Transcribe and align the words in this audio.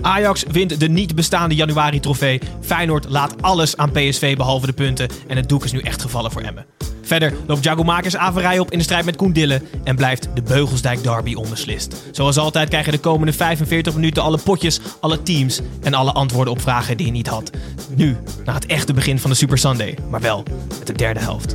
Ajax 0.00 0.44
wint 0.50 0.80
de 0.80 0.88
niet 0.88 1.14
bestaande 1.14 1.54
januari-trofee. 1.54 2.40
Feyenoord 2.60 3.08
laat 3.08 3.42
alles 3.42 3.76
aan 3.76 3.90
PSV 3.90 4.36
behalve 4.36 4.66
de 4.66 4.72
punten. 4.72 5.08
En 5.26 5.36
het 5.36 5.48
doek 5.48 5.64
is 5.64 5.72
nu 5.72 5.78
echt 5.78 6.02
gevallen 6.02 6.30
voor 6.30 6.42
Emmen. 6.42 6.66
Verder 7.02 7.32
loopt 7.46 7.64
Jago 7.64 7.82
Makers 7.82 8.16
averij 8.16 8.58
op 8.58 8.70
in 8.70 8.78
de 8.78 8.84
strijd 8.84 9.04
met 9.04 9.16
Koen 9.16 9.32
Dillen. 9.32 9.62
En 9.84 9.96
blijft 9.96 10.28
de 10.34 10.42
Beugelsdijk 10.42 11.02
derby 11.02 11.34
onbeslist. 11.34 11.96
Zoals 12.10 12.36
altijd 12.36 12.68
krijg 12.68 12.84
je 12.84 12.90
de 12.90 12.98
komende 12.98 13.32
45 13.32 13.94
minuten 13.94 14.22
alle 14.22 14.38
potjes, 14.38 14.80
alle 15.00 15.22
teams 15.22 15.60
en 15.82 15.94
alle 15.94 16.12
antwoorden 16.12 16.52
op 16.52 16.60
vragen 16.60 16.96
die 16.96 17.06
je 17.06 17.12
niet 17.12 17.26
had. 17.26 17.50
Nu, 17.94 18.16
na 18.44 18.54
het 18.54 18.66
echte 18.66 18.92
begin 18.92 19.18
van 19.18 19.30
de 19.30 19.36
Super 19.36 19.58
Sunday. 19.58 19.98
Maar 20.10 20.20
wel 20.20 20.42
met 20.78 20.86
de 20.86 20.92
derde 20.92 21.20
helft. 21.20 21.54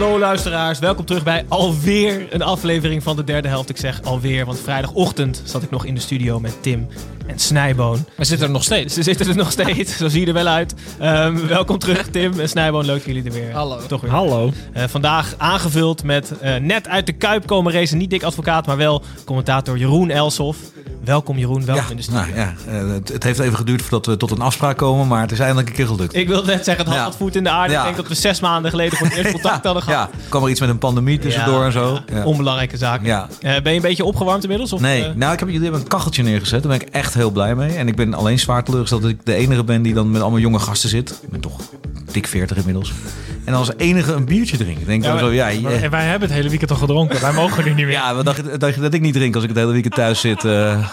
Hallo 0.00 0.18
luisteraars, 0.18 0.78
welkom 0.78 1.04
terug 1.04 1.22
bij 1.22 1.44
alweer 1.48 2.26
een 2.34 2.42
aflevering 2.42 3.02
van 3.02 3.16
de 3.16 3.24
derde 3.24 3.48
helft. 3.48 3.68
Ik 3.68 3.76
zeg 3.76 4.02
alweer, 4.02 4.46
want 4.46 4.60
vrijdagochtend 4.60 5.42
zat 5.44 5.62
ik 5.62 5.70
nog 5.70 5.84
in 5.84 5.94
de 5.94 6.00
studio 6.00 6.40
met 6.40 6.62
Tim 6.62 6.86
en 7.26 7.38
Snijboon. 7.38 8.04
We 8.16 8.24
zitten 8.24 8.46
er 8.46 8.52
nog 8.52 8.64
steeds. 8.64 8.94
Ze 8.94 9.02
zitten 9.02 9.28
er 9.28 9.36
nog 9.36 9.50
steeds, 9.52 9.96
zo 9.96 10.08
zie 10.08 10.20
je 10.20 10.26
er 10.26 10.32
wel 10.32 10.46
uit. 10.46 10.74
Ehm, 10.98 11.46
welkom 11.46 11.78
terug 11.78 12.08
Tim 12.08 12.40
en 12.40 12.48
Snijboon, 12.48 12.84
leuk 12.84 12.96
dat 12.96 13.04
jullie 13.04 13.24
er 13.24 13.32
weer 13.32 13.52
Hallo. 13.52 13.86
Toch 13.86 14.00
weer. 14.00 14.10
Hallo. 14.10 14.52
Eh, 14.72 14.84
vandaag 14.88 15.34
aangevuld 15.36 16.02
met 16.02 16.38
eh, 16.38 16.56
net 16.56 16.88
uit 16.88 17.06
de 17.06 17.12
Kuip 17.12 17.46
komen 17.46 17.72
racen, 17.72 17.98
niet 17.98 18.10
dik 18.10 18.22
advocaat, 18.22 18.66
maar 18.66 18.76
wel 18.76 19.02
commentator 19.24 19.78
Jeroen 19.78 20.10
Elsof. 20.10 20.56
Welkom 21.10 21.38
Jeroen, 21.38 21.64
welkom 21.64 21.90
in 21.90 21.96
de 21.96 22.02
studio. 22.02 22.20
Nou, 22.20 22.34
ja, 22.36 22.54
eh, 22.66 22.92
het, 22.92 23.08
het 23.08 23.22
heeft 23.22 23.38
even 23.38 23.56
geduurd 23.56 23.80
voordat 23.82 24.06
we 24.06 24.16
tot 24.16 24.30
een 24.30 24.40
afspraak 24.40 24.76
komen, 24.76 25.06
maar 25.08 25.20
het 25.20 25.32
is 25.32 25.38
eindelijk 25.38 25.68
een 25.68 25.74
keer 25.74 25.86
gelukt. 25.86 26.14
Ik 26.14 26.28
wilde 26.28 26.46
net 26.46 26.64
zeggen, 26.64 26.84
het 26.84 26.94
had 26.94 27.02
Ja. 27.02 27.08
wat 27.08 27.16
voet 27.16 27.36
in 27.36 27.42
de 27.44 27.50
aarde. 27.50 27.72
Ja. 27.72 27.78
Ik 27.78 27.84
denk 27.84 27.96
dat 27.96 28.08
we 28.08 28.14
zes 28.14 28.40
maanden 28.40 28.70
geleden 28.70 28.98
voor 28.98 29.06
het 29.06 29.16
eerst 29.16 29.32
contact 29.40 29.64
hadden 29.64 29.82
gehad. 29.82 30.08
Ja, 30.12 30.18
kwam 30.28 30.42
er 30.44 30.50
iets 30.50 30.60
met 30.60 30.68
een 30.68 30.78
pandemie 30.78 31.18
tussendoor 31.18 31.58
Ja, 31.60 31.64
en 31.66 31.72
zo. 31.72 31.98
ja, 32.06 32.16
Ja. 32.16 32.24
Onbelangrijke 32.24 32.76
zaken. 32.76 33.06
Ja. 33.06 33.28
Eh, 33.40 33.60
ben 33.62 33.72
je 33.72 33.76
een 33.78 33.82
beetje 33.84 34.04
opgewarmd 34.04 34.42
inmiddels? 34.42 34.72
Of, 34.72 34.80
Nee, 34.80 35.04
eh, 35.04 35.14
nou, 35.14 35.32
ik 35.32 35.38
heb, 35.38 35.48
jullie 35.48 35.62
hebben 35.62 35.80
een 35.80 35.88
kacheltje 35.88 36.22
neergezet. 36.22 36.62
Daar 36.62 36.78
ben 36.78 36.80
ik 36.86 36.94
echt 36.94 37.14
heel 37.14 37.30
blij 37.30 37.54
mee. 37.54 37.76
En 37.76 37.88
ik 37.88 37.96
ben 37.96 38.14
alleen 38.14 38.38
zwaar 38.38 38.64
teleurgesteld 38.64 39.02
dat 39.02 39.10
ik 39.10 39.18
de 39.24 39.34
enige 39.34 39.64
ben 39.64 39.82
die 39.82 39.94
dan 39.94 40.10
met 40.10 40.20
allemaal 40.22 40.40
jonge 40.40 40.58
gasten 40.58 40.88
zit. 40.88 41.10
Ik 41.22 41.28
ben 41.30 41.40
toch 41.40 41.60
dik 42.12 42.26
40 42.26 42.56
inmiddels. 42.56 42.92
En 43.50 43.56
als 43.56 43.70
enige 43.76 44.12
een 44.12 44.24
biertje 44.24 44.56
drinken. 44.56 44.86
Denk 44.86 45.02
dan 45.02 45.18
zo, 45.18 45.30
ja, 45.32 45.50
en 45.50 45.90
wij 45.90 46.04
hebben 46.04 46.28
het 46.28 46.36
hele 46.36 46.48
weekend 46.48 46.70
al 46.70 46.76
gedronken. 46.76 47.20
Wij 47.20 47.32
mogen 47.32 47.64
nu 47.64 47.68
niet 47.74 47.84
meer. 47.86 47.90
ja, 47.94 48.14
wat 48.14 48.24
dacht, 48.24 48.74
je- 48.74 48.80
dat 48.80 48.94
ik 48.94 49.00
niet 49.00 49.14
drink 49.14 49.34
als 49.34 49.42
ik 49.42 49.48
het 49.50 49.58
hele 49.58 49.72
weekend 49.72 49.94
thuis 49.94 50.20
zit? 50.20 50.44
eh. 50.44 50.88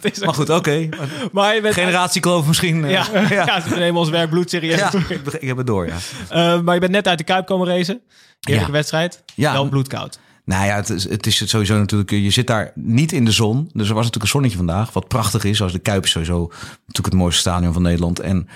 is 0.12 0.18
maar 0.24 0.34
goed, 0.34 0.50
oké. 0.50 0.88
maar 1.32 1.54
je 1.54 1.60
bent... 1.60 1.74
Generatiekloof 1.74 2.46
misschien. 2.46 2.84
eh. 2.84 2.90
Ja, 2.90 3.06
ja. 3.30 3.60
ze 3.60 3.74
nemen 3.74 4.00
ons 4.00 4.10
werk 4.10 4.30
bloed 4.30 4.50
serieus. 4.50 4.78
Ja, 4.78 4.90
ik 5.38 5.46
heb 5.48 5.56
het 5.56 5.66
door, 5.66 5.86
ja. 5.86 5.96
Eh, 6.28 6.60
maar 6.60 6.74
je 6.74 6.80
bent 6.80 6.92
net 6.92 7.08
uit 7.08 7.18
de 7.18 7.24
Kuip 7.24 7.46
komen 7.46 7.66
racen. 7.66 8.00
Heerlijke 8.40 8.70
Ja. 8.70 8.76
wedstrijd. 8.76 9.22
Ja. 9.34 9.52
Wel 9.52 9.68
bloedkoud. 9.68 10.18
Nou 10.44 10.66
ja, 10.66 10.74
het 10.76 10.90
is, 10.90 11.08
het 11.08 11.26
is 11.26 11.40
het 11.40 11.48
sowieso 11.48 11.78
natuurlijk. 11.78 12.10
Je 12.10 12.30
zit 12.30 12.46
daar 12.46 12.72
niet 12.74 13.12
in 13.12 13.24
de 13.24 13.30
zon. 13.30 13.70
Dus 13.72 13.88
er 13.88 13.94
was 13.94 14.04
natuurlijk 14.04 14.22
een 14.22 14.28
zonnetje 14.28 14.56
vandaag. 14.56 14.92
Wat 14.92 15.08
prachtig 15.08 15.44
is. 15.44 15.56
Zoals 15.56 15.72
de 15.72 15.78
Kuip 15.78 16.04
is 16.04 16.10
sowieso 16.10 16.38
natuurlijk 16.78 17.04
het 17.04 17.14
mooiste 17.14 17.40
stadion 17.40 17.72
van 17.72 17.82
Nederland. 17.82 18.20
En 18.20 18.48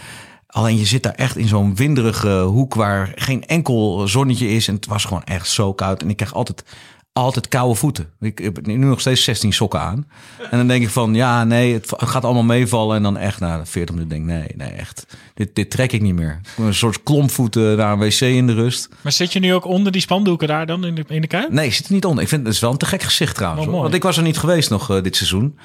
alleen 0.50 0.78
je 0.78 0.86
zit 0.86 1.02
daar 1.02 1.14
echt 1.14 1.36
in 1.36 1.48
zo'n 1.48 1.74
winderige 1.74 2.40
hoek 2.40 2.74
waar 2.74 3.12
geen 3.14 3.44
enkel 3.46 4.08
zonnetje 4.08 4.48
is. 4.48 4.68
En 4.68 4.74
het 4.74 4.86
was 4.86 5.04
gewoon 5.04 5.24
echt 5.24 5.48
zo 5.48 5.72
koud. 5.72 6.02
En 6.02 6.10
ik 6.10 6.16
krijg 6.16 6.34
altijd, 6.34 6.64
altijd 7.12 7.48
koude 7.48 7.74
voeten. 7.74 8.10
Ik 8.20 8.38
heb 8.38 8.66
nu 8.66 8.76
nog 8.76 9.00
steeds 9.00 9.24
16 9.24 9.52
sokken 9.52 9.80
aan. 9.80 10.06
En 10.50 10.58
dan 10.58 10.66
denk 10.66 10.82
ik 10.82 10.90
van 10.90 11.14
ja, 11.14 11.44
nee, 11.44 11.72
het 11.72 11.92
gaat 11.96 12.24
allemaal 12.24 12.42
meevallen. 12.42 12.96
En 12.96 13.02
dan 13.02 13.16
echt 13.16 13.40
na 13.40 13.66
40 13.66 13.94
minuten 13.94 14.16
denk 14.16 14.30
ik 14.30 14.36
nee, 14.36 14.68
nee, 14.68 14.78
echt. 14.78 15.06
Dit, 15.34 15.54
dit 15.54 15.70
trek 15.70 15.92
ik 15.92 16.02
niet 16.02 16.14
meer. 16.14 16.40
Een 16.56 16.74
soort 16.74 17.02
klompvoeten 17.02 17.76
naar 17.76 17.92
een 17.92 17.98
wc 17.98 18.20
in 18.20 18.46
de 18.46 18.54
rust. 18.54 18.88
Maar 19.00 19.12
zit 19.12 19.32
je 19.32 19.40
nu 19.40 19.54
ook 19.54 19.64
onder 19.64 19.92
die 19.92 20.00
spandoeken 20.00 20.48
daar 20.48 20.66
dan 20.66 20.84
in 20.84 20.94
de, 20.94 21.04
in 21.08 21.20
de 21.20 21.26
kuip? 21.26 21.52
Nee, 21.52 21.70
zit 21.70 21.86
er 21.86 21.92
niet 21.92 22.04
onder. 22.04 22.22
Ik 22.22 22.28
vind 22.28 22.46
het 22.46 22.54
is 22.54 22.60
wel 22.60 22.70
een 22.70 22.76
te 22.76 22.86
gek 22.86 23.02
gezicht 23.02 23.34
trouwens. 23.34 23.66
Hoor. 23.66 23.82
Want 23.82 23.94
ik 23.94 24.02
was 24.02 24.16
er 24.16 24.22
niet 24.22 24.38
geweest 24.38 24.70
nog 24.70 24.90
eh, 24.90 25.02
dit 25.02 25.16
seizoen. 25.16 25.58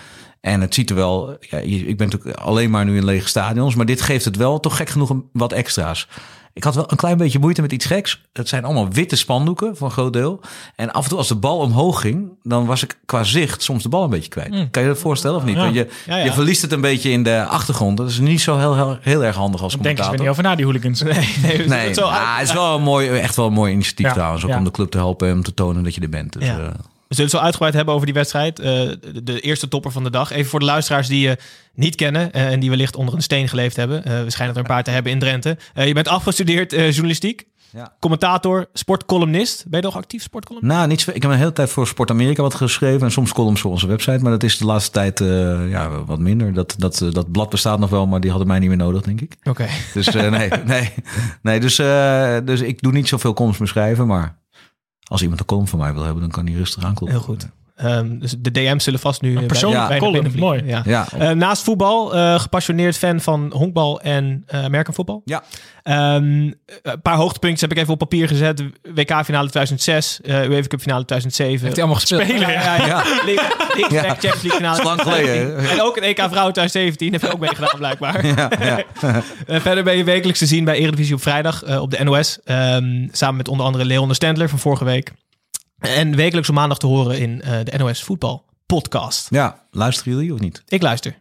En 0.46 0.62
het 0.62 0.74
ziet 0.74 0.90
er 0.90 0.96
wel... 0.96 1.38
Ja, 1.40 1.58
je- 1.58 1.86
ik 1.88 1.98
ben 1.98 2.08
natuurlijk 2.10 2.38
alleen 2.38 2.70
maar 2.70 2.86
nu 2.86 2.98
in 2.98 3.06
lege 3.06 3.28
stadions. 3.28 3.76
Maar 3.76 3.86
dit 3.86 4.02
geeft 4.02 4.26
het 4.26 4.36
wel 4.36 4.60
toch 4.60 4.78
gek 4.78 4.90
genoeg 4.90 5.16
wat 5.34 5.52
extra's. 5.54 6.08
Ik 6.54 6.64
had 6.64 6.76
wel 6.76 6.92
een 6.92 6.98
klein 6.98 7.18
beetje 7.18 7.40
moeite 7.40 7.62
met 7.62 7.72
iets 7.72 7.86
geks. 7.86 8.22
Het 8.34 8.48
zijn 8.48 8.64
allemaal 8.66 8.90
witte 8.90 9.16
spandoeken 9.16 9.78
voor 9.78 9.88
een 9.88 9.94
groot 9.94 10.14
deel. 10.14 10.40
En 10.76 10.92
af 10.94 11.04
en 11.04 11.10
toe 11.10 11.18
als 11.18 11.28
de 11.28 11.36
bal 11.36 11.58
omhoog 11.58 12.02
ging... 12.02 12.30
dan 12.44 12.66
was 12.66 12.84
ik 12.84 12.98
qua 13.06 13.24
zicht 13.24 13.64
soms 13.64 13.84
de 13.84 13.90
bal 13.90 14.04
een 14.04 14.10
beetje 14.10 14.30
kwijt. 14.30 14.68
Kan 14.72 14.82
je 14.82 14.88
dat 14.88 14.98
voorstellen 14.98 15.38
of 15.38 15.44
niet? 15.46 15.56
Ja. 15.56 15.62
Want 15.62 15.74
je, 15.76 15.88
Ja, 16.06 16.18
ja. 16.18 16.24
je 16.24 16.34
verliest 16.34 16.62
het 16.62 16.72
een 16.72 16.82
beetje 16.82 17.10
in 17.10 17.24
de 17.24 17.46
achtergrond. 17.46 17.98
Dat 17.98 18.10
is 18.10 18.20
niet 18.20 18.42
zo 18.42 18.58
heel, 18.58 18.76
heel, 18.76 18.98
heel 19.02 19.24
erg 19.24 19.36
handig 19.36 19.62
als 19.62 19.74
commentator. 19.76 20.12
weer 20.12 20.20
niet 20.22 20.30
over 20.30 20.44
na, 20.44 20.56
die 20.56 20.66
hooligans. 20.66 21.02
Nee, 21.04 21.14
nee, 21.14 21.28
we 21.42 21.48
Nee, 21.48 21.58
zullen 21.68 21.80
het 21.86 21.96
zo 21.96 22.02
ah, 22.06 22.14
uit- 22.30 22.40
het 22.40 22.48
is 22.48 22.54
wel 22.54 22.76
een 22.76 22.82
mooi, 22.84 23.08
echt 23.10 23.36
wel 23.36 23.46
een 23.48 23.54
mooi 23.54 23.74
initiatief 23.74 24.12
trouwens. 24.12 24.46
Ook 24.46 24.56
om 24.56 24.64
de 24.64 24.72
club 24.72 24.90
te 24.92 24.98
helpen 24.98 25.28
en 25.28 25.34
om 25.34 25.44
te 25.44 25.54
tonen 25.54 25.84
dat 25.84 25.96
je 25.96 26.02
er 26.02 26.10
bent. 26.10 26.34
Dus, 26.34 26.48
Ja. 26.48 26.72
Zullen 27.16 27.30
het 27.32 27.40
zo 27.40 27.46
uitgebreid 27.46 27.74
hebben 27.74 27.94
over 27.94 28.06
die 28.06 28.16
wedstrijd. 28.16 28.60
Eh, 28.60 28.66
de, 28.66 29.24
de 29.24 29.40
eerste 29.40 29.68
topper 29.68 29.92
van 29.92 30.04
de 30.04 30.10
dag. 30.10 30.32
Even 30.32 30.50
voor 30.50 30.60
de 30.60 30.66
luisteraars 30.66 31.08
die 31.08 31.20
je 31.28 31.38
niet 31.74 31.96
kennen 31.96 32.32
eh, 32.34 32.52
en 32.52 32.60
die 32.60 32.70
wellicht 32.70 32.96
onder 32.96 33.14
een 33.16 33.22
steen 33.22 33.48
geleefd 33.48 33.76
hebben. 33.76 34.06
Eh 34.06 34.24
we 34.24 34.30
schijnen 34.30 34.56
er 34.56 34.62
een 34.62 34.68
paar 34.68 34.84
te 34.84 34.92
hebben 34.92 35.12
in 35.12 35.20
Drenthe. 35.20 35.58
Je 35.74 35.94
bent 35.94 36.08
afgestudeerd 36.08 36.72
journalistiek, 36.72 37.46
Ja. 37.72 37.96
commentator, 38.00 38.66
sportcolumnist. 38.74 39.64
Ben 39.68 39.80
je 39.80 39.86
nog 39.86 39.96
actief 39.96 40.22
sportcolumnist? 40.22 40.74
Nou, 40.76 40.88
niet 40.88 41.08
ik 41.14 41.22
heb 41.22 41.32
een 41.32 41.38
hele 41.38 41.54
tijd 41.54 41.70
voor 41.70 41.88
Sport 41.88 42.10
Amerika 42.10 42.42
wat 42.42 42.54
geschreven. 42.56 43.02
En 43.02 43.12
soms 43.12 43.34
columns 43.34 43.62
voor 43.62 43.72
onze 43.72 43.88
website. 43.88 44.20
Maar 44.20 44.32
dat 44.32 44.44
is 44.44 44.58
de 44.58 44.66
laatste 44.66 44.92
tijd 44.92 45.20
ja, 45.70 45.90
wat 45.90 46.20
minder. 46.20 46.54
Dat, 46.54 46.76
dat, 46.78 47.06
dat 47.12 47.32
blad 47.32 47.50
bestaat 47.50 47.80
nog 47.80 47.90
wel, 47.90 48.08
maar 48.08 48.20
die 48.20 48.30
hadden 48.30 48.48
mij 48.48 48.60
niet 48.60 48.70
meer 48.70 48.78
nodig, 48.78 49.02
denk 49.02 49.22
ik. 49.22 49.36
Oké. 49.44 49.68
Dus 49.94 50.10
nee, 50.10 50.50
nee, 50.66 50.94
nee 51.42 51.60
dus, 51.60 51.76
dus 52.46 52.62
ik 52.62 52.82
doe 52.82 52.92
niet 52.92 53.08
zoveel 53.08 53.34
columns 53.34 53.58
meer 53.58 53.68
schrijven. 53.68 54.08
Maar 54.08 54.44
als 55.08 55.22
iemand 55.22 55.40
een 55.40 55.46
column 55.46 55.68
van 55.68 55.80
mij 55.80 55.94
wil 55.94 56.04
hebben, 56.04 56.22
dan 56.22 56.32
kan 56.32 56.46
hij 56.46 56.56
rustig 56.56 56.84
aankloppen. 56.84 57.18
Heel 57.18 57.28
goed. 57.28 57.50
Ehm, 57.76 58.18
dus 58.20 58.36
de 58.40 58.52
DM's 58.52 58.84
zullen 58.84 59.00
vast 59.00 59.22
nu... 59.22 59.36
eh, 59.38 59.46
persoonlijke 59.46 59.88
bijna 59.88 60.06
column, 60.06 60.32
binnenvliegen. 60.32 60.66
mooi. 60.66 60.84
Ja. 60.86 61.08
Ja, 61.18 61.30
Eh, 61.30 61.36
naast 61.36 61.64
voetbal, 61.64 62.16
eh, 62.16 62.40
gepassioneerd 62.40 62.98
fan 62.98 63.20
van 63.22 63.52
honkbal 63.56 64.02
en 64.02 64.44
eh 64.48 64.64
American 64.64 64.94
voetbal. 64.94 65.22
ja. 65.26 65.44
Ehm, 65.84 66.52
een 66.82 67.02
paar 67.02 67.16
hoogtepuntjes 67.16 67.62
heb 67.62 67.72
ik 67.72 67.78
even 67.78 67.94
op 67.94 68.00
papier 68.00 68.28
gezet. 68.28 68.64
WK-finale 68.94 69.50
2006, 69.50 70.20
eh 70.22 70.50
UEFA 70.50 70.68
Cup 70.68 70.82
finale 70.82 71.06
2007. 71.06 71.50
Heeft 71.52 71.64
hij 71.64 71.84
allemaal 71.86 71.96
gespeeld? 71.96 72.22
Spelen, 72.22 72.52
ja. 72.52 72.76
ja, 72.76 72.86
Ja. 72.86 73.04
Ja. 73.90 74.02
Champions 74.02 74.22
League 74.42 74.52
finale. 74.52 74.78
Dat 74.78 74.78
is 74.78 74.84
lang 74.84 75.02
geleden, 75.02 75.26
2017. 75.26 75.78
En 75.80 75.82
ook 75.82 75.98
een 75.98 76.04
EK 76.04 76.18
Vrouw 76.18 76.52
2017 76.52 77.12
heb 77.12 77.22
je 77.22 77.32
ook 77.34 77.40
meegedaan 77.40 77.78
blijkbaar. 77.78 78.26
ja, 78.26 78.50
ja. 78.60 78.84
Eh, 79.48 79.60
verder 79.62 79.84
ben 79.84 79.98
je 79.98 80.04
wekelijks 80.04 80.40
te 80.40 80.46
zien 80.46 80.64
bij 80.66 80.76
Eredivisie 80.78 81.14
op 81.16 81.22
vrijdag 81.22 81.64
eh, 81.64 81.82
op 81.82 81.92
de 81.92 82.04
NOS. 82.04 82.40
Ehm, 82.44 83.08
samen 83.12 83.36
met 83.36 83.48
onder 83.48 83.66
andere 83.66 83.86
Leon 83.86 84.08
de 84.08 84.14
Stendler 84.14 84.50
van 84.50 84.60
vorige 84.60 84.84
week. 84.86 85.12
En 85.80 86.16
wekelijks 86.16 86.50
op 86.50 86.56
maandag 86.56 86.78
te 86.78 86.88
horen 86.88 87.20
in 87.20 87.42
eh, 87.42 87.60
de 87.64 87.78
NOS 87.78 88.04
Voetbal 88.04 88.46
podcast. 88.66 89.28
ja, 89.30 89.66
luisteren 89.72 90.14
jullie 90.14 90.34
of 90.34 90.40
niet? 90.40 90.64
Ik 90.68 90.82
luister. 90.82 91.18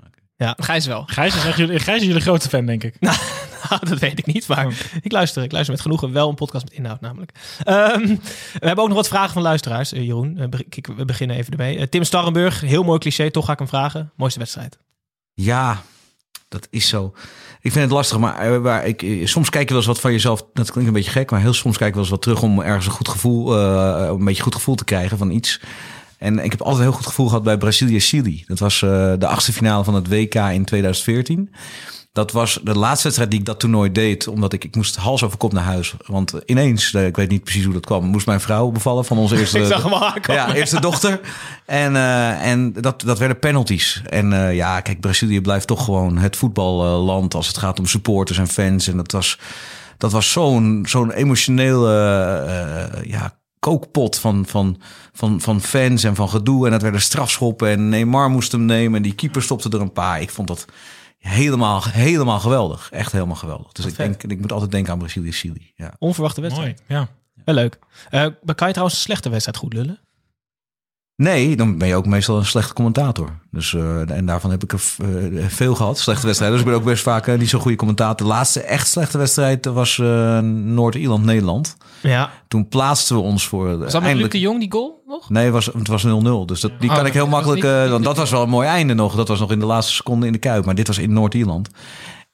Gijs 0.56 0.86
wel. 0.86 1.02
Gijs 1.06 1.34
is, 1.36 1.44
echt 1.44 1.56
jullie, 1.56 1.78
Gijs 1.78 2.00
is 2.00 2.06
jullie 2.06 2.22
grootste 2.22 2.48
fan, 2.48 2.66
denk 2.66 2.84
ik. 2.84 2.96
Nou, 3.70 3.86
dat 3.88 3.98
weet 3.98 4.18
ik 4.18 4.26
niet, 4.26 4.48
maar 4.48 4.66
ik 5.02 5.12
luister. 5.12 5.42
Ik 5.42 5.52
luister 5.52 5.72
met 5.74 5.82
genoegen. 5.82 6.12
Wel 6.12 6.28
een 6.28 6.34
podcast 6.34 6.64
met 6.64 6.72
inhoud 6.72 7.00
namelijk. 7.00 7.32
Ehm, 7.62 8.06
we 8.52 8.66
hebben 8.66 8.78
ook 8.84 8.88
nog 8.88 8.96
wat 8.96 9.08
vragen 9.08 9.32
van 9.32 9.42
luisteraars, 9.42 9.92
eh, 9.92 10.02
Jeroen. 10.06 10.38
Eh, 10.38 10.48
be- 10.48 10.66
we 10.96 11.04
beginnen 11.04 11.36
even 11.36 11.52
ermee. 11.52 11.88
Tim 11.88 12.04
Starrenburg, 12.04 12.60
heel 12.60 12.82
mooi 12.82 12.98
cliché, 12.98 13.30
toch 13.30 13.44
ga 13.44 13.52
ik 13.52 13.58
hem 13.58 13.68
vragen. 13.68 14.12
Mooiste 14.16 14.38
wedstrijd. 14.38 14.78
Ja, 15.34 15.82
dat 16.48 16.66
is 16.70 16.88
zo. 16.88 17.14
Ik 17.64 17.72
vind 17.72 17.84
het 17.84 17.94
lastig, 17.94 18.19
maar, 18.19 18.37
eh, 18.38 18.58
waar 18.58 18.87
ik, 18.87 19.02
eh, 19.02 19.26
soms 19.26 19.50
kijk 19.50 19.62
je 19.62 19.69
wel 19.69 19.78
eens 19.78 19.87
wat 19.87 20.00
van 20.00 20.12
jezelf. 20.12 20.44
Dat 20.52 20.70
klinkt 20.70 20.88
een 20.88 20.96
beetje 20.96 21.11
gek, 21.11 21.31
maar 21.31 21.40
heel 21.40 21.52
soms 21.52 21.76
kijk 21.76 21.88
ik 21.88 21.94
wel 21.94 22.02
eens 22.02 22.12
wat 22.12 22.22
terug 22.22 22.43
om 22.43 22.61
ergens 22.61 22.87
een 22.87 22.93
goed 22.93 23.08
gevoel, 23.08 23.58
eh, 23.58 24.06
een 24.08 24.25
beetje 24.25 24.43
goed 24.43 24.55
gevoel 24.55 24.75
te 24.75 24.84
krijgen 24.84 25.19
van 25.19 25.31
iets. 25.31 25.61
En 26.19 26.38
ik 26.38 26.50
heb 26.50 26.61
altijd 26.61 26.78
een 26.78 26.88
heel 26.88 26.96
goed 26.96 27.06
gevoel 27.06 27.26
gehad 27.26 27.43
bij 27.43 27.58
Brazilië-Chili. 27.58 28.44
Dat 28.46 28.58
was 28.58 28.81
de 29.19 29.26
achtste 29.26 29.52
finale 29.52 29.84
van 29.84 29.94
het 29.94 30.08
WK 30.08 30.34
in 30.34 30.64
2014. 30.64 31.55
Dat 32.14 32.32
was 32.32 32.58
de 32.62 32.78
laatste 32.78 33.02
wedstrijd 33.02 33.31
die 33.31 33.40
ik 33.40 33.46
dat 33.46 33.61
toernooi 33.61 33.93
deed. 33.93 34.28
Omdat 34.28 34.52
ik, 34.52 34.64
ik 34.64 34.76
moest 34.76 34.96
hals 34.96 35.22
over 35.22 35.38
kop 35.38 35.52
naar 35.52 35.64
huis. 35.64 35.94
Want 36.06 36.34
ineens, 36.46 36.94
eh, 36.94 37.06
ik 37.06 37.16
weet 37.16 37.31
niet 37.31 37.44
precies 37.44 37.64
hoe 37.64 37.72
dat 37.72 37.87
kwam, 37.87 38.05
moest 38.05 38.26
mijn 38.26 38.40
vrouw 38.40 38.70
bevallen 38.70 39.05
van 39.05 39.19
onze 39.19 39.37
eerste, 39.40 39.58
Ik 39.58 39.66
zag 39.66 39.82
hem 39.82 39.94
aankomen. 39.94 40.46
ja, 40.46 40.55
eerste 40.55 40.81
dochter. 40.81 41.20
En, 41.66 41.96
eh, 41.96 42.50
en 42.50 42.72
dat, 42.72 43.00
dat 43.00 43.19
werden 43.19 43.38
penalties. 43.38 44.02
En 44.06 44.32
eh, 44.32 44.55
ja, 44.55 44.81
kijk, 44.81 45.00
Brazilië 45.00 45.40
blijft 45.40 45.66
toch 45.66 45.84
gewoon 45.84 46.19
het 46.19 46.37
voetballand 46.37 47.34
als 47.34 47.46
het 47.46 47.58
gaat 47.58 47.78
om 47.78 47.87
supporters 47.87 48.38
en 48.38 48.49
fans. 48.49 48.88
En 48.88 48.96
dat 48.96 49.12
was, 49.12 49.38
dat 49.99 50.12
was 50.12 50.31
zo'n 50.31 50.84
zo'n 50.88 51.11
emotionele 51.11 51.88
ja, 53.06 53.37
kookpot 53.58 54.19
van, 54.19 54.44
van, 54.46 54.81
van, 55.12 55.40
van 55.40 55.61
fans 55.61 56.05
en 56.05 56.14
van 56.14 56.28
gedoe. 56.28 56.64
En 56.64 56.72
dat 56.72 56.82
werden 56.82 57.00
strafschoppen 57.00 57.69
en 57.69 57.88
Neymar 57.88 58.31
moest 58.31 58.52
hem 58.52 58.64
nemen. 58.64 58.96
En 58.96 59.02
die 59.02 59.14
keeper 59.14 59.43
stopte 59.43 59.69
er 59.69 59.81
een 59.81 59.93
paar. 59.93 60.20
Ik 60.20 60.31
vond 60.31 60.49
dat 60.49 60.66
helemaal, 61.29 61.82
helemaal 61.85 62.41
geweldig. 62.41 62.88
Echt 62.91 63.12
helemaal 63.12 63.37
geweldig. 63.37 63.73
Dus 63.73 63.85
ik, 63.87 63.97
denk, 63.97 64.23
ik 64.23 64.41
moet 64.41 64.53
altijd 64.53 64.71
denken 64.71 64.93
aan 64.93 64.99
Brazilië-Chili. 64.99 65.73
Ja. 65.76 65.94
Onverwachte 65.99 66.41
wedstrijd. 66.41 66.82
Mooi, 66.88 67.00
ja. 67.00 67.09
Wel 67.44 67.55
leuk. 67.55 67.79
Eh, 68.11 68.26
maar 68.43 68.55
kan 68.55 68.67
je 68.67 68.73
trouwens 68.73 68.99
een 68.99 69.05
slechte 69.05 69.29
wedstrijd 69.29 69.59
goed 69.59 69.73
lullen? 69.73 69.99
Nee, 71.16 71.56
dan 71.56 71.78
ben 71.78 71.88
je 71.88 71.94
ook 71.94 72.06
meestal 72.06 72.37
een 72.37 72.44
slechte 72.46 72.75
commentator. 72.75 73.28
Dus, 73.50 73.75
eh, 73.75 74.11
en 74.11 74.26
daarvan 74.26 74.50
heb 74.50 74.62
ik 74.62 74.72
er 74.72 74.81
eh, 74.99 75.44
veel 75.49 75.75
gehad, 75.75 75.99
slechte 75.99 76.26
wedstrijden. 76.26 76.58
Dus 76.58 76.66
ik 76.66 76.72
ben 76.72 76.81
ook 76.82 76.88
best 76.90 77.02
vaak 77.02 77.26
eh, 77.26 77.38
niet 77.38 77.49
zo'n 77.49 77.61
goede 77.61 77.76
commentator. 77.76 78.26
De 78.26 78.32
laatste 78.32 78.61
echt 78.61 78.88
slechte 78.88 79.19
wedstrijd 79.19 79.64
was 79.66 79.99
eh, 79.99 80.38
Noord-Ierland-Nederland. 80.38 81.76
Ja. 82.02 82.31
Toen 82.49 82.69
plaatsten 82.69 83.16
we 83.16 83.22
ons 83.22 83.46
voor... 83.49 83.78
Was 83.78 83.93
dat 83.93 84.02
met 84.02 84.16
Luc 84.16 84.28
de 84.31 84.40
Jong 84.40 84.61
die 84.61 84.72
goal 84.72 85.02
nog? 85.06 85.31
Nee, 85.31 85.44
het 85.44 85.52
was, 85.52 85.66
het 85.66 85.88
was 85.88 86.06
0-0. 86.06 86.08
Dus 86.46 86.61
dat, 86.61 86.72
die 86.81 86.90
Oh, 86.90 86.96
kan 86.96 87.06
ik 87.06 87.12
heel 87.12 87.26
makkelijk... 87.28 87.62
niet- 87.62 87.70
eh, 87.72 87.90
want 87.90 88.05
dat 88.05 88.16
was 88.16 88.31
wel 88.31 88.43
een 88.43 88.49
mooi 88.49 88.69
einde 88.69 88.94
nog. 88.94 89.14
Dat 89.14 89.28
was 89.28 89.38
nog 89.40 89.50
in 89.50 89.58
de 89.58 89.66
laatste 89.66 89.93
seconde 89.93 90.26
in 90.26 90.32
de 90.32 90.38
Kuip. 90.38 90.64
Maar 90.64 90.75
dit 90.75 90.87
was 90.87 90.99
in 90.99 91.12
Noord-Ierland. 91.12 91.69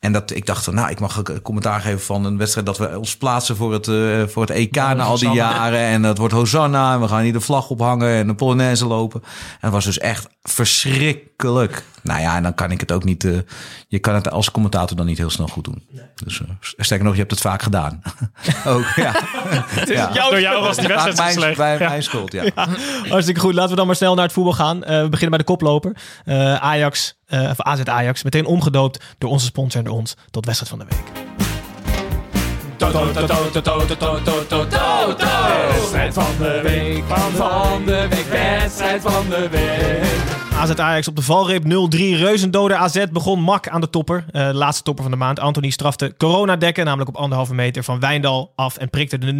En 0.01 0.13
dat, 0.13 0.31
ik 0.31 0.47
dacht, 0.47 0.73
nou, 0.73 0.91
ik 0.91 1.01
mag 1.01 1.17
een 1.17 1.43
commentaar 1.43 1.81
geven 1.81 2.01
van 2.01 2.25
een 2.25 2.39
wedstrijd... 2.39 2.67
dat 2.67 2.79
we 2.79 2.99
ons 2.99 3.17
plaatsen 3.17 3.57
voor 3.57 3.73
het, 3.73 3.89
eh, 3.89 4.23
voor 4.27 4.43
het 4.43 4.51
EK 4.51 4.75
na 4.75 4.95
al 4.95 5.19
die 5.19 5.31
jaren. 5.31 5.81
En 5.81 6.03
dat 6.03 6.19
wordt 6.19 6.35
Hosanna. 6.35 6.95
En 6.95 7.01
we 7.01 7.09
gaan 7.09 7.23
hier 7.23 7.33
de 7.33 7.41
vlag 7.41 7.71
ophangen 7.71 8.15
en 8.15 8.27
de 8.27 8.35
Polonaise 8.35 8.87
lopen. 8.87 9.23
En 9.23 9.59
het 9.61 9.73
was 9.73 9.85
dus 9.85 9.99
echt 9.99 10.29
verschrikkelijk. 10.43 11.85
Nou 12.03 12.21
ja, 12.21 12.37
en 12.37 12.43
dan 12.43 12.55
kan 12.55 12.71
ik 12.71 12.81
het 12.81 12.93
ook 12.93 13.05
niet... 13.05 13.25
eh, 13.25 13.39
je 13.89 13.99
kan 13.99 14.15
het 14.15 14.31
als 14.31 14.51
commentator 14.51 14.97
dan 14.97 15.07
niet 15.07 15.19
heel 15.19 15.31
snel 15.31 15.47
goed 15.47 15.65
doen. 15.65 15.83
Dus 16.25 16.41
eh, 16.41 16.49
sterker 16.77 17.05
nog, 17.07 17.15
je 17.15 17.21
hebt 17.21 17.31
het 17.31 17.41
vaak 17.41 17.63
gedaan. 17.63 18.03
ook, 18.67 18.87
ja. 18.97 19.15
ja. 19.87 20.13
Door 20.31 20.41
jou 20.41 20.63
was 20.63 20.77
die 20.77 20.89
wedstrijd 20.89 21.17
mijn, 21.19 21.33
slecht. 21.33 21.57
bij 21.57 21.79
Ja. 21.79 21.89
mijn 21.89 22.03
schuld, 22.03 22.33
ja. 22.43 22.45
Hartstikke 23.09 23.41
goed. 23.41 23.55
Laten 23.55 23.71
we 23.71 23.77
dan 23.77 23.87
maar 23.87 23.97
snel 23.97 24.15
naar 24.15 24.25
het 24.25 24.33
voetbal 24.33 24.53
gaan. 24.53 24.85
Eh, 24.85 25.01
we 25.03 25.09
beginnen 25.09 25.29
bij 25.31 25.39
de 25.39 25.45
koploper. 25.45 25.97
Eh, 26.25 26.55
Ajax, 26.55 27.15
eh, 27.27 27.41
of 27.51 27.61
AZ 27.61 27.81
Ajax. 27.83 28.23
Meteen 28.23 28.47
omgedoopt 28.47 29.05
door 29.19 29.31
onze 29.31 29.45
sponsor 29.47 29.79
en 29.81 29.87
door 29.87 29.97
ons 29.97 30.15
tot 30.31 30.45
wedstrijd 30.47 30.71
van 30.71 30.79
de 30.89 30.95
week. 30.97 31.29
Wedstrijd 35.73 36.15
van 36.15 36.25
de 36.39 36.61
week, 36.63 37.05
van 37.37 37.85
de 37.85 38.07
week, 38.11 38.27
wedstrijd 38.31 39.03
van 39.03 39.29
de 39.29 39.49
week. 39.49 40.30
AZ 40.61 40.71
Ajax 40.71 41.09
op 41.09 41.17
de 41.17 41.23
valreep 41.23 41.65
0-3. 41.65 41.69
Reuzendode 41.97 42.77
AZ 42.77 43.05
begon 43.13 43.41
mak 43.41 43.69
aan 43.69 43.81
de 43.81 43.91
topper. 43.91 44.25
Eh, 44.31 44.47
de 44.47 44.55
laatste 44.55 44.83
topper 44.83 45.03
van 45.03 45.13
de 45.13 45.19
maand. 45.19 45.41
Anthony 45.41 45.71
strafte 45.71 46.15
corona-dekken, 46.17 46.85
namelijk 46.85 47.09
op 47.11 47.17
anderhalve 47.17 47.55
meter 47.55 47.85
van 47.85 48.01
Wijndal 48.01 48.53
af 48.57 48.77
en 48.77 48.91
prikte 48.91 49.19
de 49.19 49.33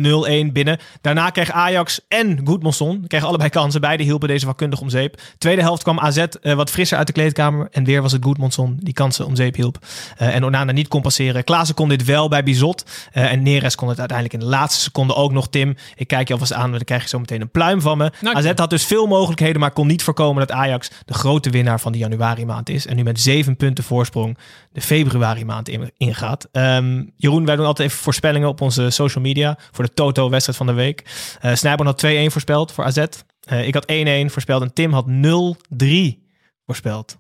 0-1 0.49 0.53
binnen. 0.53 0.79
Daarna 1.01 1.31
kreeg 1.31 1.51
Ajax 1.51 2.01
en 2.09 2.41
Goedmanson, 2.45 3.05
kregen 3.07 3.29
allebei 3.29 3.51
kansen. 3.51 3.81
Beide 3.81 4.03
hielpen 4.03 4.29
deze 4.29 4.47
vakkundig 4.47 4.81
om 4.81 4.89
zeep. 4.89 5.21
Tweede 5.39 5.63
helft 5.63 5.83
kwam 5.83 5.99
AZ 5.99 6.17
eh, 6.17 6.55
wat 6.55 6.71
frisser 6.71 6.99
uit 6.99 7.07
de 7.07 7.13
kleedkamer. 7.13 7.69
En 7.71 7.85
weer 7.85 8.03
was 8.03 8.13
het 8.13 8.25
Goedmanson 8.25 8.79
die 8.83 8.95
kansen 8.95 9.27
om 9.27 9.37
zeep 9.37 9.55
hielp. 9.55 9.79
Eh, 10.17 10.35
en 10.35 10.45
Onana 10.45 10.73
niet 10.73 10.89
compenseren. 10.89 11.45
Klaassen 11.45 11.75
kon 11.75 11.89
dit 11.89 12.05
wel 12.05 12.29
bij 12.29 12.43
Bizot. 12.43 12.85
En 13.13 13.43
Neres 13.43 13.75
kon 13.75 13.89
het 13.89 13.99
uiteindelijk 13.99 14.43
in 14.43 14.49
de 14.49 14.57
laatste 14.57 14.81
seconde 14.81 15.15
ook 15.15 15.33
nog. 15.33 15.49
Tim, 15.49 15.77
ik 15.95 16.07
kijk 16.07 16.27
je 16.27 16.33
alvast 16.33 16.53
aan, 16.53 16.61
want 16.61 16.73
dan 16.73 16.85
krijg 16.85 17.03
je 17.03 17.09
zo 17.09 17.19
meteen 17.19 17.41
een 17.41 17.51
pluim 17.51 17.81
van 17.81 17.99
me. 17.99 18.13
Dank 18.21 18.37
AZ 18.37 18.53
had 18.55 18.71
dus 18.71 18.87
veel 18.87 19.07
mogelijkheden, 19.07 19.61
maar 19.61 19.71
kon 19.71 19.87
niet 19.87 20.03
voorkomen 20.03 20.47
dat 20.47 20.57
Ajax 20.57 20.91
de 21.11 21.17
grote 21.17 21.51
winnaar 21.51 21.81
van 21.81 21.93
de 21.93 21.99
januari 21.99 22.45
maand 22.47 22.69
is. 22.69 22.87
En 22.87 22.97
nu 22.97 23.03
met 23.03 23.21
zeven 23.21 23.57
punten 23.57 23.85
voorsprong 23.85 24.39
de 24.73 24.81
februari 24.81 25.45
maand 25.45 25.69
in- 25.69 25.91
ingaat. 25.97 26.49
Ehm, 26.53 27.05
Jeroen, 27.17 27.45
wij 27.45 27.57
doen 27.57 27.67
altijd 27.67 27.89
even 27.89 28.03
voorspellingen 28.03 28.49
op 28.49 28.61
onze 28.61 28.91
social 28.91 29.25
media 29.25 29.59
voor 29.71 29.85
de 29.85 29.95
Toto-wedstrijd 29.95 30.59
van 30.59 30.67
de 30.67 30.73
week. 30.73 31.05
Uh, 31.45 31.55
Snijboon 31.55 31.87
had 31.87 31.99
2-1 31.99 32.31
voorspeld 32.31 32.73
voor 32.73 32.85
AZ. 32.85 33.05
Eh, 33.41 33.67
ik 33.67 33.75
had 33.75 33.85
1-1 33.91 34.31
voorspeld 34.31 34.63
en 34.63 34.73
Tim 34.73 34.93
had 34.93 35.07
0-3 35.07 36.23
voorspeld. 36.67 37.17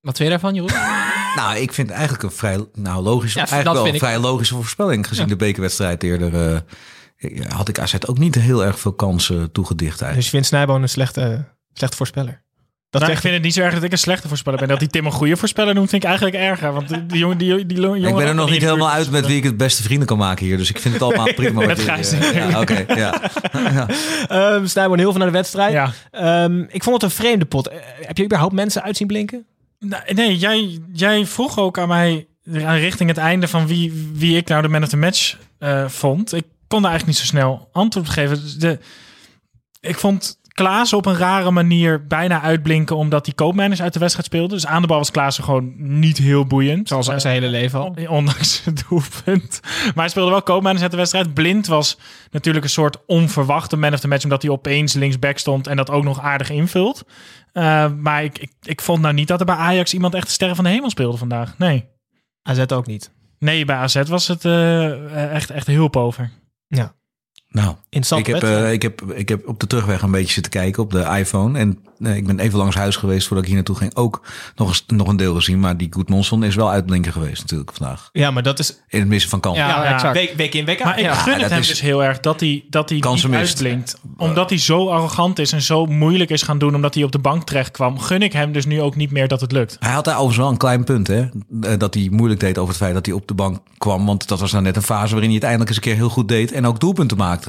Wat 0.00 0.16
vind 0.16 0.18
je 0.18 0.34
daarvan, 0.38 0.54
Jeroen? 0.54 0.70
Nou, 1.36 1.56
ik 1.58 1.72
vind 1.72 1.90
eigenlijk 1.90 2.22
een 2.22 2.30
vrij 2.30 2.66
nou, 2.74 3.02
logische, 3.02 3.38
Ja, 3.38 3.46
eigenlijk 3.46 3.64
wel 3.64 3.86
een 3.86 3.90
vind 3.90 4.02
ik. 4.02 4.08
vrij 4.08 4.18
logische 4.30 4.54
voorspelling. 4.54 5.06
Gezien 5.08 5.28
de 5.28 5.36
bekerwedstrijd 5.36 6.02
eerder 6.02 6.62
eh, 7.18 7.40
had 7.48 7.68
ik 7.68 7.78
AZ 7.78 7.94
ook 8.06 8.18
niet 8.18 8.34
heel 8.34 8.64
erg 8.64 8.78
veel 8.78 8.92
kansen 8.92 9.52
toegedicht 9.52 9.88
eigenlijk. 10.00 10.14
Dus 10.14 10.24
je 10.24 10.30
vindt 10.30 10.46
Snijboon 10.46 10.82
een 10.82 10.88
slechte, 10.88 11.44
slechte 11.72 11.96
voorspeller? 11.96 12.42
Dat 12.94 13.02
Nou, 13.02 13.14
ik 13.14 13.22
vind 13.22 13.34
het 13.34 13.42
niet 13.42 13.54
zo 13.54 13.60
erg 13.60 13.74
dat 13.74 13.82
ik 13.82 13.92
een 13.92 13.98
slechte 13.98 14.28
voorspeller 14.28 14.58
ben. 14.58 14.68
Dat 14.68 14.78
die 14.78 14.88
Tim 14.88 15.06
een 15.06 15.12
goede 15.12 15.36
voorspeller 15.36 15.74
noemt, 15.74 15.90
vind 15.90 16.02
ik 16.02 16.08
eigenlijk 16.08 16.38
erger. 16.38 16.72
Want 16.72 16.88
die, 16.88 17.06
die 17.06 17.18
jongen, 17.18 17.38
die, 17.38 17.66
die 17.66 17.80
jongen 17.80 18.04
ik 18.04 18.14
ben 18.14 18.26
er 18.26 18.34
nog 18.34 18.50
niet 18.50 18.62
helemaal 18.62 18.90
uit 18.90 19.10
met 19.10 19.26
wie 19.26 19.36
ik 19.36 19.44
het 19.44 19.56
beste 19.56 19.82
vrienden 19.82 20.06
kan 20.06 20.18
maken 20.18 20.46
hier. 20.46 20.56
Dus 20.56 20.70
ik 20.70 20.78
vind 20.78 20.94
het 20.94 21.02
allemaal 21.02 21.32
prima. 21.42 21.66
Met 21.66 21.80
Gijs. 21.80 22.12
eh, 22.12 22.34
ja, 22.50 22.60
Oké, 22.60 22.84
ja. 22.94 23.20
Ehm 24.28 24.66
Snijboon 24.66 24.98
heel 24.98 25.10
veel 25.10 25.18
naar 25.18 25.30
de 25.30 25.36
wedstrijd. 25.36 25.72
Ja. 25.72 25.92
Ehm, 26.10 26.60
ik 26.68 26.82
vond 26.82 27.02
het 27.02 27.10
een 27.10 27.16
vreemde 27.16 27.44
pot. 27.44 27.68
Eh, 27.68 27.76
heb 28.00 28.16
je 28.16 28.24
überhaupt 28.24 28.54
mensen 28.54 28.82
uit 28.82 28.96
zien 28.96 29.06
blinken? 29.06 29.44
Nee, 29.78 30.00
nee 30.14 30.36
jij, 30.36 30.78
jij 30.92 31.26
vroeg 31.26 31.58
ook 31.58 31.78
aan 31.78 31.88
mij 31.88 32.26
aan 32.64 32.76
richting 32.76 33.08
het 33.08 33.18
einde 33.18 33.48
van 33.48 33.66
wie, 33.66 34.10
wie 34.14 34.36
ik 34.36 34.48
nou 34.48 34.62
de 34.62 34.68
man 34.68 34.82
of 34.82 34.88
the 34.88 34.96
match 34.96 35.36
eh, 35.58 35.88
vond. 35.88 36.32
Ik 36.32 36.44
kon 36.68 36.82
daar 36.82 36.90
eigenlijk 36.90 37.06
niet 37.18 37.28
zo 37.28 37.36
snel 37.36 37.68
antwoord 37.72 38.06
op 38.06 38.12
geven. 38.12 38.40
Dus 38.42 38.54
De, 38.54 38.78
ik 39.80 39.98
vond 39.98 40.38
Klaas 40.54 40.92
op 40.92 41.06
een 41.06 41.16
rare 41.16 41.50
manier 41.50 42.06
bijna 42.06 42.40
uitblinken 42.40 42.96
omdat 42.96 43.26
hij 43.26 43.34
koopmanagers 43.34 43.82
uit 43.82 43.92
de 43.92 43.98
wedstrijd 43.98 44.26
speelde. 44.26 44.54
Dus 44.54 44.66
aan 44.66 44.82
de 44.82 44.88
bal 44.88 44.98
was 44.98 45.10
Klaas 45.10 45.38
gewoon 45.38 45.72
niet 45.76 46.18
heel 46.18 46.46
boeiend. 46.46 46.88
Zoals 46.88 47.08
Eh, 47.08 47.18
zijn 47.18 47.34
hele 47.34 47.48
leven 47.48 47.80
al. 47.80 47.96
Ondanks 48.18 48.64
het 48.64 48.84
doelpunt. 48.88 49.60
Maar 49.62 49.92
hij 49.94 50.08
speelde 50.08 50.30
wel 50.30 50.42
koopmanagers 50.42 50.82
uit 50.82 50.90
de 50.90 50.96
wedstrijd. 50.96 51.34
Blind 51.34 51.66
was 51.66 51.98
natuurlijk 52.30 52.64
een 52.64 52.70
soort 52.70 53.06
onverwachte 53.06 53.76
man 53.76 53.92
of 53.92 54.00
the 54.00 54.08
match. 54.08 54.24
Omdat 54.24 54.42
hij 54.42 54.50
opeens 54.50 54.92
linksback 54.92 55.38
stond 55.38 55.66
en 55.66 55.76
dat 55.76 55.90
ook 55.90 56.04
nog 56.04 56.20
aardig 56.20 56.50
invult. 56.50 57.04
Uh, 57.52 57.92
maar 57.92 58.24
ik, 58.24 58.38
ik, 58.38 58.52
ik 58.62 58.80
vond 58.80 59.02
nou 59.02 59.14
niet 59.14 59.28
dat 59.28 59.40
er 59.40 59.46
bij 59.46 59.54
Ajax 59.54 59.94
iemand 59.94 60.14
echt 60.14 60.26
de 60.26 60.32
sterren 60.32 60.56
van 60.56 60.64
de 60.64 60.70
hemel 60.70 60.90
speelde 60.90 61.16
vandaag. 61.16 61.58
Nee. 61.58 61.84
AZ 62.42 62.64
ook 62.72 62.86
niet. 62.86 63.10
Nee, 63.38 63.64
bij 63.64 63.76
AZ 63.76 64.02
was 64.08 64.28
het 64.28 64.44
uh, 64.44 65.34
echt, 65.34 65.50
echt 65.50 65.66
hulp 65.66 65.96
over. 65.96 66.30
Ja. 66.66 66.94
Nou. 67.54 67.74
Ik 67.90 68.26
heb, 68.26 68.42
uh, 68.44 68.72
ik, 68.72 68.82
heb, 68.82 69.02
ik 69.14 69.28
heb 69.28 69.48
op 69.48 69.60
de 69.60 69.66
terugweg 69.66 70.02
een 70.02 70.10
beetje 70.10 70.32
zitten 70.32 70.52
kijken 70.52 70.82
op 70.82 70.90
de 70.90 71.00
iPhone. 71.18 71.58
En 71.58 71.78
uh, 71.98 72.16
ik 72.16 72.26
ben 72.26 72.38
even 72.38 72.58
langs 72.58 72.76
huis 72.76 72.96
geweest 72.96 73.26
voordat 73.26 73.38
ik 73.44 73.46
hier 73.46 73.54
naartoe 73.58 73.76
ging. 73.76 73.94
Ook 73.96 74.22
nog, 74.56 74.68
eens, 74.68 74.84
nog 74.86 75.08
een 75.08 75.16
deel 75.16 75.34
gezien. 75.34 75.60
Maar 75.60 75.76
die 75.76 75.88
Goedmonson 75.92 76.44
is 76.44 76.54
wel 76.54 76.70
uitblinker 76.70 77.12
geweest 77.12 77.40
natuurlijk 77.42 77.72
vandaag. 77.76 78.08
Ja, 78.12 78.30
maar 78.30 78.42
dat 78.42 78.58
is... 78.58 78.80
In 78.88 78.98
het 78.98 79.08
missen 79.08 79.30
van 79.30 79.40
kansen. 79.40 79.64
Ja, 79.64 79.84
ja, 79.84 79.92
exact. 79.94 80.14
Week, 80.16 80.34
week 80.36 80.54
in, 80.54 80.64
week 80.64 80.76
uit. 80.76 80.84
Maar 80.88 80.98
ik 80.98 81.04
ja. 81.04 81.14
gun 81.14 81.40
het 81.40 81.50
hem 81.50 81.60
is- 81.60 81.68
dus 81.68 81.80
heel 81.80 82.04
erg 82.04 82.20
dat 82.20 82.40
hij, 82.40 82.64
dat 82.70 82.88
hij 82.88 82.98
Kansen 82.98 83.30
niet 83.30 83.38
mist. 83.38 83.52
uitblinkt. 83.52 84.00
Omdat 84.16 84.48
hij 84.50 84.58
zo 84.58 84.88
arrogant 84.88 85.38
is 85.38 85.52
en 85.52 85.62
zo 85.62 85.86
moeilijk 85.86 86.30
is 86.30 86.42
gaan 86.42 86.58
doen 86.58 86.74
omdat 86.74 86.94
hij 86.94 87.02
op 87.04 87.12
de 87.12 87.18
bank 87.18 87.44
terecht 87.46 87.70
kwam. 87.70 87.98
Gun 87.98 88.22
ik 88.22 88.32
hem 88.32 88.52
dus 88.52 88.66
nu 88.66 88.80
ook 88.80 88.96
niet 88.96 89.10
meer 89.10 89.28
dat 89.28 89.40
het 89.40 89.52
lukt. 89.52 89.76
Hij 89.80 89.92
had 89.92 90.04
daar 90.04 90.14
overigens 90.14 90.38
wel 90.42 90.50
een 90.50 90.56
klein 90.56 90.84
punt, 90.84 91.06
hè? 91.06 91.20
Eh, 91.20 91.78
Dat 91.78 91.94
hij 91.94 92.08
moeilijk 92.10 92.40
deed 92.40 92.58
over 92.58 92.68
het 92.74 92.82
feit 92.82 92.94
dat 92.94 93.06
hij 93.06 93.14
op 93.14 93.28
de 93.28 93.34
bank 93.34 93.58
kwam. 93.78 94.06
Want 94.06 94.28
dat 94.28 94.40
was 94.40 94.52
nou 94.52 94.64
net 94.64 94.76
een 94.76 94.82
fase 94.82 95.10
waarin 95.10 95.24
hij 95.30 95.34
het 95.34 95.42
eindelijk 95.42 95.68
eens 95.70 95.78
een 95.78 95.84
keer 95.84 95.94
heel 95.96 96.08
goed 96.08 96.28
deed. 96.28 96.52
En 96.52 96.66
ook 96.66 96.80
doelpunten 96.80 97.16
maakte. 97.16 97.43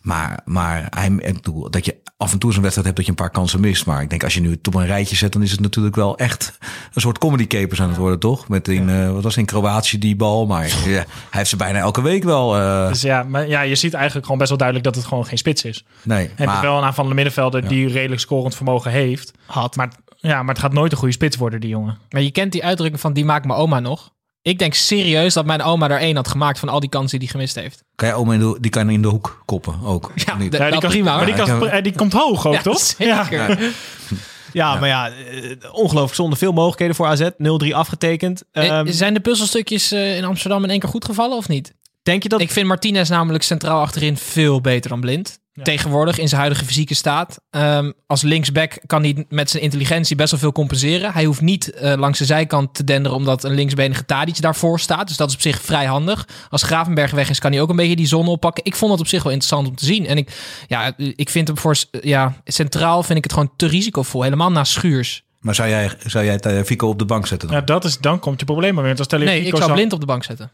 Maar, 0.00 0.40
maar 0.44 0.86
hij, 0.90 1.06
ik 1.18 1.34
bedoel, 1.34 1.70
dat 1.70 1.84
je 1.84 1.96
af 2.16 2.32
en 2.32 2.38
toe 2.38 2.52
zo'n 2.52 2.62
wedstrijd 2.62 2.86
hebt 2.86 2.96
dat 2.98 3.06
je 3.06 3.10
een 3.12 3.26
paar 3.26 3.34
kansen 3.34 3.60
mist. 3.60 3.86
Maar 3.86 4.02
ik 4.02 4.10
denk 4.10 4.24
als 4.24 4.34
je 4.34 4.40
nu 4.40 4.50
het 4.50 4.66
op 4.66 4.74
een 4.74 4.86
rijtje 4.86 5.16
zet, 5.16 5.32
dan 5.32 5.42
is 5.42 5.50
het 5.50 5.60
natuurlijk 5.60 5.96
wel 5.96 6.18
echt 6.18 6.58
een 6.94 7.00
soort 7.00 7.18
comedy 7.18 7.46
capers 7.46 7.80
aan 7.82 7.88
het 7.88 7.96
worden, 7.96 8.18
toch? 8.18 8.48
Met 8.48 8.68
in, 8.68 8.88
eh, 8.88 9.12
wat 9.12 9.22
was 9.22 9.36
in 9.36 9.44
Kroatië 9.44 9.98
die 9.98 10.16
bal. 10.16 10.46
Maar 10.46 10.66
ja, 10.84 10.90
hij 10.90 11.04
heeft 11.30 11.48
ze 11.50 11.56
bijna 11.56 11.78
elke 11.78 12.02
week 12.02 12.24
wel. 12.24 12.56
eh, 12.56 12.88
Dus 12.88 13.00
ja, 13.02 13.22
maar 13.22 13.48
ja, 13.48 13.60
je 13.60 13.74
ziet 13.74 13.94
eigenlijk 13.94 14.24
gewoon 14.24 14.38
best 14.38 14.50
wel 14.50 14.58
duidelijk 14.58 14.88
dat 14.88 14.96
het 14.96 15.06
gewoon 15.06 15.26
geen 15.26 15.38
spits 15.38 15.64
is. 15.64 15.84
nee, 16.02 16.30
En 16.36 16.46
maar, 16.46 16.62
wel 16.62 16.78
een 16.78 16.84
aanvallende 16.84 17.14
middenvelder 17.16 17.68
die 17.68 17.88
redelijk 17.88 18.20
scorend 18.20 18.54
vermogen 18.54 18.90
heeft. 18.90 19.32
Had. 19.46 19.76
Maar, 19.76 19.88
ja, 20.16 20.42
maar 20.42 20.54
het 20.54 20.62
gaat 20.62 20.72
nooit 20.72 20.92
een 20.92 20.98
goede 20.98 21.14
spits 21.14 21.36
worden, 21.36 21.60
die 21.60 21.70
jongen. 21.70 21.98
Maar 22.10 22.22
je 22.22 22.30
kent 22.30 22.52
die 22.52 22.64
uitdrukking 22.64 23.00
van 23.00 23.12
die 23.12 23.24
maakt 23.24 23.46
mijn 23.46 23.58
oma 23.58 23.80
nog. 23.80 24.12
Ik 24.44 24.58
denk 24.58 24.74
serieus 24.74 25.34
dat 25.34 25.44
mijn 25.46 25.62
oma 25.62 25.88
er 25.90 25.98
één 25.98 26.16
had 26.16 26.28
gemaakt 26.28 26.58
van 26.58 26.68
al 26.68 26.80
die 26.80 26.88
kansen 26.88 27.18
die 27.18 27.28
hij 27.28 27.36
gemist 27.36 27.54
heeft. 27.54 27.84
kan 27.94 28.08
je 28.08 28.14
oma 28.14 28.32
in 28.32 28.38
de, 28.40 28.56
die 28.60 28.70
kan 28.70 28.90
in 28.90 29.02
de 29.02 29.08
hoek 29.08 29.42
koppen 29.44 29.74
ook. 29.84 30.12
Ja, 30.14 30.34
niet? 30.36 30.50
de- 30.52 30.56
Ja, 30.58 30.70
die 30.70 30.80
kan, 30.80 30.90
prima. 30.90 31.16
Maar 31.16 31.26
die, 31.26 31.34
kan, 31.34 31.46
Ja, 31.46 31.56
ik 31.66 31.72
eh, 31.72 31.82
die 31.82 31.92
komt 31.94 32.12
hoog 32.12 32.46
ook, 32.46 32.52
Ja, 32.54 32.62
toch? 32.62 32.78
zeker. 32.98 33.58
Ja, 34.52 34.74
maar 34.74 34.88
ja, 34.88 35.08
eh, 35.10 35.56
ongelooflijk 35.72 36.14
zonder 36.14 36.38
veel 36.38 36.52
mogelijkheden 36.52 36.94
voor 36.94 37.06
AZ. 37.06 37.28
0-3 37.64 37.68
afgetekend. 37.74 38.42
Eh, 38.52 38.68
Ehm, 38.68 38.86
Zijn 38.92 39.14
de 39.14 39.20
puzzelstukjes 39.20 39.92
eh, 39.92 40.16
in 40.16 40.24
Amsterdam 40.24 40.64
in 40.64 40.70
één 40.70 40.78
keer 40.80 40.88
goed 40.88 41.04
gevallen 41.04 41.36
of 41.36 41.48
niet? 41.48 41.74
denk 42.02 42.22
je 42.22 42.28
dat... 42.28 42.40
Ik 42.40 42.50
vind 42.50 42.66
Martinez 42.66 43.08
namelijk 43.08 43.44
centraal 43.44 43.80
achterin 43.80 44.16
veel 44.16 44.60
beter 44.60 44.90
dan 44.90 45.00
Blind. 45.00 45.38
Tegenwoordig 45.62 46.18
in 46.18 46.28
zijn 46.28 46.40
huidige 46.40 46.64
fysieke 46.64 46.94
staat. 46.94 47.40
Ehm, 47.50 47.92
als 48.06 48.22
linksback 48.22 48.78
kan 48.86 49.02
hij 49.02 49.26
met 49.28 49.50
zijn 49.50 49.62
intelligentie 49.62 50.16
best 50.16 50.30
wel 50.30 50.40
veel 50.40 50.52
compenseren. 50.52 51.12
Hij 51.12 51.24
hoeft 51.24 51.40
niet 51.40 51.70
eh, 51.72 51.94
langs 51.96 52.18
de 52.18 52.24
zijkant 52.24 52.74
te 52.74 52.84
denderen 52.84 53.16
omdat 53.16 53.44
een 53.44 53.54
linksbenige 53.54 54.04
Tadic 54.04 54.40
daarvoor 54.40 54.80
staat. 54.80 55.08
Dus 55.08 55.16
dat 55.16 55.28
is 55.28 55.34
op 55.34 55.40
zich 55.40 55.60
vrij 55.60 55.84
handig. 55.84 56.28
Als 56.48 56.62
Gravenberg 56.62 57.10
weg 57.10 57.30
is, 57.30 57.38
kan 57.38 57.52
hij 57.52 57.60
ook 57.60 57.68
een 57.70 57.76
beetje 57.76 57.96
die 57.96 58.06
zon 58.06 58.26
oppakken. 58.28 58.64
Ik 58.64 58.76
vond 58.76 58.92
het 58.92 59.00
op 59.00 59.06
zich 59.06 59.22
wel 59.22 59.32
interessant 59.32 59.68
om 59.68 59.74
te 59.76 59.84
zien. 59.84 60.06
En 60.06 60.16
ik, 60.16 60.30
ja, 60.68 60.92
ik 60.96 61.30
vind 61.30 61.48
hem 61.48 61.58
voor 61.58 61.76
ja, 62.00 62.34
centraal 62.44 63.02
vind 63.02 63.18
ik 63.18 63.24
het 63.24 63.32
gewoon 63.32 63.50
te 63.56 63.66
risicovol. 63.66 64.22
Helemaal 64.22 64.50
na 64.50 64.64
Schuurs. 64.64 65.24
Maar 65.40 65.54
zou 65.54 65.68
jij, 65.68 65.90
zou 66.06 66.24
jij 66.24 66.64
Fico 66.64 66.88
op 66.88 66.98
de 66.98 67.04
bank 67.04 67.26
zetten 67.26 67.48
dan? 67.48 67.56
Ja, 67.56 67.64
dat 67.64 67.84
is, 67.84 67.98
dan 67.98 68.18
komt 68.18 68.40
je 68.40 68.46
probleem 68.46 68.74
maar 68.74 68.84
weer. 68.84 68.96
Je 68.96 69.16
Nee, 69.18 69.26
Fico 69.36 69.48
ik 69.48 69.56
zou 69.56 69.68
zo- 69.68 69.72
blind 69.74 69.92
op 69.92 70.00
de 70.00 70.06
bank 70.06 70.24
zetten. 70.24 70.50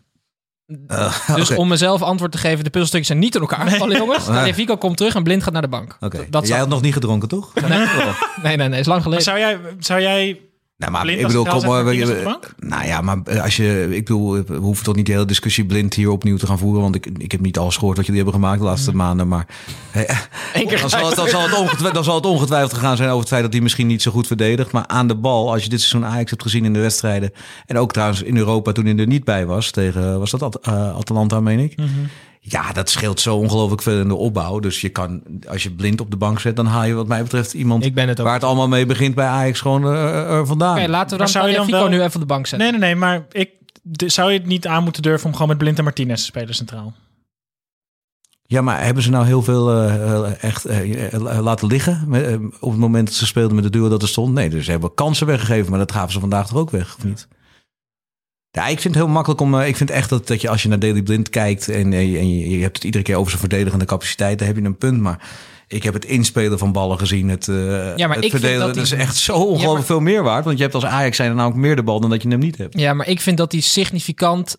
Eh, 0.87 1.35
Dus 1.35 1.51
om 1.63 1.69
mezelf 1.69 2.03
antwoord 2.03 2.33
te 2.33 2.39
geven, 2.39 2.65
de 2.65 2.71
puzzelstukjes 2.71 3.09
zijn 3.09 3.19
niet 3.19 3.35
in 3.35 3.41
elkaar 3.41 3.69
gevallen, 3.69 3.97
jongens. 3.97 4.27
Nee, 4.29 4.55
Fico 4.55 4.77
komt 4.77 4.97
terug 4.97 5.15
en 5.15 5.23
blind 5.23 5.43
gaat 5.43 5.53
naar 5.53 5.63
de 5.63 5.69
bank. 5.69 5.97
Oké. 6.01 6.27
Jij 6.43 6.59
had 6.59 6.69
nog 6.69 6.83
niet 6.83 6.93
gedronken, 6.93 7.29
toch? 7.29 7.55
Nee, 7.55 7.79
nee, 8.43 8.57
nee, 8.57 8.69
nee, 8.69 8.81
is 8.81 8.87
lang 8.87 8.87
Maar 8.87 9.01
geleden. 9.03 9.25
zou 9.25 9.39
jij, 9.39 9.59
zou 9.79 10.01
jij 10.01 10.41
Nou, 10.81 10.93
maar 10.93 11.03
blind 11.03 11.21
ik 11.21 11.27
bedoel, 11.27 11.45
kom 11.45 11.71
maar. 11.71 11.85
Nou 12.59 12.87
ja, 12.87 13.01
maar 13.01 13.41
als 13.41 13.57
je, 13.57 13.89
ik 13.91 14.05
bedoel, 14.05 14.45
we 14.47 14.55
hoeven 14.57 14.85
toch 14.85 14.95
niet 14.97 15.07
de 15.07 15.13
hele 15.13 15.25
discussie 15.25 15.65
blind 15.65 15.95
hier 15.95 16.11
opnieuw 16.11 16.37
te 16.37 16.47
gaan 16.47 16.59
voeren, 16.59 16.83
want 16.83 16.95
ik, 16.95 17.07
ik 17.19 17.33
heb 17.33 17.41
niet 17.41 17.59
alles 17.59 17.77
gehoord 17.77 17.97
wat 17.97 18.07
jullie 18.07 18.23
hebben 18.23 18.41
gemaakt 18.41 18.61
de 18.61 18.67
laatste 18.67 18.95
maanden, 18.95 19.29
maar 19.29 19.47
keer 20.69 20.81
dan 20.81 20.91
zal, 20.91 21.07
het, 21.07 21.17
dan, 21.17 21.29
zal 21.29 21.43
het 21.43 21.55
ongetwijfeld, 21.59 21.95
dan 21.95 22.05
zal 22.05 22.15
het 22.15 22.27
ongetwijfeld 22.27 22.73
gegaan 22.75 22.97
zijn 22.97 23.09
over 23.09 23.21
het 23.21 23.29
feit 23.29 23.43
dat 23.43 23.53
hij 23.53 23.63
misschien 23.63 23.87
niet 23.87 24.03
zo 24.03 24.11
goed 24.11 24.27
verdedigt, 24.27 24.73
maar 24.73 24.87
aan 24.87 25.07
de 25.09 25.15
bal, 25.15 25.53
als 25.53 25.63
je 25.63 25.69
dit 25.69 25.81
seizoen 25.81 26.11
Ajax 26.11 26.31
hebt 26.31 26.43
gezien 26.43 26.65
in 26.65 26.73
de 26.73 26.81
wedstrijden 26.81 27.33
en 27.67 27.79
ook 27.79 27.93
trouwens 27.93 28.23
in 28.23 28.37
Europa 28.37 28.73
toen 28.73 28.85
hij 28.87 28.97
er 28.97 29.07
niet 29.07 29.25
bij 29.25 29.47
was 29.47 29.71
tegen, 29.71 30.19
was 30.19 30.31
dat 30.31 30.43
At- 30.43 30.59
eh, 30.63 30.97
Atalanta, 30.97 31.41
meen 31.41 31.59
ik? 31.59 31.75
Ja, 32.43 32.73
dat 32.73 32.91
scheelt 32.91 33.21
zo 33.21 33.37
ongelooflijk 33.37 33.83
veel 33.83 34.01
in 34.01 34.09
de 34.09 34.15
opbouw. 34.15 34.59
Dus 34.61 34.81
je 34.81 34.89
kan, 34.89 35.23
als 35.49 35.63
je 35.63 35.71
blind 35.71 36.01
op 36.01 36.11
de 36.11 36.17
bank 36.17 36.41
zet, 36.41 36.57
dan 36.57 36.67
haal 36.67 36.85
je 36.85 36.95
wat 36.95 37.07
mij 37.09 37.23
betreft 37.23 37.53
iemand 37.55 37.85
Ik 37.85 37.95
ben 37.95 38.09
het 38.09 38.21
ook. 38.21 38.25
waar 38.27 38.35
het 38.35 38.45
allemaal 38.45 38.69
mee 38.69 38.87
begint 38.87 39.15
bij 39.15 39.27
Ajax 39.27 39.61
gewoon 39.61 39.85
eh, 39.85 40.31
er 40.31 40.47
vandaan. 40.47 40.79
Oké, 40.79 40.89
laten 40.89 41.11
we 41.11 41.17
dan, 41.17 41.29
zou 41.29 41.49
je 41.49 41.55
dan 41.57 41.65
Fico 41.65 41.79
wel- 41.79 41.89
nu 41.89 42.01
even 42.01 42.15
op 42.15 42.21
de 42.21 42.27
bank 42.27 42.47
zetten. 42.47 42.71
Nee, 42.71 42.81
nee, 42.81 42.89
nee, 42.91 42.99
maar 43.01 43.27
ik, 43.31 43.51
de- 43.83 44.09
zou 44.09 44.33
je 44.33 44.39
het 44.39 44.47
niet 44.47 44.67
aan 44.67 44.83
moeten 44.85 45.03
durven 45.03 45.27
om 45.27 45.33
gewoon 45.33 45.49
met 45.49 45.59
Blind 45.59 45.79
en 45.79 45.85
Martinez 45.85 46.19
te 46.19 46.25
spelen 46.25 46.55
centraal? 46.55 46.93
Ja, 48.43 48.61
maar 48.63 48.85
hebben 48.85 49.03
ze 49.03 49.11
nou 49.11 49.27
heel 49.27 49.43
veel 49.43 49.71
eh, 49.73 50.13
eh, 50.25 50.43
echt 50.43 50.65
eh, 50.65 51.13
eh, 51.15 51.39
laten 51.43 51.67
liggen 51.69 52.05
met, 52.07 52.25
eh, 52.27 52.35
op 52.61 52.71
het 52.71 52.81
moment 52.81 53.07
dat 53.07 53.17
ze 53.17 53.27
speelden 53.27 53.55
met 53.55 53.65
de 53.65 53.71
duo 53.71 53.89
dat 53.89 54.03
er 54.03 54.09
stond? 54.09 54.33
Nee, 54.35 54.51
dus 54.51 54.65
ze 54.65 54.71
hebben 54.71 54.95
kansen 54.95 55.27
weggegeven, 55.27 55.71
maar 55.71 55.79
dat 55.79 55.93
gaven 55.93 56.13
ze 56.13 56.21
vandaag 56.21 56.47
toch 56.49 56.59
ook 56.59 56.71
weg, 56.71 56.95
of 56.97 57.05
niet? 57.05 57.29
Ja, 57.31 57.37
ik 58.53 58.81
vind 58.81 58.83
het 58.85 58.95
heel 58.95 59.09
makkelijk 59.09 59.41
om. 59.41 59.61
eh, 59.61 59.69
Ik 59.69 59.77
vind 59.77 59.91
echt 59.91 60.09
dat, 60.09 60.27
dat 60.27 60.41
je 60.41 60.49
als 60.49 60.63
je 60.63 60.69
naar 60.69 60.79
Daily 60.79 61.03
Blind 61.03 61.29
kijkt 61.29 61.69
en, 61.69 61.93
eh, 61.93 61.99
en 62.19 62.39
je, 62.39 62.51
je 62.51 62.63
hebt 62.63 62.77
het 62.77 62.85
iedere 62.85 63.05
keer 63.05 63.17
over 63.17 63.29
zijn 63.31 63.41
verdedigende 63.41 63.85
capaciteit, 63.85 64.39
dan 64.39 64.47
heb 64.47 64.57
je 64.57 64.63
een 64.63 64.79
punt. 64.79 65.01
Maar 65.01 65.29
ik 65.69 65.83
heb 65.83 65.95
het 65.95 66.05
inspelen 66.05 66.59
van 66.59 66.73
ballen 66.73 66.99
gezien. 66.99 67.29
Het, 67.29 67.49
eh 67.49 67.55
Ja, 67.97 68.07
maar 68.07 68.17
het 68.17 68.25
ik 68.25 68.31
vind 68.31 68.43
verdedigen, 68.43 68.59
dat 68.67 68.75
dat 68.75 68.85
is 68.85 68.93
echt 68.93 69.17
zo 69.17 69.33
ongelooflijk 69.33 69.73
maar- 69.73 69.83
veel 69.85 70.01
meer 70.01 70.23
waard. 70.23 70.45
Want 70.45 70.57
je 70.57 70.63
hebt 70.63 70.75
als 70.75 70.85
Ajax 70.85 71.17
zijn 71.17 71.29
er 71.29 71.35
namelijk 71.35 71.61
meer 71.61 71.77
de 71.77 71.83
bal 71.83 72.01
dan 72.01 72.11
dat 72.11 72.23
je 72.23 72.29
hem 72.29 72.39
niet 72.39 72.59
hebt. 72.59 72.79
Ja, 72.79 72.95
maar 72.95 73.09
ik 73.09 73.21
vind 73.21 73.37
dat 73.37 73.53
hij 73.53 73.61
significant 73.61 74.57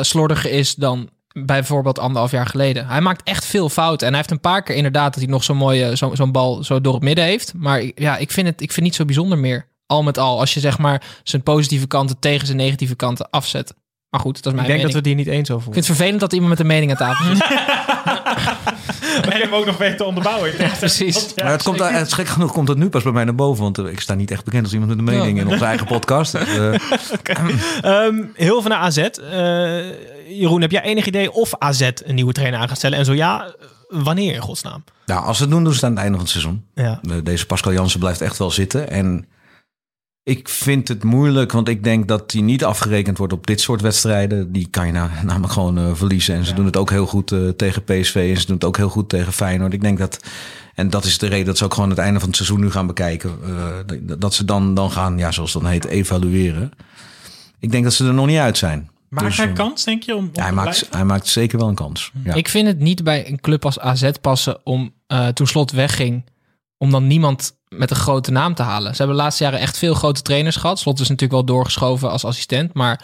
slordiger 0.00 0.50
is 0.50 0.74
dan 0.74 1.08
bijvoorbeeld 1.32 1.98
anderhalf 1.98 2.30
jaar 2.30 2.46
geleden. 2.46 2.86
Hij 2.86 3.00
maakt 3.00 3.22
echt 3.28 3.44
veel 3.44 3.68
fouten. 3.68 4.06
En 4.06 4.12
hij 4.12 4.16
heeft 4.22 4.32
een 4.34 4.40
paar 4.50 4.62
keer 4.62 4.74
inderdaad 4.76 5.12
dat 5.14 5.22
hij 5.22 5.32
nog 5.32 5.44
zo'n 5.44 5.56
mooie 5.56 5.96
zo, 5.96 6.10
zo'n 6.14 6.32
bal 6.32 6.64
zo 6.64 6.80
door 6.80 6.94
het 6.94 7.02
midden 7.02 7.24
heeft. 7.24 7.52
Maar 7.56 7.82
ja, 7.94 8.16
ik 8.16 8.30
vind 8.30 8.46
het 8.46 8.60
ik 8.60 8.72
vind 8.72 8.86
niet 8.86 8.94
zo 8.94 9.04
bijzonder 9.04 9.38
meer. 9.38 9.66
Al 9.86 10.02
met 10.02 10.18
al, 10.18 10.38
als 10.40 10.54
je 10.54 10.60
zeg 10.60 10.78
maar 10.78 11.02
zijn 11.22 11.42
positieve 11.42 11.86
kanten 11.86 12.18
tegen 12.18 12.46
zijn 12.46 12.58
negatieve 12.58 12.94
kanten 12.94 13.30
afzet. 13.30 13.74
Maar 14.10 14.20
goed, 14.20 14.34
dat 14.42 14.44
is 14.44 14.50
Ik 14.60 14.66
mijn 14.66 14.78
denk 14.78 14.82
dat 14.82 14.92
we 14.92 15.00
die 15.08 15.14
niet 15.14 15.26
eens 15.26 15.50
over 15.50 15.66
Ik 15.68 15.72
vind 15.74 15.86
het 15.86 15.96
vervelend 15.96 16.20
dat 16.20 16.32
iemand 16.32 16.50
met 16.50 16.60
een 16.60 16.66
mening 16.66 16.90
aan 16.90 16.96
tafel 16.96 17.24
zit. 17.34 17.46
Maar 19.24 19.36
je 19.36 19.42
hem 19.42 19.54
ook 19.54 19.66
nog 19.66 19.76
weten 19.76 19.96
te 19.96 20.04
onderbouwen. 20.04 20.52
Precies. 20.78 21.34
maar 21.34 21.50
het 21.50 21.62
komt, 21.62 21.78
daar- 21.78 21.92
het 21.94 22.12
gek 22.12 22.26
genoeg 22.28 22.52
komt 22.52 22.68
het 22.68 22.78
nu 22.78 22.88
pas 22.88 23.02
bij 23.02 23.12
mij 23.12 23.24
naar 23.24 23.34
boven. 23.34 23.62
Want 23.62 23.78
eh, 23.78 23.86
ik 23.86 24.00
sta 24.00 24.14
niet 24.14 24.30
echt 24.30 24.44
bekend 24.44 24.62
als 24.64 24.72
iemand 24.72 24.90
met 24.90 24.98
een 24.98 25.04
mening 25.18 25.38
in 25.38 25.48
onze 25.48 25.64
eigen 25.64 25.86
podcast. 25.86 26.32
Dus, 26.32 26.48
eh, 26.58 26.74
Ehm, 27.82 28.22
heel 28.34 28.60
veel 28.60 28.70
naar 28.70 28.78
AZ. 28.78 28.96
Eh, 28.98 29.18
Jeroen, 30.38 30.60
heb 30.60 30.70
jij 30.70 30.82
enig 30.82 31.06
idee 31.06 31.32
of 31.32 31.52
AZ 31.58 31.90
een 32.04 32.14
nieuwe 32.14 32.32
trainer 32.32 32.60
aan 32.60 32.68
gaat 32.68 32.76
stellen? 32.76 32.98
En 32.98 33.04
zo 33.04 33.12
ja, 33.12 33.54
wanneer 33.88 34.34
in 34.34 34.40
godsnaam? 34.40 34.84
Nou, 35.06 35.24
als 35.24 35.36
ze 35.36 35.42
het 35.42 35.52
doen, 35.52 35.64
doen 35.64 35.72
ze 35.72 35.78
het 35.78 35.84
aan 35.88 35.90
het 35.92 36.00
einde 36.00 36.14
van 36.16 36.24
het 36.26 36.32
seizoen. 36.32 36.64
Ja. 36.74 37.00
Deze 37.22 37.46
Pascal 37.46 37.72
Jansen 37.72 38.00
blijft 38.00 38.20
echt 38.20 38.38
wel 38.38 38.50
zitten. 38.50 38.90
En 38.90 39.26
ik 40.24 40.48
vind 40.48 40.88
het 40.88 41.04
moeilijk, 41.04 41.52
want 41.52 41.68
ik 41.68 41.84
denk 41.84 42.08
dat 42.08 42.32
hij 42.32 42.40
niet 42.40 42.64
afgerekend 42.64 43.18
wordt 43.18 43.32
op 43.32 43.46
dit 43.46 43.60
soort 43.60 43.80
wedstrijden. 43.80 44.52
Die 44.52 44.66
kan 44.70 44.86
je 44.86 44.92
nou, 44.92 45.10
namelijk 45.24 45.52
gewoon 45.52 45.78
eh, 45.78 45.94
verliezen. 45.94 46.34
En 46.34 46.44
ze 46.44 46.54
doen 46.54 46.64
het 46.64 46.76
ook 46.76 46.90
heel 46.90 47.06
goed 47.06 47.32
eh, 47.32 47.48
tegen 47.48 47.84
PSV 47.84 48.14
en 48.34 48.40
ze 48.40 48.46
doen 48.46 48.54
het 48.56 48.64
ook 48.64 48.76
heel 48.76 48.88
goed 48.88 49.08
tegen 49.08 49.32
Feyenoord. 49.32 49.72
Ik 49.72 49.80
denk 49.80 49.98
dat, 49.98 50.24
en 50.74 50.90
dat 50.90 51.04
is 51.04 51.18
de 51.18 51.26
reden 51.26 51.46
dat 51.46 51.58
ze 51.58 51.64
ook 51.64 51.74
gewoon 51.74 51.90
het 51.90 51.98
einde 51.98 52.18
van 52.18 52.28
het 52.28 52.36
seizoen 52.36 52.60
nu 52.60 52.70
gaan 52.70 52.86
bekijken. 52.86 53.30
eh, 53.46 53.96
dat- 54.18 54.34
ze 54.34 54.44
dan, 54.44 54.74
dan 54.74 54.90
gaan, 54.90 55.18
ja, 55.18 55.30
zoals 55.32 55.52
dat 55.52 55.62
dan 55.62 55.70
heet, 55.70 55.84
evalueren. 55.84 56.70
Ik 57.58 57.70
denk 57.70 57.84
dat 57.84 57.92
ze 57.92 58.06
er 58.06 58.14
nog 58.14 58.26
niet 58.26 58.38
uit 58.38 58.58
zijn. 58.58 58.90
Maakt 59.08 59.26
Dus, 59.26 59.36
hij 59.36 59.52
kans, 59.52 59.84
denk 59.84 60.02
je? 60.02 60.16
Om, 60.16 60.24
om 60.24 60.30
ja, 60.32 60.40
hij, 60.40 60.48
te 60.50 60.54
maakt, 60.56 60.88
hij 60.90 61.04
maakt 61.04 61.26
zeker 61.26 61.58
wel 61.58 61.68
een 61.68 61.74
kans. 61.74 62.12
Ja. 62.24 62.34
Ik 62.34 62.48
vind 62.48 62.66
het 62.66 62.78
niet 62.78 63.04
bij 63.04 63.28
een 63.28 63.40
club 63.40 63.64
als 63.64 63.78
AZ 63.78 64.10
passen 64.20 64.66
om 64.66 64.92
eh, 65.06 65.28
toen 65.28 65.46
Slot 65.46 65.70
wegging, 65.70 66.24
om 66.78 66.90
dan 66.90 67.06
niemand 67.06 67.56
met 67.78 67.90
een 67.90 67.96
grote 67.96 68.30
naam 68.30 68.54
te 68.54 68.62
halen. 68.62 68.90
Ze 68.90 68.96
hebben 68.96 69.16
de 69.16 69.22
laatste 69.22 69.44
jaren 69.44 69.58
echt 69.58 69.78
veel 69.78 69.94
grote 69.94 70.22
trainers 70.22 70.56
gehad. 70.56 70.78
Slot 70.78 71.00
is 71.00 71.08
natuurlijk 71.08 71.32
wel 71.32 71.56
doorgeschoven 71.56 72.10
als 72.10 72.24
assistent, 72.24 72.74
maar 72.74 73.00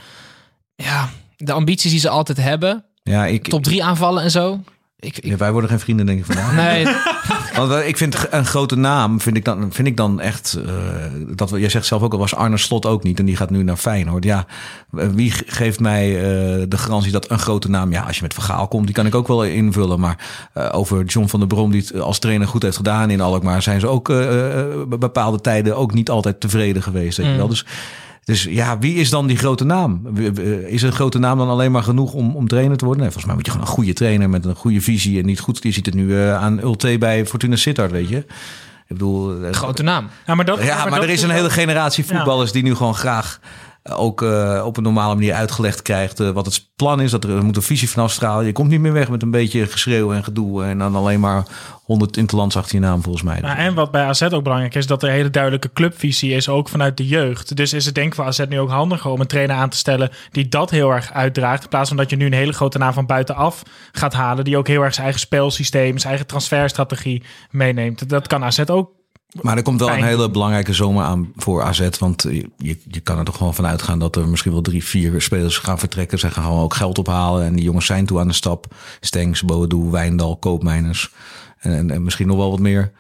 ja, 0.75 1.11
de 1.37 1.53
ambities 1.53 1.91
die 1.91 2.01
ze 2.01 2.09
altijd 2.09 2.39
hebben, 2.39 2.85
ja, 3.03 3.27
ik, 3.27 3.49
top 3.49 3.63
drie 3.63 3.85
aanvallen 3.85 4.23
en 4.23 4.31
zo. 4.31 4.61
Ik, 4.99 5.17
ik, 5.17 5.25
ja, 5.25 5.37
wij 5.37 5.53
worden 5.53 5.71
geen 5.71 5.81
vrienden, 5.81 6.07
denk 6.07 6.19
ik 6.19 6.25
vandaag. 6.25 6.55
nee, 6.55 6.85
Want 7.57 7.73
ik 7.87 7.97
vind 7.97 8.27
een 8.31 8.47
grote 8.47 8.77
naam, 8.77 9.21
vind 9.21 9.37
ik 9.37 9.45
dan, 9.45 9.73
vind 9.73 9.89
ik 9.89 9.97
dan 9.97 10.21
echt. 10.21 10.59
eh, 10.67 10.73
dat 11.35 11.51
jij 11.51 11.69
zegt 11.69 11.87
zelf 11.87 12.03
ook 12.03 12.13
al, 12.13 12.19
was 12.19 12.35
Arne 12.35 12.57
Slot 12.57 12.87
ook 12.87 13.03
niet. 13.03 13.19
En 13.19 13.25
die 13.25 13.37
gaat 13.37 13.51
nu 13.51 13.63
naar 13.63 13.77
Feyenoord. 13.77 14.25
Ja, 14.25 14.47
wie 14.91 15.31
ge- 15.31 15.45
geeft 15.47 15.81
mij 15.81 16.17
eh, 16.17 16.23
de 16.69 16.79
garantie 16.79 17.13
dat 17.13 17.31
een 17.31 17.39
grote 17.39 17.71
naam. 17.71 17.93
Ja, 17.93 18.03
als 18.03 18.17
je 18.17 18.23
met 18.23 18.35
verhaal 18.35 18.69
komt, 18.69 18.85
die 18.87 18.95
kan 18.95 19.07
ik 19.07 19.15
ook 19.15 19.29
wel 19.29 19.45
invullen. 19.45 20.01
Maar 20.01 20.17
eh, 20.53 20.69
over 20.73 21.05
John 21.05 21.27
van 21.27 21.39
der 21.39 21.49
Brom, 21.49 21.71
die 21.71 21.81
het 21.81 22.01
als 22.01 22.19
trainer 22.19 22.49
goed 22.49 22.63
heeft 22.63 22.77
gedaan 22.77 23.11
in 23.11 23.21
Alkmaar. 23.21 23.63
zijn 23.63 23.81
ze 23.81 23.87
ook 23.87 24.09
bepaalde 24.99 25.41
tijden 25.41 25.77
ook 25.77 25.95
niet 25.95 26.11
altijd 26.11 26.41
tevreden 26.41 26.83
geweest. 26.83 27.17
Weet 27.17 27.27
je 27.27 27.37
wel. 27.37 27.49
Dus. 27.49 27.67
Dus 28.25 28.43
ja, 28.45 28.79
wie 28.79 28.95
is 28.95 29.11
dan 29.11 29.27
die 29.27 29.37
grote 29.37 29.65
naam? 29.65 30.07
Is 30.67 30.83
een 30.83 30.93
grote 30.93 31.19
naam 31.19 31.39
dan 31.39 31.49
alleen 31.49 31.73
maar 31.73 31.83
genoeg 31.83 32.13
om, 32.13 32.37
om 32.37 32.49
trainer 32.49 32.77
te 32.77 32.85
worden? 32.85 33.03
Nee, 33.03 33.13
volgens 33.13 33.33
mij 33.33 33.35
moet 33.35 33.47
je 33.47 33.53
gewoon 33.53 33.67
een 33.67 33.73
goede 33.75 33.93
trainer 33.93 34.31
met 34.31 34.45
een 34.45 34.55
goede 34.55 34.81
visie. 34.81 35.19
En 35.19 35.27
niet 35.27 35.41
goed. 35.41 35.63
Je 35.63 35.71
ziet 35.71 35.87
het 35.87 35.95
nu 35.95 36.17
eh, 36.17 36.37
aan 36.37 36.61
Ulte 36.61 36.97
bij 36.99 37.27
Fortuna 37.27 37.57
Sittard, 37.57 37.91
weet 37.91 38.09
je. 38.09 38.17
Ik 38.17 38.27
bedoel, 38.97 39.45
eh, 39.45 39.53
grote 39.53 39.83
naam. 39.83 40.09
Ja, 40.27 40.35
maar, 40.35 40.45
dat, 40.45 40.63
ja, 40.63 40.85
maar, 40.85 40.91
dat 40.91 41.03
er 41.03 41.11
is 41.11 41.23
een 41.23 41.31
hele 41.31 41.51
generatie 41.51 42.05
Ja. 42.07 42.15
voetballers 42.17 42.53
die 42.53 42.63
nu 42.63 42.75
gewoon 42.75 42.95
graag 42.95 43.41
ook 43.83 44.23
eh, 44.23 44.63
op 44.65 44.77
een 44.77 44.83
normale 44.83 45.15
manier 45.15 45.35
uitgelegd 45.35 45.83
krijgt 45.83 46.21
eh, 46.21 46.31
wat 46.31 46.47
het 46.47 46.69
plan 46.77 47.01
is. 47.01 47.11
Dat 47.11 47.25
er, 47.25 47.31
er 47.31 47.45
moet 47.45 47.57
een 47.57 47.63
visie 47.63 47.91
van 47.91 48.03
afstralen. 48.03 48.47
Je 48.47 48.53
komt 48.53 48.71
niet 48.71 48.81
meer 48.81 48.93
weg 48.93 49.09
met 49.09 49.23
een 49.23 49.31
beetje 49.31 49.67
geschreeuw 49.67 50.13
en 50.13 50.25
gedoe 50.25 50.65
en 50.65 50.79
dan 50.79 50.95
alleen 50.95 51.21
maar 51.21 51.45
100 51.85 52.17
interlands 52.17 52.57
achter 52.57 52.75
je 52.75 52.81
naam 52.81 53.03
volgens 53.03 53.25
mij. 53.25 53.41
Nou, 53.41 53.57
en 53.57 53.75
wat 53.75 53.91
bij 53.91 54.05
AZ 54.05 54.23
ook 54.23 54.43
belangrijk 54.43 54.75
is, 54.75 54.87
dat 54.87 55.03
er 55.03 55.09
een 55.09 55.15
hele 55.15 55.31
duidelijke 55.31 55.73
clubvisie 55.73 56.33
is, 56.33 56.49
ook 56.49 56.69
vanuit 56.69 56.97
de 56.97 57.07
jeugd. 57.07 57.57
Dus 57.57 57.73
is 57.73 57.87
het 57.87 57.95
denk 57.95 58.07
ik 58.07 58.15
voor 58.15 58.25
AZ 58.25 58.45
nu 58.49 58.61
ook 58.61 58.71
handiger 58.71 59.11
om 59.11 59.21
een 59.21 59.27
trainer 59.27 59.57
aan 59.57 59.69
te 59.69 59.77
stellen 59.77 60.11
die 60.31 60.49
dat 60.49 60.71
heel 60.71 60.91
erg 60.91 61.13
uitdraagt. 61.13 61.63
In 61.63 61.69
plaats 61.69 61.89
van 61.89 61.97
dat 61.97 62.11
je 62.11 62.17
nu 62.17 62.27
een 62.27 62.33
hele 62.33 62.53
grote 62.53 62.79
naam 62.79 62.93
van 62.93 63.07
buitenaf 63.07 63.63
gaat 63.93 64.13
halen, 64.13 64.45
die 64.45 64.57
ook 64.57 64.69
heel 64.69 64.83
erg 64.83 64.93
zijn 64.93 65.05
eigen 65.05 65.27
spelsysteem, 65.27 65.99
zijn 65.99 66.09
eigen 66.09 66.27
transferstrategie 66.27 67.23
meeneemt. 67.51 68.09
Dat 68.09 68.27
kan 68.27 68.45
AZ 68.45 68.61
ook. 68.67 69.00
Maar 69.43 69.57
er 69.57 69.63
komt 69.63 69.81
wel 69.81 69.91
een 69.91 70.03
hele 70.03 70.31
belangrijke 70.31 70.73
zomer 70.73 71.05
aan 71.05 71.33
voor 71.37 71.63
AZ. 71.63 71.89
Want 71.99 72.23
je, 72.23 72.51
je, 72.57 72.79
je 72.89 73.01
kan 73.01 73.19
er 73.19 73.25
toch 73.25 73.37
gewoon 73.37 73.55
van 73.55 73.67
uitgaan 73.67 73.99
dat 73.99 74.17
er 74.17 74.29
misschien 74.29 74.53
wel 74.53 74.63
drie, 74.63 74.85
vier 74.85 75.21
spelers 75.23 75.59
gaan 75.59 75.79
vertrekken. 75.79 76.19
Ze 76.19 76.31
gaan 76.31 76.45
gewoon 76.45 76.63
ook 76.63 76.75
geld 76.75 76.99
ophalen. 76.99 77.45
En 77.45 77.55
die 77.55 77.65
jongens 77.65 77.87
zijn 77.87 78.07
toe 78.07 78.19
aan 78.21 78.29
de 78.29 78.35
stap. 78.35 78.75
Stengs, 79.01 79.43
Boadu, 79.43 79.77
Wijndal, 79.91 80.37
Koopmijners. 80.37 81.11
En, 81.59 81.73
en, 81.73 81.91
en 81.91 82.03
misschien 82.05 82.27
nog 82.27 82.37
wel 82.37 82.51
wat 82.51 82.59
meer. 82.61 82.93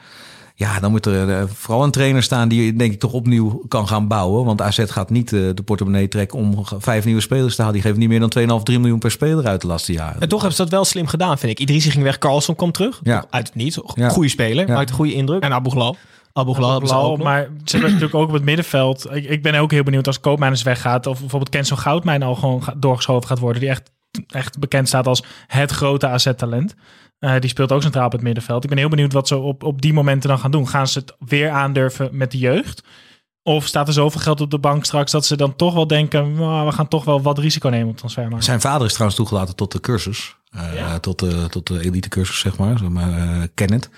Ja, 0.54 0.80
dan 0.80 0.90
moet 0.90 1.06
er 1.06 1.30
eh, 1.38 1.42
vooral 1.54 1.84
een 1.84 1.90
trainer 1.90 2.22
staan 2.22 2.49
die 2.49 2.76
denk 2.76 2.92
ik 2.92 2.99
toch 3.00 3.12
opnieuw 3.12 3.62
kan 3.68 3.88
gaan 3.88 4.08
bouwen. 4.08 4.44
Want 4.44 4.62
AZ 4.62 4.84
gaat 4.87 5.10
niet 5.10 5.32
eh, 5.32 5.40
de 5.54 5.62
portemonnee 5.64 6.08
trekken 6.08 6.38
om 6.38 6.64
vijf 6.78 7.04
nieuwe 7.04 7.20
spelers 7.20 7.54
te 7.54 7.60
halen. 7.62 7.75
Die 7.76 7.82
geven 7.87 7.99
niet 8.00 8.08
meer 8.08 8.46
dan 8.46 8.58
2,5, 8.58 8.62
3 8.62 8.78
miljoen 8.78 8.99
per 8.99 9.10
speler 9.10 9.46
uit 9.46 9.60
de 9.60 9.66
laatste 9.66 9.92
jaren. 9.92 10.20
En 10.20 10.28
toch 10.28 10.38
hebben 10.38 10.56
ze 10.56 10.62
dat 10.62 10.72
wel 10.72 10.84
slim 10.84 11.06
gedaan, 11.06 11.38
vind 11.38 11.52
ik. 11.52 11.58
Idrissi 11.60 11.90
ging 11.90 12.04
weg, 12.04 12.18
Carlson 12.18 12.56
komt 12.56 12.75
terug. 12.75 13.00
Ja. 13.02 13.25
Uit 13.30 13.46
het 13.46 13.54
niets. 13.56 13.78
Ja. 13.94 14.08
Goede 14.08 14.28
speler, 14.28 14.68
Ja. 14.68 14.75
maakt 14.75 14.88
een 14.90 14.94
goede 14.96 15.14
indruk. 15.14 15.42
En 15.42 15.52
Abu 15.52 15.70
Ghlal. 15.70 15.96
Abu 16.32 16.52
nog. 17.16 17.25
maar 17.25 17.42
ze 17.64 17.70
hebben 17.76 17.90
natuurlijk 17.92 18.14
ook 18.14 18.28
op 18.28 18.34
het 18.34 18.44
middenveld. 18.44 19.14
Ik, 19.14 19.25
ik 19.28 19.42
ben 19.42 19.54
ook 19.54 19.70
heel 19.70 19.82
benieuwd 19.82 20.06
als 20.06 20.20
Koopmijners 20.20 20.62
weggaat. 20.62 21.06
Of 21.06 21.18
bijvoorbeeld 21.18 21.50
Kenzo 21.50 21.76
Goudmijn 21.76 22.22
al 22.22 22.34
gewoon 22.34 22.62
ga- 22.62 22.75
doorgeschoven 22.76 23.28
gaat 23.28 23.38
worden. 23.38 23.60
Die 23.60 23.70
echt, 23.70 23.90
echt 24.28 24.58
bekend 24.58 24.88
staat 24.88 25.06
als 25.06 25.22
het 25.46 25.70
grote 25.70 26.06
AZ-talent. 26.06 26.75
Eh, 27.18 27.34
die 27.40 27.50
speelt 27.50 27.72
ook 27.72 27.82
centraal 27.82 28.06
op 28.06 28.12
het 28.12 28.22
middenveld. 28.22 28.62
Ik 28.64 28.68
ben 28.70 28.78
heel 28.78 28.88
benieuwd 28.88 29.12
wat 29.12 29.28
ze 29.28 29.37
op, 29.37 29.62
op 29.62 29.82
die 29.82 29.92
momenten 29.92 30.28
dan 30.28 30.38
gaan 30.38 30.50
doen. 30.50 30.68
Gaan 30.68 30.88
ze 30.88 30.99
het 30.99 31.14
weer 31.18 31.50
aandurven 31.50 32.08
met 32.12 32.30
de 32.30 32.38
jeugd? 32.38 32.82
Of 33.42 33.66
staat 33.66 33.87
er 33.87 33.92
zoveel 33.92 34.20
geld 34.20 34.40
op 34.40 34.50
de 34.50 34.58
bank 34.58 34.84
straks 34.84 35.12
dat 35.12 35.26
ze 35.26 35.37
dan 35.37 35.56
toch 35.56 35.75
wel 35.75 35.87
denken, 35.87 36.34
"Nou, 36.34 36.66
we 36.66 36.72
gaan 36.72 36.88
toch 36.88 37.04
wel 37.04 37.22
wat 37.22 37.38
risico 37.38 37.68
nemen 37.68 37.88
op 37.88 37.96
transfermarkt. 37.96 38.44
Zijn 38.44 38.60
vader 38.60 38.87
is 38.87 38.92
trouwens 38.92 39.18
toegelaten 39.20 39.56
tot 39.56 39.72
de 39.72 39.80
cursus. 39.80 40.37
Eh, 40.50 40.94
tot, 40.94 41.18
de, 41.18 41.46
tot 41.50 41.66
de 41.66 41.84
elite 41.84 42.08
cursus, 42.08 42.38
zeg 42.38 42.56
maar. 42.58 42.78
Zeg 42.78 42.88
maar 42.88 43.12
eh, 43.12 43.42
Kenneth. 43.54 43.90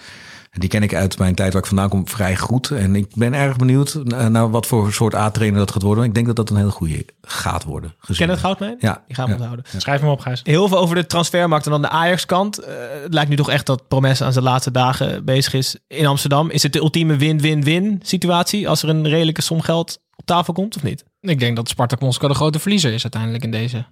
En 0.53 0.61
Die 0.61 0.69
ken 0.69 0.83
ik 0.83 0.95
uit 0.95 1.19
mijn 1.19 1.35
tijd 1.35 1.53
waar 1.53 1.63
ik 1.63 1.69
vandaan 1.69 1.89
kom 1.89 2.09
vrij 2.09 2.37
goed. 2.37 2.71
En 2.71 2.97
ik 2.97 3.07
ben 3.15 3.35
erg 3.35 3.57
benieuwd 3.57 3.95
eh, 3.95 4.27
naar 4.27 4.51
wat 4.51 4.67
voor 4.67 4.93
soort 4.93 5.15
A-trainer 5.15 5.59
dat 5.59 5.71
gaat 5.71 5.83
worden. 5.83 6.05
Ik 6.05 6.15
denk 6.15 6.27
dat 6.27 6.37
dat 6.37 6.51
een 6.51 6.57
hele 6.57 6.71
goede 6.71 7.05
gaat 7.23 7.65
worden. 7.65 7.95
Gezien. 7.99 8.17
Ken 8.27 8.29
het 8.35 8.45
Goudmijn? 8.45 8.77
Ja. 8.79 9.03
Die 9.07 9.15
gaan 9.15 9.25
we 9.25 9.31
Ja. 9.31 9.37
onthouden. 9.37 9.65
Schrijf 9.81 10.01
hem 10.01 10.11
op, 10.11 10.21
Gijs. 10.21 10.41
Heel 10.45 10.69
veel 10.69 10.79
over 10.79 10.95
de 10.95 11.07
transfermarkt 11.07 11.65
en 11.65 11.71
dan 11.71 11.83
de 11.83 11.89
Ajax-kant. 11.89 12.59
Eh, 12.59 12.75
het 13.03 13.15
lijkt 13.15 13.31
nu 13.31 13.37
toch 13.37 13.51
echt 13.51 13.67
dat 13.67 13.89
Promes 13.89 14.23
aan 14.23 14.33
zijn 14.33 14.45
laatste 14.45 14.71
dagen 14.71 15.25
bezig 15.25 15.55
is 15.55 15.77
in 15.87 16.07
Amsterdam. 16.07 16.51
Is 16.51 16.63
het 16.63 16.73
de 16.73 16.79
ultieme 16.79 17.17
win-win-win 17.17 18.01
situatie 18.03 18.69
als 18.69 18.83
er 18.83 18.89
een 18.89 19.09
redelijke 19.09 19.43
som 19.43 19.61
geld 19.61 20.01
op 20.17 20.27
tafel 20.27 20.53
komt 20.53 20.77
of 20.77 20.83
niet? 20.83 21.05
Ik 21.21 21.39
denk 21.41 21.57
dat 21.57 21.69
Spartak 21.69 22.01
Moskou 22.01 22.33
de 22.33 22.39
grote 22.39 22.59
verliezer 22.59 22.93
is 22.93 23.03
uiteindelijk 23.03 23.45
in 23.45 23.51
deze. 23.51 23.85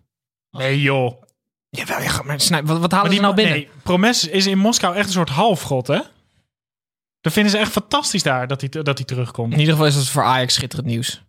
Nee 0.50 0.80
joh. 0.82 1.22
Jawel, 1.70 2.00
ja, 2.02 2.22
maar 2.24 2.40
snij, 2.40 2.64
wat, 2.64 2.78
wat 2.78 2.90
halen 2.90 3.06
Maar 3.06 3.14
die 3.14 3.20
nou 3.24 3.34
binnen? 3.34 3.54
Nee, 3.54 3.68
Promes 3.82 4.28
is 4.28 4.46
in 4.46 4.58
Moskou 4.58 4.94
echt 4.96 5.06
een 5.06 5.12
soort 5.12 5.28
halfgod, 5.28 5.86
hè? 5.86 6.00
Dat 7.20 7.32
vinden 7.32 7.52
ze 7.52 7.58
echt 7.58 7.70
fantastisch 7.72 8.22
daar, 8.22 8.46
dat 8.46 8.60
hij, 8.60 8.68
dat 8.82 8.98
hij 8.98 9.06
terugkomt. 9.06 9.52
In 9.52 9.58
ieder 9.58 9.72
geval 9.74 9.88
is 9.88 9.94
het 9.94 10.08
voor 10.08 10.22
Ajax 10.22 10.54
schitterend 10.54 10.88
nieuws. 10.88 11.22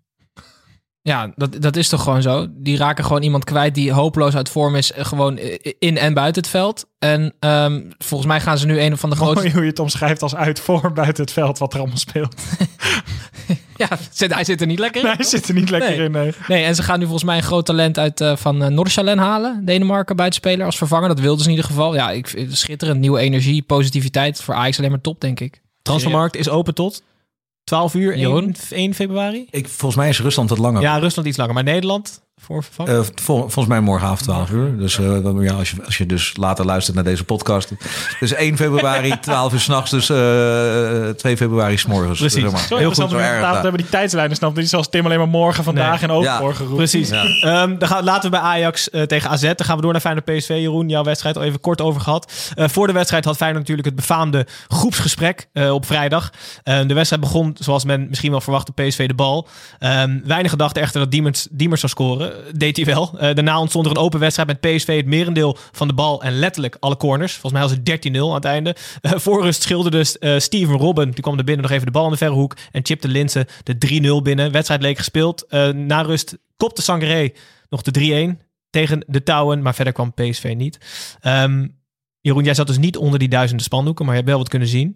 Ja, 1.03 1.31
dat, 1.35 1.61
dat 1.61 1.75
is 1.75 1.89
toch 1.89 2.03
gewoon 2.03 2.21
zo. 2.21 2.47
Die 2.49 2.77
raken 2.77 3.05
gewoon 3.05 3.21
iemand 3.23 3.43
kwijt 3.43 3.75
die 3.75 3.91
hopeloos 3.91 4.35
uit 4.35 4.49
vorm 4.49 4.75
is. 4.75 4.91
eh, 4.91 5.05
Gewoon 5.05 5.37
eh, 5.37 5.57
in 5.79 5.97
en 5.97 6.13
buiten 6.13 6.41
het 6.41 6.51
veld. 6.51 6.85
En 6.99 7.33
ehm, 7.39 7.81
volgens 7.97 8.29
mij 8.29 8.41
gaan 8.41 8.57
ze 8.57 8.65
nu 8.65 8.79
een 8.79 8.97
van 8.97 9.09
de 9.09 9.15
grootste... 9.15 9.39
Mooi 9.41 9.51
hoe 9.53 9.61
je 9.63 9.69
het 9.69 9.79
omschrijft 9.79 10.21
als 10.21 10.35
uit 10.35 10.59
voor 10.59 10.93
buiten 10.93 11.23
het 11.23 11.33
veld 11.33 11.57
wat 11.57 11.73
er 11.73 11.79
allemaal 11.79 11.97
speelt. 11.97 12.35
Ja, 13.75 13.87
zit, 14.11 14.33
hij 14.33 14.43
zit 14.43 14.61
er 14.61 14.67
niet 14.67 14.79
lekker 14.79 15.01
in. 15.01 15.07
Nee, 15.07 15.15
hij 15.15 15.25
zit 15.25 15.47
er 15.47 15.53
niet 15.53 15.69
lekker 15.69 15.89
Nee. 15.89 15.99
in. 16.05 16.11
Nee. 16.11 16.33
Nee, 16.47 16.63
en 16.63 16.75
ze 16.75 16.83
gaan 16.83 16.97
nu 16.99 17.03
volgens 17.05 17.23
mij 17.23 17.37
een 17.37 17.43
groot 17.43 17.65
talent 17.65 17.97
uit 17.99 18.21
eh, 18.21 18.35
van 18.35 18.61
uh, 18.63 18.67
Noordsjalen 18.67 19.17
halen. 19.17 19.65
Denemarken 19.65 20.15
buitenspeler 20.15 20.65
als 20.65 20.77
vervanger. 20.77 21.07
Dat 21.07 21.19
wilden 21.19 21.39
ze 21.43 21.49
in 21.49 21.55
ieder 21.55 21.69
geval. 21.69 21.93
Ja, 21.95 22.11
ik 22.11 22.45
schitterend. 22.49 22.99
Nieuwe 22.99 23.19
energie, 23.19 23.61
positiviteit. 23.61 24.41
Voor 24.41 24.53
Ajax 24.53 24.77
alleen 24.77 24.89
maar 24.91 25.01
top, 25.01 25.21
denk 25.21 25.39
ik. 25.39 25.60
Transfermarkt 25.81 26.35
is 26.35 26.49
open 26.49 26.73
tot 26.73 27.03
12 27.63 27.93
uur, 27.93 28.17
Jeroen? 28.17 28.43
1, 28.43 28.55
1 28.69 28.93
februari. 28.93 29.47
Ik, 29.49 29.67
volgens 29.67 29.95
mij 29.95 30.09
is 30.09 30.19
Rusland 30.19 30.49
wat 30.49 30.57
langer. 30.57 30.81
Ja, 30.81 30.97
Rusland 30.97 31.27
iets 31.27 31.37
langer, 31.37 31.53
maar 31.53 31.63
Nederland 31.63 32.21
voor. 32.41 32.63
Eh, 32.85 32.99
vol- 33.15 33.39
volgens 33.39 33.65
mij 33.67 33.79
morgenavond 33.79 34.23
12 34.23 34.49
uur. 34.51 34.77
Dus 34.77 34.99
eh, 34.99 35.17
ja, 35.41 35.53
als, 35.53 35.69
je, 35.71 35.85
als 35.85 35.97
je 35.97 36.05
dus 36.05 36.33
later 36.37 36.65
luistert 36.65 36.95
naar 36.95 37.05
deze 37.05 37.23
podcast. 37.23 37.71
Dus 38.19 38.33
1 38.33 38.57
februari, 38.57 39.19
12 39.21 39.53
uur 39.53 39.59
s'nachts. 39.59 39.91
Dus 39.91 40.09
eh 40.09 41.09
2 41.09 41.37
februari 41.37 41.77
s'morgens. 41.77 42.19
Precies. 42.19 42.41
Zeg 42.41 42.51
maar. 42.51 42.61
Zo 42.61 42.77
Heel 42.77 42.87
goed, 42.93 43.09
zo 43.09 43.17
erg. 43.17 43.51
hebben 43.61 43.77
die 43.81 43.89
tijdslijnen 43.89 44.35
snapt. 44.35 44.55
Die 44.55 44.65
zoals 44.65 44.89
Tim 44.89 45.05
alleen 45.05 45.17
maar 45.17 45.27
morgen, 45.27 45.63
vandaag 45.63 46.01
Nee. 46.01 46.09
en 46.09 46.15
overmorgen 46.15 46.63
Ja. 46.63 46.69
roept. 46.69 46.77
Precies. 46.77 47.09
Ja. 47.09 47.23
Ehm, 47.23 47.77
dan 47.77 47.87
gaan, 47.87 48.03
laten 48.03 48.23
we 48.23 48.29
bij 48.29 48.39
Ajax 48.45 48.89
eh, 48.89 49.01
tegen 49.01 49.29
AZ. 49.29 49.41
Dan 49.41 49.55
gaan 49.65 49.75
we 49.75 49.81
door 49.81 49.91
naar 49.91 50.01
Feyenoord 50.01 50.25
PSV. 50.25 50.47
Jeroen, 50.49 50.89
jouw 50.89 51.03
wedstrijd 51.03 51.37
al 51.37 51.43
even 51.43 51.59
kort 51.59 51.81
over 51.81 52.01
gehad. 52.01 52.31
Eh, 52.55 52.67
voor 52.67 52.87
de 52.87 52.93
wedstrijd 52.93 53.25
had 53.25 53.37
Feyenoord 53.37 53.61
natuurlijk 53.61 53.87
het 53.87 53.95
befaamde 54.07 54.47
groepsgesprek 54.67 55.47
eh, 55.53 55.73
op 55.73 55.85
vrijdag. 55.85 56.29
Eh, 56.63 56.79
de 56.87 56.93
wedstrijd 56.93 57.21
begon, 57.23 57.55
zoals 57.59 57.83
men 57.85 58.07
misschien 58.09 58.31
wel 58.31 58.41
verwachtte, 58.41 58.71
PSV 58.71 59.07
de 59.07 59.13
bal. 59.13 59.47
Ehm 59.79 60.19
weinig 60.23 60.51
gedachten 60.51 60.81
echter 60.81 60.99
dat 60.99 61.11
Diemers, 61.11 61.47
Diemers 61.51 61.79
zou 61.79 61.91
scoren. 61.91 62.30
Deed 62.55 62.75
hij 62.75 62.85
wel. 62.85 63.19
Eh, 63.19 63.35
daarna 63.35 63.59
ontstond 63.59 63.85
er 63.85 63.91
een 63.91 63.97
open 63.97 64.19
wedstrijd 64.19 64.47
met 64.47 64.59
PSV 64.59 64.95
het 64.95 65.05
merendeel 65.05 65.57
van 65.71 65.87
de 65.87 65.93
bal 65.93 66.23
en 66.23 66.39
letterlijk 66.39 66.77
alle 66.79 66.97
corners. 66.97 67.31
Volgens 67.31 67.53
mij 67.53 67.61
was 67.61 67.71
het 67.71 67.85
13-0 67.85 68.27
aan 68.27 68.33
het 68.33 68.45
einde. 68.45 68.75
Eh, 69.01 69.11
voor 69.15 69.43
rust 69.43 69.61
schilderde 69.61 70.05
eh, 70.19 70.39
Steven 70.39 70.77
Robben, 70.77 71.11
die 71.11 71.21
kwam 71.21 71.37
er 71.37 71.43
binnen 71.43 71.63
nog 71.63 71.71
even 71.71 71.85
de 71.85 71.91
bal 71.91 72.05
in 72.05 72.11
de 72.11 72.17
verre 72.17 72.33
hoek 72.33 72.57
en 72.71 72.85
chipte 72.85 73.07
Linsen 73.07 73.45
de 73.63 73.77
3-0 74.19 74.21
binnen. 74.21 74.51
Wedstrijd 74.51 74.81
leek 74.81 74.97
gespeeld. 74.97 75.45
Eh, 75.45 75.69
na 75.69 76.01
rust 76.01 76.37
kopte 76.57 76.81
Sangaré 76.81 77.31
nog 77.69 77.81
de 77.81 77.91
3-1 77.91 78.39
tegen 78.69 79.03
de 79.07 79.23
touwen, 79.23 79.61
maar 79.61 79.75
verder 79.75 79.93
kwam 79.93 80.13
PSV 80.13 80.53
niet. 80.57 80.77
Ehm, 81.19 81.67
Jeroen, 82.21 82.43
jij 82.43 82.53
zat 82.53 82.67
dus 82.67 82.77
niet 82.77 82.97
onder 82.97 83.19
die 83.19 83.29
duizenden 83.29 83.65
spandoeken, 83.65 84.05
maar 84.05 84.13
je 84.13 84.19
hebt 84.19 84.31
wel 84.31 84.41
wat 84.41 84.49
kunnen 84.49 84.67
zien. 84.67 84.95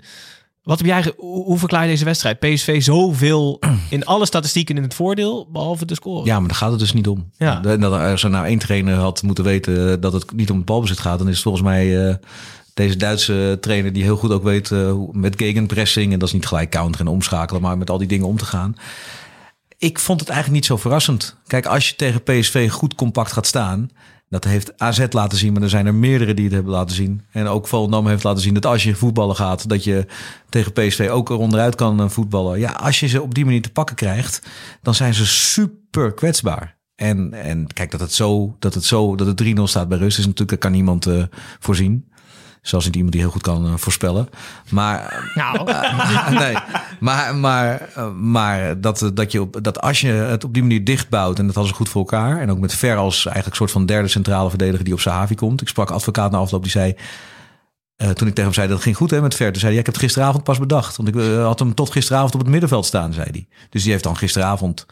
Wat 0.65 0.77
heb 0.77 0.87
jij, 0.87 1.13
hoe, 1.17 1.57
verklaar 1.57 1.83
je 1.83 1.89
deze 1.89 2.05
wedstrijd? 2.05 2.39
PSV 2.39 2.81
zoveel 2.81 3.59
in 3.89 4.05
alle 4.05 4.25
statistieken 4.25 4.77
in 4.77 4.83
het 4.83 4.93
voordeel, 4.93 5.47
behalve 5.51 5.85
de 5.85 5.95
score. 5.95 6.25
Ja, 6.25 6.39
maar 6.39 6.47
daar 6.47 6.57
gaat 6.57 6.71
het 6.71 6.79
dus 6.79 6.93
niet 6.93 7.07
om. 7.07 7.31
Ja. 7.37 7.59
Als 8.11 8.23
er 8.23 8.29
nou 8.29 8.45
één 8.45 8.59
trainer 8.59 8.95
had 8.95 9.23
moeten 9.23 9.43
weten 9.43 10.01
dat 10.01 10.13
het 10.13 10.33
niet 10.35 10.49
om 10.49 10.57
het 10.57 10.65
balbezit 10.65 10.99
gaat, 10.99 11.17
dan 11.17 11.27
is 11.27 11.33
het 11.33 11.43
volgens 11.43 11.63
mij 11.63 12.07
eh, 12.07 12.15
deze 12.73 12.97
Duitse 12.97 13.57
trainer 13.61 13.93
die 13.93 14.03
heel 14.03 14.17
goed 14.17 14.31
ook 14.31 14.43
weet 14.43 14.71
eh, 14.71 14.93
met 15.11 15.35
gegenpressing 15.37 16.13
en 16.13 16.19
dat 16.19 16.27
is 16.27 16.33
niet 16.33 16.47
gelijk 16.47 16.69
counter 16.69 17.01
en 17.01 17.07
omschakelen, 17.07 17.61
maar 17.61 17.77
met 17.77 17.89
al 17.89 17.97
die 17.97 18.07
dingen 18.07 18.27
om 18.27 18.37
te 18.37 18.45
gaan. 18.45 18.75
Ik 19.77 19.99
vond 19.99 20.19
het 20.19 20.29
eigenlijk 20.29 20.59
niet 20.59 20.69
zo 20.69 20.77
verrassend. 20.77 21.35
Kijk, 21.47 21.65
als 21.65 21.89
je 21.89 21.95
tegen 21.95 22.23
PSV 22.23 22.71
goed 22.71 22.95
compact 22.95 23.31
gaat 23.31 23.47
staan, 23.47 23.89
dat 24.29 24.43
heeft 24.43 24.79
AZ 24.79 25.05
laten 25.09 25.37
zien, 25.37 25.53
maar 25.53 25.61
er 25.61 25.69
zijn 25.69 25.85
er 25.85 25.95
meerdere 25.95 26.33
die 26.33 26.45
het 26.45 26.53
hebben 26.53 26.71
laten 26.71 26.95
zien. 26.95 27.21
En 27.31 27.47
ook 27.47 27.67
Volendam 27.67 28.07
heeft 28.07 28.23
laten 28.23 28.41
zien 28.41 28.53
dat 28.53 28.65
als 28.65 28.83
je 28.83 28.95
voetballen 28.95 29.35
gaat, 29.35 29.69
dat 29.69 29.83
je 29.83 30.05
tegen 30.49 30.73
PSV 30.73 31.09
ook 31.11 31.29
er 31.29 31.37
onderuit 31.37 31.75
kan 31.75 32.01
eh, 32.01 32.09
voetballen. 32.09 32.59
Ja, 32.59 32.71
als 32.71 32.99
je 32.99 33.07
ze 33.07 33.21
op 33.21 33.35
die 33.35 33.45
manier 33.45 33.61
te 33.61 33.71
pakken 33.71 33.95
krijgt, 33.95 34.47
dan 34.81 34.95
zijn 34.95 35.13
ze 35.13 35.25
super 35.25 36.13
kwetsbaar. 36.13 36.77
En, 36.95 37.33
en 37.33 37.67
kijk, 37.73 37.91
dat 37.91 37.99
het 37.99 38.13
zo, 38.13 38.55
dat 38.59 38.73
het 38.73 38.83
zo, 38.83 39.15
dat 39.15 39.27
het 39.27 39.43
3-0 39.43 39.61
staat 39.63 39.87
bij 39.87 39.97
rust, 39.97 40.17
is 40.17 40.25
natuurlijk, 40.25 40.49
dat 40.49 40.59
kan 40.59 40.71
niemand 40.71 41.05
eh, 41.05 41.23
voorzien. 41.59 42.05
Zelfs 42.67 42.85
niet 42.85 42.95
iemand 42.95 43.13
die 43.13 43.21
heel 43.21 43.31
goed 43.31 43.41
kan 43.41 43.65
eh, 43.65 43.73
voorspellen. 43.75 44.29
Maar, 44.69 45.31
Nou, 45.35 45.63
nee, 46.43 46.55
maar, 46.99 47.35
maar, 47.35 47.89
eh, 47.95 48.11
maar 48.11 48.81
dat, 48.81 49.11
dat, 49.13 49.31
je 49.31 49.41
op, 49.41 49.57
dat 49.61 49.81
als 49.81 50.01
je 50.01 50.07
het 50.07 50.43
op 50.43 50.53
die 50.53 50.61
manier 50.61 50.83
dichtbouwt 50.83 51.39
en 51.39 51.45
dat 51.45 51.55
hadden 51.55 51.73
ze 51.73 51.79
goed 51.79 51.89
voor 51.89 52.01
elkaar. 52.01 52.41
En 52.41 52.51
ook 52.51 52.59
met 52.59 52.73
Ver 52.75 52.95
als 52.97 53.25
eigenlijk 53.25 53.55
soort 53.55 53.71
van 53.71 53.85
derde 53.85 54.07
centrale 54.07 54.49
verdediger 54.49 54.83
die 54.85 54.93
op 54.93 54.99
Sahavi 54.99 55.35
komt. 55.35 55.61
Ik 55.61 55.67
sprak 55.67 55.89
advocaat 55.91 56.31
na 56.31 56.37
afloop 56.37 56.61
die 56.61 56.71
zei. 56.71 56.95
eh, 57.95 58.09
toen 58.09 58.27
ik 58.27 58.33
tegen 58.33 58.43
hem 58.43 58.53
zei 58.53 58.67
dat 58.67 58.75
het 58.75 58.85
ging 58.85 58.95
goed 58.97 59.11
hè, 59.11 59.21
met 59.21 59.35
Ver. 59.35 59.51
Toen 59.51 59.59
zei 59.59 59.65
hij, 59.65 59.73
ja, 59.73 59.79
ik 59.79 59.85
heb 59.85 59.95
het 59.95 60.03
gisteravond 60.03 60.43
pas 60.43 60.59
bedacht. 60.59 60.95
Want 60.97 61.09
ik 61.09 61.15
eh, 61.15 61.43
had 61.43 61.59
hem 61.59 61.73
tot 61.73 61.91
gisteravond 61.91 62.33
op 62.33 62.39
het 62.39 62.49
middenveld 62.49 62.85
staan, 62.85 63.13
zei 63.13 63.27
hij. 63.31 63.47
Dus 63.69 63.81
die 63.83 63.91
heeft 63.91 64.03
dan 64.03 64.17
gisteravond 64.17 64.85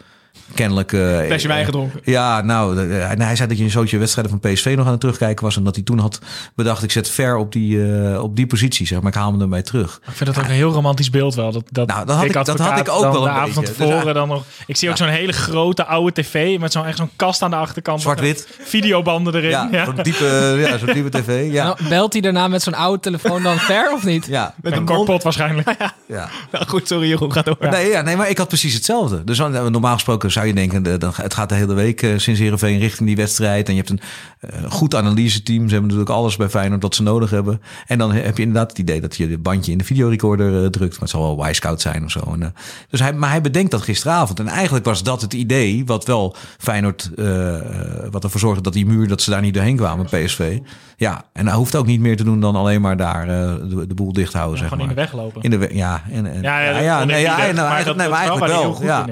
kennelijk... 0.53 0.93
eh, 0.93 1.17
Flesje 1.25 1.47
wijn 1.47 1.65
gedronken. 1.65 1.99
ja, 2.03 2.41
nou, 2.41 2.75
de- 2.75 2.81
hij 2.93 3.15
hij 3.17 3.35
zei 3.35 3.47
dat 3.47 3.57
je 3.57 3.63
een 3.63 3.69
zootje 3.69 3.97
wedstrijden 3.97 4.39
van 4.41 4.51
PSV 4.51 4.73
nog 4.77 4.85
aan 4.85 4.91
het 4.91 4.99
terugkijken 4.99 5.43
was. 5.45 5.55
En 5.57 5.63
dat 5.63 5.75
hij 5.75 5.83
toen 5.83 5.99
had 5.99 6.19
bedacht, 6.55 6.83
ik 6.83 6.91
zet 6.91 7.09
ver 7.09 7.35
op 7.37 7.51
die, 7.51 7.93
eh, 7.95 8.23
op 8.23 8.35
die 8.35 8.47
positie, 8.47 8.87
zeg 8.87 8.99
maar. 9.01 9.11
Ik 9.11 9.17
haal 9.17 9.31
hem 9.31 9.41
erbij 9.41 9.61
terug. 9.61 9.99
Ik 10.07 10.13
vind 10.13 10.29
het 10.29 10.37
ook 10.39 10.45
een 10.45 10.49
heel 10.51 10.71
romantisch 10.71 11.09
beeld 11.09 11.35
wel. 11.35 11.51
Dat, 11.51 11.63
dat 11.71 11.87
Nou, 11.87 12.05
dat 12.05 12.15
had 12.15 12.25
ik- 12.25 12.33
dat 12.33 12.59
had 12.59 12.79
ik 12.79 12.89
ook 12.89 13.01
dan 13.01 13.11
wel 13.11 13.21
de 13.21 13.27
een 13.27 13.33
avond 13.35 13.53
van 13.53 13.63
beetje. 13.63 13.77
tevoren 13.77 14.03
Dus, 14.05 14.13
dan 14.13 14.27
nog. 14.27 14.43
Ik 14.67 14.75
zie 14.77 14.89
ook 14.89 14.97
zo'n 14.97 15.07
hele 15.07 15.31
grote 15.31 15.85
oude 15.85 16.21
tv 16.21 16.59
met 16.59 16.71
zo'n 16.71 16.85
echt 16.85 16.97
zo'n 16.97 17.09
kast 17.15 17.41
aan 17.41 17.49
de 17.49 17.55
achterkant. 17.55 18.01
Zwart-wit. 18.01 18.47
Videobanden 18.61 19.35
erin. 19.35 19.49
Ja, 19.49 19.67
Ja. 19.71 19.85
zo'n 19.85 19.95
diepe, 20.01 20.55
ja, 20.69 20.77
zo'n 20.77 20.93
diepe 20.93 21.09
tv. 21.09 21.51
Ja, 21.51 21.63
nou, 21.63 21.77
belt 21.89 22.13
hij 22.13 22.21
daarna 22.21 22.47
met 22.47 22.61
zo'n 22.63 22.73
oude 22.73 22.99
telefoon 22.99 23.43
dan 23.43 23.57
ver 23.57 23.91
of 23.93 24.03
niet? 24.05 24.25
ja, 24.25 24.53
Met 24.61 24.73
Een 24.73 24.85
kortpot 24.85 25.23
waarschijnlijk. 25.23 25.75
ja. 26.07 26.29
Nou 26.51 26.65
goed, 26.67 26.87
sorry 26.87 27.07
Jeroen, 27.07 27.31
gaat 27.33 27.45
door. 27.45 27.57
Nee, 27.59 27.89
ja, 27.89 28.01
nee, 28.01 28.15
maar 28.15 28.29
ik 28.29 28.37
had 28.37 28.47
precies 28.47 28.73
hetzelfde. 28.73 29.23
Dus 29.23 29.39
eh, 29.39 29.65
normaal 29.65 29.93
gesproken 29.93 30.22
zou 30.31 30.47
je 30.47 30.53
denken, 30.53 30.99
dan, 30.99 31.11
het 31.15 31.33
gaat 31.33 31.49
de 31.49 31.55
hele 31.55 31.73
week 31.73 32.01
eh, 32.01 32.17
sinds 32.17 32.39
Heerenveen 32.39 32.79
richting 32.79 33.07
die 33.07 33.15
wedstrijd. 33.15 33.67
En 33.67 33.75
je 33.75 33.79
hebt 33.85 33.91
een 33.91 33.99
eh, 34.39 34.71
goed 34.71 34.95
analyse-team. 34.95 35.57
Ze 35.67 35.71
hebben 35.71 35.81
natuurlijk 35.81 36.09
alles 36.09 36.35
bij 36.35 36.49
Feyenoord 36.49 36.81
dat 36.81 36.95
ze 36.95 37.03
nodig 37.03 37.29
hebben. 37.29 37.61
En 37.87 37.97
dan 37.97 38.11
heb 38.11 38.37
je 38.37 38.43
inderdaad 38.43 38.69
het 38.69 38.79
idee 38.79 39.01
dat 39.01 39.15
je 39.15 39.27
het 39.27 39.43
bandje 39.43 39.71
in 39.71 39.77
de 39.77 39.83
videorecorder 39.83 40.63
eh, 40.63 40.69
drukt. 40.69 40.91
Maar 40.91 40.99
het 40.99 41.09
zal 41.09 41.35
wel 41.35 41.47
Y-Scout 41.49 41.81
zijn 41.81 42.03
of 42.03 42.11
zo. 42.11 42.19
En, 42.39 42.53
dus 42.89 42.99
hij, 42.99 43.13
maar 43.13 43.29
hij 43.29 43.41
bedenkt 43.41 43.71
dat 43.71 43.81
gisteravond. 43.81 44.39
En 44.39 44.47
eigenlijk 44.47 44.85
was 44.85 45.03
dat 45.03 45.21
het 45.21 45.33
idee 45.33 45.85
wat 45.85 46.05
wel 46.05 46.35
Feyenoord, 46.57 47.09
wat 48.11 48.23
ervoor 48.23 48.39
zorgde 48.39 48.61
dat 48.61 48.73
die 48.73 48.85
muur, 48.85 49.07
dat 49.07 49.21
ze 49.21 49.29
daar 49.29 49.41
niet 49.41 49.53
doorheen 49.53 49.75
kwamen, 49.75 50.05
PSV. 50.05 50.57
Ja, 50.97 51.23
en 51.33 51.47
hij 51.47 51.55
hoeft 51.55 51.75
ook 51.75 51.85
niet 51.85 51.99
meer 51.99 52.17
te 52.17 52.23
doen 52.23 52.39
dan 52.39 52.55
alleen 52.55 52.81
maar 52.81 52.97
daar 52.97 53.25
de, 53.25 53.85
de 53.87 53.93
boel 53.93 54.13
dicht 54.13 54.33
houden, 54.33 54.57
zeg 54.57 54.67
Gewoon 54.67 54.85
maar. 54.85 54.95
in 54.95 55.01
de 55.01 55.01
weg 55.01 55.21
lopen. 55.21 55.41
In 55.41 55.49
de 55.49 55.57
we- 55.57 55.75
ja, 55.75 56.03
en, 56.11 56.25
en, 56.33 56.41
Ja, 56.41 56.59
ja, 56.61 56.79
ja, 56.79 57.03
nee, 57.03 57.21
ja, 57.21 57.37
nou, 57.37 57.95
nee, 57.95 58.09
maar 58.09 58.17
eigenlijk 58.19 58.47
wel. 58.47 58.77
Ja. 58.83 59.05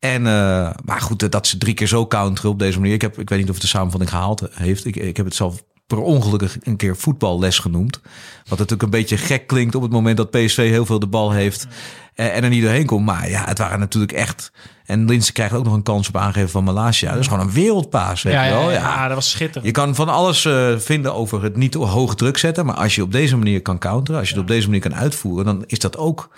En, 0.00 0.26
eh, 0.26 0.70
maar 0.84 1.00
goed, 1.00 1.32
dat 1.32 1.46
ze 1.46 1.58
drie 1.58 1.74
keer 1.74 1.86
zo 1.86 2.06
counteren 2.06 2.50
op 2.50 2.58
deze 2.58 2.78
manier. 2.78 2.94
Ik, 2.94 3.02
heb, 3.02 3.18
ik 3.18 3.28
weet 3.28 3.38
niet 3.38 3.48
of 3.48 3.54
het 3.54 3.62
de 3.62 3.68
samenvatting 3.68 4.10
gehaald 4.10 4.42
heeft. 4.52 4.84
Ik, 4.84 4.96
ik 4.96 5.16
heb 5.16 5.26
het 5.26 5.34
zelf 5.34 5.62
per 5.86 5.98
ongeluk 5.98 6.56
een 6.62 6.76
keer 6.76 6.96
voetballes 6.96 7.58
genoemd. 7.58 8.00
Wat 8.48 8.58
natuurlijk 8.58 8.82
een 8.82 8.90
beetje 8.90 9.16
gek 9.16 9.46
klinkt 9.46 9.74
op 9.74 9.82
het 9.82 9.90
moment 9.90 10.16
dat 10.16 10.30
PSV 10.30 10.68
heel 10.68 10.86
veel 10.86 10.98
de 10.98 11.06
bal 11.06 11.30
heeft. 11.30 11.66
eh, 12.14 12.36
En 12.36 12.42
er 12.44 12.48
niet 12.50 12.62
doorheen 12.62 12.86
komt. 12.86 13.04
Maar 13.06 13.30
ja, 13.30 13.44
het 13.44 13.58
waren 13.58 13.78
natuurlijk 13.78 14.12
echt... 14.12 14.52
En 14.84 15.04
Linse 15.06 15.32
krijgt 15.32 15.54
ook 15.54 15.64
nog 15.64 15.72
een 15.74 15.82
kans 15.82 16.08
op 16.08 16.16
aangeven 16.16 16.48
van 16.50 16.64
Malasia. 16.64 17.10
Dat 17.10 17.20
is 17.20 17.26
gewoon 17.26 17.46
een 17.46 17.52
wereldpaas, 17.52 18.22
weet 18.22 18.32
Ja, 18.32 18.48
wel. 18.48 18.70
ja. 18.70 18.76
Ja, 18.78 19.06
dat 19.06 19.14
was 19.14 19.30
schitterend. 19.30 19.64
Je 19.66 19.70
kan 19.72 19.94
van 19.94 20.08
alles 20.08 20.44
eh, 20.44 20.76
vinden 20.78 21.14
over 21.14 21.42
het 21.42 21.56
niet 21.56 21.74
hoog 21.74 22.14
druk 22.14 22.38
zetten. 22.38 22.66
Maar 22.66 22.74
als 22.74 22.94
je 22.94 23.02
op 23.02 23.12
deze 23.12 23.36
manier 23.36 23.62
kan 23.62 23.78
counteren, 23.78 24.20
als 24.20 24.28
je 24.28 24.34
het 24.34 24.42
op 24.42 24.48
deze 24.48 24.66
manier 24.66 24.80
kan 24.80 24.94
uitvoeren, 24.94 25.44
dan 25.44 25.64
is 25.66 25.78
dat 25.78 25.96
ook 25.96 26.30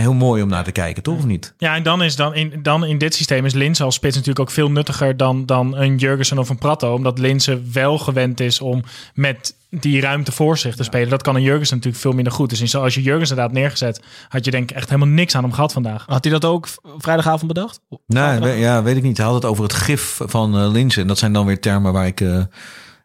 heel 0.00 0.14
mooi 0.14 0.42
om 0.42 0.48
naar 0.48 0.64
te 0.64 0.72
kijken, 0.72 1.02
toch 1.02 1.16
of 1.18 1.24
niet? 1.26 1.54
Ja, 1.58 1.74
en 1.74 1.82
dan 1.82 2.02
is 2.02 2.16
dan 2.16 2.34
in, 2.34 2.52
dan 2.62 2.84
in 2.84 2.98
dit 2.98 3.14
systeem 3.14 3.44
is 3.44 3.52
Linse 3.54 3.84
als 3.84 3.94
spits 3.94 4.14
natuurlijk 4.16 4.48
ook 4.48 4.54
veel 4.54 4.70
nuttiger 4.70 5.16
dan, 5.16 5.46
dan 5.46 5.76
een 5.76 5.96
Jurgensen 5.96 6.38
of 6.38 6.48
een 6.48 6.58
Prato. 6.58 6.94
Omdat 6.94 7.18
Linse 7.18 7.60
wel 7.72 7.98
gewend 7.98 8.40
is 8.40 8.60
om 8.60 8.82
met 9.14 9.54
die 9.70 10.00
ruimte 10.00 10.32
voor 10.32 10.58
zich 10.58 10.76
te 10.76 10.82
spelen. 10.82 11.08
Dat 11.08 11.22
kan 11.22 11.34
een 11.36 11.42
Jurgensen 11.42 11.76
natuurlijk 11.76 12.02
veel 12.02 12.12
minder 12.12 12.32
goed. 12.32 12.58
Dus 12.58 12.74
als 12.76 12.94
je 12.94 13.02
Jurgensen 13.02 13.36
inderdaad 13.36 13.58
neergezet, 13.60 14.02
had 14.28 14.44
je 14.44 14.50
denk 14.50 14.70
ik 14.70 14.76
echt 14.76 14.88
helemaal 14.88 15.14
niks 15.14 15.34
aan 15.34 15.42
hem 15.42 15.52
gehad 15.52 15.72
vandaag. 15.72 16.04
Had 16.06 16.24
hij 16.24 16.32
dat 16.32 16.44
ook 16.44 16.68
vrijdagavond 16.98 17.46
bedacht? 17.52 17.80
Nee, 18.06 18.38
we- 18.38 18.48
ja, 18.48 18.82
weet 18.82 18.96
ik 18.96 19.02
niet. 19.02 19.16
Hij 19.16 19.26
had 19.26 19.34
het 19.34 19.44
over 19.44 19.62
het 19.62 19.72
gif 19.72 20.20
van 20.24 20.58
eh 20.58 20.70
Linzen. 20.70 21.02
En 21.02 21.08
dat 21.08 21.18
zijn 21.18 21.32
dan 21.32 21.46
weer 21.46 21.60
termen 21.60 21.92
waar 21.92 22.06
ik, 22.06 22.20
eh, 22.20 22.42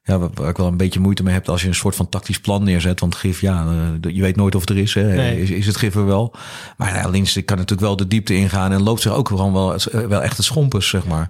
ja, 0.07 0.19
waar- 0.19 0.49
ik 0.49 0.57
wel 0.57 0.67
een 0.67 0.77
beetje 0.77 0.99
moeite 0.99 1.23
mee 1.23 1.33
heb 1.33 1.49
als 1.49 1.61
je 1.61 1.67
een 1.67 1.75
soort 1.75 1.95
van 1.95 2.09
tactisch 2.09 2.39
plan 2.39 2.63
neerzet. 2.63 2.99
Want 2.99 3.15
gif, 3.15 3.41
ja, 3.41 3.65
eh, 4.01 4.13
je 4.15 4.21
weet 4.21 4.35
nooit 4.35 4.55
of 4.55 4.61
het 4.61 4.69
er 4.69 4.77
is. 4.77 4.93
Hè. 4.93 5.03
Nee. 5.15 5.41
Is, 5.41 5.49
is 5.49 5.65
het 5.65 5.77
gif 5.77 5.95
er 5.95 6.05
wel? 6.05 6.33
Maar 6.77 6.95
ja, 6.95 7.09
Linzen 7.09 7.45
kan 7.45 7.57
natuurlijk 7.57 7.87
wel 7.87 7.95
de 7.95 8.07
diepte 8.07 8.35
ingaan 8.35 8.71
en 8.71 8.83
loopt 8.83 9.01
zich 9.01 9.11
ook 9.11 9.27
gewoon 9.27 9.53
wel, 9.53 9.73
eh, 9.75 10.07
wel 10.07 10.23
echt 10.23 10.37
het 10.37 10.45
schompers, 10.45 10.89
zeg 10.89 11.05
maar. 11.05 11.29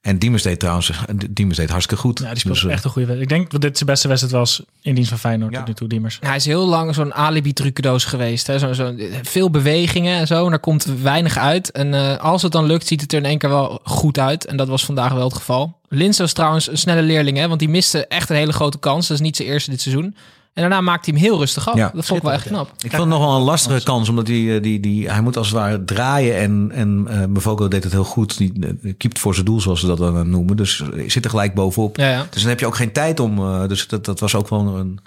En 0.00 0.18
Diemers 0.18 0.42
deed 0.42 0.58
trouwens, 0.60 0.90
Diemers 1.30 1.58
deed 1.58 1.70
hartstikke 1.70 2.02
goed. 2.02 2.18
Ja, 2.18 2.28
die 2.30 2.38
speelt 2.38 2.54
Dus, 2.54 2.64
eh, 2.64 2.70
echt 2.72 2.84
een 2.84 2.90
goede 2.90 3.06
wedstrijd. 3.08 3.32
Ik 3.32 3.38
denk 3.38 3.50
dat 3.50 3.60
dit 3.60 3.76
zijn 3.76 3.90
beste 3.90 4.08
wedstrijd 4.08 4.34
was 4.34 4.62
in 4.82 4.94
dienst 4.94 5.10
van 5.10 5.18
Feyenoord 5.18 5.52
Ja. 5.52 5.58
tot 5.58 5.68
nu 5.68 5.74
toe, 5.74 5.88
Diemers. 5.88 6.18
Hij 6.20 6.36
is 6.36 6.44
heel 6.44 6.66
lang 6.68 6.94
zo'n 6.94 7.14
alibi-trucendoos 7.14 8.04
geweest. 8.04 8.46
Hè? 8.46 8.58
Zo, 8.58 8.72
zo, 8.72 8.94
veel 9.22 9.50
bewegingen 9.50 10.18
en 10.18 10.26
zo. 10.26 10.44
En 10.44 10.50
daar 10.50 10.58
komt 10.60 10.84
weinig 10.84 11.36
uit. 11.38 11.70
En 11.70 11.94
eh, 11.94 12.16
als 12.16 12.42
het 12.42 12.52
dan 12.52 12.64
lukt, 12.66 12.86
ziet 12.86 13.00
het 13.00 13.12
er 13.12 13.18
in 13.18 13.24
één 13.24 13.38
keer 13.38 13.48
wel 13.48 13.80
goed 13.84 14.18
uit. 14.18 14.46
En 14.46 14.56
dat 14.56 14.68
was 14.68 14.84
vandaag 14.84 15.12
wel 15.12 15.24
het 15.24 15.34
geval. 15.36 15.78
Lins 15.88 16.18
was 16.18 16.32
trouwens 16.32 16.68
een 16.68 16.78
snelle 16.78 17.02
leerling, 17.02 17.36
hè? 17.36 17.48
want 17.48 17.60
die 17.60 17.68
miste 17.68 18.06
echt 18.06 18.30
een 18.30 18.36
hele 18.36 18.52
grote 18.52 18.78
kans. 18.78 19.06
Dat 19.08 19.16
is 19.16 19.22
niet 19.22 19.36
zijn 19.36 19.48
eerste 19.48 19.70
dit 19.70 19.80
seizoen. 19.80 20.16
En 20.54 20.60
daarna 20.62 20.80
maakte 20.80 21.10
hij 21.10 21.18
hem 21.20 21.28
heel 21.28 21.38
rustig 21.38 21.68
af. 21.68 21.74
Ja. 21.76 21.90
dat 21.94 22.06
vond 22.06 22.18
ik 22.18 22.24
wel 22.24 22.34
echt 22.34 22.46
knap. 22.46 22.70
Ik 22.78 22.90
vond 22.90 23.02
het 23.02 23.08
nog 23.10 23.18
wel 23.18 23.36
een 23.36 23.42
lastige 23.42 23.82
kans, 23.82 24.08
omdat 24.08 24.26
die, 24.26 24.54
eh, 24.56 24.62
die, 24.62 24.80
die, 24.80 25.10
hij 25.10 25.20
moet 25.20 25.36
als 25.36 25.46
het 25.48 25.56
ware 25.56 25.84
draaien. 25.84 26.36
En, 26.36 26.70
en 26.74 27.06
eh 27.08 27.26
Mavogo 27.26 27.68
deed 27.68 27.84
het 27.84 27.92
heel 27.92 28.04
goed. 28.04 28.36
Die 28.38 28.52
eh, 28.82 28.92
keept 28.98 29.18
voor 29.18 29.34
zijn 29.34 29.46
doel, 29.46 29.60
zoals 29.60 29.80
ze 29.80 29.86
dat 29.86 29.98
dan 29.98 30.30
noemen. 30.30 30.56
Dus 30.56 30.82
hij 30.94 31.08
zit 31.08 31.24
er 31.24 31.30
gelijk 31.30 31.54
bovenop. 31.54 31.96
Ja, 31.96 32.10
ja. 32.10 32.26
Dus 32.30 32.40
dan 32.40 32.50
heb 32.50 32.60
je 32.60 32.66
ook 32.66 32.76
geen 32.76 32.92
tijd 32.92 33.20
om. 33.20 33.36
dus 33.68 33.86
dat, 33.88 34.04
dat 34.04 34.20
was 34.20 34.34
ook 34.34 34.48
wel 34.48 34.76
een. 34.78 34.98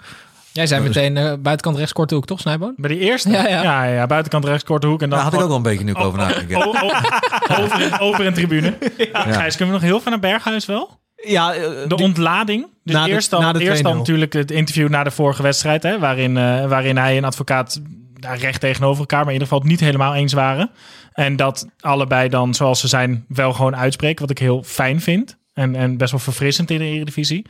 Jij 0.52 0.66
zei 0.66 0.82
meteen 0.82 1.14
buitenkant 1.14 1.76
rechts 1.76 1.92
korte 1.92 2.14
hoek, 2.14 2.26
toch, 2.26 2.40
Snijboon? 2.40 2.74
Bij 2.76 2.90
die 2.90 2.98
eerste? 2.98 3.30
Ja, 3.30 3.48
ja. 3.48 3.62
ja, 3.62 3.84
ja, 3.84 4.06
buitenkant 4.06 4.44
rechts, 4.44 4.64
korte 4.64 4.86
hoek. 4.86 5.02
En 5.02 5.08
dan 5.10 5.18
Daar 5.18 5.26
had 5.26 5.34
ik 5.36 5.40
ook 5.40 5.46
wel 5.48 5.56
een 5.56 5.62
beetje 5.62 5.84
nu 5.84 5.94
over 5.94 6.18
nadenken. 6.18 6.56
O- 6.66 6.70
o- 6.70 7.62
over, 7.62 7.80
in, 7.80 7.98
over 7.98 8.26
een 8.26 8.34
tribune. 8.34 8.76
Gijs, 9.12 9.56
kunnen 9.56 9.74
we 9.74 9.80
nog 9.80 9.90
heel 9.90 10.00
veel 10.00 10.10
naar 10.10 10.20
Berghuis 10.20 10.66
wel? 10.66 10.98
Ja, 11.26 11.54
eh, 11.54 11.60
De 11.88 11.94
die- 11.96 12.04
ontlading. 12.06 12.66
Dus 12.84 12.94
Na 12.94 13.04
de- 13.04 13.10
eerst, 13.10 13.30
dan, 13.30 13.52
de 13.52 13.60
eerst 13.60 13.82
dan 13.82 13.92
2-0. 13.92 13.96
natuurlijk 13.98 14.32
het 14.32 14.50
interview 14.50 14.88
na 14.88 15.04
de 15.04 15.10
vorige 15.10 15.42
wedstrijd. 15.42 15.82
Hè, 15.82 15.98
waarin, 15.98 16.36
eh, 16.36 16.66
waarin 16.66 16.96
hij 16.96 17.16
en 17.16 17.24
advocaat 17.24 17.80
ja, 18.14 18.34
recht 18.34 18.60
tegenover 18.60 19.00
elkaar, 19.00 19.18
maar 19.24 19.28
in 19.34 19.40
ieder 19.40 19.48
geval 19.48 19.62
het 19.62 19.70
niet 19.70 19.80
helemaal 19.80 20.14
eens 20.14 20.32
waren. 20.32 20.70
En 21.12 21.36
dat 21.36 21.68
allebei 21.80 22.28
dan, 22.28 22.54
zoals 22.54 22.80
ze 22.80 22.88
zijn, 22.88 23.24
wel 23.28 23.52
gewoon 23.52 23.76
uitspreken. 23.76 24.20
Wat 24.20 24.30
ik 24.30 24.38
heel 24.38 24.62
fijn 24.62 25.00
vind. 25.00 25.38
En, 25.52 25.74
en 25.76 25.96
best 25.96 26.10
wel 26.10 26.20
verfrissend 26.20 26.70
in 26.70 26.78
de 26.78 26.84
Eredivisie. 26.84 27.46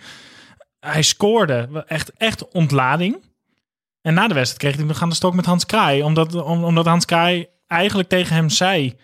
Hij 0.80 1.02
scoorde 1.02 1.84
echt, 1.86 2.12
echt 2.16 2.48
ontlading. 2.52 3.16
En 4.02 4.14
na 4.14 4.28
de 4.28 4.34
wedstrijd 4.34 4.62
kreeg 4.62 4.76
hij 4.76 4.84
nog 4.84 5.02
aan 5.02 5.08
de 5.08 5.14
stok 5.14 5.34
met 5.34 5.46
Hans 5.46 5.66
Kraai. 5.66 6.02
Omdat, 6.02 6.34
om- 6.42 6.64
omdat 6.64 6.86
Hans 6.86 7.04
Kraai 7.04 7.46
eigenlijk 7.66 8.08
tegen 8.08 8.34
hem 8.34 8.48
zei... 8.48 8.94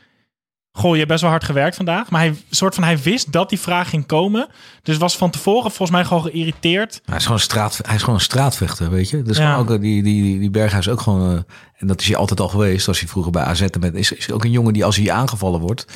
Goh, 0.81 0.91
je 0.91 0.97
hebt 0.99 1.09
best 1.09 1.21
wel 1.21 1.31
hard 1.31 1.45
gewerkt 1.45 1.77
vandaag. 1.77 2.11
Maar 2.11 2.21
hij, 2.21 2.35
soort 2.51 2.75
van, 2.75 2.85
hij 2.85 2.99
wist 2.99 3.33
dat 3.33 3.49
die 3.49 3.61
vraag 3.61 3.89
ging 3.91 4.07
komen. 4.07 4.49
Dus 4.83 4.97
was 4.97 5.17
van 5.17 5.31
tevoren 5.31 5.71
volgens 5.71 5.91
mij 5.91 6.05
gewoon 6.05 6.23
geïrriteerd. 6.23 7.01
Hij 7.05 7.17
is 7.17 7.23
gewoon 7.23 7.37
een, 7.37 7.43
straat, 7.45 7.81
hij 7.83 7.95
is 7.95 8.01
gewoon 8.01 8.15
een 8.15 8.21
straatvechter, 8.25 8.91
weet 8.91 9.11
je. 9.11 9.23
Dus 9.23 9.37
Ja. 9.37 9.57
ook, 9.57 9.71
eh, 9.71 9.81
die, 9.81 10.03
die, 10.03 10.39
die 10.39 10.51
Berghuis 10.51 10.89
ook 10.89 11.01
gewoon... 11.01 11.45
en 11.81 11.87
dat 11.87 12.01
is 12.01 12.07
hij 12.07 12.17
altijd 12.17 12.41
al 12.41 12.49
geweest. 12.49 12.89
Als 12.89 12.99
hij 13.01 13.09
vroeger 13.09 13.33
bij 13.33 13.43
AZ 13.43 13.65
met 13.81 13.95
is, 13.95 14.13
is 14.13 14.31
ook 14.31 14.45
een 14.45 14.51
jongen 14.51 14.73
die 14.73 14.85
als 14.85 14.97
hij 14.97 15.11
aangevallen 15.11 15.61
wordt... 15.61 15.87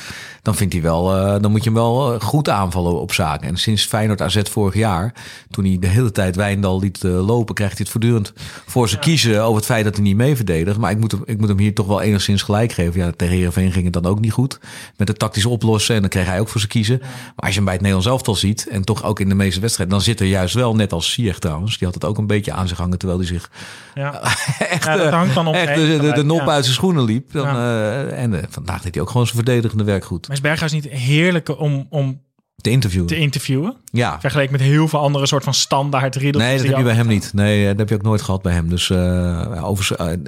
dan 0.41 0.55
vindt 0.55 0.73
hij 0.73 0.81
wel... 0.81 1.15
eh, 1.15 1.41
dan 1.41 1.51
moet 1.51 1.63
je 1.63 1.69
hem 1.69 1.79
wel 1.79 2.13
eh, 2.13 2.21
goed 2.21 2.49
aanvallen 2.49 2.99
op 3.01 3.13
zaken. 3.13 3.47
En 3.47 3.57
sinds 3.57 3.85
Feyenoord 3.85 4.21
AZ 4.21 4.41
vorig 4.43 4.73
jaar... 4.73 5.13
toen 5.49 5.65
hij 5.65 5.77
de 5.79 5.87
hele 5.87 6.11
tijd 6.11 6.35
Wijndal 6.35 6.79
liet 6.79 7.03
eh, 7.03 7.25
lopen... 7.25 7.55
krijgt 7.55 7.73
hij 7.77 7.81
het 7.83 7.91
voortdurend 7.91 8.33
voor 8.65 8.89
ze 8.89 8.99
kiezen... 8.99 9.43
over 9.43 9.55
het 9.55 9.65
feit 9.65 9.83
dat 9.83 9.93
hij 9.93 10.03
niet 10.03 10.15
mee 10.15 10.35
verdedigt. 10.35 10.77
Maar 10.77 10.91
ik 10.91 10.99
moet, 10.99 11.11
hem, 11.11 11.21
ik 11.25 11.39
moet 11.39 11.47
hem 11.47 11.57
hier 11.57 11.73
toch 11.73 11.87
wel 11.87 12.01
enigszins 12.01 12.41
gelijk 12.41 12.71
geven. 12.71 12.99
Ja, 12.99 13.11
tegen 13.15 13.35
Heerenveen 13.35 13.71
ging 13.71 13.83
het 13.83 13.93
dan 13.93 14.05
ook 14.05 14.19
niet 14.19 14.31
goed. 14.33 14.59
Met 14.97 15.07
het 15.07 15.19
tactisch 15.19 15.45
oplossen. 15.45 15.95
En 15.95 16.01
dan 16.01 16.09
kreeg 16.09 16.25
hij 16.25 16.39
ook 16.39 16.49
voor 16.49 16.61
ze 16.61 16.67
kiezen. 16.67 16.97
Maar 16.99 17.33
als 17.35 17.49
je 17.49 17.55
hem 17.55 17.63
bij 17.63 17.73
het 17.73 17.81
Nederlands 17.81 18.11
elftal 18.11 18.35
ziet... 18.35 18.67
en 18.67 18.83
toch 18.83 19.03
ook 19.03 19.19
in 19.19 19.29
de 19.29 19.35
meeste 19.35 19.59
wedstrijden... 19.59 19.95
dan 19.95 20.05
zit 20.05 20.19
er 20.19 20.25
juist 20.25 20.53
wel, 20.53 20.75
net 20.75 20.93
als 20.93 21.11
Ziyech 21.11 21.39
trouwens... 21.39 21.77
die 21.77 21.87
had 21.87 21.95
het 21.95 22.05
ook 22.05 22.17
een 22.17 22.27
beetje 22.27 22.51
aan 22.51 22.67
zich 22.67 22.77
hangen... 22.77 22.97
terwijl 22.97 23.19
hij 23.19 23.27
zich 23.27 23.49
Ja, 23.93 24.21
echt, 24.75 24.85
ja 24.85 24.97
dat 24.97 25.13
hangt 25.13 25.35
dan 25.35 25.47
op. 25.47 25.53
echt 25.55 25.74
de, 25.75 25.97
de, 26.01 26.11
de 26.11 26.23
nop 26.23 26.47
uit 26.47 26.63
zijn 26.63 26.75
schoenen 26.75 27.03
liep. 27.03 27.31
Dan, 27.31 27.47
eh, 27.47 28.21
en 28.23 28.41
eh, 28.41 28.47
vandaag 28.49 28.81
deed 28.81 28.93
hij 28.93 29.03
ook 29.03 29.09
gewoon 29.09 29.25
zijn 29.27 29.43
verdedigende 29.43 29.83
werk 29.83 30.05
goed. 30.05 30.27
Maar 30.27 30.35
is 30.37 30.41
Berghuis 30.43 30.71
niet 30.71 30.87
heerlijk 30.89 31.59
om, 31.59 31.87
om 31.89 32.21
De 32.55 32.69
interview. 32.69 33.05
te 33.05 33.15
interviewen? 33.15 33.75
Ja. 33.91 34.19
Vergeleken 34.19 34.51
met 34.51 34.61
heel 34.61 34.87
veel 34.87 34.99
andere 34.99 35.27
soort 35.27 35.43
van 35.43 35.53
standaard 35.53 36.15
riddels. 36.15 36.43
Nee, 36.43 36.57
dat 36.57 36.67
heb 36.67 36.77
je 36.77 36.83
bij 36.83 36.93
hem 36.93 37.07
niet. 37.07 37.33
Nee, 37.33 37.61
eh, 37.61 37.67
dat 37.67 37.77
heb 37.77 37.89
je 37.89 37.95
ook 37.95 38.01
nooit 38.01 38.21
gehad 38.21 38.41
bij 38.41 38.53
hem. 38.53 38.69
Dus 38.69 38.91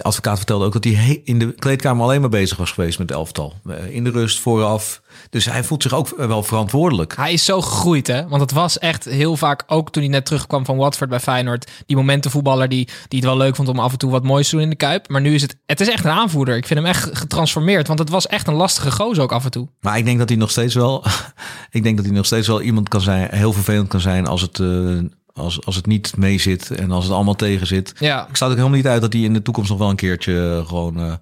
advocaat 0.02 0.38
vertelde 0.38 0.66
ook 0.66 0.74
dat 0.74 0.84
hij 0.84 1.22
in 1.24 1.40
de 1.40 1.54
kleedkamer 1.54 2.04
alleen 2.04 2.22
maar 2.22 2.30
bezig 2.30 2.58
was 2.58 2.72
geweest 2.72 3.00
met 3.00 3.12
elftal. 3.12 3.54
In 3.90 4.04
de 4.04 4.10
rust, 4.10 4.40
vooraf. 4.40 5.02
Dus 5.30 5.46
hij 5.46 5.64
voelt 5.64 5.84
zich 5.84 5.94
ook 5.94 6.14
wel 6.18 6.44
verantwoordelijk. 6.44 7.16
Hij 7.16 7.34
is 7.34 7.46
zo 7.46 7.62
gegroeid, 7.62 8.08
hè? 8.08 8.28
Want 8.28 8.42
het 8.42 8.52
was 8.52 8.80
echt 8.80 9.06
heel 9.06 9.38
vaak, 9.38 9.64
ook 9.68 9.92
toen 9.92 10.04
hij 10.04 10.12
net 10.12 10.26
terugkwam 10.26 10.66
van 10.66 10.78
Watford 10.78 11.10
bij 11.10 11.20
Feyenoord, 11.20 11.72
die 11.86 11.96
momentenvoetballer 11.96 12.70
die, 12.70 12.86
die 13.08 13.20
het 13.20 13.28
wel 13.28 13.38
leuk 13.38 13.56
vond 13.56 13.68
om 13.68 13.80
af 13.80 13.92
en 13.92 13.98
toe 13.98 14.12
wat 14.12 14.24
moois 14.24 14.50
te 14.50 14.56
doen 14.56 14.64
in 14.64 14.70
de 14.70 14.76
Kuip. 14.76 15.10
Maar 15.10 15.22
nu 15.22 15.34
is 15.34 15.42
het, 15.42 15.58
het 15.66 15.82
is 15.82 15.90
echt 15.90 16.06
een 16.06 16.12
aanvoerder. 16.12 16.56
Ik 16.58 16.68
vind 16.68 16.80
hem 16.80 16.90
echt 16.90 17.10
getransformeerd, 17.18 17.88
want 17.88 18.00
het 18.00 18.10
was 18.10 18.28
echt 18.28 18.48
een 18.48 18.54
lastige 18.54 18.92
gozer 18.92 19.24
ook 19.24 19.32
af 19.32 19.46
en 19.46 19.52
toe. 19.52 19.68
Maar 19.82 19.98
ik 19.98 20.06
denk 20.06 20.18
dat 20.20 20.30
hij 20.30 20.38
nog 20.38 20.52
steeds 20.52 20.76
wel. 20.76 21.04
ik 21.72 21.84
denk 21.84 21.96
dat 21.98 22.06
hij 22.06 22.16
nog 22.16 22.26
steeds 22.26 22.48
wel 22.48 22.62
iemand 22.62 22.90
kan 22.90 23.02
zijn. 23.02 23.28
Heel 23.32 23.54
vervelend 23.54 23.88
kan 23.88 24.00
zijn 24.00 24.28
als 24.28 24.42
het. 24.42 24.60
eh, 24.60 24.98
als, 25.34 25.66
als 25.66 25.76
het 25.76 25.86
niet 25.86 26.18
mee 26.18 26.40
zit 26.40 26.72
en 26.72 26.92
als 26.92 27.04
het 27.04 27.14
allemaal 27.14 27.36
tegen 27.36 27.68
zit. 27.68 27.94
Ja, 28.00 28.28
Ik 28.30 28.36
sta 28.36 28.46
ook 28.46 28.52
helemaal 28.52 28.76
niet 28.78 28.88
uit 28.88 29.02
dat 29.02 29.14
hij 29.14 29.22
in 29.22 29.34
de 29.34 29.42
toekomst 29.42 29.70
nog 29.70 29.80
wel 29.80 29.90
een 29.90 29.96
keertje 29.96 30.58
eh, 30.62 30.68
gewoon. 30.68 31.00
eh, 31.00 31.14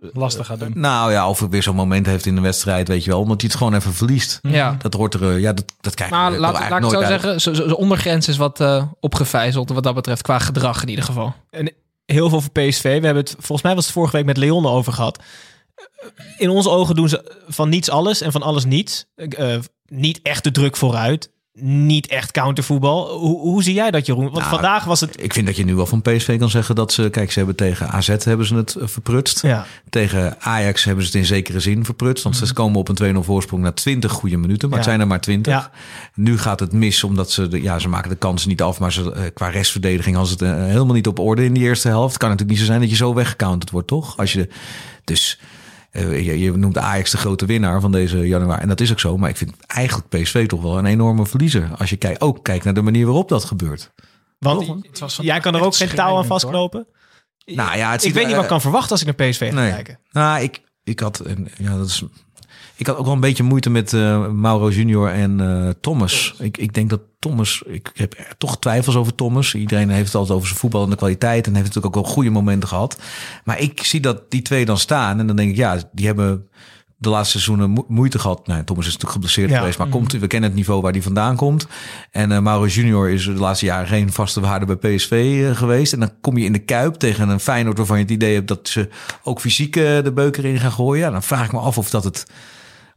lastig 0.00 0.46
gaat 0.46 0.58
doen. 0.58 0.72
nou 0.74 1.12
ja, 1.12 1.28
of 1.28 1.40
er 1.40 1.48
weer 1.48 1.62
zo'n 1.62 1.74
moment 1.76 2.06
heeft 2.06 2.26
in 2.26 2.34
de 2.34 2.40
wedstrijd, 2.40 2.88
weet 2.88 3.04
je 3.04 3.10
wel. 3.10 3.20
Omdat 3.20 3.40
hij 3.40 3.50
het 3.50 3.58
gewoon 3.58 3.74
even 3.74 3.94
verliest. 3.94 4.38
ja. 4.42 4.76
Dat 4.78 4.94
hoort 4.94 5.14
er. 5.14 5.30
eh, 5.30 5.38
Ja, 5.40 5.52
dat, 5.52 5.64
dat 5.80 5.94
krijg 5.94 6.10
je 6.10 6.16
Maar 6.16 6.30
laat, 6.30 6.40
laat 6.40 6.50
ik 6.54 6.56
eigenlijk 6.60 6.90
zo 6.92 6.98
uit. 7.00 7.08
zeggen, 7.38 7.56
zijn 7.56 7.74
ondergrens 7.74 8.28
is 8.28 8.36
wat 8.36 8.60
eh 8.60 8.84
opgevijzeld 9.00 9.68
wat 9.70 9.82
dat 9.82 9.94
betreft, 9.94 10.22
qua 10.22 10.38
gedrag 10.38 10.82
in 10.82 10.88
ieder 10.88 11.04
geval. 11.04 11.34
En 11.50 11.72
heel 12.06 12.28
veel 12.28 12.40
voor 12.40 12.50
PSV. 12.52 12.82
We 12.82 12.88
hebben 13.06 13.16
het, 13.24 13.34
volgens 13.38 13.62
mij 13.62 13.74
was 13.74 13.84
het 13.84 13.94
vorige 13.94 14.16
week 14.16 14.24
met 14.24 14.36
Leon 14.36 14.66
over 14.66 14.92
gehad. 14.92 15.22
In 16.38 16.48
onze 16.50 16.70
ogen 16.70 16.94
doen 16.94 17.08
ze 17.08 17.32
van 17.48 17.68
niets 17.68 17.90
alles 17.90 18.20
en 18.20 18.32
van 18.32 18.42
alles 18.42 18.64
niets. 18.64 19.04
Eh, 19.14 19.56
niet 19.86 20.20
echt 20.22 20.44
de 20.44 20.50
druk 20.50 20.76
vooruit. 20.76 21.30
Niet 21.60 22.06
echt 22.06 22.30
countervoetbal. 22.30 23.18
Hoe, 23.18 23.40
hoe 23.40 23.62
zie 23.62 23.74
jij 23.74 23.90
dat, 23.90 24.06
Jeroen? 24.06 24.24
Want 24.24 24.36
Nou, 24.36 24.48
vandaag 24.48 24.84
was 24.84 25.00
het... 25.00 25.22
Ik 25.22 25.32
vind 25.32 25.46
dat 25.46 25.56
je 25.56 25.64
nu 25.64 25.74
wel 25.74 25.86
van 25.86 26.02
PSV 26.02 26.38
kan 26.38 26.50
zeggen 26.50 26.74
dat 26.74 26.92
ze... 26.92 27.08
Kijk, 27.10 27.32
ze 27.32 27.38
hebben 27.38 27.56
tegen 27.56 27.90
AZ 27.90 28.24
hebben 28.24 28.46
ze 28.46 28.54
het 28.54 28.74
eh, 28.74 28.86
verprutst. 28.86 29.42
Ja. 29.42 29.66
Tegen 29.90 30.40
Ajax 30.40 30.84
hebben 30.84 31.04
ze 31.04 31.10
het 31.10 31.20
in 31.20 31.26
zekere 31.26 31.60
zin 31.60 31.84
verprutst. 31.84 32.24
Want 32.24 32.36
ze 32.36 32.52
komen 32.52 32.78
op 32.78 32.88
een 32.88 33.16
2-0 33.16 33.18
voorsprong 33.18 33.62
na 33.62 33.72
20 33.72 34.12
goede 34.12 34.36
minuten. 34.36 34.68
Maar 34.68 34.78
het 34.78 34.86
zijn 34.86 35.00
er 35.00 35.06
maar 35.06 35.20
20. 35.20 35.52
Ja. 35.52 35.70
Nu 36.14 36.38
gaat 36.38 36.60
het 36.60 36.72
mis 36.72 37.04
omdat 37.04 37.30
ze... 37.30 37.48
De, 37.48 37.62
ja, 37.62 37.78
ze 37.78 37.88
maken 37.88 38.10
de 38.10 38.16
kansen 38.16 38.48
niet 38.48 38.62
af. 38.62 38.78
Maar 38.78 38.92
ze, 38.92 39.12
eh, 39.12 39.22
qua 39.34 39.48
restverdediging 39.48 40.16
was 40.16 40.30
het 40.30 40.42
eh, 40.42 40.50
helemaal 40.50 40.94
niet 40.94 41.06
op 41.06 41.18
orde 41.18 41.44
in 41.44 41.54
de 41.54 41.60
eerste 41.60 41.88
helft. 41.88 42.12
Het 42.12 42.18
kan 42.18 42.30
natuurlijk 42.30 42.58
niet 42.58 42.66
zo 42.66 42.72
zijn 42.72 42.80
dat 42.80 42.90
je 42.90 43.04
zo 43.04 43.14
weggecounterd 43.14 43.70
wordt, 43.70 43.88
toch? 43.88 44.16
Als 44.16 44.32
je... 44.32 44.48
Dus... 45.04 45.38
eh, 45.90 46.26
je, 46.26 46.38
je 46.38 46.52
noemt 46.56 46.78
Ajax 46.78 47.10
de 47.10 47.16
grote 47.16 47.46
winnaar 47.46 47.80
van 47.80 47.92
deze 47.92 48.18
januari. 48.28 48.62
En 48.62 48.68
dat 48.68 48.80
is 48.80 48.90
ook 48.90 49.00
zo. 49.00 49.16
Maar 49.16 49.30
ik 49.30 49.36
vind 49.36 49.52
eigenlijk 49.66 50.08
PSV 50.08 50.46
toch 50.46 50.62
wel 50.62 50.78
een 50.78 50.86
enorme 50.86 51.26
verliezer. 51.26 51.70
Als 51.78 51.90
je 51.90 51.96
kijkt, 51.96 52.20
ook 52.20 52.44
kijkt 52.44 52.64
naar 52.64 52.74
de 52.74 52.82
manier 52.82 53.04
waarop 53.04 53.28
dat 53.28 53.44
gebeurt. 53.44 53.90
Want 54.38 54.66
Het 54.86 54.98
was 54.98 55.18
jij 55.22 55.40
kan 55.40 55.54
er 55.54 55.60
ook 55.62 55.76
geen 55.76 55.88
touw 55.88 56.16
aan 56.16 56.26
vastknopen. 56.26 56.86
Nou 57.44 57.76
ja, 57.76 57.90
het 57.90 58.04
Ik 58.04 58.12
weet 58.12 58.20
er- 58.22 58.26
niet 58.26 58.34
wat 58.36 58.44
ik 58.44 58.50
kan 58.50 58.60
verwachten 58.60 58.90
als 58.90 59.00
ik 59.04 59.06
naar 59.18 59.28
PSV 59.28 59.48
ga 59.48 59.54
Nee. 59.54 59.70
kijken. 59.70 59.98
Nou, 60.10 60.42
ik, 60.42 60.60
ik 60.84 61.00
had, 61.00 61.20
en 61.20 61.48
ja, 61.58 61.76
dat 61.76 61.86
is, 61.86 62.02
ik 62.78 62.86
had 62.86 62.96
ook 62.96 63.04
wel 63.04 63.14
een 63.14 63.20
beetje 63.20 63.42
moeite 63.42 63.70
met 63.70 63.92
eh, 63.92 64.26
Mauro 64.28 64.70
Junior 64.70 65.08
en 65.08 65.40
eh, 65.40 65.70
Thomas. 65.80 66.34
Ik, 66.38 66.56
ik 66.58 66.74
denk 66.74 66.90
dat 66.90 67.00
Thomas, 67.18 67.62
ik 67.66 67.90
heb 67.94 68.14
er 68.18 68.34
toch 68.38 68.58
twijfels 68.58 68.96
over 68.96 69.14
Thomas. 69.14 69.54
Iedereen 69.54 69.90
heeft 69.90 70.06
het 70.06 70.14
altijd 70.14 70.34
over 70.36 70.48
zijn 70.48 70.60
voetbal 70.60 70.84
en 70.84 70.90
de 70.90 70.96
kwaliteit 70.96 71.46
en 71.46 71.54
heeft 71.54 71.66
natuurlijk 71.66 71.96
ook 71.96 72.04
wel 72.04 72.12
goede 72.14 72.30
momenten 72.30 72.68
gehad. 72.68 72.98
Maar 73.44 73.60
ik 73.60 73.84
zie 73.84 74.00
dat 74.00 74.30
die 74.30 74.42
twee 74.42 74.64
dan 74.64 74.78
staan 74.78 75.18
en 75.18 75.26
dan 75.26 75.36
denk 75.36 75.50
ik, 75.50 75.56
ja, 75.56 75.76
die 75.92 76.06
hebben 76.06 76.48
de 77.00 77.08
laatste 77.08 77.30
seizoenen 77.40 77.70
mo- 77.70 77.84
moeite 77.88 78.18
gehad. 78.18 78.46
Nou, 78.46 78.64
Thomas 78.64 78.82
is 78.86 78.92
natuurlijk 78.92 79.12
geblesseerd 79.12 79.50
Ja. 79.50 79.58
geweest, 79.58 79.78
maar 79.78 79.88
komt, 79.88 80.12
we 80.12 80.26
kennen 80.26 80.48
het 80.48 80.58
niveau 80.58 80.80
waar 80.82 80.92
die 80.92 81.02
vandaan 81.02 81.36
komt. 81.36 81.66
En 82.10 82.32
eh, 82.32 82.38
Mauro 82.38 82.66
Junior 82.66 83.10
is 83.10 83.24
de 83.24 83.32
laatste 83.32 83.64
jaren 83.66 83.88
geen 83.88 84.12
vaste 84.12 84.40
waarde 84.40 84.76
bij 84.76 84.94
PSV 84.96 85.44
geweest. 85.56 85.92
En 85.92 86.00
dan 86.00 86.10
kom 86.20 86.36
je 86.38 86.44
in 86.44 86.52
de 86.52 86.58
Kuip 86.58 86.94
tegen 86.94 87.28
een 87.28 87.40
Feyenoord 87.40 87.76
waarvan 87.76 87.96
je 87.96 88.02
het 88.02 88.12
idee 88.12 88.34
hebt 88.34 88.48
dat 88.48 88.68
ze 88.68 88.88
ook 89.22 89.40
fysiek 89.40 89.72
de 89.72 90.10
beuker 90.14 90.44
in 90.44 90.58
gaan 90.60 90.72
gooien. 90.72 91.04
Ja, 91.04 91.10
dan 91.10 91.22
vraag 91.22 91.44
ik 91.44 91.52
me 91.52 91.58
af 91.58 91.78
of 91.78 91.90
dat 91.90 92.04
het, 92.04 92.26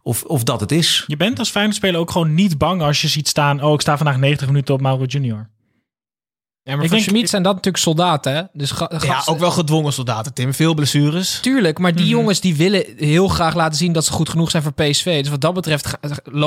of, 0.03 0.23
of 0.23 0.43
dat 0.43 0.59
het 0.59 0.71
is. 0.71 1.03
Je 1.07 1.17
bent 1.17 1.39
als 1.39 1.49
Feyenoord 1.49 1.75
speler 1.75 1.99
ook 1.99 2.11
gewoon 2.11 2.33
niet 2.33 2.57
bang 2.57 2.81
als 2.81 3.01
je 3.01 3.07
ziet 3.07 3.27
staan... 3.27 3.63
oh, 3.63 3.73
ik 3.73 3.81
sta 3.81 3.97
vandaag 3.97 4.17
90 4.17 4.47
minuten 4.47 4.73
op 4.73 4.81
Mauro 4.81 5.03
Junior. 5.03 5.49
Ja, 6.63 6.75
maar 6.75 6.83
Ik 6.83 6.89
voor 6.89 6.97
denk- 6.99 7.09
Schmid 7.09 7.29
zijn 7.29 7.43
dat 7.43 7.55
natuurlijk 7.55 7.83
soldaten, 7.83 8.33
hè? 8.35 8.43
Dus 8.53 8.71
ga- 8.71 8.91
Ja, 9.03 9.21
ook 9.25 9.39
wel 9.39 9.51
gedwongen 9.51 9.93
soldaten, 9.93 10.33
Tim. 10.33 10.53
Veel 10.53 10.73
blessures. 10.73 11.39
Tuurlijk, 11.39 11.77
maar 11.79 11.91
die 11.95 12.05
Mhm. 12.05 12.11
jongens 12.13 12.39
die 12.39 12.55
willen 12.55 12.85
heel 12.97 13.27
graag 13.27 13.55
laten 13.55 13.77
zien 13.77 13.93
dat 13.93 14.05
ze 14.05 14.11
goed 14.11 14.29
genoeg 14.29 14.51
zijn 14.51 14.63
voor 14.63 14.73
PSV. 14.73 15.21
Dus 15.21 15.29
wat 15.29 15.41
dat 15.41 15.53
betreft 15.53 15.97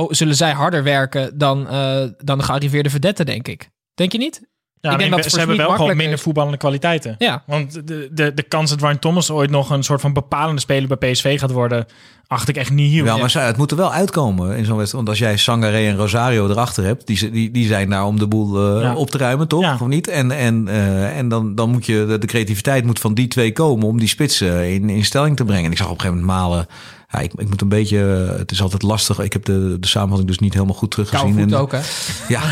zullen 0.09 0.37
zij 0.37 0.53
harder 0.53 0.83
werken 0.83 1.39
dan, 1.39 1.69
eh, 1.69 2.05
dan 2.19 2.39
de 2.39 2.45
gearriveerde 2.45 2.91
vedetten, 2.91 3.27
denk 3.27 3.49
ik. 3.49 3.71
Denk 3.95 4.13
je 4.13 4.19
niet? 4.19 4.43
Ja, 4.85 4.93
Ik 4.93 4.99
denk 4.99 5.11
dat 5.11 5.31
ze 5.31 5.39
hebben 5.39 5.57
wel 5.57 5.71
gewoon 5.71 5.97
minder 5.97 6.19
voetballende 6.19 6.57
kwaliteiten. 6.59 7.15
Ja. 7.19 7.43
Want 7.47 7.73
de, 7.87 8.09
de, 8.13 8.35
de 8.35 8.43
kans 8.43 8.71
dat 8.71 8.81
Ryan 8.81 8.99
Thomas 8.99 9.31
ooit 9.31 9.51
nog 9.51 9.71
een 9.71 9.83
soort 9.83 10.01
van 10.01 10.13
bepalende 10.13 10.61
speler 10.61 10.99
bij 10.99 11.11
PSV 11.11 11.39
gaat 11.39 11.51
worden, 11.51 11.87
acht 12.27 12.49
ik 12.49 12.57
echt 12.57 12.71
niet 12.71 12.93
heel. 12.93 13.05
Ja, 13.05 13.17
maar 13.17 13.33
het 13.39 13.57
moet 13.57 13.71
er 13.71 13.77
wel 13.77 13.93
uitkomen 13.93 14.57
in 14.57 14.65
zo'n 14.65 14.77
wedstrijd. 14.77 14.93
Want 14.93 15.09
als 15.09 15.19
jij 15.19 15.37
Sangaré 15.37 15.87
en 15.87 15.97
Rosario 15.97 16.49
erachter 16.49 16.85
hebt, 16.85 17.07
die, 17.07 17.31
die, 17.31 17.51
die 17.51 17.67
zijn 17.67 17.91
daar 17.91 18.05
om 18.07 18.19
de 18.19 18.27
boel 18.29 18.77
eh, 18.77 18.83
Ja. 18.83 18.95
op 18.95 19.11
te 19.11 19.19
ruimen, 19.19 19.49
toch? 19.49 19.63
Ja. 19.63 19.73
Of 19.81 19.87
niet? 19.87 20.09
En, 20.09 20.31
en, 20.31 20.69
eh, 20.69 21.19
en 21.19 21.29
dan, 21.29 21.55
dan 21.55 21.71
moet 21.71 21.87
je, 21.87 22.05
de, 22.09 22.19
de 22.19 22.27
creativiteit 22.27 22.85
moet 22.85 22.99
van 22.99 23.15
die 23.15 23.29
twee 23.29 23.53
komen 23.53 23.87
om 23.87 23.99
die 23.99 24.09
spitsen 24.09 24.73
in, 24.73 24.91
in 24.91 25.05
stelling 25.05 25.37
te 25.37 25.45
brengen. 25.45 25.65
En 25.65 25.71
ik 25.71 25.77
zag 25.77 25.91
op 25.91 25.95
een 25.95 26.01
gegeven 26.01 26.25
moment 26.25 26.41
Malen, 26.41 26.67
ja, 27.15 27.21
ik, 27.21 27.33
ik 27.33 27.49
moet 27.49 27.61
een 27.61 27.69
beetje, 27.69 28.27
eh, 28.31 28.39
het 28.39 28.51
is 28.51 28.63
altijd 28.63 28.83
lastig. 28.83 29.19
Ik 29.19 29.33
heb 29.33 29.45
de, 29.45 29.77
de 29.81 29.87
samenvatting 29.87 30.29
dus 30.29 30.39
niet 30.39 30.53
helemaal 30.53 30.75
goed 30.75 30.91
teruggezien. 30.91 31.39
En- 31.39 31.55
ook, 31.55 31.73
hè? 31.73 31.81
Ja, 32.35 32.43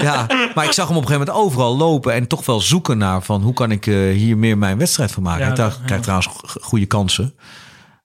ja, 0.00 0.26
maar 0.54 0.64
ik 0.64 0.72
zag 0.72 0.88
hem 0.88 0.96
op 0.96 1.02
een 1.02 1.08
gegeven 1.08 1.26
moment 1.26 1.30
overal 1.30 1.76
lopen 1.76 2.12
en 2.12 2.26
toch 2.26 2.46
wel 2.46 2.60
zoeken 2.60 2.98
naar 2.98 3.22
van 3.22 3.42
hoe 3.42 3.52
kan 3.54 3.70
ik 3.70 3.86
eh, 3.86 3.94
hier 4.12 4.38
meer 4.38 4.58
mijn 4.58 4.78
wedstrijd 4.78 5.12
van 5.12 5.22
maken. 5.22 5.40
Ja, 5.40 5.46
Hij 5.46 5.56
dat- 5.56 5.80
krijgt 5.84 6.02
trouwens 6.02 6.30
go- 6.34 6.60
goede 6.60 6.86
kansen. 6.86 7.34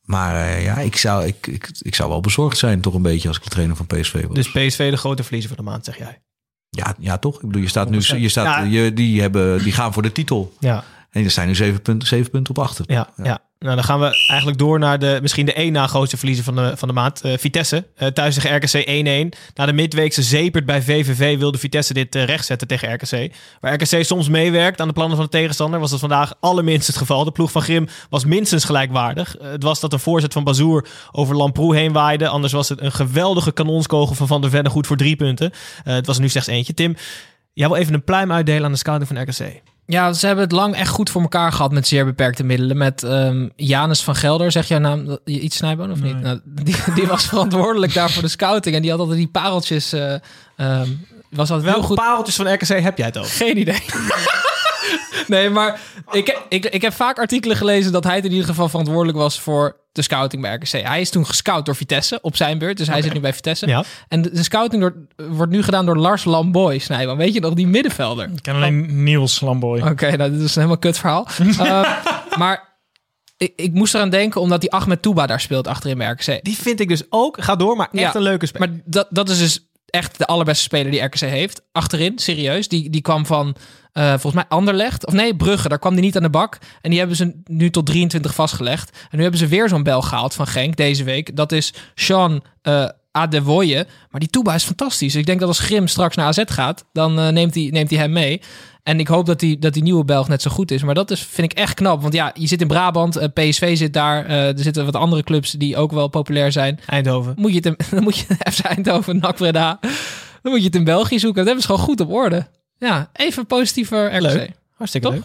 Maar 0.01 0.35
eh, 0.35 0.63
ja, 0.63 0.77
ik 0.77 0.95
zou, 0.97 1.25
ik, 1.25 1.47
ik, 1.47 1.69
ik 1.79 1.95
zou 1.95 2.09
wel 2.09 2.19
bezorgd 2.21 2.57
zijn 2.57 2.81
toch 2.81 2.93
een 2.93 3.01
beetje 3.01 3.27
als 3.27 3.37
ik 3.37 3.43
de 3.43 3.49
trainer 3.49 3.75
van 3.75 3.85
PSV 3.87 4.25
was. 4.25 4.35
Dus 4.35 4.51
PSV 4.51 4.89
de 4.91 4.97
grote 4.97 5.23
verliezer 5.23 5.55
van 5.55 5.65
de 5.65 5.71
maand, 5.71 5.85
zeg 5.85 5.97
jij. 5.97 6.21
ja, 6.69 6.95
ja, 6.99 7.17
toch? 7.17 7.35
Ik 7.35 7.41
bedoel, 7.47 7.61
je 7.61 7.67
staat 7.67 7.89
nu, 7.89 7.99
je 8.17 8.29
staat, 8.29 8.45
Ja. 8.45 8.59
je, 8.61 8.93
die, 8.93 9.21
hebben, 9.21 9.63
die 9.63 9.73
gaan 9.73 9.93
voor 9.93 10.01
de 10.01 10.11
titel. 10.11 10.53
Ja, 10.59 10.83
En 11.09 11.23
er 11.23 11.31
zijn 11.31 11.47
nu 11.47 11.55
zeven 11.55 11.81
punten, 11.81 12.07
zeven 12.07 12.31
punten 12.31 12.55
op 12.57 12.63
achter. 12.63 12.85
ja, 12.87 13.09
ja. 13.23 13.39
Nou, 13.65 13.77
dan 13.77 13.85
gaan 13.85 13.99
we 13.99 14.25
eigenlijk 14.27 14.57
door 14.57 14.79
naar 14.79 14.99
de 14.99 15.19
misschien 15.21 15.45
de 15.45 15.53
één 15.53 15.71
na 15.71 15.87
grootste 15.87 16.17
verliezer 16.17 16.43
van 16.43 16.55
de, 16.55 16.77
van 16.77 16.87
de 16.87 16.93
maand. 16.93 17.21
Eh, 17.21 17.37
Vitesse, 17.37 17.87
eh, 17.95 18.07
thuis 18.07 18.35
tegen 18.35 18.55
RKC 18.55 18.87
1-1. 18.87 19.33
Na 19.53 19.65
de 19.65 19.73
midweekse 19.73 20.21
zepert 20.21 20.65
bij 20.65 20.81
VVV 20.81 21.37
wilde 21.37 21.57
Vitesse 21.57 21.93
dit 21.93 22.15
eh, 22.15 22.23
rechtzetten 22.23 22.67
tegen 22.67 22.93
RKC. 22.93 23.35
Waar 23.59 23.73
RKC 23.73 24.03
soms 24.03 24.29
meewerkt 24.29 24.81
aan 24.81 24.87
de 24.87 24.93
plannen 24.93 25.17
van 25.17 25.25
de 25.25 25.31
tegenstander... 25.31 25.79
was 25.79 25.91
dat 25.91 25.99
vandaag 25.99 26.33
allerminst 26.39 26.87
het 26.87 26.97
geval. 26.97 27.23
De 27.23 27.31
ploeg 27.31 27.51
van 27.51 27.61
Grim 27.61 27.87
was 28.09 28.25
minstens 28.25 28.63
gelijkwaardig. 28.63 29.35
Het 29.41 29.63
was 29.63 29.79
dat 29.79 29.93
een 29.93 29.99
voorzet 29.99 30.33
van 30.33 30.43
Bazoer 30.43 30.87
over 31.11 31.35
Lamproe 31.35 31.75
heen 31.75 31.91
waaide. 31.91 32.27
Anders 32.27 32.53
was 32.53 32.69
het 32.69 32.81
een 32.81 32.91
geweldige 32.91 33.51
kanonskogel 33.51 34.15
van 34.15 34.27
Van 34.27 34.41
der 34.41 34.49
Ven 34.49 34.69
goed 34.69 34.87
voor 34.87 34.97
drie 34.97 35.15
punten. 35.15 35.51
Het 35.83 36.05
was 36.05 36.15
er 36.15 36.21
nu 36.21 36.29
slechts 36.29 36.49
eentje. 36.49 36.73
Tim, 36.73 36.95
jij 37.53 37.67
wil 37.67 37.77
even 37.77 37.93
een 37.93 38.03
pluim 38.03 38.31
uitdelen 38.31 38.65
aan 38.65 38.71
de 38.71 38.77
scouting 38.77 39.07
van 39.07 39.21
RKC. 39.21 39.61
Ja, 39.87 40.13
ze 40.13 40.25
hebben 40.25 40.43
het 40.43 40.53
lang 40.53 40.75
echt 40.75 40.89
goed 40.89 41.09
voor 41.09 41.21
elkaar 41.21 41.51
gehad 41.51 41.71
met 41.71 41.87
zeer 41.87 42.05
beperkte 42.05 42.43
middelen. 42.43 42.77
Met 42.77 43.03
ehm 43.03 43.47
Janus 43.55 44.03
van 44.03 44.15
Gelder, 44.15 44.51
zeg 44.51 44.67
jouw 44.67 44.79
naam 44.79 45.17
iets 45.25 45.57
Snijboon 45.57 45.91
of 45.91 46.01
niet? 46.01 46.21
Nou, 46.21 46.39
die, 46.45 46.75
die 46.95 47.07
was 47.07 47.25
verantwoordelijk 47.33 47.93
daar 47.93 48.11
voor 48.11 48.21
de 48.21 48.27
scouting. 48.27 48.75
En 48.75 48.81
die 48.81 48.91
had 48.91 48.99
altijd 48.99 49.17
die 49.17 49.27
pareltjes... 49.27 49.93
ehm, 49.93 50.89
was 51.29 51.51
altijd 51.51 51.61
heel 51.61 51.71
Welke 51.71 51.87
goed. 51.87 51.95
pareltjes 51.95 52.35
van 52.35 52.53
RKC 52.53 52.67
heb 52.67 52.97
jij 52.97 53.05
het 53.05 53.17
over? 53.17 53.31
Geen 53.31 53.57
idee. 53.57 53.83
nee, 55.27 55.49
maar 55.49 55.79
ik, 56.11 56.39
ik, 56.49 56.65
ik 56.65 56.81
heb 56.81 56.93
vaak 56.93 57.19
artikelen 57.19 57.57
gelezen 57.57 57.91
dat 57.91 58.03
hij 58.03 58.17
in 58.17 58.31
ieder 58.31 58.45
geval 58.45 58.69
verantwoordelijk 58.69 59.17
was 59.17 59.39
voor 59.39 59.75
de 59.95 60.01
scouting 60.01 60.41
bij 60.41 60.53
RKC. 60.53 60.71
Hij 60.87 61.01
is 61.01 61.09
toen 61.09 61.25
gescout 61.25 61.65
door 61.65 61.75
Vitesse 61.75 62.19
op 62.21 62.35
zijn 62.35 62.57
beurt. 62.57 62.77
Dus 62.77 62.87
hij 62.87 63.01
zit 63.01 63.13
nu 63.13 63.19
bij 63.19 63.33
Vitesse. 63.33 63.67
Ja. 63.67 63.83
En 64.07 64.21
de, 64.21 64.31
de 64.31 64.43
scouting 64.43 64.81
door, 64.81 64.95
wordt 65.29 65.51
nu 65.51 65.63
gedaan 65.63 65.85
door 65.85 65.97
Lars 65.97 66.23
Lamboy, 66.23 66.77
Snijman. 66.77 67.17
Weet 67.17 67.33
je 67.33 67.39
nog, 67.39 67.53
die 67.53 67.67
middenvelder? 67.67 68.29
Ik 68.35 68.41
ken 68.41 68.55
alleen 68.55 69.03
Niels 69.03 69.39
Lamboy. 69.41 69.81
Oké, 69.81 70.15
nou, 70.15 70.31
dit 70.31 70.41
is 70.41 70.55
een 70.55 70.61
helemaal 70.61 70.77
kut 70.77 70.97
verhaal. 70.97 71.27
Eh, 71.65 72.37
maar 72.37 72.77
ik, 73.37 73.53
ik 73.55 73.73
moest 73.73 73.95
eraan 73.95 74.09
denken 74.09 74.41
omdat 74.41 74.61
die 74.61 74.71
Ahmed 74.71 75.01
Touba 75.01 75.27
daar 75.27 75.41
speelt 75.41 75.67
achterin 75.67 75.97
bij 75.97 76.07
RKC. 76.07 76.43
Die 76.43 76.57
vind 76.57 76.79
ik 76.79 76.87
dus 76.87 77.03
ook, 77.09 77.43
ga 77.43 77.55
door, 77.55 77.75
maar 77.75 77.89
echt 77.91 78.01
Ja, 78.01 78.15
een 78.15 78.21
leuke 78.21 78.45
speler. 78.45 78.69
Maar 78.69 78.77
dat, 78.85 79.07
dat 79.09 79.29
is 79.29 79.37
dus 79.37 79.69
echt 79.95 80.17
de 80.17 80.25
allerbeste 80.25 80.63
speler 80.63 80.91
die 80.91 81.01
RKC 81.01 81.19
heeft. 81.19 81.61
Achterin, 81.71 82.19
serieus. 82.19 82.67
Die, 82.67 82.89
die 82.89 83.01
kwam 83.01 83.25
van, 83.25 83.55
eh, 83.91 84.09
volgens 84.09 84.33
mij, 84.33 84.45
Anderlecht. 84.47 85.05
Of 85.05 85.13
nee, 85.13 85.35
Brugge. 85.35 85.69
Daar 85.69 85.79
kwam 85.79 85.93
die 85.93 86.03
niet 86.03 86.15
aan 86.15 86.23
de 86.23 86.29
bak. 86.29 86.57
En 86.81 86.89
die 86.89 86.99
hebben 86.99 87.17
ze 87.17 87.41
nu 87.45 87.69
tot 87.69 87.85
23 87.85 88.33
vastgelegd. 88.33 88.89
En 88.89 89.17
nu 89.17 89.21
hebben 89.21 89.39
ze 89.39 89.47
weer 89.47 89.69
zo'n 89.69 89.83
bel 89.83 90.01
gehaald 90.01 90.33
van 90.33 90.47
Genk 90.47 90.75
deze 90.75 91.03
week. 91.03 91.35
Dat 91.35 91.51
is 91.51 91.73
Sean 91.95 92.43
eh 92.61 92.89
Adewoye. 93.15 93.85
Maar 94.11 94.19
die 94.19 94.29
Touba 94.29 94.53
is 94.53 94.63
fantastisch. 94.63 95.15
Ik 95.15 95.25
denk 95.25 95.39
dat 95.39 95.47
als 95.47 95.59
Grim 95.59 95.87
straks 95.87 96.15
naar 96.15 96.25
AZ 96.25 96.41
gaat, 96.45 96.85
dan 96.91 97.19
eh, 97.19 97.27
neemt 97.29 97.53
hij 97.55 97.67
neemt 97.71 97.89
hij 97.89 97.99
hem 97.99 98.11
mee. 98.11 98.41
En 98.83 98.99
ik 98.99 99.07
hoop 99.07 99.25
dat 99.25 99.39
die, 99.39 99.59
dat 99.59 99.73
die 99.73 99.83
nieuwe 99.83 100.05
Belg 100.05 100.27
net 100.27 100.41
zo 100.41 100.51
goed 100.51 100.71
is. 100.71 100.83
Maar 100.83 100.93
dat 100.95 101.11
is, 101.11 101.21
vind 101.21 101.51
ik 101.51 101.57
echt 101.57 101.73
knap. 101.73 102.01
Want 102.01 102.13
ja, 102.13 102.31
je 102.33 102.47
zit 102.47 102.61
in 102.61 102.67
Brabant. 102.67 103.15
eh, 103.15 103.27
PSV 103.33 103.77
zit 103.77 103.93
daar. 103.93 104.25
eh, 104.25 104.47
er 104.47 104.59
zitten 104.59 104.85
wat 104.85 104.95
andere 104.95 105.23
clubs 105.23 105.51
die 105.51 105.77
ook 105.77 105.91
wel 105.91 106.07
populair 106.07 106.51
zijn 106.51 106.79
Eindhoven. 106.85 107.33
moet 107.35 107.49
je 107.49 107.55
het 107.55 107.65
in, 107.65 107.75
dan 107.91 108.03
moet 108.03 108.17
je 108.17 108.25
FC 108.51 108.59
Eindhoven, 108.59 109.17
NAC 109.19 109.35
Breda, 109.35 109.77
dan 110.41 110.51
moet 110.51 110.59
je 110.59 110.65
het 110.65 110.75
in 110.75 110.83
België 110.83 111.19
zoeken. 111.19 111.37
Dat 111.37 111.45
hebben 111.45 111.63
ze 111.63 111.69
gewoon 111.69 111.85
goed 111.85 111.99
op 111.99 112.11
orde. 112.11 112.47
Ja, 112.77 113.09
even 113.13 113.45
positiever. 113.45 114.21
Leuk. 114.21 114.51
Hartstikke 114.75 115.09
leuk. 115.09 115.23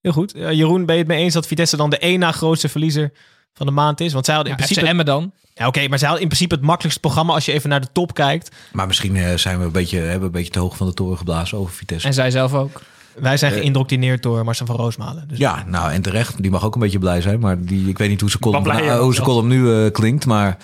Heel 0.00 0.12
goed. 0.12 0.32
Jeroen, 0.36 0.84
ben 0.86 0.94
je 0.94 1.00
het 1.00 1.10
mee 1.10 1.22
eens 1.22 1.34
dat 1.34 1.46
Vitesse 1.46 1.76
dan 1.76 1.90
de 1.90 1.98
één 1.98 2.18
na 2.18 2.32
grootste 2.32 2.68
verliezer 2.68 3.12
van 3.54 3.66
de 3.66 3.72
maand 3.72 4.00
is? 4.00 4.12
Want 4.12 4.24
zij 4.24 4.34
hadden 4.34 4.52
Ja, 4.52 4.58
in 4.58 4.64
principe... 4.64 4.88
Emmen 4.90 5.04
dan. 5.04 5.32
Ja, 5.54 5.66
oké, 5.66 5.88
maar 5.88 5.98
zij 5.98 6.08
hadden 6.08 6.22
in 6.22 6.28
principe 6.32 6.54
het 6.54 6.64
makkelijkste 6.64 7.00
programma 7.00 7.34
als 7.34 7.44
je 7.44 7.52
even 7.52 7.68
naar 7.68 7.80
de 7.80 7.92
top 7.92 8.14
kijkt. 8.14 8.56
Maar 8.72 8.86
misschien 8.86 9.16
eh, 9.16 9.36
zijn 9.36 9.58
we 9.58 9.64
een 9.64 9.72
beetje, 9.72 9.98
hebben 9.98 10.18
we 10.20 10.26
een 10.26 10.30
beetje 10.30 10.52
te 10.52 10.58
hoog 10.58 10.76
van 10.76 10.86
de 10.86 10.94
toren 10.94 11.18
geblazen 11.18 11.58
over 11.58 11.74
Vitesse. 11.74 12.06
En 12.06 12.14
zij 12.14 12.30
zelf 12.30 12.54
ook. 12.54 12.80
Wij 13.14 13.36
zijn 13.36 13.52
geïndoctrineerd 13.52 14.22
door 14.22 14.44
Marcel 14.44 14.66
van 14.66 14.76
Roosmalen. 14.76 15.28
Dus 15.28 15.38
Ja, 15.38 15.64
nou 15.66 15.92
en 15.92 16.02
terecht. 16.02 16.42
Die 16.42 16.50
mag 16.50 16.64
ook 16.64 16.74
een 16.74 16.80
beetje 16.80 16.98
blij 16.98 17.20
zijn. 17.20 17.40
Maar 17.40 17.64
die, 17.64 17.88
ik 17.88 17.98
weet 17.98 18.08
niet 18.08 18.20
hoe 18.20 18.30
zijn 18.30 18.42
column, 18.42 18.64
nou, 18.64 19.02
hoe 19.02 19.14
zelfs. 19.14 19.30
column 19.30 19.48
nu 19.48 19.84
eh, 19.84 19.92
klinkt. 19.92 20.26
Maar 20.26 20.56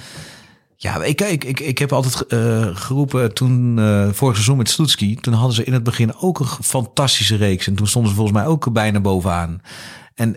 ja, 0.76 1.02
ik, 1.02 1.20
ik, 1.20 1.44
ik, 1.44 1.60
ik 1.60 1.78
heb 1.78 1.92
altijd 1.92 2.26
eh, 2.26 2.66
geroepen 2.72 3.34
toen 3.34 3.78
eh, 3.78 4.08
vorig 4.12 4.34
seizoen 4.34 4.56
met 4.56 4.70
Stoetski. 4.70 5.14
Toen 5.14 5.34
hadden 5.34 5.54
ze 5.54 5.64
in 5.64 5.72
het 5.72 5.82
begin 5.82 6.16
ook 6.16 6.38
een 6.40 6.46
fantastische 6.46 7.36
reeks. 7.36 7.66
En 7.66 7.74
toen 7.74 7.86
stonden 7.86 8.10
ze 8.10 8.16
volgens 8.16 8.36
mij 8.38 8.46
ook 8.46 8.72
bijna 8.72 9.00
bovenaan. 9.00 9.60
En 10.14 10.36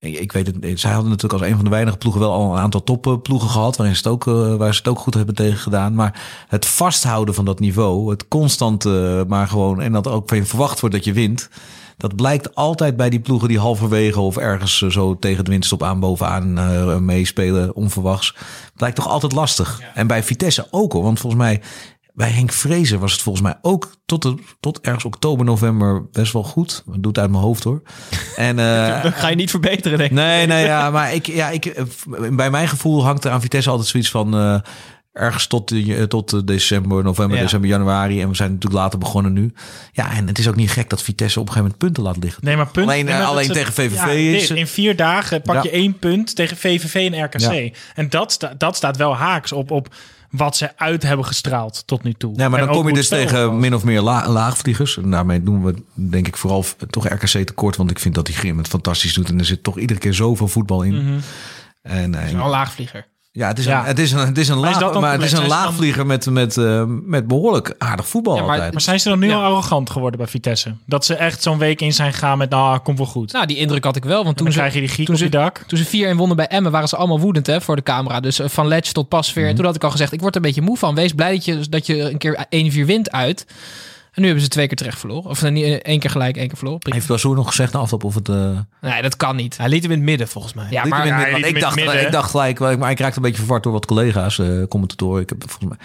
ik 0.00 0.32
weet 0.32 0.46
het, 0.46 0.80
zij 0.80 0.92
hadden 0.92 1.10
natuurlijk 1.10 1.42
als 1.42 1.50
een 1.50 1.56
van 1.56 1.64
de 1.64 1.70
weinige 1.70 1.96
ploegen 1.96 2.20
wel 2.20 2.32
al 2.32 2.52
een 2.52 2.58
aantal 2.58 2.84
topploegen 2.84 3.48
gehad. 3.48 3.76
Waarin 3.76 3.96
ze 3.96 4.02
het 4.02 4.12
ook, 4.12 4.26
eh, 4.26 4.54
waar 4.54 4.72
ze 4.72 4.78
het 4.78 4.88
ook 4.88 4.98
goed 4.98 5.14
hebben 5.14 5.34
tegen 5.34 5.58
gedaan. 5.58 5.94
Maar 5.94 6.44
het 6.48 6.66
vasthouden 6.66 7.34
van 7.34 7.44
dat 7.44 7.60
niveau, 7.60 8.10
het 8.10 8.28
constant 8.28 8.84
eh, 8.84 9.20
maar 9.28 9.48
gewoon. 9.48 9.80
En 9.80 9.92
dat 9.92 10.06
ook 10.06 10.28
van 10.28 10.38
je 10.38 10.44
verwacht 10.44 10.80
wordt 10.80 10.94
dat 10.94 11.04
je 11.04 11.12
wint. 11.12 11.48
Dat 11.96 12.16
blijkt 12.16 12.54
altijd 12.54 12.96
bij 12.96 13.10
die 13.10 13.20
ploegen 13.20 13.48
die 13.48 13.58
halverwege 13.58 14.20
of 14.20 14.36
ergens 14.36 14.82
eh, 14.82 14.90
zo 14.90 15.18
tegen 15.18 15.44
de 15.44 15.50
windstop 15.50 15.82
aan 15.82 16.00
bovenaan 16.00 17.04
meespelen, 17.04 17.74
onverwachts. 17.74 18.34
Blijkt 18.76 18.96
toch 18.96 19.08
altijd 19.08 19.32
lastig. 19.32 19.80
En 19.94 20.06
bij 20.06 20.22
Vitesse 20.22 20.66
ook 20.70 20.94
al, 20.94 21.02
want 21.02 21.20
volgens 21.20 21.42
mij 21.42 21.60
bij 22.20 22.30
Henk 22.30 22.52
Vrezer 22.52 22.98
was 22.98 23.12
het 23.12 23.20
volgens 23.22 23.44
mij 23.44 23.58
ook 23.62 23.90
tot, 24.06 24.22
de, 24.22 24.34
tot 24.60 24.80
ergens 24.80 25.04
oktober, 25.04 25.44
november 25.44 26.08
best 26.12 26.32
wel 26.32 26.42
goed. 26.42 26.82
Dat 26.86 27.02
doet 27.02 27.18
uit 27.18 27.30
mijn 27.30 27.42
hoofd 27.42 27.64
hoor. 27.64 27.82
En, 28.36 28.58
eh, 28.58 29.02
dat 29.02 29.14
ga 29.14 29.28
je 29.28 29.36
niet 29.36 29.50
verbeteren, 29.50 29.98
denk 29.98 30.10
ik. 30.10 30.16
Nee, 30.16 30.46
nee, 30.46 30.64
ja, 30.64 30.90
maar 30.90 31.14
ik, 31.14 31.26
ja, 31.26 31.48
ik, 31.48 31.66
eh, 31.66 31.84
bij 32.30 32.50
mijn 32.50 32.68
gevoel 32.68 33.04
hangt 33.04 33.24
er 33.24 33.30
aan 33.30 33.40
Vitesse 33.40 33.70
altijd 33.70 33.88
zoiets 33.88 34.10
van 34.10 34.34
eh, 34.34 34.60
ergens 35.12 35.46
tot, 35.46 35.72
tot 36.08 36.46
december, 36.46 37.02
november, 37.04 37.36
Ja. 37.36 37.42
december, 37.42 37.68
januari. 37.70 38.20
En 38.20 38.28
we 38.28 38.34
zijn 38.34 38.52
natuurlijk 38.52 38.80
later 38.82 38.98
begonnen 38.98 39.32
nu. 39.32 39.52
Ja, 39.92 40.12
en 40.12 40.26
het 40.26 40.38
is 40.38 40.48
ook 40.48 40.56
niet 40.56 40.70
gek 40.70 40.90
dat 40.90 41.02
Vitesse 41.02 41.40
op 41.40 41.46
een 41.46 41.52
gegeven 41.52 41.74
moment 41.78 41.94
punten 41.94 42.12
laat 42.12 42.22
liggen. 42.24 42.44
Nee, 42.44 42.56
maar. 42.56 42.68
Alleen, 42.74 43.04
nee, 43.04 43.14
maar 43.14 43.18
dat 43.22 43.30
alleen 43.30 43.52
tegen 43.52 43.72
VVV 43.72 43.96
Ja, 43.96 44.06
is- 44.08 44.48
dit, 44.48 44.58
in 44.58 44.66
vier 44.66 44.96
dagen 44.96 45.42
pak 45.42 45.54
Ja. 45.54 45.62
je 45.62 45.70
één 45.70 45.98
punt 45.98 46.34
tegen 46.34 46.56
VVV 46.56 47.12
en 47.12 47.24
RKC. 47.24 47.76
En 47.94 48.08
dat, 48.08 48.50
dat 48.58 48.76
staat 48.76 48.96
wel 48.96 49.16
haaks 49.16 49.52
op, 49.52 49.70
op 49.70 49.88
wat 50.30 50.56
ze 50.56 50.76
uit 50.78 51.02
hebben 51.02 51.26
gestraald 51.26 51.82
tot 51.86 52.02
nu 52.02 52.12
toe. 52.12 52.32
Ja, 52.36 52.48
maar 52.48 52.60
En 52.60 52.66
dan 52.66 52.74
kom 52.74 52.88
je 52.88 52.94
dus 52.94 53.08
tegen 53.08 53.50
was. 53.50 53.60
min 53.60 53.74
of 53.74 53.84
meer 53.84 54.00
la- 54.00 54.28
laagvliegers. 54.28 54.96
En 54.96 55.10
daarmee 55.10 55.42
doen 55.42 55.64
we 55.64 55.74
denk 55.94 56.26
ik 56.26 56.36
vooral 56.36 56.64
toch 56.90 57.08
RKC 57.08 57.26
tekort. 57.46 57.76
Want 57.76 57.90
ik 57.90 57.98
vind 57.98 58.14
dat 58.14 58.26
die 58.26 58.34
Grim 58.34 58.58
het 58.58 58.68
fantastisch 58.68 59.14
doet. 59.14 59.28
En 59.28 59.38
er 59.38 59.44
zit 59.44 59.62
toch 59.62 59.78
iedere 59.78 59.98
keer 60.00 60.14
zoveel 60.14 60.48
voetbal 60.48 60.82
in. 60.82 61.04
Mhm. 61.04 61.18
En, 61.82 62.14
eh, 62.14 62.30
Een 62.30 62.36
laagvlieger. 62.48 63.06
Ja, 63.32 63.48
het 63.48 63.58
is, 63.58 63.64
Ja. 63.64 63.80
een, 63.80 63.84
het 63.86 63.98
is 63.98 64.12
een, 64.12 64.18
het 64.26 64.38
is 64.38 64.48
een, 64.48 64.56
laag, 64.56 65.00
maar 65.00 65.12
het 65.12 65.22
is 65.22 65.32
een 65.32 65.46
laagvlieger 65.46 66.06
met, 66.06 66.30
met, 66.30 66.56
eh, 66.56 66.84
met 66.86 67.26
behoorlijk 67.26 67.74
aardig 67.78 68.08
voetbal 68.08 68.36
Ja, 68.36 68.42
maar- 68.42 68.50
altijd. 68.54 68.72
Maar 68.72 68.80
zijn 68.82 69.00
ze 69.00 69.08
dan 69.08 69.18
nu 69.18 69.28
Ja. 69.28 69.34
al 69.34 69.42
arrogant 69.42 69.90
geworden 69.90 70.18
bij 70.18 70.28
Vitesse? 70.28 70.74
Dat 70.86 71.04
ze 71.04 71.14
echt 71.14 71.42
zo'n 71.42 71.58
week 71.58 71.80
in 71.80 71.92
zijn 71.92 72.12
gegaan 72.12 72.38
met, 72.38 72.50
nou, 72.50 72.78
komt 72.78 72.98
wel 72.98 73.06
goed. 73.06 73.32
Nou, 73.32 73.46
die 73.46 73.56
indruk 73.56 73.84
had 73.84 73.96
ik 73.96 74.04
wel. 74.04 74.24
Want 74.24 74.36
toen 74.36 74.52
ze, 74.52 74.58
krijg 74.58 74.74
je 74.74 74.80
die 74.96 75.06
toen 75.06 75.16
ze- 75.16 75.28
dak. 75.28 75.64
toen 75.66 75.78
ze 75.78 75.84
4-1 75.84 76.16
wonnen 76.16 76.36
bij 76.36 76.46
Emmen, 76.46 76.72
waren 76.72 76.88
ze 76.88 76.96
allemaal 76.96 77.20
woedend 77.20 77.46
hè, 77.46 77.60
voor 77.60 77.76
de 77.76 77.82
camera. 77.82 78.20
Dus 78.20 78.38
eh, 78.38 78.48
van 78.48 78.66
Letch 78.68 78.92
tot 78.92 79.08
Pasveer. 79.08 79.48
En 79.48 79.54
toen 79.54 79.64
had 79.64 79.74
ik 79.74 79.84
al 79.84 79.90
gezegd, 79.90 80.12
ik 80.12 80.20
word 80.20 80.34
er 80.34 80.40
een 80.40 80.46
beetje 80.46 80.62
moe 80.62 80.76
van. 80.78 80.94
Wees 80.94 81.12
blij 81.12 81.32
dat 81.34 81.44
je, 81.44 81.58
dat 81.68 81.86
je 81.86 82.10
een 82.10 82.18
keer 82.18 82.46
1-4 82.50 82.86
wint 82.86 83.10
uit. 83.10 83.46
En 84.12 84.20
nu 84.20 84.24
hebben 84.24 84.44
ze 84.44 84.50
twee 84.50 84.66
keer 84.66 84.76
terecht 84.76 84.98
verloren. 84.98 85.30
Of 85.30 85.42
niet, 85.50 85.64
eh, 85.64 85.72
één 85.72 85.98
keer 85.98 86.10
gelijk, 86.10 86.36
één 86.36 86.46
keer 86.48 86.56
verloren. 86.56 86.80
Prima. 86.80 86.96
Heeft 86.96 87.08
Bazoer 87.08 87.34
nog 87.34 87.46
gezegd 87.46 87.72
na 87.72 87.78
afloop 87.78 88.04
of 88.04 88.14
het... 88.14 88.28
eh 88.28 88.50
Nee, 88.80 89.02
dat 89.02 89.16
kan 89.16 89.36
niet. 89.36 89.56
Hij 89.56 89.68
liet 89.68 89.82
hem 89.82 89.90
in 89.92 89.96
het 89.98 90.06
midden, 90.06 90.28
volgens 90.28 90.54
mij. 90.54 90.66
Ja, 90.70 90.84
maar 90.84 91.30
want 91.32 91.46
ik, 91.46 91.60
dacht, 91.60 91.76
midden. 91.76 92.00
ik 92.06 92.12
dacht 92.12 92.30
gelijk, 92.30 92.58
maar 92.58 92.90
ik 92.90 92.98
raakte 93.00 93.16
een 93.16 93.22
beetje 93.22 93.38
verward 93.38 93.62
door 93.62 93.72
wat 93.72 93.86
collega's, 93.86 94.38
eh, 94.38 94.46
commentatoren. 94.68 95.22
Ik, 95.22 95.28
heb, 95.28 95.42
volgens 95.46 95.68
mij, 95.68 95.78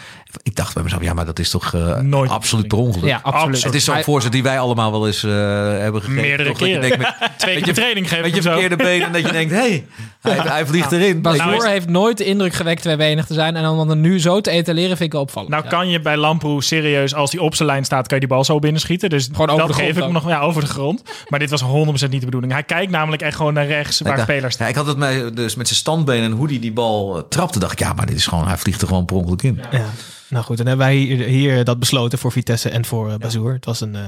ik 0.44 0.56
dacht 0.56 0.74
bij 0.74 0.84
mezelf, 0.84 1.04
ja, 1.04 1.14
maar 1.14 1.26
dat 1.26 1.40
is 1.40 1.50
toch 1.50 1.74
eh, 1.74 2.00
Nooit 2.00 2.30
absoluut 2.32 2.68
per 2.68 2.78
ongeluk. 2.78 3.10
Ja, 3.10 3.20
absoluut. 3.24 3.64
Het 3.64 3.74
is 3.76 3.84
zo'n 3.84 4.04
voorzet 4.04 4.32
die 4.32 4.44
wij 4.44 4.60
allemaal 4.60 4.92
wel 4.92 5.08
eens 5.08 5.24
eh, 5.24 5.32
hebben 5.32 6.02
gegeven. 6.02 6.22
Meerdere 6.22 6.50
Toch 6.50 6.58
dat 6.58 6.68
je 6.68 6.74
keren. 6.80 6.90
denkt 6.90 7.20
met, 7.20 7.30
Twee 7.38 7.62
keer 7.62 7.74
training 7.74 8.10
geven 8.10 8.24
met 8.24 8.36
je 8.36 8.42
verkeerde 8.42 8.76
benen 8.76 9.08
en 9.08 9.14
dat 9.14 9.22
je 9.26 9.32
denkt, 9.32 9.52
hé, 9.52 9.58
hey, 9.58 9.86
hij, 10.22 10.38
hij 10.52 10.66
vliegt 10.66 10.92
erin. 10.92 11.22
Bazoer 11.22 11.46
Nou 11.46 11.68
heeft 11.68 11.90
nooit 11.90 12.18
de 12.18 12.26
indruk 12.26 12.54
gewekt 12.54 12.82
tweebenig 12.82 13.26
te 13.26 13.34
zijn. 13.34 13.56
En 13.56 13.68
om 13.68 13.88
dan 13.88 14.02
nu 14.02 14.20
zo 14.20 14.42
te 14.42 14.50
etaleren 14.52 14.98
vind 14.98 15.14
ik 15.14 15.20
opvallend. 15.20 15.52
Nou 15.52 15.64
Ja. 15.64 15.70
kan 15.70 15.90
je 15.90 16.00
bij 16.00 16.18
Lamproe 16.18 16.64
serieus, 16.64 17.14
als 17.14 17.32
hij 17.32 17.42
op 17.42 17.56
zijn 17.56 17.68
lijn 17.68 17.86
staat, 17.86 18.08
kan 18.08 18.14
je 18.15 18.19
die 18.19 18.30
bal 18.36 18.43
zo 18.43 18.60
binnenschieten. 18.60 19.10
Dus 19.10 19.30
Gewoon 19.32 19.49
over 19.49 19.67
dat 19.67 19.67
de 19.67 19.73
geef 19.73 19.84
grond 19.84 19.97
ik 19.97 20.04
hem 20.04 20.13
nog 20.13 20.28
ja, 20.28 20.39
over 20.39 20.62
de 20.62 20.67
grond. 20.67 21.01
Maar 21.30 21.39
dit 21.39 21.49
was 21.49 21.62
100% 21.63 21.65
niet 22.10 22.19
de 22.19 22.25
bedoeling. 22.25 22.51
Hij 22.54 22.63
kijkt 22.63 22.91
namelijk 22.91 23.21
echt 23.21 23.36
gewoon 23.36 23.54
naar 23.54 23.65
rechts 23.67 23.99
waar 24.01 24.19
spelers 24.19 24.54
staan. 24.54 24.65
Ja, 24.65 24.71
ik 24.71 24.78
had 24.78 24.88
het 24.88 24.97
mij 24.97 25.32
dus 25.34 25.56
met 25.56 25.67
zijn 25.67 25.80
standbenen 25.80 26.23
en 26.23 26.32
hoe 26.32 26.47
hij 26.47 26.60
die 26.60 26.73
bal 26.73 27.17
eh, 27.17 27.23
trapte, 27.30 27.60
dacht 27.60 27.71
ik, 27.71 27.80
ja, 27.80 27.93
maar 27.93 28.06
dit 28.06 28.15
is 28.15 28.28
gewoon, 28.28 28.47
hij 28.47 28.58
vliegt 28.58 28.82
er 28.82 28.88
gewoon 28.88 29.06
per 29.06 29.15
ongeluk 29.15 29.41
in. 29.41 29.62
Ja. 29.71 29.86
Nou 30.30 30.45
goed, 30.45 30.58
dan 30.58 30.67
hebben 30.67 30.86
wij 30.86 30.95
hier, 30.95 31.25
hier 31.25 31.63
dat 31.63 31.80
besloten 31.80 32.17
voor 32.19 32.32
Vitesse 32.32 32.69
en 32.69 32.86
voor 32.86 33.10
uh, 33.10 33.15
Bazoer. 33.15 33.54
Het 33.54 33.65
was 33.65 33.82
een 33.82 33.95
eh, 33.95 34.01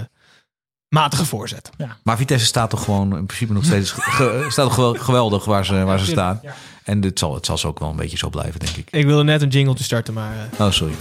matige 0.89 1.26
voorzet. 1.26 1.70
Maar 2.04 2.17
Vitesse 2.17 2.46
staat 2.46 2.70
toch 2.70 2.84
gewoon 2.84 3.17
in 3.17 3.26
principe 3.26 3.54
nog 3.54 3.65
steeds 3.65 3.91
ge- 4.17 4.46
staat 4.48 4.65
toch 4.65 4.76
wel 4.76 4.93
geweldig 4.93 5.46
waar 5.46 5.65
ze, 5.65 5.84
waar 5.84 6.00
ze 6.00 6.06
staan. 6.06 6.41
En 6.84 7.02
dit 7.02 7.20
zal, 7.20 7.34
het 7.36 7.46
zal 7.46 7.58
ze 7.58 7.67
ook 7.67 7.80
wel 7.80 7.89
een 7.89 7.96
beetje 7.96 8.17
zo 8.17 8.30
blijven, 8.30 8.60
denk 8.60 8.76
ik. 8.76 8.88
Ik 8.91 9.06
wilde 9.06 9.24
net 9.24 9.41
een 9.41 9.50
jingle 9.50 9.74
te 9.74 9.84
starten, 9.84 10.13
maar... 10.13 10.32
eh, 10.58 10.65
Oh, 10.65 10.72
sorry. 10.72 10.93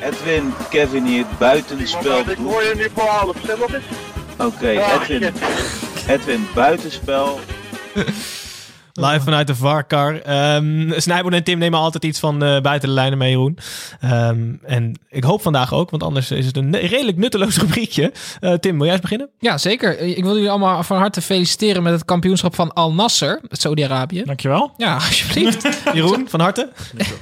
Edwin, 0.00 0.54
Kevin 0.70 1.04
hier, 1.04 1.24
buitenspel. 1.38 2.18
Ik 2.18 2.36
hoor 2.36 2.62
je 2.62 2.74
nu 2.76 2.88
voor 2.94 3.08
half. 3.08 3.36
Stem 3.42 3.58
nog 3.58 3.72
eens. 3.74 3.84
Oké, 4.38 4.68
Edwin. 4.68 5.34
Edwin, 6.08 6.48
buitenspel. 6.54 7.40
Live 8.92 9.20
vanuit 9.20 9.46
de 9.46 9.54
VAR-car. 9.54 10.20
Ehm 10.20 10.92
Snijboon 11.00 11.32
en 11.32 11.44
Tim 11.44 11.58
nemen 11.58 11.78
altijd 11.78 12.04
iets 12.04 12.18
van 12.18 12.42
eh, 12.42 12.60
buiten 12.60 12.88
de 12.88 12.94
lijnen 12.94 13.18
mee, 13.18 13.30
Jeroen. 13.30 13.58
Ehm, 14.00 14.52
en 14.62 14.98
ik 15.08 15.24
hoop 15.24 15.42
vandaag 15.42 15.72
ook, 15.74 15.90
want 15.90 16.02
anders 16.02 16.30
is 16.30 16.46
het 16.46 16.56
een 16.56 16.76
redelijk 16.76 17.16
nutteloos 17.16 17.56
rubriekje. 17.64 18.12
Eh, 18.40 18.52
Tim, 18.54 18.74
wil 18.74 18.82
jij 18.84 18.92
eens 18.92 19.00
beginnen? 19.02 19.28
Ja, 19.38 19.58
zeker. 19.58 19.98
Ik 19.98 20.24
wil 20.24 20.34
jullie 20.34 20.50
allemaal 20.50 20.82
van 20.82 20.96
harte 20.98 21.20
feliciteren 21.22 21.82
met 21.82 21.92
het 21.92 22.04
kampioenschap 22.04 22.54
van 22.54 22.72
Al 22.72 22.92
Nasser, 22.92 23.40
Saudi-Arabië. 23.50 24.22
Dankjewel. 24.24 24.72
Ja, 24.76 24.94
alsjeblieft. 25.06 25.68
Jeroen, 25.94 26.26
van 26.28 26.40
harte. 26.40 26.68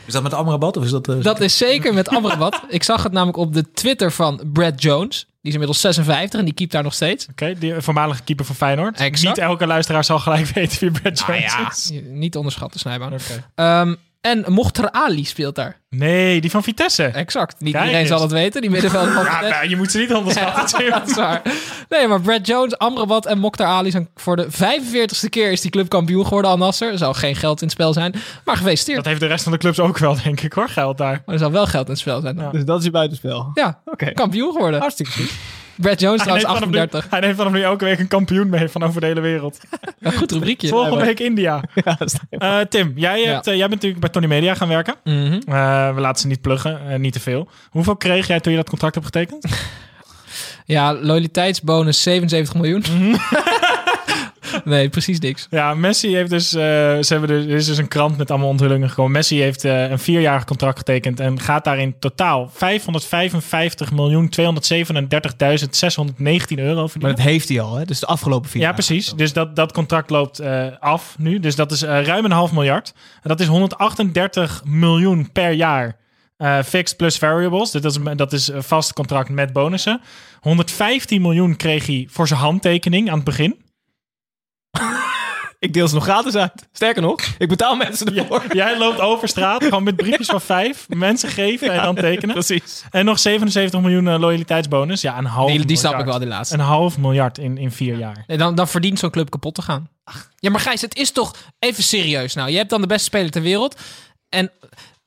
Is 0.05 0.13
dat 0.13 0.23
met 0.23 0.35
Amrabat 0.35 0.77
of 0.77 0.85
is 0.85 0.91
dat... 0.91 1.09
eh, 1.09 1.23
Dat 1.23 1.41
is 1.41 1.57
zeker 1.57 1.95
met 1.95 2.09
Amrabat. 2.09 2.61
Ik 2.69 2.83
zag 2.83 3.03
het 3.03 3.13
namelijk 3.13 3.39
op 3.39 3.55
de 3.55 3.71
Twitter 3.73 4.13
van 4.13 4.41
Brad 4.53 4.83
Jones. 4.83 5.27
Die 5.41 5.49
is 5.49 5.53
inmiddels 5.53 5.81
56 5.81 6.39
en 6.41 6.45
die 6.45 6.55
keept 6.55 6.73
daar 6.73 6.83
nog 6.83 6.95
steeds. 6.95 7.27
Oké, 7.31 7.55
die 7.59 7.75
voormalige 7.81 8.23
keeper 8.23 8.45
van 8.45 8.55
Feyenoord. 8.55 8.99
Exact. 9.01 9.37
Niet 9.37 9.39
elke 9.45 9.67
luisteraar 9.67 10.05
zal 10.05 10.19
gelijk 10.19 10.47
weten 10.55 10.79
wie 10.81 11.01
Brad 11.01 11.21
Ah 11.23 11.29
Jones 11.29 11.53
ja, 11.53 11.69
is. 11.69 11.93
niet 12.05 12.37
onderschatten, 12.37 12.81
Snijbaan. 12.81 13.13
Oké. 13.13 13.45
Ehm, 13.55 13.95
en 14.21 14.45
Mokhtar 14.49 14.91
Ali 14.93 15.25
speelt 15.25 15.55
daar. 15.55 15.81
Nee, 15.91 16.41
die 16.41 16.51
van 16.51 16.63
Vitesse. 16.63 17.05
Exact. 17.05 17.61
Niet 17.61 17.73
Kijk 17.73 17.85
iedereen 17.85 18.07
eens. 18.07 18.09
zal 18.09 18.21
het 18.23 18.33
weten. 18.33 18.61
Die 18.61 18.71
middenvelder 18.71 19.13
van 19.13 19.25
Ja, 19.25 19.31
Vitesse. 19.33 19.55
nou, 19.55 19.69
je 19.69 19.77
moet 19.77 19.91
ze 19.91 19.99
niet 19.99 20.15
onderschatten. 20.19 20.85
Ja, 20.85 20.99
dat 20.99 21.09
is 21.09 21.15
waar. 21.17 21.43
Nee, 21.89 22.07
maar 22.07 22.21
Brad 22.21 22.47
Jones, 22.47 22.79
Amrabat 22.79 23.27
en 23.27 23.39
Mokhtar 23.39 23.67
Ali 23.67 23.91
zijn 23.91 24.09
voor 24.15 24.37
de 24.37 24.47
45ste 24.53 25.29
keer 25.29 25.53
is 25.53 25.61
die 25.61 25.71
club 25.71 25.89
kampioen 25.89 26.25
geworden, 26.25 26.51
Al 26.51 26.57
Nasser. 26.57 26.93
Er 26.93 26.99
zal 26.99 27.15
geen 27.15 27.37
geld 27.37 27.61
in 27.61 27.67
het 27.67 27.77
spel 27.77 27.93
zijn, 27.93 28.15
maar 28.45 28.57
gefeliciteerd. 28.57 28.97
Dat 28.97 29.07
heeft 29.07 29.21
de 29.21 29.27
rest 29.27 29.43
van 29.43 29.53
de 29.53 29.59
clubs 29.59 29.81
ook 29.81 29.99
wel, 29.99 30.17
denk 30.23 30.41
ik 30.41 30.53
hoor, 30.53 30.69
geld 30.69 30.99
daar. 30.99 31.23
Maar 31.27 31.35
er 31.35 31.41
zal 31.41 31.51
wel 31.53 31.67
geld 31.67 31.85
in 31.87 31.91
het 31.93 32.01
spel 32.01 32.21
zijn. 32.21 32.37
Ja, 32.37 32.51
Dus 32.51 32.65
dat 32.65 32.79
is 32.79 32.85
je 32.85 32.91
buitenspel. 32.91 33.53
Oké. 33.85 34.13
kampioen 34.13 34.53
geworden. 34.53 34.81
Hartstikke 34.81 35.13
goed. 35.13 35.31
Brad 35.81 36.01
Jones 36.01 36.21
trouwens 36.21 36.47
vanaf 36.47 36.61
nu, 36.61 36.79
38. 36.79 37.11
hij 37.11 37.21
neemt 37.21 37.37
vanaf 37.37 37.53
nu 37.53 37.63
elke 37.63 37.85
week 37.85 37.99
een 37.99 38.09
kampioen 38.09 38.49
mee 38.49 38.69
van 38.69 38.83
over 38.83 39.01
de 39.01 39.07
hele 39.07 39.21
wereld. 39.21 39.59
Ja, 40.01 40.11
goed 40.11 40.33
rubriekje. 40.33 40.69
Volgende 40.69 41.05
week 41.05 41.21
India. 41.21 41.61
Eh, 42.31 42.61
Tim, 42.61 42.93
jij, 42.97 43.23
hebt, 43.23 43.47
eh, 43.47 43.53
jij 43.53 43.69
bent 43.69 43.71
natuurlijk 43.71 44.01
bij 44.01 44.11
Tony 44.11 44.27
Media 44.27 44.55
gaan 44.55 44.69
werken. 44.69 44.95
Mhm. 45.05 45.41
Eh, 45.47 45.95
we 45.95 46.01
laten 46.01 46.21
ze 46.21 46.27
niet 46.27 46.41
pluggen, 46.41 47.01
niet 47.01 47.13
te 47.13 47.21
veel. 47.21 47.49
Hoeveel 47.71 47.97
kreeg 47.97 48.27
jij 48.27 48.41
toen 48.41 48.53
je 48.53 48.59
dat 48.59 48.69
contract 48.69 48.95
hebt 48.95 49.07
getekend? 49.07 49.47
Ja, 50.65 50.95
loyaliteitsbonus 50.95 52.03
77 52.03 52.55
miljoen. 52.55 52.83
Nee, 54.69 54.89
precies 54.89 55.19
niks. 55.19 55.47
Ja, 55.51 55.75
Messi 55.75 56.15
heeft 56.15 56.31
dus, 56.31 56.55
eh, 56.55 56.61
ze 56.63 57.07
hebben 57.09 57.29
dus, 57.29 57.45
er 57.45 57.51
is 57.57 57.67
dus 57.67 57.79
een 57.79 57.89
krant 57.89 58.17
met 58.17 58.31
allemaal 58.31 58.49
onthullingen 58.49 58.89
gekomen. 58.89 59.13
Messi 59.13 59.41
heeft 59.41 59.65
eh, 59.65 59.91
een 59.91 59.99
vierjarig 59.99 60.45
contract 60.45 60.79
getekend 60.79 61.21
en 61.21 61.41
gaat 61.41 61.65
daar 61.65 61.79
in 61.79 61.95
totaal 61.99 62.51
555 62.53 63.93
miljoen 63.93 64.29
237.619 64.29 66.59
euro 66.59 66.81
Maar 66.81 66.89
verdienen. 66.89 67.17
dat 67.17 67.25
heeft 67.27 67.49
hij 67.49 67.61
al, 67.61 67.75
hè? 67.77 67.85
Dus 67.85 68.01
de 68.01 68.07
afgelopen 68.07 68.51
vier 68.51 68.61
Ja, 68.61 68.67
jaar. 68.67 68.75
precies. 68.77 69.13
Dus 69.17 69.33
dat, 69.33 69.57
dat 69.57 69.73
contract 69.73 70.11
loopt 70.11 70.39
eh, 70.39 70.67
af 70.81 71.15
nu. 71.19 71.41
Dus 71.41 71.57
dat 71.57 71.73
is 71.73 71.83
eh, 71.83 72.03
ruim 72.05 72.25
een 72.25 72.31
half 72.31 72.53
miljard. 72.53 72.93
En 73.23 73.29
dat 73.29 73.41
is 73.41 73.47
138 73.47 74.63
miljoen 74.65 75.33
per 75.33 75.51
jaar. 75.53 75.97
eh, 76.37 76.63
fixed 76.63 76.97
plus 76.97 77.19
variables. 77.19 77.71
Dat 77.71 77.85
is, 77.85 77.99
dat 78.17 78.33
is 78.33 78.49
een 78.49 78.63
vast 78.63 78.93
contract 78.93 79.29
met 79.29 79.53
bonussen. 79.53 80.01
115 80.41 81.23
miljoen 81.23 81.57
kreeg 81.57 81.87
hij 81.87 82.07
voor 82.11 82.29
zijn 82.29 82.41
handtekening 82.41 83.09
aan 83.11 83.15
het 83.17 83.25
begin. 83.25 83.57
Ik 85.61 85.73
deel 85.73 85.89
ze 85.89 85.95
nog 85.95 86.03
gratis 86.05 86.35
uit. 86.35 86.69
Sterker 86.73 87.03
nog, 87.03 87.21
ik 87.39 87.49
betaal 87.49 87.77
mensen 87.77 88.17
ervoor. 88.17 88.45
Jij 88.57 88.79
loopt 88.79 89.01
over 89.01 89.29
straat, 89.29 89.65
gewoon 89.65 89.83
met 89.83 89.97
briefjes 89.97 90.27
van 90.27 90.41
vijf. 90.41 90.87
Mensen 90.89 91.29
geven 91.29 91.73
en 91.73 91.83
dan 91.83 91.95
tekenen. 91.95 92.35
Precies. 92.35 92.85
En 92.91 93.05
nog 93.05 93.19
77 93.19 93.81
miljoen 93.81 94.09
eh, 94.09 94.19
loyaliteitsbonus. 94.19 95.01
Ja, 95.01 95.19
een 95.19 95.25
half 95.25 95.51
Die, 95.51 95.65
die 95.65 95.77
snap 95.77 95.93
ik 95.93 95.97
miljard. 95.99 96.19
wel, 96.19 96.29
die 96.29 96.37
laatste. 96.37 96.55
Een 96.55 96.61
half 96.61 96.99
miljard 96.99 97.39
in, 97.39 97.59
in 97.59 97.71
vier 97.71 97.97
jaar. 97.99 98.25
Nee, 98.27 98.37
dan, 98.39 98.55
dan 98.55 98.69
verdient 98.69 98.99
zo'n 98.99 99.11
club 99.11 99.31
kapot 99.31 99.55
te 99.55 99.63
gaan. 99.63 99.89
Ja, 100.37 100.51
maar 100.51 100.61
Gijs, 100.61 100.81
het 100.81 100.97
is 100.97 101.11
toch 101.11 101.35
even 101.59 101.83
serieus 101.83 102.35
nou. 102.35 102.51
Je 102.51 102.57
hebt 102.57 102.71
dan 102.71 102.81
de 102.81 102.87
beste 102.87 103.05
speler 103.05 103.31
ter 103.31 103.43
wereld. 103.43 103.81
En 104.29 104.51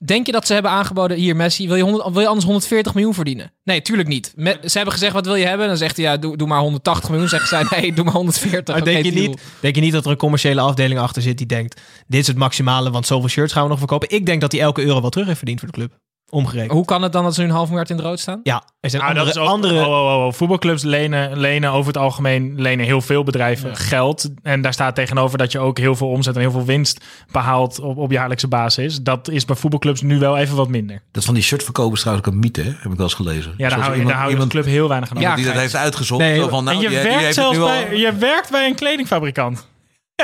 denk 0.06 0.26
je 0.26 0.32
dat 0.32 0.48
ze 0.48 0.54
hebben 0.54 0.72
aangeboden... 0.72 1.18
Hier, 1.18 1.36
Messi, 1.36 1.68
wil 1.68 1.76
je, 1.76 1.84
100, 1.84 2.10
wil 2.12 2.22
je 2.22 2.28
anders 2.28 2.46
140 2.46 2.94
miljoen 2.94 3.14
verdienen? 3.14 3.52
Nee, 3.64 3.82
tuurlijk 3.82 4.08
niet. 4.08 4.34
Me- 4.36 4.60
ze 4.64 4.76
hebben 4.76 4.94
gezegd, 4.94 5.14
wat 5.14 5.26
wil 5.26 5.36
je 5.36 5.46
hebben? 5.46 5.68
Dan 5.68 5.78
zegt 5.78 5.98
hij, 5.98 6.06
ja, 6.06 6.18
doe, 6.18 6.38
doe 6.38 6.48
maar 6.48 6.60
180 6.60 7.10
miljoen. 7.10 7.30
Zeggen 7.30 7.50
zij, 7.50 7.80
nee, 7.80 7.94
doe 7.94 8.06
maar 8.06 8.14
140. 8.14 8.76
Maar 8.76 8.84
denk 8.84 9.06
je, 9.06 9.12
deal. 9.12 9.28
niet, 9.28 9.42
denk 9.60 9.76
je 9.76 9.82
niet 9.82 9.92
dat 9.92 10.06
er 10.06 10.12
een 10.12 10.18
commerciële 10.18 10.62
afdeling 10.62 11.00
achter 11.00 11.22
zit 11.22 11.38
die 11.38 11.48
denkt... 11.48 11.82
dit 12.08 12.22
is 12.22 12.28
het 12.28 12.38
maximale, 12.38 12.92
want 12.92 13.06
zoveel 13.06 13.30
shirts 13.30 13.54
gaan 13.54 13.64
we 13.64 13.70
nog 13.70 13.78
verkopen? 13.78 14.10
Ik 14.10 14.26
denk 14.26 14.42
dat 14.42 14.52
hij 14.52 14.62
elke 14.62 14.82
euro 14.82 15.02
wel 15.02 15.10
terug 15.10 15.26
heeft 15.26 15.38
verdiend 15.38 15.60
voor 15.60 15.70
de 15.70 15.78
club. 15.78 16.00
Omgerekend. 16.32 16.72
Hoe 16.72 16.86
kan 16.86 17.02
het 17.02 17.12
dan 17.12 17.24
dat 17.24 17.34
ze 17.34 17.42
nu 17.42 17.48
een 17.48 17.54
half 17.54 17.68
miljard 17.68 17.90
in 17.90 17.98
de 17.98 18.04
rood 18.04 18.20
staan? 18.20 18.40
Ja, 18.44 18.64
er 18.80 18.90
zijn 18.90 19.02
Ah, 19.02 19.08
andere... 19.08 19.26
dat 19.26 19.36
is 19.36 19.42
ook, 19.42 19.48
andere 19.48 19.80
oh, 19.86 19.88
oh, 19.88 20.26
oh. 20.26 20.34
Voetbalclubs 20.34 20.84
lenen, 20.84 21.38
lenen 21.40 21.72
over 21.72 21.88
het 21.94 22.02
algemeen 22.02 22.54
lenen 22.62 22.86
heel 22.86 23.02
veel 23.02 23.24
bedrijven 23.24 23.76
geld. 23.76 24.30
En 24.44 24.62
daar 24.62 24.74
staat 24.74 24.96
tegenover 24.96 25.38
dat 25.38 25.52
je 25.52 25.60
ook 25.60 25.78
heel 25.78 25.96
veel 25.96 26.08
omzet 26.10 26.36
en 26.36 26.42
heel 26.42 26.52
veel 26.52 26.66
winst 26.66 27.04
behaalt 27.32 27.80
op, 27.80 27.98
op 27.98 28.12
jaarlijkse 28.12 28.48
basis. 28.48 29.02
Dat 29.02 29.30
is 29.30 29.46
bij 29.46 29.56
voetbalclubs 29.56 30.02
nu 30.02 30.20
wel 30.20 30.38
even 30.38 30.56
wat 30.56 30.68
minder. 30.70 31.02
Dat 31.12 31.26
van 31.26 31.34
die 31.34 31.44
shirtverkopers 31.44 31.94
is 31.96 32.00
trouwens 32.02 32.28
ook 32.28 32.34
een 32.34 32.40
mythe, 32.40 32.62
hè? 32.62 32.68
heb 32.70 32.92
ik 32.92 32.98
wel 32.98 33.06
eens 33.06 33.14
gelezen. 33.14 33.54
Ja, 33.58 33.70
daar 33.70 33.80
hou 33.80 33.92
je, 33.92 33.98
iemand- 33.98 34.08
daar 34.10 34.18
hou 34.18 34.30
je 34.30 34.34
iemand 34.36 34.54
als 34.54 34.62
club 34.64 34.74
heel 34.74 34.88
weinig 34.88 35.10
aan 35.10 35.18
over. 35.18 35.30
Ja, 35.30 35.36
die 35.36 35.46
dat 35.46 35.54
heeft 35.54 35.76
uitgezocht. 35.76 36.22
Nee, 36.22 36.40
zo 36.40 36.48
van, 36.48 36.64
nou, 36.64 36.76
en 36.76 36.82
je, 36.82 36.88
die- 36.90 36.98
werkt 36.98 37.14
heeft 37.14 37.26
het 37.26 37.34
zelfs 37.36 37.58
al- 37.58 37.66
bij, 37.66 37.98
je 37.98 38.14
werkt 38.16 38.52
bij 38.52 38.66
een 38.68 38.76
kledingfabrikant. 38.76 39.70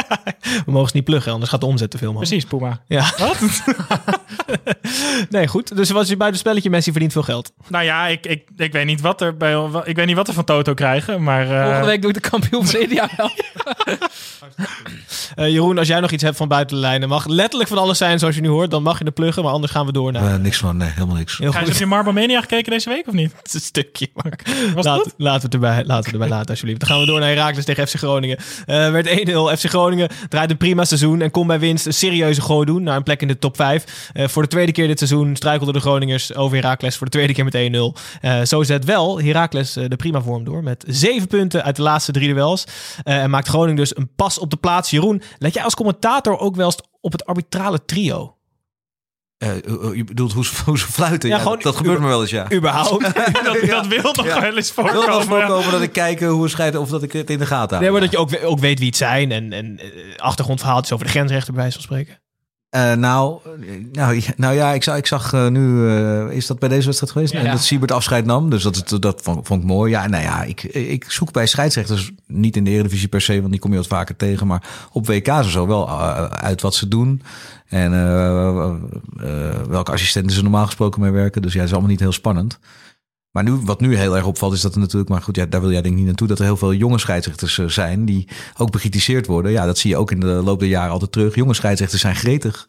We 0.65 0.71
mogen 0.71 0.89
ze 0.89 0.95
niet 0.95 1.05
pluggen, 1.05 1.31
anders 1.31 1.51
gaat 1.51 1.60
de 1.60 1.65
omzet 1.65 1.91
te 1.91 1.97
veel, 1.97 2.12
man. 2.13 2.21
Precies, 2.21 2.45
Puma. 2.45 2.81
Ja. 2.88 3.12
Wat? 3.17 3.38
Nee, 5.29 5.47
goed. 5.47 5.75
Dus 5.75 5.89
was 5.89 6.10
je 6.10 6.17
bij 6.17 6.31
de 6.31 6.38
spelletje 6.38 6.69
Messi 6.69 6.91
verdient 6.91 7.12
veel 7.12 7.23
geld. 7.23 7.51
nou 7.67 7.83
ja, 7.83 8.07
ik, 8.07 8.25
ik, 8.25 8.43
ik, 8.57 8.71
weet 8.71 8.86
niet 8.86 9.01
wat 9.01 9.21
er 9.21 9.38
bij, 9.38 9.69
ik 9.83 9.95
weet 9.95 10.05
niet 10.05 10.15
wat 10.15 10.27
er 10.27 10.33
van 10.33 10.43
Toto 10.43 10.73
krijgen, 10.73 11.23
maar... 11.23 11.49
eh, 11.51 11.63
Volgende 11.63 11.86
week 11.88 12.01
doe 12.01 12.12
ik 12.12 12.23
de 12.23 12.29
kampioen 12.29 12.67
van 12.67 12.79
India 12.79 13.10
wel. 13.17 13.29
Eh, 15.36 15.47
Jeroen, 15.49 15.77
als 15.77 15.88
jij 15.88 15.99
nog 15.99 16.12
iets 16.12 16.23
hebt 16.23 16.38
van 16.38 16.47
buiten 16.47 16.75
de 16.75 16.81
lijnen, 16.81 17.10
mag 17.10 17.25
letterlijk 17.25 17.69
van 17.69 17.77
alles 17.77 17.97
zijn 17.97 18.19
zoals 18.19 18.36
je 18.36 18.41
nu 18.41 18.47
hoort. 18.47 18.71
Dan 18.71 18.83
mag 18.83 18.97
je 18.99 19.05
het 19.05 19.13
pluggen, 19.13 19.43
maar 19.43 19.51
anders 19.51 19.71
gaan 19.71 19.86
we 19.86 19.91
door 19.91 20.12
naar... 20.12 20.33
Eh, 20.33 20.39
niks 20.39 20.57
van, 20.57 20.77
nee, 20.77 20.89
helemaal 20.89 21.15
niks. 21.15 21.38
Heel 21.38 21.53
heb 21.53 21.67
je 21.73 21.86
Marble 21.86 22.12
Mania 22.13 22.41
gekeken 22.41 22.71
deze 22.71 22.89
week 22.89 23.07
of 23.07 23.13
niet? 23.13 23.31
Het 23.38 23.47
is 23.47 23.53
een 23.53 23.60
stukje. 23.60 24.10
Maar 24.13 24.39
Was 24.75 24.86
laat, 24.86 25.05
het 25.05 25.13
laten, 25.17 25.39
we 25.39 25.45
het 25.45 25.53
erbij, 25.53 25.83
laten 25.86 26.05
we 26.05 26.12
erbij 26.12 26.27
laten, 26.29 26.49
alsjeblieft. 26.49 26.79
Dan 26.79 26.89
gaan 26.89 26.99
we 26.99 27.05
door 27.05 27.19
naar 27.19 27.29
Herakles 27.29 27.65
tegen 27.65 27.88
FC 27.88 27.95
Groningen. 27.95 28.38
Eh 28.65 28.91
werd 28.91 29.07
1-0. 29.07 29.12
FC 29.60 29.65
Groningen 29.69 29.87
draait 30.30 30.52
een 30.52 30.58
prima 30.58 30.86
seizoen 30.86 31.21
en 31.21 31.32
kon 31.32 31.47
bij 31.47 31.60
winst 31.60 31.86
een 31.86 31.93
serieuze 31.93 32.41
gooi 32.41 32.65
doen 32.65 32.84
naar 32.84 32.95
een 32.95 33.04
plek 33.04 33.21
in 33.21 33.28
de 33.28 33.39
top 33.39 33.56
5. 33.56 34.12
Eh, 34.13 34.28
voor 34.28 34.41
de 34.41 34.47
tweede 34.47 34.71
keer 34.71 34.88
dit 34.88 34.97
seizoen 34.97 35.36
struikelden 35.36 35.73
de 35.73 35.80
Groningers 35.80 36.36
over 36.36 36.58
Herakles 36.58 36.97
voor 36.97 37.06
de 37.06 37.12
tweede 37.12 37.34
keer 37.34 37.43
met 37.43 37.56
1-0. 37.56 37.95
Eh, 38.21 38.41
zo 38.41 38.63
zet 38.63 38.86
wel 38.86 39.21
Herakles 39.21 39.76
eh, 39.76 39.86
de 39.88 39.95
prima 39.95 40.21
vorm 40.21 40.43
door 40.43 40.63
met 40.63 40.84
zeven 40.88 41.28
punten 41.28 41.63
uit 41.63 41.76
de 41.76 41.82
laatste 41.82 42.12
drie 42.12 42.34
duels. 42.34 42.63
En 43.04 43.30
maakt 43.30 43.47
Groningen 43.47 43.76
dus 43.76 43.97
een 43.97 44.10
pas 44.15 44.39
op 44.39 44.50
de 44.50 44.58
plaats. 44.58 44.89
Jeroen, 44.89 45.21
let 45.38 45.54
jij 45.54 45.63
als 45.63 45.76
commentator 45.76 46.39
ook 46.39 46.56
wel 46.56 46.65
eens 46.65 46.80
op 47.02 47.12
het 47.12 47.26
arbitrale 47.26 47.86
trio? 47.86 48.37
Eh, 49.38 49.50
eh, 49.50 49.62
je 49.95 50.04
bedoelt 50.04 50.34
hoe 50.34 50.45
ze, 50.45 50.54
hoe 50.65 50.80
ze 50.80 50.86
fluiten? 50.91 51.30
Ja, 51.30 51.36
Ja, 51.36 51.41
gewoon 51.41 51.56
dat, 51.58 51.63
dat 51.63 51.76
gebeurt 51.76 52.00
me 52.00 52.08
wel 52.08 52.21
eens, 52.21 52.30
ja. 52.30 52.52
Überhaupt? 52.54 53.04
Dat, 53.13 53.13
dat 53.67 53.88
wil 53.88 54.26
Ja. 54.26 54.41
wel 54.41 54.56
eens 54.56 54.69
Ik 54.69 54.76
wil 54.76 54.84
wel 54.93 55.06
eens 55.06 55.06
voorkomen. 55.26 55.26
voorkomen 55.28 55.71
dat 55.71 55.82
ik 55.82 55.91
kijk 55.91 56.21
eh, 56.21 56.30
hoe 56.30 56.41
het 56.41 56.52
scheidt 56.52 56.76
of 56.76 56.89
dat 56.89 57.04
ik 57.04 57.12
het 57.12 57.30
in 57.30 57.38
de 57.38 57.45
gaten 57.45 57.80
Nee, 57.80 57.89
hou. 57.89 57.91
maar 57.91 58.02
dat 58.02 58.12
je 58.12 58.17
ook, 58.17 58.30
we- 58.30 58.45
ook 58.45 58.60
weet 58.60 58.78
wie 58.80 58.88
het 58.88 58.97
zijn 58.97 59.32
en, 59.32 59.54
en 59.54 59.80
eh, 59.80 59.88
achtergrondverhaaltjes 60.17 60.93
over 60.93 61.06
de 61.06 61.12
grensrechter 61.12 61.54
bij 61.54 61.62
wijze 61.62 61.76
van 61.78 61.84
spreken. 61.86 62.19
Eh, 62.69 62.93
nou, 62.93 63.39
eh, 63.45 63.52
nou, 63.91 64.15
ja- 64.15 64.34
nou 64.36 64.56
ja, 64.56 64.71
ik 64.73 64.84
zag, 64.84 64.97
ik 64.97 65.08
zag 65.08 65.34
eh, 65.34 65.47
nu, 65.47 65.89
eh, 65.89 66.32
is 66.36 66.47
dat 66.47 66.60
bij 66.60 66.69
deze 66.69 66.86
wedstrijd 66.86 67.12
geweest? 67.13 67.34
Ja. 67.34 67.41
Nee, 67.41 67.52
dat 67.52 67.63
Siebert 67.63 67.91
afscheid 67.91 68.26
nam, 68.26 68.50
dus 68.50 68.63
dat, 68.63 68.84
dat, 68.89 69.02
dat 69.02 69.21
vond, 69.21 69.47
vond 69.47 69.62
ik 69.62 69.67
mooi. 69.67 69.91
Ja, 69.91 70.08
nou 70.08 70.23
ja, 70.23 70.43
ik, 70.43 70.63
ik 70.63 71.12
zoek 71.12 71.31
bij 71.31 71.46
scheidsrechters, 71.48 72.12
niet 72.27 72.56
in 72.56 72.63
de 72.63 72.71
Eredivisie 72.71 73.08
per 73.08 73.21
se, 73.21 73.40
want 73.40 73.52
die 73.52 73.60
kom 73.60 73.71
je 73.71 73.77
wat 73.77 73.88
vaker 73.88 74.15
tegen, 74.15 74.48
maar 74.48 74.63
op 74.92 75.08
WK's 75.08 75.29
of 75.46 75.50
zo 75.50 75.67
wel 75.67 75.88
eh, 75.88 76.23
uit 76.25 76.62
wat 76.62 76.75
ze 76.75 76.88
doen. 76.88 77.21
En 77.68 77.94
eh, 77.94 78.68
eh, 78.68 79.62
welke 79.68 79.92
assistenten 79.92 80.36
ze 80.36 80.42
normaal 80.42 80.65
gesproken 80.65 81.02
mee 81.02 81.12
werken. 81.12 81.42
Dus 81.42 81.54
ja, 81.54 81.58
het 81.58 81.68
is 81.68 81.74
allemaal 81.74 81.92
niet 81.92 82.00
heel 82.00 82.12
spannend. 82.12 82.60
Maar 83.32 83.44
nu, 83.44 83.52
wat 83.52 83.82
nu 83.82 83.96
heel 83.96 84.15
erg 84.15 84.25
opvalt, 84.25 84.54
is 84.54 84.62
dat 84.62 84.73
er 84.73 84.80
natuurlijk, 84.80 85.10
maar 85.10 85.21
goed, 85.21 85.36
ja, 85.36 85.46
daar 85.46 85.62
wil 85.62 85.71
jij 85.71 85.82
denk 85.82 85.94
ik 85.94 86.00
niet 86.00 86.08
naartoe, 86.08 86.28
dat 86.28 86.40
er 86.40 86.46
heel 86.46 86.58
veel 86.58 86.73
jonge 86.73 87.00
scheidsrechters 87.00 87.58
eh, 87.58 87.67
zijn 87.67 88.06
die 88.06 88.28
ook 88.58 88.71
bekritiseerd 88.71 89.25
worden. 89.25 89.52
Ja, 89.52 89.65
dat 89.65 89.78
zie 89.78 89.90
je 89.90 89.98
ook 89.98 90.12
in 90.12 90.19
de 90.19 90.28
loop 90.28 90.60
der 90.60 90.67
jaren 90.67 90.92
altijd 90.92 91.12
terug. 91.12 91.36
Jonge 91.36 91.54
scheidsrechters 91.54 92.02
zijn 92.02 92.15
gretig. 92.15 92.67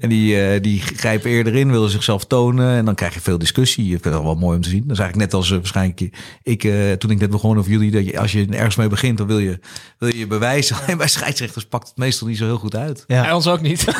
En 0.00 0.08
die, 0.08 0.42
eh, 0.42 0.62
die 0.62 0.80
grijpen 0.80 1.30
eerder 1.30 1.54
in, 1.54 1.70
willen 1.70 1.90
zichzelf 1.90 2.24
tonen. 2.24 2.76
En 2.76 2.84
dan 2.84 2.94
krijg 2.94 3.14
je 3.14 3.20
veel 3.20 3.38
discussie. 3.38 3.84
Ik 3.84 4.02
vind 4.02 4.14
het 4.14 4.22
wel 4.22 4.34
mooi 4.34 4.56
om 4.56 4.62
te 4.62 4.68
zien. 4.68 4.82
Dat 4.82 4.90
is 4.90 4.98
eigenlijk 4.98 5.30
net 5.30 5.40
als 5.40 5.50
eh, 5.50 5.56
waarschijnlijk 5.56 6.00
ik, 6.42 6.64
eh, 6.64 6.92
toen 6.92 7.10
ik 7.10 7.18
net 7.18 7.30
begon 7.30 7.58
of 7.58 7.66
jullie, 7.66 7.90
dat 7.90 8.04
je, 8.04 8.20
als 8.20 8.32
je 8.32 8.46
ergens 8.50 8.76
mee 8.76 8.88
begint, 8.88 9.18
dan 9.18 9.26
wil 9.26 9.38
je 9.38 9.60
wil 9.98 10.08
je, 10.08 10.18
je 10.18 10.26
bewijzen. 10.26 10.76
Alleen 10.76 10.96
bij 11.04 11.08
scheidsrechters 11.08 11.64
pakt 11.64 11.88
het 11.88 11.96
meestal 11.96 12.28
niet 12.28 12.36
zo 12.36 12.44
heel 12.44 12.58
goed 12.58 12.76
uit. 12.76 13.04
Ja. 13.06 13.22
Bij 13.22 13.32
ons 13.32 13.46
ook 13.46 13.60
niet. 13.60 13.84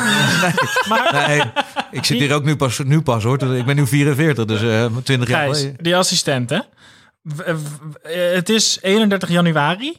Nee, 1.11 1.41
ik 1.91 2.05
zit 2.05 2.17
hier 2.19 2.33
ook 2.33 2.43
nu 2.43 2.55
pas, 2.55 2.79
nu 2.79 3.01
pas 3.01 3.23
hoor. 3.23 3.55
Ik 3.57 3.65
ben 3.65 3.75
nu 3.75 3.87
44, 3.87 4.45
dus 4.45 4.61
eh 4.61 4.85
20 5.03 5.29
jaar 5.29 5.43
Gijs, 5.45 5.57
geleden. 5.57 5.83
die 5.83 5.95
assistent, 5.95 6.49
hè? 6.49 6.59
Eh, 7.45 7.55
Het 8.33 8.49
is 8.49 8.79
31 8.81 9.29
januari. 9.29 9.97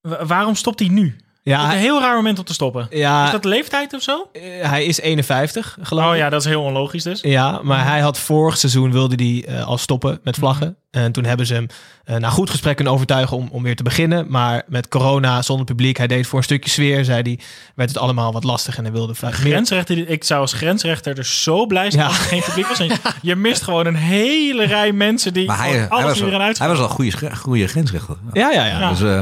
Waarom 0.00 0.54
stopt 0.54 0.78
hij 0.80 0.88
nu? 0.88 1.16
Ja, 1.48 1.60
Het 1.60 1.68
is 1.68 1.74
een 1.74 1.80
heel 1.80 2.00
raar 2.00 2.14
moment 2.14 2.38
om 2.38 2.44
te 2.44 2.52
stoppen. 2.54 2.86
ja 2.90 3.24
Is 3.26 3.30
dat 3.30 3.44
leeftijd 3.44 3.94
of 3.94 4.02
zo? 4.02 4.28
eh, 4.32 4.42
hij 4.68 4.84
is 4.84 5.00
51, 5.00 5.78
geloof 5.82 6.04
ik. 6.04 6.10
Oh 6.10 6.16
ja, 6.16 6.28
dat 6.28 6.40
is 6.40 6.46
heel 6.46 6.62
onlogisch 6.62 7.02
dus. 7.02 7.20
Ja, 7.20 7.60
maar 7.62 7.84
hij 7.86 8.00
had 8.00 8.18
vorig 8.18 8.56
seizoen 8.58 8.92
wilde 8.92 9.24
hij 9.24 9.56
eh, 9.56 9.66
al 9.66 9.78
stoppen 9.78 10.20
met 10.22 10.36
vlaggen. 10.36 10.76
En 10.90 11.12
toen 11.12 11.24
hebben 11.24 11.46
ze 11.46 11.54
hem 11.54 11.66
eh, 12.04 12.16
na 12.16 12.28
goed 12.30 12.50
gesprek 12.50 12.74
kunnen 12.76 12.94
overtuigen 12.94 13.36
om, 13.36 13.48
om 13.50 13.62
weer 13.62 13.76
te 13.76 13.82
beginnen. 13.82 14.26
Maar 14.28 14.62
met 14.66 14.88
corona, 14.88 15.42
zonder 15.42 15.66
publiek, 15.66 15.96
hij 15.96 16.06
deed 16.06 16.26
voor 16.26 16.38
een 16.38 16.44
stukje 16.44 16.70
sfeer, 16.70 17.04
zei 17.04 17.22
hij, 17.22 17.38
werd 17.74 17.88
het 17.88 17.98
allemaal 17.98 18.32
wat 18.32 18.44
lastig 18.44 18.76
en 18.76 18.82
hij 18.84 18.92
wilde 18.92 19.14
vaak 19.14 19.38
meer. 19.38 19.52
Grensrechter, 19.52 20.08
ik 20.08 20.24
zou 20.24 20.40
als 20.40 20.52
grensrechter 20.52 21.14
dus 21.14 21.42
zo 21.42 21.66
blij 21.66 21.90
zijn 21.90 22.02
Ja. 22.02 22.08
als 22.08 22.18
er 22.18 22.24
geen 22.24 22.42
publiek 22.42 22.66
was. 22.66 22.78
Je- 23.22 23.36
mist 23.36 23.62
gewoon 23.62 23.86
een 23.86 23.94
hele 23.96 24.64
rij 24.64 24.92
mensen 24.92 25.32
die 25.32 25.46
Maar 25.46 25.58
hij, 25.58 25.66
gewoon 25.70 25.80
hij, 25.88 25.90
alles 25.90 26.04
was 26.20 26.28
weer 26.30 26.34
aan 26.40 26.52
hij 26.58 26.68
was 26.68 26.78
wel 26.78 26.86
een 26.86 26.92
goede, 26.94 27.36
goede 27.36 27.66
grensrechter. 27.66 28.16
Ja, 28.32 28.50
ja, 28.50 28.66
ja. 28.66 28.78
Ja. 28.80 28.88
Dus, 28.90 29.00
eh, 29.02 29.20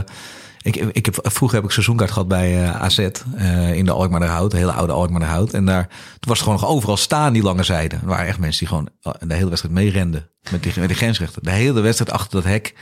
ik, 0.64 0.76
ik 0.76 1.04
heb, 1.04 1.18
vroeger 1.22 1.56
heb 1.56 1.66
ik 1.66 1.72
seizoenkaart 1.72 2.10
gehad 2.10 2.28
bij 2.28 2.62
eh, 2.62 2.82
AZ 2.82 2.98
eh, 2.98 3.74
in 3.74 3.84
de 3.84 3.92
Alkmaarderhout, 3.92 4.50
de 4.50 4.56
hele 4.56 4.72
oude 4.72 4.92
Alkmaarderhout. 4.92 5.52
En 5.52 5.64
daar 5.64 5.88
was 6.20 6.38
gewoon 6.38 6.54
nog 6.54 6.66
overal 6.66 6.96
staan, 6.96 7.32
die 7.32 7.42
lange 7.42 7.62
zijden. 7.62 8.00
Er 8.00 8.06
waren 8.06 8.26
echt 8.26 8.38
mensen 8.38 8.58
die 8.58 8.68
gewoon 8.68 8.88
eh, 9.02 9.12
de 9.28 9.34
hele 9.34 9.48
wedstrijd 9.48 9.74
meerenden 9.74 10.28
met 10.50 10.62
die, 10.62 10.72
met 10.78 10.88
die 10.88 10.96
grensrechter. 10.96 11.42
De 11.42 11.50
hele 11.50 11.80
wedstrijd 11.80 12.10
achter 12.10 12.42
dat 12.42 12.50
hek. 12.52 12.74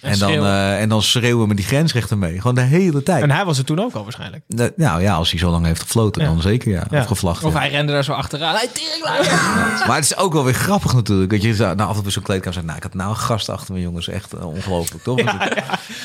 En, 0.00 0.18
dan, 0.18 0.28
schreeuwen. 0.28 0.48
eh, 0.50 0.80
en 0.80 0.88
dan 0.88 1.02
schreeuwen 1.02 1.48
met 1.48 1.56
die 1.56 1.66
grensrechter 1.66 2.18
mee. 2.18 2.36
Gewoon 2.40 2.54
de 2.54 2.60
hele 2.60 3.02
tijd. 3.02 3.22
En 3.22 3.30
hij 3.30 3.44
was 3.44 3.58
er 3.58 3.64
toen 3.64 3.80
ook 3.80 3.94
al 3.94 4.02
waarschijnlijk. 4.02 4.42
De- 4.46 4.72
nou 4.76 5.02
ja, 5.02 5.14
als 5.14 5.30
hij 5.30 5.38
zo 5.38 5.50
lang 5.50 5.66
heeft 5.66 5.80
gefloten, 5.80 6.22
Ja. 6.22 6.28
dan 6.28 6.40
zeker 6.40 6.70
ja. 6.70 6.86
Ja. 6.90 7.00
Of 7.00 7.06
gevlacht. 7.06 7.44
Of 7.44 7.52
ja. 7.52 7.58
hij 7.58 7.70
rende 7.70 7.92
daar 7.92 8.04
zo 8.04 8.12
achteraan. 8.12 8.54
Hij. 8.54 8.68
Maar 9.86 9.96
het 9.96 10.04
is 10.04 10.16
ook 10.16 10.32
wel 10.32 10.44
weer 10.44 10.54
grappig 10.54 10.94
natuurlijk. 10.94 11.30
Dat 11.30 11.42
je 11.42 11.54
zo- 11.54 11.74
nou, 11.74 11.88
af 11.90 11.96
en 11.96 12.02
toe 12.02 12.12
zo'n 12.12 12.22
kleedkamer 12.22 12.52
zegt, 12.54 12.66
nou, 12.66 12.76
ik 12.76 12.82
had 12.82 12.94
nou 12.94 13.10
een 13.10 13.16
gast 13.16 13.48
achter 13.48 13.74
me, 13.74 13.80
jongens. 13.80 14.08
Echt 14.08 14.32
eh, 14.32 14.46
ongelooflijk, 14.46 15.02
toch? 15.04 15.20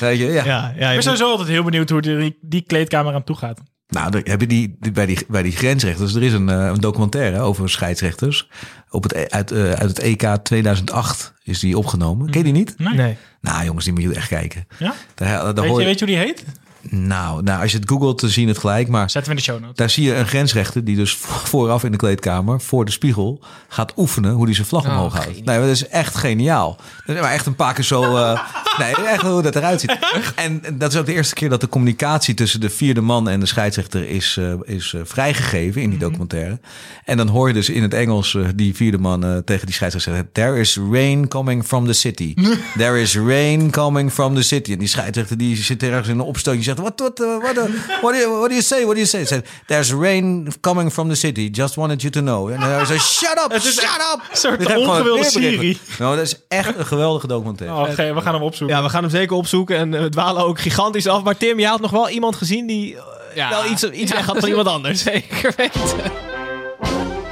Weet 0.00 0.18
je, 0.18 0.24
ja. 0.26 0.44
Ja, 0.44 0.72
ja, 0.76 0.86
ben 0.86 0.94
moet- 0.94 1.02
sowieso 1.02 1.30
altijd 1.30 1.48
heel 1.48 1.62
benieuwd 1.64 1.90
hoe 1.90 2.00
die, 2.02 2.38
die 2.40 2.62
kleedkamer 2.62 3.14
aan 3.14 3.24
toe 3.24 3.36
gaat. 3.36 3.60
Nou, 3.88 4.10
dan 4.10 4.20
heb 4.24 4.40
je 4.40 4.46
die, 4.46 4.76
die- 4.80 4.92
bij, 4.92 5.06
die, 5.06 5.18
bij 5.28 5.42
die 5.42 5.52
grensrechters. 5.52 6.14
Er 6.14 6.22
is 6.22 6.32
een, 6.32 6.48
eh, 6.48 6.66
een 6.66 6.80
documentaire 6.80 7.40
over 7.40 7.70
scheidsrechters. 7.70 8.48
Op 8.90 9.02
het, 9.02 9.12
e- 9.14 9.26
uit, 9.28 9.50
eh, 9.50 9.58
uit 9.72 9.88
het 9.88 9.98
EK 9.98 10.36
2008 10.42 11.32
is 11.42 11.58
die 11.58 11.78
opgenomen. 11.78 12.30
Ken 12.30 12.38
je 12.38 12.44
die 12.44 12.52
niet? 12.52 12.74
Nee. 12.78 12.94
nee. 12.94 13.16
Nou, 13.40 13.64
jongens, 13.64 13.84
die 13.84 13.94
moet 13.94 14.02
je 14.02 14.14
echt 14.14 14.28
kijken. 14.28 14.66
Ja? 14.78 14.94
Daar, 15.14 15.28
daar 15.28 15.54
Weet, 15.54 15.56
hoor 15.56 15.66
je, 15.66 15.80
je, 15.80 15.84
weet 15.84 15.98
je 15.98 16.04
hoe 16.04 16.14
die 16.14 16.24
heet? 16.24 16.44
Nou, 16.90 17.42
nou, 17.42 17.62
als 17.62 17.72
je 17.72 17.78
het 17.78 17.88
googelt, 17.88 18.20
dan 18.20 18.30
zie 18.30 18.42
je 18.42 18.48
het 18.48 18.58
gelijk. 18.58 18.88
Maar 18.88 19.10
Zetten 19.10 19.32
we 19.32 19.38
in 19.38 19.44
de 19.44 19.50
show 19.52 19.60
notes. 19.60 19.76
daar 19.76 19.90
zie 19.90 20.04
je 20.04 20.14
een 20.14 20.26
grensrechter 20.26 20.84
die 20.84 20.96
dus 20.96 21.14
vo- 21.14 21.46
vooraf 21.50 21.84
in 21.84 21.90
de 21.90 21.96
kleedkamer, 21.96 22.60
voor 22.60 22.84
de 22.84 22.90
spiegel, 22.90 23.40
gaat 23.68 23.92
oefenen 23.96 24.32
hoe 24.32 24.44
hij 24.44 24.54
zijn 24.54 24.66
vlag 24.66 24.84
Oh, 24.84 24.90
omhoog 24.90 25.12
houdt. 25.12 25.26
geniaal. 25.26 25.44
Nee, 25.44 25.58
maar 25.58 25.66
dat 25.66 25.76
is 25.76 25.86
echt 25.88 26.14
geniaal. 26.16 26.76
Dat 27.06 27.16
is 27.16 27.22
maar 27.22 27.32
echt 27.32 27.46
een 27.46 27.54
paar 27.54 27.74
keer 27.74 27.84
zo. 27.84 28.16
eh, 28.16 28.40
nee, 28.78 28.94
echt 29.06 29.22
hoe 29.22 29.42
dat 29.42 29.56
eruit 29.56 29.80
ziet. 29.80 29.98
En 30.34 30.62
dat 30.74 30.92
is 30.92 30.98
ook 30.98 31.06
de 31.06 31.12
eerste 31.12 31.34
keer 31.34 31.48
dat 31.48 31.60
de 31.60 31.68
communicatie 31.68 32.34
tussen 32.34 32.60
de 32.60 32.70
vierde 32.70 33.00
man 33.00 33.28
en 33.28 33.40
de 33.40 33.46
scheidsrechter 33.46 34.08
is, 34.08 34.36
eh, 34.38 34.52
is 34.74 34.92
eh, 34.94 35.00
vrijgegeven 35.04 35.82
in 35.82 35.90
die 35.90 35.98
documentaire. 35.98 36.58
En 37.04 37.16
dan 37.16 37.28
hoor 37.28 37.48
je 37.48 37.54
dus 37.54 37.68
in 37.70 37.82
het 37.82 37.94
Engels 37.94 38.36
die 38.54 38.74
vierde 38.74 38.98
man 38.98 39.42
tegen 39.44 39.66
die 39.66 39.74
scheidsrechter 39.74 40.12
zeggen: 40.12 40.32
There 40.32 40.58
is 40.60 40.78
rain 40.92 41.28
coming 41.28 41.64
from 41.64 41.86
the 41.86 41.92
city. 41.92 42.34
There 42.76 43.00
is 43.00 43.16
rain 43.16 43.70
coming 43.70 44.12
from 44.12 44.34
the 44.34 44.42
city. 44.42 44.72
En 44.72 44.78
die 44.78 44.88
scheidsrechter 44.88 45.38
die 45.38 45.56
zit 45.56 45.82
ergens 45.82 46.08
in 46.08 46.14
een 46.18 46.20
opstootje 46.24 46.62
zegt: 46.74 46.88
What, 46.88 47.00
what, 47.00 47.20
uh, 47.20 47.42
what, 47.42 47.56
uh, 47.56 48.00
what, 48.00 48.12
do 48.14 48.18
you, 48.20 48.38
what 48.38 48.48
do 48.48 48.54
you 48.54 48.62
say? 48.62 48.82
What 48.84 48.94
do 48.94 49.00
you 49.00 49.06
say? 49.06 49.24
Zegt, 49.26 49.48
There's 49.66 49.92
rain 49.92 50.52
coming 50.60 50.92
from 50.92 51.08
the 51.08 51.14
city. 51.14 51.48
Just 51.52 51.74
wanted 51.74 52.00
you 52.00 52.12
to 52.12 52.20
know. 52.20 52.50
En 52.50 52.60
hij 52.60 52.84
zegt: 52.84 53.04
Shut 53.04 53.40
up, 53.44 53.52
is 53.52 53.62
shut 53.62 54.14
up. 54.14 54.20
Een 54.30 54.36
soort 54.36 54.76
ongewilde. 54.76 55.24
Siri. 55.24 55.78
Nou, 55.98 56.16
dat 56.16 56.24
is 56.24 56.34
echt 56.48 56.76
een 56.78 56.86
geweldige 56.86 57.26
documentaire. 57.26 57.76
Oh, 57.76 58.14
we 58.14 58.20
gaan 58.20 58.34
hem 58.34 58.42
opzoeken. 58.42 58.76
Ja, 58.76 58.82
we 58.82 58.88
gaan 58.88 59.02
hem 59.02 59.10
zeker 59.10 59.36
opzoeken 59.36 59.76
en 59.76 59.94
eh, 59.94 60.00
we 60.02 60.08
dwalen 60.08 60.44
ook 60.44 60.60
gigantisch 60.60 61.06
af. 61.08 61.22
Maar 61.22 61.36
Tim, 61.36 61.58
jij 61.58 61.68
had 61.68 61.80
nog 61.80 61.90
wel 61.90 62.08
iemand 62.08 62.36
gezien 62.36 62.66
die 62.66 62.96
eh, 62.96 63.02
Ja. 63.36 63.48
wel 63.48 63.64
iets, 63.70 63.82
iets 63.90 64.10
Ja, 64.10 64.16
weg 64.16 64.26
had 64.26 64.38
van 64.38 64.48
iemand 64.48 64.66
anders. 64.68 65.02
Zeker 65.12 65.52
weten. 65.56 65.80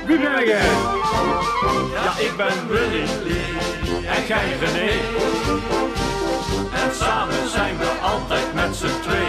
Wie 0.07 0.19
ben 0.19 0.39
ik? 0.39 0.47
Ja, 0.47 2.13
ik 2.19 2.33
ben 2.37 2.69
Willy 2.69 3.05
Lee 3.25 4.07
en 4.07 4.27
jij 4.27 4.57
René. 4.61 4.91
En 6.85 6.95
samen 7.01 7.49
zijn 7.51 7.79
we 7.79 7.89
altijd 8.03 8.55
met 8.55 8.77
z'n 8.77 9.01
tweeën. 9.03 9.22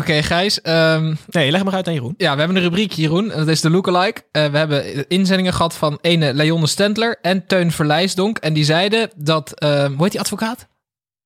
Oké, 0.00 0.22
Gijs. 0.22 0.60
ehm, 0.60 1.14
Nee, 1.26 1.50
leg 1.50 1.64
maar 1.64 1.74
uit 1.74 1.86
aan 1.86 1.92
Jeroen. 1.94 2.14
ja, 2.16 2.32
we 2.32 2.38
hebben 2.38 2.56
een 2.56 2.62
rubriek, 2.62 2.92
Jeroen. 2.92 3.28
Dat 3.28 3.48
is 3.48 3.60
de 3.60 3.70
lookalike. 3.70 4.22
Eh 4.32 4.46
we 4.46 4.58
hebben 4.58 5.08
inzendingen 5.08 5.52
gehad 5.52 5.74
van 5.74 5.98
ene 6.00 6.34
Leonne 6.34 6.66
Stentler 6.66 7.18
en 7.22 7.46
Teun 7.46 7.72
Verlijsdonk. 7.72 8.38
En 8.38 8.52
die 8.52 8.64
zeiden 8.64 9.10
dat... 9.16 9.60
ehm 9.60 9.92
hoe 9.92 10.02
heet 10.02 10.10
die 10.10 10.20
advocaat? 10.20 10.68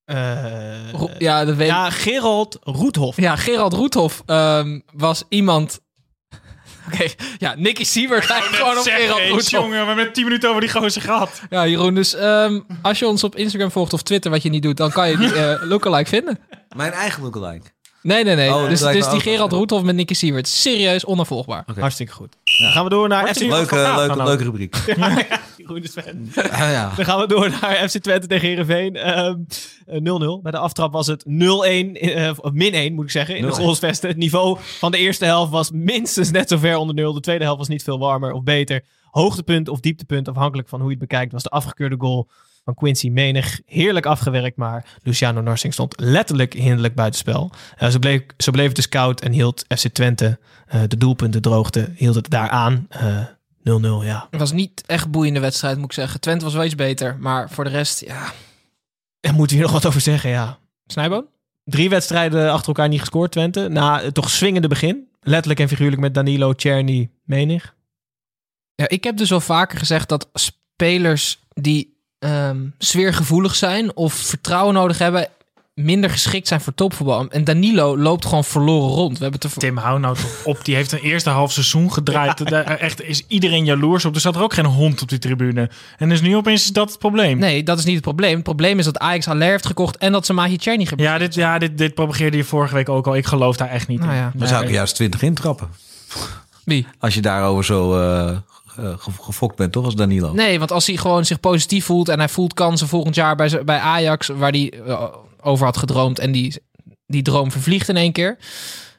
Eh, 0.05 0.93
ja, 1.17 1.45
dat 1.45 1.55
weet 1.55 1.67
ja, 1.67 1.89
Gerald 1.89 2.57
Roethoff. 2.61 3.17
Ja, 3.21 3.35
Gerald 3.35 3.73
Roethoff 3.73 4.23
ehm, 4.25 4.79
was 4.93 5.23
iemand... 5.29 5.79
Oké, 6.93 7.05
ja, 7.37 7.53
Nicky 7.57 7.83
Siebert 7.83 8.29
lijkt 8.29 8.45
gewoon 8.45 8.77
op 8.77 8.83
Gerald 8.83 9.19
eens, 9.19 9.29
Roethoff. 9.29 9.49
jongen, 9.49 9.79
we 9.81 9.85
hebben 9.87 10.13
10 10.13 10.23
minuten 10.23 10.49
over 10.49 10.61
die 10.61 10.69
gozer 10.69 11.01
gehad. 11.01 11.41
Ja, 11.49 11.67
Jeroen, 11.67 11.95
dus 11.95 12.15
ehm, 12.15 12.59
als 12.81 12.99
je 12.99 13.07
ons 13.07 13.23
op 13.23 13.35
Instagram 13.35 13.71
volgt 13.71 13.93
of 13.93 14.01
Twitter, 14.03 14.31
wat 14.31 14.41
je 14.43 14.49
niet 14.49 14.63
doet, 14.63 14.77
dan 14.77 14.91
kan 14.91 15.09
je 15.09 15.17
die 15.17 15.33
eh, 15.43 15.61
lookalike 15.61 16.09
vinden. 16.09 16.39
Mijn 16.75 16.91
eigen 16.91 17.23
lookalike. 17.23 17.73
Nee, 18.05 18.23
nee, 18.23 18.35
nee. 18.35 18.53
Oh, 18.53 18.69
dus 18.69 18.79
dus 18.79 19.09
die. 19.09 19.19
Gerald 19.19 19.51
Roethoff 19.51 19.83
met 19.83 19.95
Nicky 19.95 20.13
Siebert. 20.13 20.47
Serieus 20.47 21.05
onafvolgbaar. 21.05 21.65
Hartstikke 21.79 22.11
goed. 22.13 22.35
Dan 22.57 22.71
gaan 22.71 22.83
we 22.83 22.89
door 22.89 23.07
naar 23.07 23.27
FC 23.27 23.39
Leuke, 23.39 23.75
leuke, 23.75 24.15
nou? 24.15 24.23
leuke 24.23 24.43
rubriek. 24.43 24.75
Ah, 26.35 26.57
ja. 26.57 26.93
Dan 26.95 27.05
gaan 27.05 27.19
we 27.19 27.27
door 27.27 27.49
naar 27.49 27.89
FC 27.89 27.97
Twente 28.03 28.27
tegen 28.27 28.47
Heerenveen. 28.47 28.95
Ehm, 28.95 29.35
eh, 29.85 29.99
0-0. 30.37 30.41
Bij 30.41 30.51
de 30.51 30.57
aftrap 30.57 30.93
was 30.93 31.07
het 31.07 31.23
0-1, 31.27 31.29
eh, 31.29 32.31
of 32.37 32.51
min 32.51 32.73
1 32.73 32.93
moet 32.93 33.03
ik 33.03 33.11
zeggen, 33.11 33.35
in 33.35 33.41
de 33.41 33.47
0-1. 33.47 33.53
goalsvesten. 33.55 34.09
Het 34.09 34.17
niveau 34.17 34.57
van 34.59 34.91
de 34.91 34.97
eerste 34.97 35.25
helft 35.25 35.51
was 35.51 35.71
minstens 35.71 36.31
net 36.31 36.49
zo 36.49 36.57
ver 36.57 36.77
onder 36.77 36.95
0. 36.95 37.13
De 37.13 37.19
tweede 37.19 37.43
helft 37.43 37.59
was 37.59 37.67
niet 37.67 37.83
veel 37.83 37.99
warmer 37.99 38.31
of 38.31 38.43
beter. 38.43 38.83
Hoogtepunt 39.09 39.69
of 39.69 39.79
dieptepunt, 39.79 40.27
afhankelijk 40.27 40.69
van 40.69 40.79
hoe 40.79 40.89
je 40.89 40.95
het 40.95 41.07
bekijkt, 41.07 41.31
was 41.31 41.43
de 41.43 41.49
afgekeurde 41.49 41.95
goal 41.97 42.29
van 42.65 42.73
Quincy 42.73 43.09
Menig. 43.09 43.61
Heerlijk 43.65 44.05
afgewerkt, 44.05 44.57
maar 44.57 44.85
Luciano 45.03 45.41
Narsing 45.41 45.73
stond 45.73 45.99
letterlijk 45.99 46.53
hinderlijk 46.53 46.95
buitenspel. 46.95 47.51
Eh 47.77 47.89
zo, 47.89 47.99
bleef, 47.99 48.21
zo 48.37 48.51
bleef 48.51 48.67
het 48.67 48.75
dus 48.75 48.89
koud 48.89 49.21
en 49.21 49.31
hield 49.31 49.65
FC 49.77 49.87
Twente 49.87 50.39
eh, 50.67 50.81
de 50.87 50.97
doelpunten 50.97 51.41
droogte, 51.41 51.91
hield 51.95 52.15
het 52.15 52.29
daar 52.29 52.49
aan. 52.49 52.85
Eh, 52.89 53.23
0-0, 53.59 54.05
ja. 54.05 54.27
Het 54.31 54.39
was 54.39 54.51
niet 54.51 54.83
echt 54.85 55.11
boeiende 55.11 55.39
wedstrijd, 55.39 55.75
moet 55.77 55.85
ik 55.85 55.91
zeggen. 55.91 56.19
Twente 56.19 56.45
was 56.45 56.53
wel 56.53 56.63
iets 56.63 56.75
beter, 56.75 57.17
maar 57.19 57.49
voor 57.49 57.63
de 57.63 57.69
rest, 57.69 57.99
ja. 57.99 58.33
Daar 59.19 59.33
moeten 59.33 59.57
we 59.57 59.63
hier 59.63 59.71
nog 59.71 59.81
wat 59.81 59.85
over 59.85 60.01
zeggen, 60.01 60.29
ja. 60.29 60.57
Snijboon? 60.85 61.25
Drie 61.63 61.89
wedstrijden 61.89 62.51
achter 62.51 62.67
elkaar 62.67 62.87
niet 62.87 62.99
gescoord, 62.99 63.31
Twente. 63.31 63.67
Na 63.67 64.01
het 64.01 64.13
toch 64.13 64.29
swingende 64.29 64.67
begin. 64.67 65.07
Letterlijk 65.21 65.59
en 65.59 65.67
figuurlijk 65.67 66.01
met 66.01 66.13
Danilo, 66.13 66.53
Czerny, 66.53 67.09
Menig. 67.23 67.75
Ja, 68.75 68.89
ik 68.89 69.03
heb 69.03 69.17
dus 69.17 69.31
al 69.31 69.41
vaker 69.41 69.77
gezegd 69.77 70.09
dat 70.09 70.29
spelers 70.33 71.39
die 71.53 71.94
ehm 72.19 72.57
sfeergevoelig 72.77 73.55
zijn 73.55 73.95
of 73.95 74.13
vertrouwen 74.13 74.73
nodig 74.73 74.97
hebben, 74.97 75.27
minder 75.73 76.09
geschikt 76.09 76.47
zijn 76.47 76.61
voor 76.61 76.73
topvoetbal. 76.73 77.27
En 77.29 77.43
Danilo 77.43 77.97
loopt 77.97 78.25
gewoon 78.25 78.43
verloren 78.43 78.89
rond. 78.95 79.17
We 79.17 79.23
hebben 79.23 79.41
er 79.41 79.57
Tim, 79.57 79.77
hou 79.77 79.99
nou 79.99 80.15
toch 80.15 80.45
op. 80.45 80.65
Die 80.65 80.75
heeft 80.75 80.91
een 80.91 80.99
eerste 80.99 81.29
half 81.29 81.51
seizoen 81.51 81.93
gedraaid. 81.93 82.49
Daar 82.49 82.65
echt 82.65 83.01
is 83.01 83.23
iedereen 83.27 83.65
jaloers 83.65 84.05
op. 84.05 84.15
Er 84.15 84.21
zat 84.21 84.35
er 84.35 84.41
ook 84.41 84.53
geen 84.53 84.65
hond 84.65 85.01
op 85.01 85.09
die 85.09 85.19
tribune. 85.19 85.69
En 85.97 86.09
dus 86.09 86.21
nu 86.21 86.35
opeens 86.35 86.63
is 86.63 86.71
dat 86.71 86.89
het 86.89 86.99
probleem. 86.99 87.37
Nee, 87.37 87.63
dat 87.63 87.79
is 87.79 87.85
niet 87.85 87.93
het 87.95 88.03
probleem. 88.03 88.33
Het 88.33 88.43
probleem 88.43 88.79
is 88.79 88.85
dat 88.85 88.97
Ajax 88.99 89.25
Haller 89.25 89.49
heeft 89.49 89.65
gekocht 89.65 89.97
en 89.97 90.11
dat 90.11 90.25
ze 90.25 90.33
Mahi 90.33 90.57
Cherny 90.57 90.85
gebeurt. 90.85 91.09
Ja, 91.09 91.17
dit, 91.17 91.33
ja 91.33 91.57
dit, 91.57 91.77
dit 91.77 91.93
propageerde 91.93 92.37
je 92.37 92.43
vorige 92.43 92.73
week 92.73 92.89
ook 92.89 93.07
al. 93.07 93.15
Ik 93.15 93.25
geloof 93.25 93.57
daar 93.57 93.69
echt 93.69 93.87
niet 93.87 93.99
Nou 93.99 94.11
in. 94.11 94.17
ja. 94.17 94.31
Dan 94.35 94.47
zou 94.47 94.63
ik 94.63 94.69
juist 94.71 94.95
20 94.95 95.21
intrappen. 95.21 95.67
Wie? 96.63 96.87
Als 96.99 97.13
je 97.13 97.21
daarover 97.21 97.65
zo 97.65 97.99
eh, 97.99 98.37
gefokt 99.21 99.55
bent, 99.55 99.71
toch? 99.71 99.85
Als 99.85 99.95
Danilo. 99.95 100.33
Nee, 100.33 100.59
want 100.59 100.71
als 100.71 100.87
hij 100.87 100.97
gewoon 100.97 101.25
zich 101.25 101.39
positief 101.39 101.85
voelt 101.85 102.09
en 102.09 102.19
hij 102.19 102.29
voelt 102.29 102.53
kansen 102.53 102.87
volgend 102.87 103.15
jaar 103.15 103.35
bij, 103.35 103.63
bij 103.65 103.79
Ajax, 103.79 104.27
waar 104.27 104.51
hij 104.51 104.73
eh, 104.87 105.03
over 105.41 105.65
had 105.65 105.77
gedroomd 105.77 106.19
en 106.19 106.31
die, 106.31 106.61
die 107.07 107.21
droom 107.21 107.51
vervliegt 107.51 107.89
in 107.89 107.97
één 107.97 108.11
keer. 108.11 108.37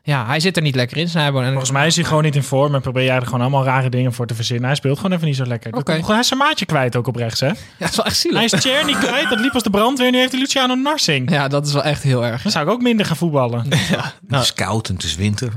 Ja, 0.03 0.27
hij 0.27 0.41
zit 0.41 0.57
er 0.57 0.63
niet 0.63 0.75
lekker 0.75 0.97
in, 0.97 1.09
Snijboon. 1.09 1.43
En 1.43 1.49
Volgens 1.51 1.71
mij 1.71 1.87
is 1.87 1.97
hij 1.97 2.05
gewoon 2.05 2.23
niet 2.23 2.35
in 2.37 2.43
vorm 2.43 2.75
en 2.75 2.81
probeer 2.81 3.05
jij 3.05 3.17
er 3.17 3.25
gewoon 3.25 3.41
allemaal 3.41 3.65
rare 3.65 3.89
dingen 3.89 4.13
voor 4.13 4.27
te 4.27 4.35
verzinnen. 4.35 4.67
Hij 4.67 4.75
speelt 4.75 4.97
gewoon 4.97 5.13
even 5.13 5.27
niet 5.27 5.37
zo 5.37 5.45
lekker. 5.45 5.71
Komt- 5.71 6.07
Hij 6.07 6.19
is 6.19 6.27
zijn 6.27 6.39
maatje 6.41 6.67
kwijt 6.67 6.97
ook 6.97 7.07
op 7.07 7.17
rechts, 7.17 7.41
hè? 7.41 7.47
Ja, 7.47 7.55
dat 7.79 7.89
is 7.91 7.97
wel 7.97 8.05
echt 8.07 8.17
zielig. 8.17 8.37
Hij 8.39 8.45
is 8.59 8.61
Tjerni 8.61 8.93
kwijt, 8.95 9.29
dat 9.31 9.41
liep 9.41 9.55
als 9.55 9.63
de 9.63 9.71
brandweer. 9.71 10.11
Nu 10.11 10.19
heeft 10.19 10.31
hij 10.33 10.41
Luciano 10.41 10.75
Narsing. 10.75 11.31
Ja, 11.31 11.49
dat 11.49 11.67
is 11.67 11.73
wel 11.73 11.83
echt 11.83 12.03
heel 12.03 12.25
erg. 12.25 12.43
Dan 12.43 12.53
zou 12.53 12.67
ik 12.67 12.73
ook 12.73 12.83
minder 12.83 13.07
gaan 13.07 13.17
voetballen. 13.17 13.67
Het 14.29 14.43
is 14.43 14.53
koud 14.55 14.89
en 14.89 14.95
het 14.95 15.05
is 15.05 15.15
winter. 15.17 15.53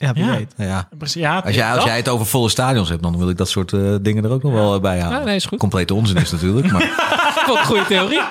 Ja, 0.00 0.12
wie 0.12 0.24
Ja. 0.24 0.30
weet. 0.36 0.52
Ja. 0.56 0.88
Precies, 0.98 1.22
ja, 1.22 1.38
Als, 1.38 1.54
jij, 1.54 1.72
als 1.72 1.84
jij 1.84 1.96
het 1.96 2.08
over 2.08 2.26
volle 2.26 2.48
stadions 2.48 2.88
hebt, 2.88 3.02
dan 3.02 3.18
wil 3.18 3.28
ik 3.28 3.36
dat 3.36 3.48
soort 3.48 3.72
eh, 3.72 3.94
dingen 4.02 4.24
er 4.24 4.30
ook 4.30 4.42
nog 4.42 4.52
wel 4.52 4.74
eh, 4.74 4.80
bij 4.80 5.00
halen. 5.00 5.18
Ja, 5.18 5.24
nee, 5.24 5.36
is 5.36 5.44
goed. 5.44 5.58
Complete 5.58 5.94
onzin 5.94 6.16
is 6.16 6.30
natuurlijk. 6.30 6.72
Maar 6.72 7.18
Wat 7.46 7.58
een 7.58 7.64
goede 7.64 7.84
theorie. 7.86 8.20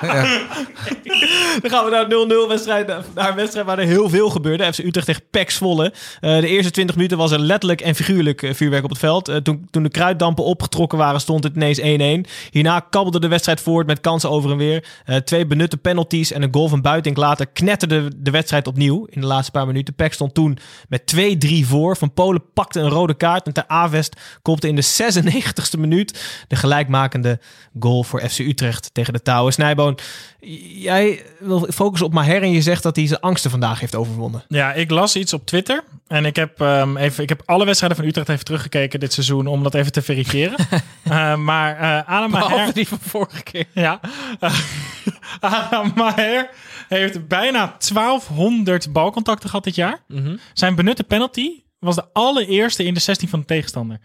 Dan 1.62 1.70
gaan 1.70 1.84
we 1.84 1.90
naar 1.90 2.10
een 2.10 2.44
0-0 2.46 2.48
wedstrijd. 2.48 2.86
Naar 3.14 3.28
een 3.28 3.34
wedstrijd 3.36 3.66
waar 3.66 3.78
er 3.78 3.86
heel 3.86 4.08
veel 4.08 4.30
gebeurde. 4.30 4.72
FC 4.72 4.78
Utrecht 4.78 5.06
tegen 5.06 5.22
PEC 5.30 5.50
Zwolle. 5.50 5.92
Eh, 6.20 6.40
de 6.40 6.46
eerste 6.46 6.70
20 6.70 6.96
minuten 6.96 7.18
was 7.18 7.30
er 7.30 7.38
letterlijk 7.38 7.80
en 7.80 7.94
figuurlijk 7.94 8.42
eh, 8.42 8.54
vuurwerk 8.54 8.84
op 8.84 8.90
het 8.90 8.98
veld. 8.98 9.28
Eh, 9.28 9.36
toen, 9.36 9.66
toen 9.70 9.82
de 9.82 9.88
kruiddampen 9.88 10.44
opgetrokken 10.44 10.98
waren, 10.98 11.20
stond 11.20 11.44
het 11.44 11.54
ineens 11.56 11.80
1-1. 11.80 12.30
Hierna 12.50 12.80
kabbelde 12.90 13.20
de 13.20 13.28
wedstrijd 13.28 13.60
voort 13.60 13.86
met 13.86 14.00
kansen 14.00 14.30
over 14.30 14.50
en 14.50 14.56
weer. 14.56 14.84
Eh, 15.04 15.16
twee 15.16 15.46
benutte 15.46 15.76
penalties 15.76 16.32
en 16.32 16.42
een 16.42 16.52
goal 16.54 16.68
van 16.68 16.80
Buitink 16.82 17.16
later 17.16 17.46
knetterde 17.46 18.10
de 18.16 18.30
wedstrijd 18.30 18.66
opnieuw 18.66 19.06
in 19.10 19.20
de 19.20 19.26
laatste 19.26 19.50
paar 19.52 19.66
minuten. 19.66 19.94
PEC 19.94 20.12
stond 20.12 20.34
toen 20.34 20.58
met 20.88 21.06
2-3 21.06 21.59
voor. 21.66 21.96
Van 21.96 22.12
Polen 22.12 22.42
pakte 22.54 22.80
een 22.80 22.88
rode 22.88 23.14
kaart 23.14 23.46
en 23.46 23.52
ter 23.52 23.64
Avest 23.66 24.20
kopte 24.42 24.68
in 24.68 24.76
de 24.76 24.84
96e 24.84 25.78
minuut 25.78 26.44
de 26.48 26.56
gelijkmakende 26.56 27.40
goal 27.80 28.04
voor 28.04 28.20
FC 28.28 28.38
Utrecht 28.38 28.90
tegen 28.94 29.12
de 29.12 29.22
touwen. 29.22 29.52
Snijboon, 29.52 29.98
jij 30.74 31.24
wil 31.38 31.66
focussen 31.72 32.06
op 32.06 32.12
Maher 32.12 32.42
en 32.42 32.50
je 32.50 32.62
zegt 32.62 32.82
dat 32.82 32.96
hij 32.96 33.06
zijn 33.06 33.20
angsten 33.20 33.50
vandaag 33.50 33.80
heeft 33.80 33.94
overwonnen. 33.94 34.44
Ja, 34.48 34.72
ik 34.72 34.90
las 34.90 35.16
iets 35.16 35.32
op 35.32 35.46
Twitter. 35.46 35.84
En 36.10 36.24
ik 36.24 36.36
heb, 36.36 36.60
ehm, 36.60 36.96
even, 36.96 37.22
ik 37.22 37.28
heb 37.28 37.42
alle 37.44 37.64
wedstrijden 37.64 37.98
van 37.98 38.08
Utrecht 38.08 38.28
even 38.28 38.44
teruggekeken 38.44 39.00
dit 39.00 39.12
seizoen. 39.12 39.46
Om 39.46 39.62
dat 39.62 39.74
even 39.74 39.92
te 39.92 40.02
verifiëren. 40.02 40.56
Eh, 41.04 41.36
maar 41.36 41.78
eh 41.78 42.16
Adam 42.16 42.30
Maher... 42.30 42.72
die 42.72 42.88
van 42.88 42.98
vorige 43.00 43.42
keer. 43.42 43.66
Ja. 43.84 44.00
Adam 45.40 45.92
Maher 45.94 46.50
heeft 46.88 47.28
bijna 47.28 47.76
1200 47.88 48.92
balcontacten 48.92 49.48
gehad 49.48 49.64
dit 49.64 49.74
jaar. 49.74 50.02
Zijn 50.52 50.74
benutte 50.74 51.04
penalty 51.04 51.62
was 51.78 51.94
de 51.94 52.04
allereerste 52.12 52.84
in 52.84 52.94
de 52.94 53.00
16 53.00 53.28
van 53.28 53.40
de 53.40 53.46
tegenstander. 53.46 53.98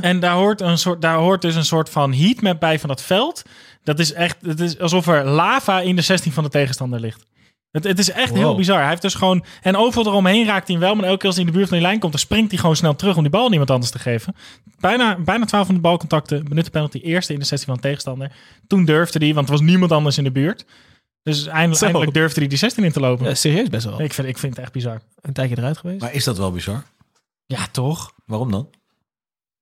En 0.00 0.20
daar 0.20 0.34
hoort, 0.34 0.60
een 0.60 0.78
soort, 0.78 1.02
daar 1.02 1.16
hoort 1.16 1.42
dus 1.42 1.54
een 1.54 1.64
soort 1.64 1.90
van 1.90 2.14
heatmap 2.14 2.60
bij 2.60 2.78
van 2.78 2.88
dat 2.88 3.02
veld. 3.02 3.42
Dat 3.82 3.98
is 3.98 4.12
echt, 4.12 4.36
het 4.42 4.60
is 4.60 4.78
alsof 4.78 5.06
er 5.06 5.24
lava 5.24 5.80
in 5.80 5.96
de 5.96 6.02
16 6.02 6.32
van 6.32 6.44
de 6.44 6.50
tegenstander 6.50 7.00
ligt. 7.00 7.26
Het, 7.72 7.84
het 7.84 7.98
is 7.98 8.10
echt 8.10 8.34
heel 8.34 8.56
bizar. 8.56 8.78
Hij 8.80 8.88
heeft 8.88 9.02
dus 9.02 9.14
gewoon. 9.14 9.44
En 9.62 9.76
overal 9.76 10.06
eromheen 10.12 10.46
raakt 10.46 10.66
hij 10.66 10.76
hem 10.76 10.84
wel. 10.84 10.94
Maar 10.94 11.04
elke 11.04 11.18
keer 11.18 11.26
als 11.26 11.36
hij 11.36 11.44
in 11.44 11.50
de 11.50 11.56
buurt 11.56 11.68
van 11.68 11.78
die 11.78 11.86
lijn 11.86 11.98
komt, 12.00 12.12
dan 12.12 12.20
springt 12.20 12.50
hij 12.50 12.60
gewoon 12.60 12.76
snel 12.76 12.96
terug 12.96 13.16
om 13.16 13.22
die 13.22 13.30
bal 13.30 13.44
aan 13.46 13.52
iemand 13.52 13.70
anders 13.70 13.90
te 13.90 13.98
geven. 13.98 14.34
Bijna, 14.80 15.06
bijna 15.06 15.44
1200 15.44 15.80
balcontacten. 15.80 16.44
Benutte 16.44 16.70
penalty. 16.70 16.98
Eerste 16.98 17.32
in 17.32 17.38
de 17.38 17.44
16 17.44 17.68
van 17.68 17.76
de 17.76 17.82
tegenstander. 17.82 18.32
Toen 18.66 18.84
durfde 18.84 19.24
hij, 19.24 19.34
want 19.34 19.46
er 19.46 19.52
was 19.52 19.62
niemand 19.62 19.92
anders 19.92 20.18
in 20.18 20.24
de 20.24 20.32
buurt. 20.32 20.64
Dus 21.22 21.46
eindelijk, 21.46 21.82
eindelijk 21.82 22.14
durfde 22.14 22.40
hij 22.40 22.48
die 22.48 22.58
16 22.58 22.84
in 22.84 22.92
te 22.92 23.00
lopen. 23.00 23.36
Serieus 23.36 23.68
best 23.68 23.84
wel. 23.84 24.00
Ik, 24.00 24.12
vind, 24.12 24.28
ik 24.28 24.38
vind 24.38 24.54
het 24.54 24.62
echt 24.64 24.72
bizar. 24.72 25.00
Een 25.20 25.32
tijdje 25.32 25.58
eruit 25.58 25.78
geweest. 25.78 26.00
Maar 26.00 26.12
is 26.12 26.24
dat 26.24 26.38
wel 26.38 26.52
bizar? 26.52 26.84
Ja, 27.46 27.66
toch? 27.72 28.12
Waarom 28.26 28.50
dan? 28.50 28.68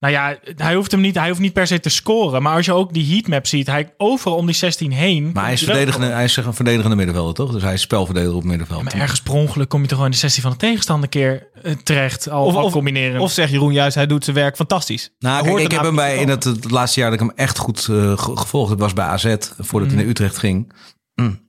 Nou 0.00 0.12
ja, 0.12 0.38
hij 0.56 0.74
hoeft 0.74 0.90
hem 0.90 1.00
niet, 1.00 1.14
hij 1.14 1.28
hoeft 1.28 1.40
niet 1.40 1.52
per 1.52 1.66
se 1.66 1.80
te 1.80 1.88
scoren. 1.88 2.42
Maar 2.42 2.56
als 2.56 2.66
je 2.66 2.72
ook 2.72 2.92
die 2.92 3.12
heatmap 3.14 3.46
ziet, 3.46 3.66
hij 3.66 3.94
overal 3.96 4.36
om 4.36 4.46
die 4.46 4.54
16 4.54 4.92
heen. 4.92 5.30
Maar 5.34 5.44
hij 5.44 5.52
is, 5.52 5.62
verdedigende, 5.62 6.06
hij 6.06 6.24
is 6.24 6.36
een 6.36 6.54
verdedigende 6.54 6.96
middenvelder, 6.96 7.34
toch? 7.34 7.52
Dus 7.52 7.62
hij 7.62 7.72
is 7.72 7.80
spelverdediger 7.80 8.36
op 8.36 8.44
middenveld. 8.44 8.82
Maar 8.82 8.94
ergens 8.94 9.20
per 9.22 9.32
ongeluk 9.32 9.68
kom 9.68 9.80
je 9.80 9.86
toch 9.86 9.96
gewoon 9.96 10.10
in 10.12 10.18
de 10.18 10.22
16 10.22 10.42
van 10.42 10.50
de 10.50 10.56
tegenstander 10.56 11.04
een 11.04 11.10
keer 11.10 11.48
eh, 11.62 11.72
terecht. 11.82 12.28
Al, 12.30 12.44
Of- 12.44 12.54
al 12.54 12.64
of- 12.64 12.72
combineren. 12.72 13.20
Of 13.20 13.32
zegt 13.32 13.50
Jeroen 13.52 13.72
juist, 13.72 13.94
hij 13.94 14.06
doet 14.06 14.24
zijn 14.24 14.36
werk 14.36 14.56
fantastisch. 14.56 15.10
Nou, 15.18 15.44
kijk, 15.44 15.58
ik 15.58 15.70
heb 15.70 15.82
hem 15.82 15.94
bij, 15.94 16.16
in 16.16 16.28
het, 16.28 16.44
het 16.44 16.70
laatste 16.70 17.00
jaar 17.00 17.10
dat 17.10 17.20
ik 17.20 17.26
hem 17.26 17.36
echt 17.36 17.58
goed 17.58 17.78
eh, 17.90 18.18
ge- 18.18 18.36
gevolgd 18.36 18.70
heb, 18.70 18.78
was 18.78 18.92
bij 18.92 19.04
AZ, 19.04 19.34
voordat 19.58 19.88
hij 19.90 19.98
naar 19.98 20.08
Utrecht 20.08 20.38
ging. 20.38 20.72
Mm. 21.14 21.40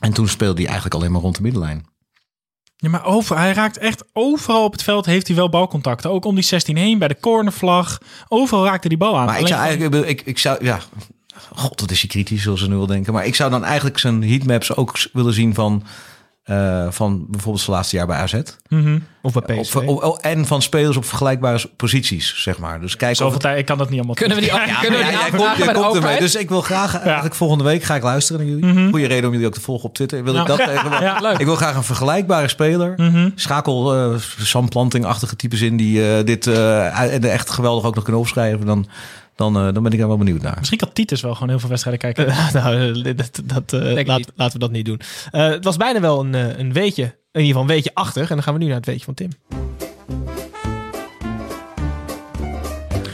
En 0.00 0.12
toen 0.12 0.28
speelde 0.28 0.56
hij 0.56 0.64
eigenlijk 0.66 0.94
alleen 0.94 1.12
maar 1.12 1.20
rond 1.20 1.36
de 1.36 1.42
middenlijn. 1.42 1.84
Ja, 2.82 2.88
maar 2.88 3.04
over, 3.04 3.38
hij 3.38 3.52
raakt 3.52 3.78
echt 3.78 4.04
overal 4.12 4.64
op 4.64 4.72
het 4.72 4.82
veld 4.82 5.06
heeft 5.06 5.26
hij 5.26 5.36
wel 5.36 5.48
balcontacten. 5.48 6.10
Ook 6.10 6.24
om 6.24 6.34
die 6.34 6.44
16 6.44 6.76
heen, 6.76 6.98
bij 6.98 7.08
de 7.08 7.20
cornervlag. 7.20 7.98
Overal 8.28 8.64
raakte 8.64 8.88
die 8.88 8.98
bal 8.98 9.18
aan. 9.18 9.26
Maar 9.26 9.40
ik 9.40 9.46
zou 9.46 9.60
eigenlijk, 9.60 10.08
ik, 10.08 10.22
ik 10.24 10.38
zou, 10.38 10.64
ja, 10.64 10.80
god, 11.54 11.80
wat 11.80 11.90
is 11.90 12.00
hij 12.00 12.08
kritisch, 12.08 12.42
zoals 12.42 12.60
ze 12.60 12.68
nu 12.68 12.76
wel 12.76 12.86
denken. 12.86 13.12
Maar 13.12 13.26
ik 13.26 13.34
zou 13.34 13.50
dan 13.50 13.64
eigenlijk 13.64 13.98
zijn 13.98 14.22
heatmaps 14.24 14.76
ook 14.76 14.98
willen 15.12 15.32
zien 15.32 15.54
van, 15.54 15.84
eh, 16.50 16.86
van 16.90 17.24
bijvoorbeeld 17.28 17.64
zijn 17.64 17.76
laatste 17.76 17.96
jaar 17.96 18.06
bij 18.06 18.16
AZ. 18.16 18.34
Mhm. 18.68 18.98
Of 19.22 19.32
bij 19.32 19.56
Op, 19.56 19.62
PSV. 19.62 19.74
op- 19.76 20.02
op- 20.04 20.18
en 20.18 20.46
van 20.46 20.62
spelers 20.62 20.96
op 20.96 21.04
vergelijkbare 21.04 21.70
posities, 21.76 22.42
zeg 22.42 22.58
maar. 22.58 22.80
Dus 22.80 22.96
kijk 22.96 23.16
Zoveel 23.16 23.34
of 23.36 23.40
tijd, 23.42 23.58
ik 23.58 23.64
kan 23.64 23.78
dat 23.78 23.88
niet 23.88 23.96
allemaal 23.98 24.14
Kunnen 24.14 24.36
we 24.36 24.42
die, 24.42 24.50
kunnen 24.50 24.66
we 24.68 24.96
Ja, 24.96 25.02
die 25.02 25.10
jij 25.10 25.12
aanvragen 25.12 25.38
komt, 25.38 25.56
jij 25.56 25.64
bij 25.64 25.74
de 25.74 25.80
komt 25.80 25.84
ermee. 25.86 25.96
overheid? 25.98 26.18
Dus 26.20 26.34
ik 26.34 26.48
wil 26.48 26.60
graag, 26.60 27.00
eigenlijk 27.02 27.34
volgende 27.34 27.64
week 27.64 27.82
ga 27.82 27.94
ik 27.94 28.02
luisteren 28.02 28.46
naar 28.46 28.56
jullie. 28.56 28.90
Goede 28.90 29.06
reden 29.06 29.24
om 29.24 29.30
jullie 29.32 29.46
ook 29.46 29.54
te 29.54 29.60
volgen 29.60 29.88
op 29.88 29.94
Twitter. 29.94 30.24
Wil 30.24 30.34
ik 30.36 30.46
dat 30.46 30.58
even? 30.68 30.90
Ja, 31.00 31.18
leuk. 31.20 31.38
Ik 31.38 31.44
wil 31.46 31.56
graag 31.56 31.76
een 31.76 31.82
vergelijkbare 31.82 32.48
speler. 32.48 32.92
Mhm. 32.96 33.30
Schakel 33.34 33.94
eh 33.94 34.14
Sam 34.38 34.68
Planting-achtige 34.68 35.36
types 35.36 35.60
in 35.60 35.76
die 35.76 36.14
eh, 36.16 36.24
dit 36.24 36.46
eh, 36.46 37.00
en 37.14 37.24
echt 37.30 37.50
geweldig 37.50 37.84
ook 37.84 37.94
nog 37.94 38.02
kunnen 38.04 38.20
opschrijven. 38.22 38.66
Dan, 38.66 38.86
dan, 39.40 39.56
eh, 39.56 39.72
dan 39.74 39.82
ben 39.82 39.92
ik 39.92 39.98
daar 39.98 40.08
wel 40.08 40.18
benieuwd 40.18 40.42
naar. 40.42 40.56
Misschien 40.58 40.78
kan 40.78 40.92
Titus 40.92 41.20
wel 41.20 41.32
gewoon 41.34 41.48
heel 41.48 41.58
veel 41.58 41.68
wedstrijden 41.68 42.00
kijken. 42.14 42.34
nou, 42.62 43.02
eh, 43.04 43.16
dat, 43.16 43.40
dat, 43.44 43.72
eh, 43.72 44.06
laat- 44.06 44.32
laten 44.34 44.52
we 44.52 44.58
dat 44.58 44.70
niet 44.70 44.84
doen. 44.84 45.00
Eh, 45.30 45.48
het 45.48 45.64
was 45.64 45.76
bijna 45.76 46.00
wel 46.00 46.20
een, 46.20 46.60
een 46.60 46.72
weetje. 46.72 47.02
In 47.02 47.40
ieder 47.40 47.46
geval 47.46 47.62
een 47.62 47.68
weetje 47.74 47.90
achter. 47.94 48.22
En 48.22 48.28
dan 48.28 48.42
gaan 48.42 48.54
we 48.54 48.60
nu 48.60 48.66
naar 48.66 48.76
het 48.76 48.86
weetje 48.86 49.04
van 49.04 49.14
Tim. 49.14 49.30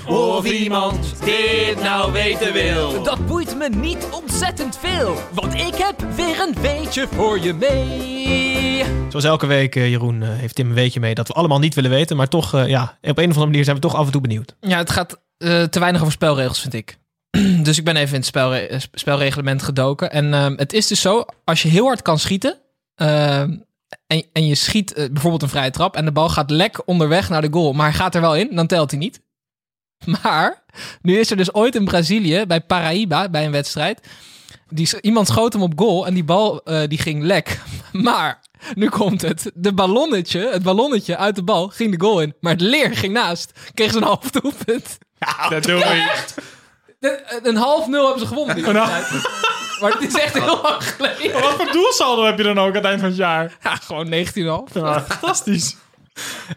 Of 0.07 0.45
iemand 0.51 1.15
dit 1.25 1.83
nou 1.83 2.13
weten 2.13 2.53
wil. 2.53 3.03
Dat 3.03 3.27
boeit 3.27 3.57
me 3.59 3.69
niet 3.69 4.09
ontzettend 4.13 4.79
veel, 4.79 5.17
want 5.33 5.55
ik 5.55 5.75
heb 5.75 6.07
weer 6.17 6.41
een 6.41 6.55
weetje 6.63 7.07
voor 7.11 7.41
je 7.41 7.53
mee. 7.53 8.85
Zoals 9.09 9.25
elke 9.25 9.47
week, 9.47 9.77
eh, 9.77 9.91
Jeroen, 9.91 10.23
eh, 10.23 10.29
heeft 10.33 10.55
Tim 10.55 10.69
een 10.69 10.75
weetje 10.75 11.01
mee 11.01 11.15
dat 11.15 11.29
we 11.29 11.35
allemaal 11.35 11.59
niet 11.59 11.75
willen 11.75 11.91
weten. 11.91 12.17
Maar 12.17 12.29
toch, 12.29 12.55
eh, 12.55 12.69
ja, 12.69 12.83
op 12.83 12.91
een 13.03 13.11
of 13.11 13.19
andere 13.21 13.47
manier 13.47 13.65
zijn 13.65 13.77
we 13.77 13.83
toch 13.83 13.95
af 13.95 14.07
en 14.07 14.13
toe 14.13 14.21
benieuwd. 14.21 14.57
Ja, 14.61 14.79
het 14.79 14.91
gaat 14.91 15.21
eh, 15.37 15.63
te 15.63 15.79
weinig 15.79 16.01
over 16.01 16.13
spelregels, 16.13 16.61
vind 16.61 16.75
ik. 16.75 16.99
dus 17.67 17.79
ik 17.79 17.85
ben 17.85 17.97
even 17.97 18.13
in 18.13 18.19
het 18.19 18.27
spelre 18.27 18.59
eh, 18.59 18.79
sp- 18.81 18.99
spelreglement 18.99 19.63
gedoken. 19.63 20.11
En 20.11 20.35
ehm, 20.35 20.55
het 20.57 20.73
is 20.73 20.87
dus 20.87 21.01
zo, 21.01 21.25
als 21.45 21.63
je 21.63 21.69
heel 21.69 21.87
hard 21.87 22.03
kan 22.03 22.19
schieten... 22.19 22.59
ehm, 22.95 23.57
en, 24.07 24.25
en 24.33 24.47
je 24.47 24.55
schiet 24.55 24.93
eh, 24.93 25.11
bijvoorbeeld 25.11 25.43
een 25.43 25.49
vrije 25.49 25.71
trap... 25.71 25.97
en 25.97 26.05
de 26.05 26.13
bal 26.13 26.29
gaat 26.29 26.51
lek 26.51 26.89
onderweg 26.89 27.29
naar 27.29 27.41
de 27.41 27.53
goal... 27.53 27.73
maar 27.73 27.87
hij 27.87 27.97
gaat 27.97 28.15
er 28.15 28.21
wel 28.21 28.37
in, 28.37 28.55
dan 28.55 28.67
telt 28.67 28.91
hij 28.91 29.01
niet. 29.01 29.21
Maar 30.23 30.65
nu 31.03 31.19
is 31.19 31.31
er 31.31 31.37
dus 31.37 31.55
ooit 31.55 31.75
in 31.75 31.85
Brazilië... 31.85 32.45
bij 32.47 32.61
Paraíba, 32.61 33.29
bij 33.29 33.45
een 33.45 33.53
wedstrijd... 33.53 34.09
Die, 34.69 35.01
iemand 35.01 35.27
schoot 35.29 35.53
hem 35.53 35.63
op 35.63 35.73
goal 35.79 36.07
en 36.07 36.15
die 36.15 36.25
bal 36.25 36.63
eh, 36.65 36.89
die 36.89 36.99
ging 36.99 37.23
lek. 37.23 37.61
Maar 37.93 38.41
nu 38.75 38.89
komt 38.89 39.23
het. 39.23 39.51
De 39.55 39.73
ballonnetje, 39.73 40.49
het 40.53 40.63
ballonnetje 40.63 41.17
uit 41.17 41.35
de 41.35 41.43
bal 41.43 41.69
ging 41.69 41.91
de 41.99 42.05
goal 42.05 42.21
in. 42.21 42.35
Maar 42.41 42.53
het 42.53 42.61
leer 42.61 42.97
ging 42.97 43.13
naast. 43.13 43.53
Kreeg 43.75 43.91
ze 43.91 43.97
een 43.97 44.03
half 44.03 44.31
doelpunt. 44.31 44.99
dat 45.49 45.63
doe 45.63 45.81
ik. 45.81 46.25
De- 46.99 47.41
Een 47.43 47.57
half 47.57 47.87
nul 47.87 48.03
hebben 48.05 48.21
ze 48.21 48.27
gewonnen. 48.27 48.55
Die 48.57 48.65
wedstrijd. 48.65 49.09
Maar 49.81 49.93
het 49.93 50.03
is 50.15 50.21
echt 50.21 50.33
heel 50.35 50.61
lang 50.63 50.83
geleden. 50.85 51.41
Wat 51.41 51.53
voor 51.53 51.73
doelsaldo 51.73 52.25
heb 52.25 52.37
je 52.39 52.43
dan 52.43 52.59
ook 52.59 52.69
aan 52.69 52.75
het 52.75 52.85
eind 52.85 53.01
van 53.01 53.09
het 53.09 53.19
jaar? 53.19 53.57
Ja, 53.63 53.75
gewoon 53.75 54.07
19,5. 54.13 54.73
Ja, 54.73 55.01
fantastisch. 55.09 55.77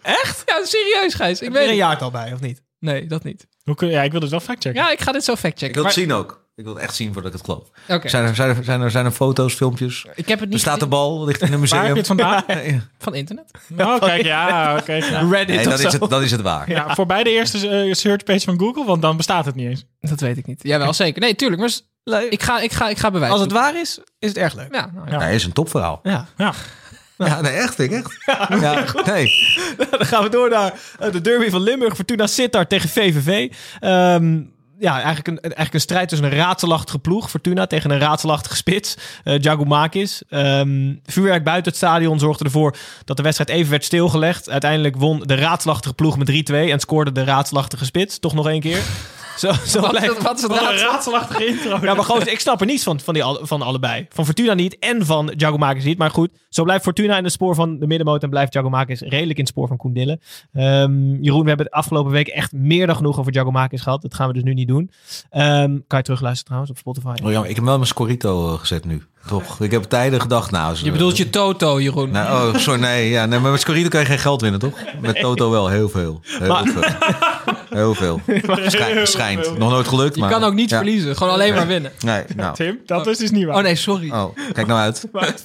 Echt? 0.01 0.43
Ja, 0.45 0.66
serieus, 0.66 1.14
Gijs. 1.14 1.38
Ik 1.39 1.43
Heb 1.43 1.53
weet 1.53 1.62
je 1.62 1.68
er 1.68 1.74
een 1.74 1.80
jaartal 1.86 2.12
bij, 2.12 2.34
of 2.34 2.39
niet? 2.39 2.62
Nee, 2.80 3.05
dat 3.07 3.24
niet. 3.24 3.47
Hoe 3.64 3.76
kun, 3.76 3.88
ja, 3.89 4.01
ik 4.01 4.12
wil 4.12 4.20
dus 4.20 4.30
wel 4.30 4.39
factchecken. 4.39 4.82
Ja, 4.82 4.91
ik 4.91 4.99
ga 5.01 5.12
dit 5.12 5.24
zo 5.24 5.32
Ik 5.32 5.38
factchecken. 5.38 5.76
wil 5.76 5.86
het 5.86 5.95
Maar- 5.95 6.05
zien 6.05 6.14
ook. 6.14 6.47
Ik 6.60 6.66
wil 6.66 6.74
het 6.74 6.84
echt 6.84 6.95
zien 6.95 7.14
voordat 7.14 7.32
ik 7.34 7.38
het 7.38 7.45
geloof. 7.47 7.68
Zijn, 8.10 8.26
er, 8.26 8.36
zijn, 8.36 8.49
er, 8.57 8.64
zijn, 8.64 8.82
er, 8.82 8.91
zijn 8.91 9.05
er 9.05 9.12
foto's, 9.12 9.53
filmpjes? 9.53 10.05
Ik 10.16 10.28
heb 10.28 10.39
het 10.39 10.39
niet 10.39 10.49
Bestaat 10.49 10.74
de 10.74 10.80
gezien 10.80 10.89
bal? 10.89 11.26
Ligt 11.26 11.41
in 11.41 11.53
een 11.53 11.60
Waar 11.68 11.86
heb 11.86 11.88
je 11.88 11.93
museum? 11.93 11.97
het 11.97 12.07
vandaan? 12.07 12.43
Ja. 12.74 12.80
van 12.97 13.16
internet. 13.16 13.51
Oh, 13.78 13.99
kijk, 13.99 14.24
ja, 14.24 14.78
oké. 14.78 14.93
ja. 15.12 15.20
Reddit 15.30 15.47
Nee, 15.47 15.57
of 15.57 15.64
dat 15.64 15.80
is, 15.80 15.91
zo. 15.91 15.99
het, 15.99 16.10
dat 16.10 16.22
is 16.22 16.32
het 16.32 16.41
waar. 16.41 16.70
Ja, 16.70 16.95
voorbij 16.95 17.24
de 17.24 17.30
eerste 17.30 17.70
eh, 17.70 17.93
searchpage 17.93 18.39
van 18.39 18.60
Google, 18.60 18.86
want 18.86 19.01
dan 19.01 19.18
bestaat 19.18 19.45
het 19.45 19.55
niet 19.55 19.68
eens. 19.70 19.86
Dat 19.99 20.20
weet 20.20 20.38
ik 20.38 20.45
niet. 20.45 20.60
Jawel, 20.64 20.93
zeker. 20.93 21.22
Nee, 21.22 21.36
tuurlijk. 21.36 21.62
Maar 21.62 21.70
s- 21.70 21.88
ik 22.30 22.41
ga, 22.43 22.60
ik 22.60 22.72
ga, 22.72 22.89
ik 22.89 22.97
ga 22.97 23.12
bewijzen. 23.12 23.38
Als 23.38 23.45
het 23.45 23.53
waar 23.55 23.80
is, 23.80 23.99
is 24.20 24.28
het 24.30 24.38
erg 24.38 24.53
leuk. 24.53 24.74
Ja, 24.76 24.91
nou, 24.95 25.12
Ja. 25.12 25.18
Nee, 25.18 25.36
is 25.36 25.43
een 25.45 25.53
topverhaal. 25.53 25.99
Ja. 26.03 26.28
Ja. 26.38 26.53
Ja, 27.18 27.41
nee, 27.41 27.51
echt, 27.51 27.80
ik 27.80 27.91
echt. 27.91 28.12
Ja, 28.62 28.86
nee. 29.14 29.32
Dan 29.89 30.05
gaan 30.05 30.24
we 30.24 30.30
door 30.30 30.49
naar 30.49 30.74
eh, 30.99 31.12
de 31.12 31.22
derby 31.22 31.49
van 31.49 31.62
Limburg. 31.62 31.95
Fortuna 31.95 32.28
Sittard 32.28 32.70
tegen 32.70 32.89
VVV. 32.89 33.51
Ehm, 33.80 34.41
ja, 34.80 34.93
eigenlijk 34.93 35.27
een, 35.27 35.39
eigenlijk 35.39 35.73
een 35.73 35.80
strijd 35.80 36.09
tussen 36.09 36.27
een 36.32 36.38
raadselachtige 36.38 36.99
ploeg, 36.99 37.30
Fortuna, 37.30 37.67
tegen 37.67 37.91
een 37.91 37.99
raadselachtige 37.99 38.55
spits, 38.55 38.97
eh 39.23 39.39
Jagumakis. 39.39 40.21
Ehm 40.30 40.93
vuurwerk 41.05 41.43
buiten 41.43 41.71
het 41.71 41.82
stadion 41.82 42.19
zorgde 42.19 42.43
ervoor 42.43 42.75
dat 43.05 43.17
de 43.17 43.23
wedstrijd 43.23 43.49
even 43.49 43.71
werd 43.71 43.86
stilgelegd. 43.86 44.49
Uiteindelijk 44.49 44.95
won 44.95 45.19
de 45.25 45.36
raadselachtige 45.36 45.93
ploeg 45.93 46.17
met 46.17 46.51
3-2 46.51 46.53
en 46.53 46.80
scoorde 46.80 47.11
de 47.11 47.23
raadselachtige 47.23 47.86
spits. 47.86 48.19
Toch 48.19 48.34
nog 48.34 48.47
één 48.47 48.61
keer. 48.61 48.82
Zo, 49.39 49.51
zo 49.65 49.79
Wat, 49.81 49.89
blijft- 49.91 50.21
wat 50.21 50.35
is 50.37 50.41
het 50.41 50.51
een 50.51 50.77
raadselachtige 50.77 51.45
intro. 51.45 51.77
ja, 51.81 51.93
maar 51.93 52.05
gewoon, 52.05 52.27
ik 52.27 52.39
snap 52.39 52.59
er 52.59 52.65
niets 52.65 52.83
van, 52.83 52.99
van, 52.99 53.13
die, 53.13 53.23
van 53.41 53.61
allebei. 53.61 54.05
Van 54.09 54.25
Fortuna 54.25 54.53
niet 54.53 54.79
en 54.79 55.05
van 55.05 55.31
Giacomakis 55.37 55.83
niet. 55.83 55.97
Maar 55.97 56.09
goed, 56.11 56.29
zo 56.49 56.63
blijft 56.63 56.83
Fortuna 56.83 57.17
in 57.17 57.23
het 57.23 57.33
spoor 57.33 57.55
van 57.55 57.79
de 57.79 57.87
middenmoot 57.87 58.23
en 58.23 58.29
blijft 58.29 58.51
Giacomakis 58.51 59.01
redelijk 59.01 59.37
in 59.37 59.43
het 59.43 59.47
spoor 59.47 59.67
van 59.67 59.77
Koen 59.77 59.93
Dillen. 59.93 60.21
Ehm, 60.53 61.13
Jeroen, 61.23 61.41
we 61.41 61.47
hebben 61.47 61.65
de 61.65 61.71
afgelopen 61.71 62.11
week 62.11 62.27
echt 62.27 62.51
meer 62.51 62.87
dan 62.87 62.95
genoeg 62.95 63.19
over 63.19 63.31
Giacomakis 63.31 63.81
gehad. 63.81 64.01
Dat 64.01 64.13
gaan 64.13 64.27
we 64.27 64.33
dus 64.33 64.43
nu 64.43 64.53
niet 64.53 64.67
doen. 64.67 64.91
Ehm, 65.29 65.77
kan 65.87 65.97
je 65.97 66.03
terugluisteren 66.03 66.43
trouwens 66.45 66.71
op 66.71 66.77
Spotify? 66.77 67.23
Oh, 67.25 67.31
jammer. 67.31 67.49
Ik 67.49 67.55
heb 67.55 67.65
wel 67.65 67.75
mijn 67.75 67.87
Scorito 67.87 68.53
eh, 68.53 68.59
gezet 68.59 68.85
nu. 68.85 69.03
Toch? 69.27 69.59
Ik 69.59 69.71
heb 69.71 69.83
tijden 69.83 70.21
gedacht, 70.21 70.51
nou... 70.51 70.75
Je 70.83 70.91
bedoelt 70.91 71.17
je 71.17 71.29
Toto, 71.29 71.81
Jeroen. 71.81 72.11
Nou, 72.11 72.53
oh, 72.53 72.55
sorry, 72.59 72.79
nee, 72.81 73.09
ja, 73.09 73.25
nee, 73.25 73.39
maar 73.39 73.51
met 73.51 73.59
Scorito 73.59 73.89
kan 73.89 73.99
je 73.99 74.05
geen 74.05 74.19
geld 74.19 74.41
winnen, 74.41 74.59
toch? 74.59 74.79
Met 75.01 75.19
Toto 75.19 75.49
wel, 75.49 75.67
heel 75.67 75.89
veel. 75.89 76.19
Heel 76.23 76.47
Maar- 76.47 76.65
veel. 76.65 76.83
Heel 77.70 77.93
veel. 77.95 78.22
Schijn- 78.67 79.07
schijnt. 79.07 79.57
Nog 79.57 79.70
nooit 79.70 79.88
gelukt, 79.88 80.15
je 80.15 80.22
maar... 80.22 80.30
kan 80.30 80.43
ook 80.43 80.53
niet 80.53 80.70
ja. 80.70 80.78
verliezen. 80.78 81.15
Gewoon 81.17 81.34
alleen 81.34 81.53
maar 81.53 81.67
winnen. 81.67 81.91
Nee, 81.99 82.24
nou. 82.36 82.55
Tim, 82.55 82.80
dat 82.86 83.07
is 83.07 83.17
dus 83.17 83.32
niet 83.32 83.45
waar. 83.45 83.55
Oh 83.55 83.61
nee, 83.63 83.76
sorry. 83.76 84.11
Oh, 84.11 84.36
kijk 84.53 84.67
nou 84.67 84.80
uit. 84.80 85.05
Het 85.13 85.43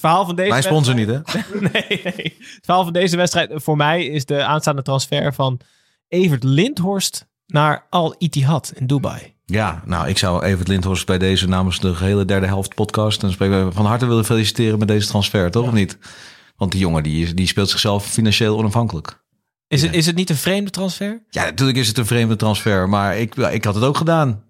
verhaal 0.00 0.24
van 0.26 0.36
deze 0.36 0.48
Mijn 0.48 0.62
sponsor 0.62 0.94
niet, 0.94 1.08
hè? 1.08 1.18
Nee, 1.60 2.00
nee. 2.04 2.36
Het 2.38 2.58
verhaal 2.64 2.84
van 2.84 2.92
deze 2.92 3.16
wedstrijd 3.16 3.50
voor 3.54 3.76
mij 3.76 4.04
is 4.06 4.24
de 4.24 4.44
aanstaande 4.44 4.82
transfer 4.82 5.34
van 5.34 5.60
Evert 6.08 6.44
Lindhorst 6.44 7.26
naar 7.46 7.86
Al 7.90 8.14
Ittihad 8.18 8.72
in 8.74 8.86
Dubai. 8.86 9.32
Ja, 9.46 9.82
nou, 9.84 10.08
ik 10.08 10.18
zou 10.18 10.44
Evert 10.44 10.68
Lindhorst 10.68 11.06
bij 11.06 11.18
deze 11.18 11.48
namens 11.48 11.80
de 11.80 11.94
gehele 11.94 12.24
derde 12.24 12.46
helft 12.46 12.74
podcast... 12.74 13.22
en 13.22 13.32
spreken 13.32 13.72
van 13.72 13.86
harte 13.86 14.06
willen 14.06 14.24
feliciteren 14.24 14.78
met 14.78 14.88
deze 14.88 15.08
transfer, 15.08 15.50
toch? 15.50 15.66
Of 15.66 15.72
niet? 15.72 15.98
Want 16.56 16.70
die 16.72 16.80
jongen 16.80 17.02
die, 17.02 17.22
is- 17.24 17.34
die 17.34 17.46
speelt 17.46 17.70
zichzelf 17.70 18.06
financieel 18.06 18.58
onafhankelijk. 18.58 19.23
Is, 19.68 19.82
het, 19.82 19.94
is 19.94 20.06
het 20.06 20.16
niet 20.16 20.30
een 20.30 20.36
vreemde 20.36 20.70
transfer? 20.70 21.22
Ja, 21.30 21.44
natuurlijk 21.44 21.78
is 21.78 21.88
het 21.88 21.98
een 21.98 22.06
vreemde 22.06 22.36
transfer, 22.36 22.88
maar 22.88 23.16
ik, 23.18 23.34
ik 23.36 23.64
had 23.64 23.74
het 23.74 23.84
ook 23.84 23.96
gedaan. 23.96 24.42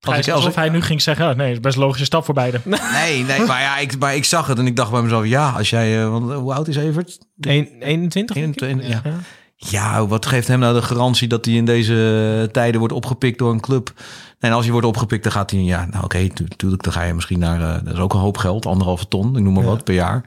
Als 0.00 0.16
ik, 0.18 0.24
als 0.24 0.28
alsof 0.28 0.54
hij 0.54 0.68
nu 0.68 0.80
ging 0.82 1.02
zeggen, 1.02 1.30
oh, 1.30 1.36
nee, 1.36 1.46
dat 1.46 1.54
is 1.56 1.60
best 1.60 1.76
een 1.76 1.82
logische 1.82 2.04
stap 2.04 2.24
voor 2.24 2.34
beiden. 2.34 2.62
Nee, 2.92 3.24
nee, 3.24 3.40
maar 3.46 3.60
ja, 3.60 3.78
ik, 3.78 3.98
maar 3.98 4.14
ik 4.14 4.24
zag 4.24 4.46
het 4.46 4.58
en 4.58 4.66
ik 4.66 4.76
dacht 4.76 4.90
bij 4.90 5.02
mezelf, 5.02 5.26
ja, 5.26 5.50
als 5.50 5.70
jij, 5.70 6.02
eh, 6.02 6.10
want, 6.10 6.30
eh, 6.30 6.36
hoe 6.36 6.54
oud 6.54 6.68
is 6.68 6.76
Evert? 6.76 7.18
Een- 7.40 7.68
21? 7.80 8.36
denk 8.36 8.54
ik? 8.54 8.62
21, 8.62 9.04
ja. 9.04 9.12
Ja, 9.56 10.06
wat 10.06 10.26
geeft 10.26 10.48
hem 10.48 10.58
nou 10.58 10.74
de 10.74 10.82
garantie 10.82 11.28
dat 11.28 11.44
hij 11.44 11.54
in 11.54 11.64
deze 11.64 12.48
tijden 12.52 12.78
wordt 12.78 12.94
opgepikt 12.94 13.38
door 13.38 13.52
een 13.52 13.60
club? 13.60 13.92
En 14.38 14.52
als 14.52 14.62
hij 14.62 14.72
wordt 14.72 14.86
opgepikt, 14.86 15.22
dan 15.22 15.32
gaat 15.32 15.50
hij, 15.50 15.60
ja, 15.60 15.86
nou 15.90 16.04
oké, 16.04 16.26
natuurlijk, 16.48 16.82
dan 16.82 16.92
ga 16.92 17.02
je 17.02 17.14
misschien 17.14 17.38
naar, 17.38 17.60
eh, 17.60 17.84
dat 17.84 17.94
is 17.94 18.00
ook 18.00 18.14
een 18.14 18.20
hoop 18.20 18.38
geld, 18.38 18.66
anderhalve 18.66 19.08
ton, 19.08 19.36
ik 19.36 19.42
noem 19.42 19.54
maar 19.54 19.64
wat, 19.64 19.84
per 19.84 19.94
jaar. 19.94 20.24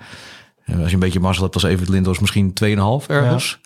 En 0.65 0.77
als 0.79 0.87
je 0.87 0.93
een 0.93 0.99
beetje 0.99 1.19
mazzel 1.19 1.43
hebt 1.43 1.53
als 1.55 1.63
Evert 1.63 1.89
Lindhorst, 1.89 2.21
misschien 2.21 2.53
2,5 2.53 3.07
ergens. 3.07 3.59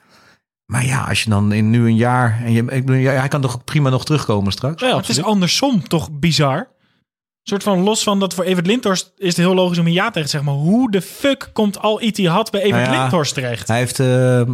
Maar 0.67 0.85
ja, 0.85 1.03
als 1.03 1.23
je 1.23 1.29
dan 1.29 1.51
in 1.51 1.69
nu 1.69 1.85
een 1.85 1.95
jaar, 1.95 2.41
en 2.43 2.51
je, 2.51 2.59
ik 2.59 2.85
bedoel, 2.85 3.01
ja, 3.01 3.11
hij 3.11 3.27
kan 3.27 3.41
toch 3.41 3.63
prima 3.63 3.89
nog 3.89 4.05
terugkomen 4.05 4.51
straks? 4.51 4.81
Ja, 4.81 4.97
het 4.97 5.09
is 5.09 5.23
andersom 5.23 5.87
toch 5.87 6.11
bizar. 6.11 6.57
Een 6.57 7.53
soort 7.53 7.63
van 7.63 7.79
los 7.79 8.03
van 8.03 8.19
dat 8.19 8.33
voor 8.33 8.43
Evert 8.43 8.67
Lindhorst 8.67 9.11
is 9.17 9.27
het 9.27 9.37
heel 9.37 9.53
logisch 9.53 9.77
om 9.77 9.85
een 9.85 9.93
ja 9.93 10.05
tegen 10.09 10.23
te 10.23 10.29
zeggen. 10.29 10.51
Maar 10.51 10.59
hoe 10.59 10.91
de 10.91 11.01
fuck 11.01 11.49
komt 11.53 11.79
al 11.79 12.01
Ittihad 12.01 12.51
bij 12.51 12.61
Evert 12.61 12.81
Nou 12.81 12.93
ja, 12.93 12.99
Lindhorst 12.99 13.33
terecht? 13.33 13.67
Hij 13.67 13.77
heeft 13.77 13.99
eh, 13.99 14.39
eh, 14.41 14.47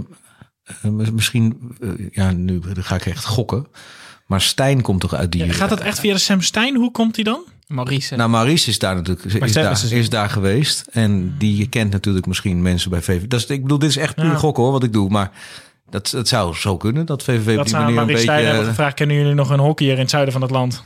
misschien, 1.12 1.76
eh, 1.82 1.90
ja, 2.12 2.32
nu 2.32 2.62
ga 2.74 2.96
ik 2.96 3.06
echt 3.06 3.26
gokken. 3.26 3.68
Maar 4.28 4.42
Stijn 4.42 4.82
komt 4.82 5.02
toch 5.02 5.14
uit 5.14 5.32
die. 5.32 5.50
Gaat 5.50 5.70
dat 5.70 5.80
echt 5.80 6.00
via 6.00 6.14
de 6.14 6.20
Sam 6.20 6.42
Stein? 6.42 6.76
Hoe 6.76 6.92
komt 6.92 7.16
hij 7.16 7.24
dan? 7.24 7.44
Maurice. 7.68 8.16
Nou, 8.16 8.30
Maurice 8.30 8.70
is 8.70 8.80
daar 8.80 8.96
natuurlijk 8.96 9.26
is 9.26 9.32
Stijn 9.32 9.66
daar, 9.66 9.72
is 9.72 9.90
dus- 9.90 10.10
daar 10.10 10.30
geweest. 10.30 10.86
En 10.92 11.36
die 11.38 11.68
kent 11.68 11.92
natuurlijk 11.92 12.26
misschien 12.26 12.62
mensen 12.62 12.90
bij 12.90 13.02
VVV. 13.02 13.28
Dat 13.28 13.40
is, 13.40 13.46
ik 13.46 13.62
bedoel, 13.62 13.80
dit 13.80 13.90
is 13.90 13.98
echt 13.98 14.16
puur 14.16 14.26
Ja. 14.26 14.36
gokken 14.36 14.64
hoor, 14.64 14.72
wat 14.72 14.84
ik 14.84 14.94
doe. 14.94 15.10
Maar 15.10 15.32
dat, 15.94 16.10
dat 16.10 16.28
zou 16.28 16.56
zo 16.56 16.78
kunnen, 16.78 17.06
dat 17.06 17.24
VVV 17.24 17.50
op 17.50 17.56
Dat 17.56 17.66
die 17.66 17.76
manier 17.76 17.98
een 17.98 18.06
beetje... 18.06 18.22
Stijn 18.22 18.46
hebben 18.46 18.64
eh, 18.64 18.70
gevraagd. 18.70 18.96
Kennen 18.96 19.16
jullie 19.16 19.34
nog 19.34 19.50
een 19.50 19.60
hockeyer 19.60 19.94
in 19.94 20.00
het 20.00 20.10
zuiden 20.10 20.34
van 20.34 20.42
het 20.42 20.52
land? 20.52 20.84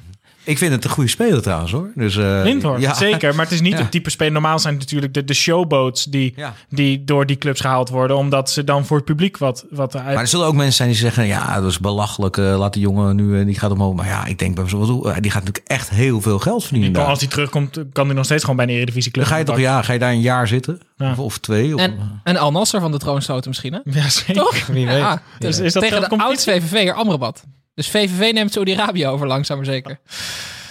Ik 0.47 0.57
vind 0.57 0.71
het 0.71 0.83
een 0.83 0.89
goede 0.89 1.09
speler 1.09 1.41
trouwens 1.41 1.71
hoor. 1.71 1.91
Dus, 1.95 2.15
eh, 2.17 2.39
Lindhorst, 2.43 2.81
ja. 2.83 2.93
zeker. 2.93 3.35
Maar 3.35 3.45
het 3.45 3.53
is 3.53 3.61
niet 3.61 3.71
Ja. 3.73 3.77
het 3.77 3.91
type 3.91 4.09
speler. 4.09 4.33
Normaal 4.33 4.59
zijn 4.59 4.73
het 4.73 4.83
natuurlijk 4.83 5.13
de, 5.13 5.23
de 5.23 5.33
showboats 5.33 6.03
die, 6.03 6.33
Ja. 6.35 6.53
die 6.69 7.03
door 7.03 7.25
die 7.25 7.37
clubs 7.37 7.61
gehaald 7.61 7.89
worden. 7.89 8.17
Omdat 8.17 8.49
ze 8.49 8.63
dan 8.63 8.85
voor 8.85 8.97
het 8.97 9.05
publiek 9.05 9.37
wat, 9.37 9.65
wat 9.69 9.95
uit... 9.95 10.05
Maar 10.05 10.15
er 10.17 10.27
zullen 10.27 10.45
ook 10.45 10.53
mensen 10.55 10.73
zijn 10.75 10.89
die 10.89 10.97
zeggen, 10.97 11.25
ja, 11.25 11.61
dat 11.61 11.69
is 11.71 11.79
belachelijk. 11.79 12.37
eh, 12.37 12.57
laat 12.57 12.73
die 12.73 12.81
jongen 12.81 13.15
nu, 13.15 13.39
eh, 13.39 13.45
die 13.45 13.59
gaat 13.59 13.71
omhoog. 13.71 13.93
Maar 13.95 14.05
ja, 14.07 14.25
ik 14.25 14.39
denk 14.39 14.55
bij 14.55 14.63
mezelf, 14.63 14.87
wat 14.87 15.03
doe- 15.03 15.21
die 15.21 15.31
gaat 15.31 15.43
natuurlijk 15.43 15.67
echt 15.71 15.89
heel 15.89 16.21
veel 16.21 16.39
geld 16.39 16.63
verdienen 16.65 17.05
als 17.05 17.19
hij 17.19 17.27
terugkomt, 17.29 17.79
kan 17.93 18.05
hij 18.05 18.15
nog 18.15 18.25
steeds 18.25 18.41
gewoon 18.41 18.55
bij 18.55 18.65
een 18.65 18.71
Eredivisie 18.71 19.11
club. 19.11 19.23
Dan 19.25 19.33
ga 19.33 19.39
je 19.39 19.45
toch, 19.45 19.59
ja, 19.59 19.81
ga 19.81 19.93
je 19.93 19.99
daar 19.99 20.11
een 20.11 20.21
jaar 20.21 20.47
zitten? 20.47 20.79
Ja. 20.97 21.11
Of, 21.11 21.19
of 21.19 21.37
twee? 21.37 21.73
Of, 21.75 21.81
En, 21.81 22.21
en 22.23 22.37
Al 22.37 22.51
Nasser 22.51 22.79
van 22.81 22.91
de 22.91 22.97
troonstoten 22.97 23.49
misschien, 23.49 23.73
hè? 23.73 23.79
Ja, 23.83 24.09
zeker. 24.09 24.33
Toch? 24.33 24.65
Wie 24.67 24.85
weet. 24.85 24.97
Ja, 24.97 25.21
Dus 25.39 25.59
is 25.59 25.73
dat 25.73 25.83
tegen 25.83 26.01
de 26.01 26.07
competitie? 26.07 26.51
oudste 26.51 26.67
VVV'er 26.75 26.93
Amrabat. 26.93 27.43
Dus 27.77 27.89
VVV 27.89 28.33
neemt 28.33 28.51
Saudi-Arabië 28.51 29.07
over 29.07 29.27
langzaam 29.27 29.57
maar 29.57 29.65
zeker. 29.65 29.99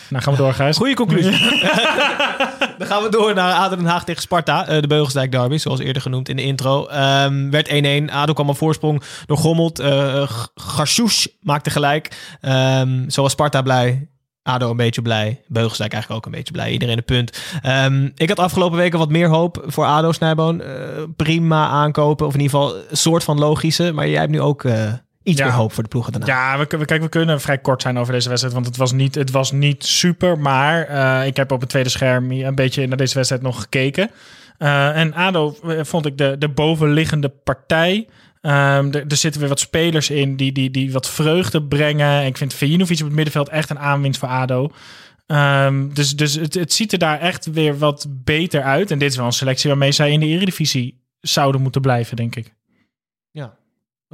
Nou, 0.08 0.22
gaan 0.22 0.32
we 0.32 0.38
door, 0.38 0.52
Gijs. 0.52 0.76
Goeie 0.76 0.94
conclusie. 0.94 1.30
Dan 2.78 2.86
gaan 2.86 3.02
we 3.02 3.08
door 3.10 3.34
naar 3.34 3.52
ADO 3.52 3.76
Den 3.76 3.84
Haag 3.84 4.04
tegen 4.04 4.22
Sparta. 4.22 4.66
eh, 4.66 4.80
de 4.80 4.86
Beugelsdijk 4.86 5.32
derby, 5.32 5.56
zoals 5.56 5.80
eerder 5.80 6.02
genoemd 6.02 6.28
in 6.28 6.36
de 6.36 6.42
intro. 6.42 6.86
Ehm, 6.86 7.50
werd 7.50 7.68
1-1. 7.68 8.10
ADO 8.10 8.32
kwam 8.32 8.48
op 8.48 8.56
voorsprong 8.56 9.02
door 9.26 9.36
Gommelt. 9.36 9.80
Uh, 9.80 10.30
Garsouche 10.54 11.30
maakte 11.40 11.70
gelijk. 11.70 12.36
Ehm 12.40 13.08
zoals 13.08 13.32
Sparta 13.32 13.62
blij. 13.62 14.08
ADO 14.42 14.70
een 14.70 14.76
beetje 14.76 15.02
blij. 15.02 15.40
Beugelsdijk 15.46 15.92
eigenlijk 15.92 16.20
ook 16.20 16.32
een 16.32 16.38
beetje 16.38 16.52
blij. 16.52 16.70
Iedereen 16.72 16.96
een 16.96 17.04
punt. 17.04 17.42
Ehm, 17.62 18.08
ik 18.14 18.28
had 18.28 18.38
afgelopen 18.38 18.78
weken 18.78 18.98
wat 18.98 19.08
meer 19.10 19.28
hoop 19.28 19.62
voor 19.66 19.84
ADO 19.84 20.12
Snijboon. 20.12 20.60
Eh, 20.60 20.74
prima 21.16 21.68
aankopen. 21.68 22.26
Of 22.26 22.34
in 22.34 22.40
ieder 22.40 22.58
geval 22.58 22.76
een 22.76 22.96
soort 22.96 23.24
van 23.24 23.38
logische. 23.38 23.92
Maar 23.92 24.08
jij 24.08 24.20
hebt 24.20 24.32
nu 24.32 24.40
ook 24.40 24.64
eh, 24.64 24.92
iets 25.26 25.38
Ja. 25.38 25.46
meer 25.46 25.54
hoop 25.54 25.72
voor 25.72 25.82
de 25.82 25.88
ploegen 25.88 26.12
daarna. 26.12 26.26
Ja, 26.26 26.58
we, 26.58 26.66
kunnen- 26.66 26.86
kijk, 26.86 27.02
we 27.02 27.08
kunnen 27.08 27.40
vrij 27.40 27.58
kort 27.58 27.82
zijn 27.82 27.98
over 27.98 28.12
deze 28.12 28.28
wedstrijd. 28.28 28.54
Want 28.54 28.66
het 28.66 28.76
was 28.76 28.92
niet, 28.92 29.14
het 29.14 29.30
was 29.30 29.52
niet 29.52 29.84
super. 29.84 30.38
Maar 30.38 30.82
eh, 30.82 31.26
ik 31.26 31.36
heb 31.36 31.52
op 31.52 31.60
het 31.60 31.68
tweede 31.68 31.88
scherm 31.88 32.30
een 32.30 32.54
beetje 32.54 32.86
naar 32.86 32.96
deze 32.96 33.14
wedstrijd 33.14 33.42
nog 33.42 33.60
gekeken. 33.60 34.10
Eh, 34.58 34.96
en 34.96 35.14
ADO 35.14 35.56
eh, 35.64 35.78
vond 35.82 36.06
ik 36.06 36.18
de, 36.18 36.36
de 36.38 36.48
bovenliggende 36.48 37.28
partij. 37.28 38.08
Ehm, 38.40 38.88
er, 38.92 39.04
er 39.08 39.16
zitten 39.16 39.40
weer 39.40 39.48
wat 39.50 39.60
spelers 39.60 40.10
in 40.10 40.36
die, 40.36 40.52
die, 40.52 40.70
die 40.70 40.92
wat 40.92 41.10
vreugde 41.10 41.62
brengen. 41.62 42.26
Ik 42.26 42.36
vind 42.36 42.54
Vejinovic 42.54 42.98
op 42.98 43.04
het 43.04 43.14
middenveld 43.14 43.48
echt 43.48 43.70
een 43.70 43.78
aanwinst 43.78 44.18
voor 44.20 44.28
ADO. 44.28 44.70
Ehm, 45.26 45.88
dus 45.92 46.16
dus 46.16 46.34
het, 46.34 46.54
het 46.54 46.72
ziet 46.72 46.92
er 46.92 46.98
daar 46.98 47.20
echt 47.20 47.46
weer 47.50 47.78
wat 47.78 48.06
beter 48.10 48.62
uit. 48.62 48.90
En 48.90 48.98
dit 48.98 49.10
is 49.10 49.16
wel 49.16 49.26
een 49.26 49.32
selectie 49.32 49.70
waarmee 49.70 49.92
zij 49.92 50.10
in 50.12 50.20
de 50.20 50.26
Eredivisie 50.26 51.04
zouden 51.20 51.60
moeten 51.62 51.80
blijven, 51.80 52.16
denk 52.16 52.36
ik. 52.36 52.54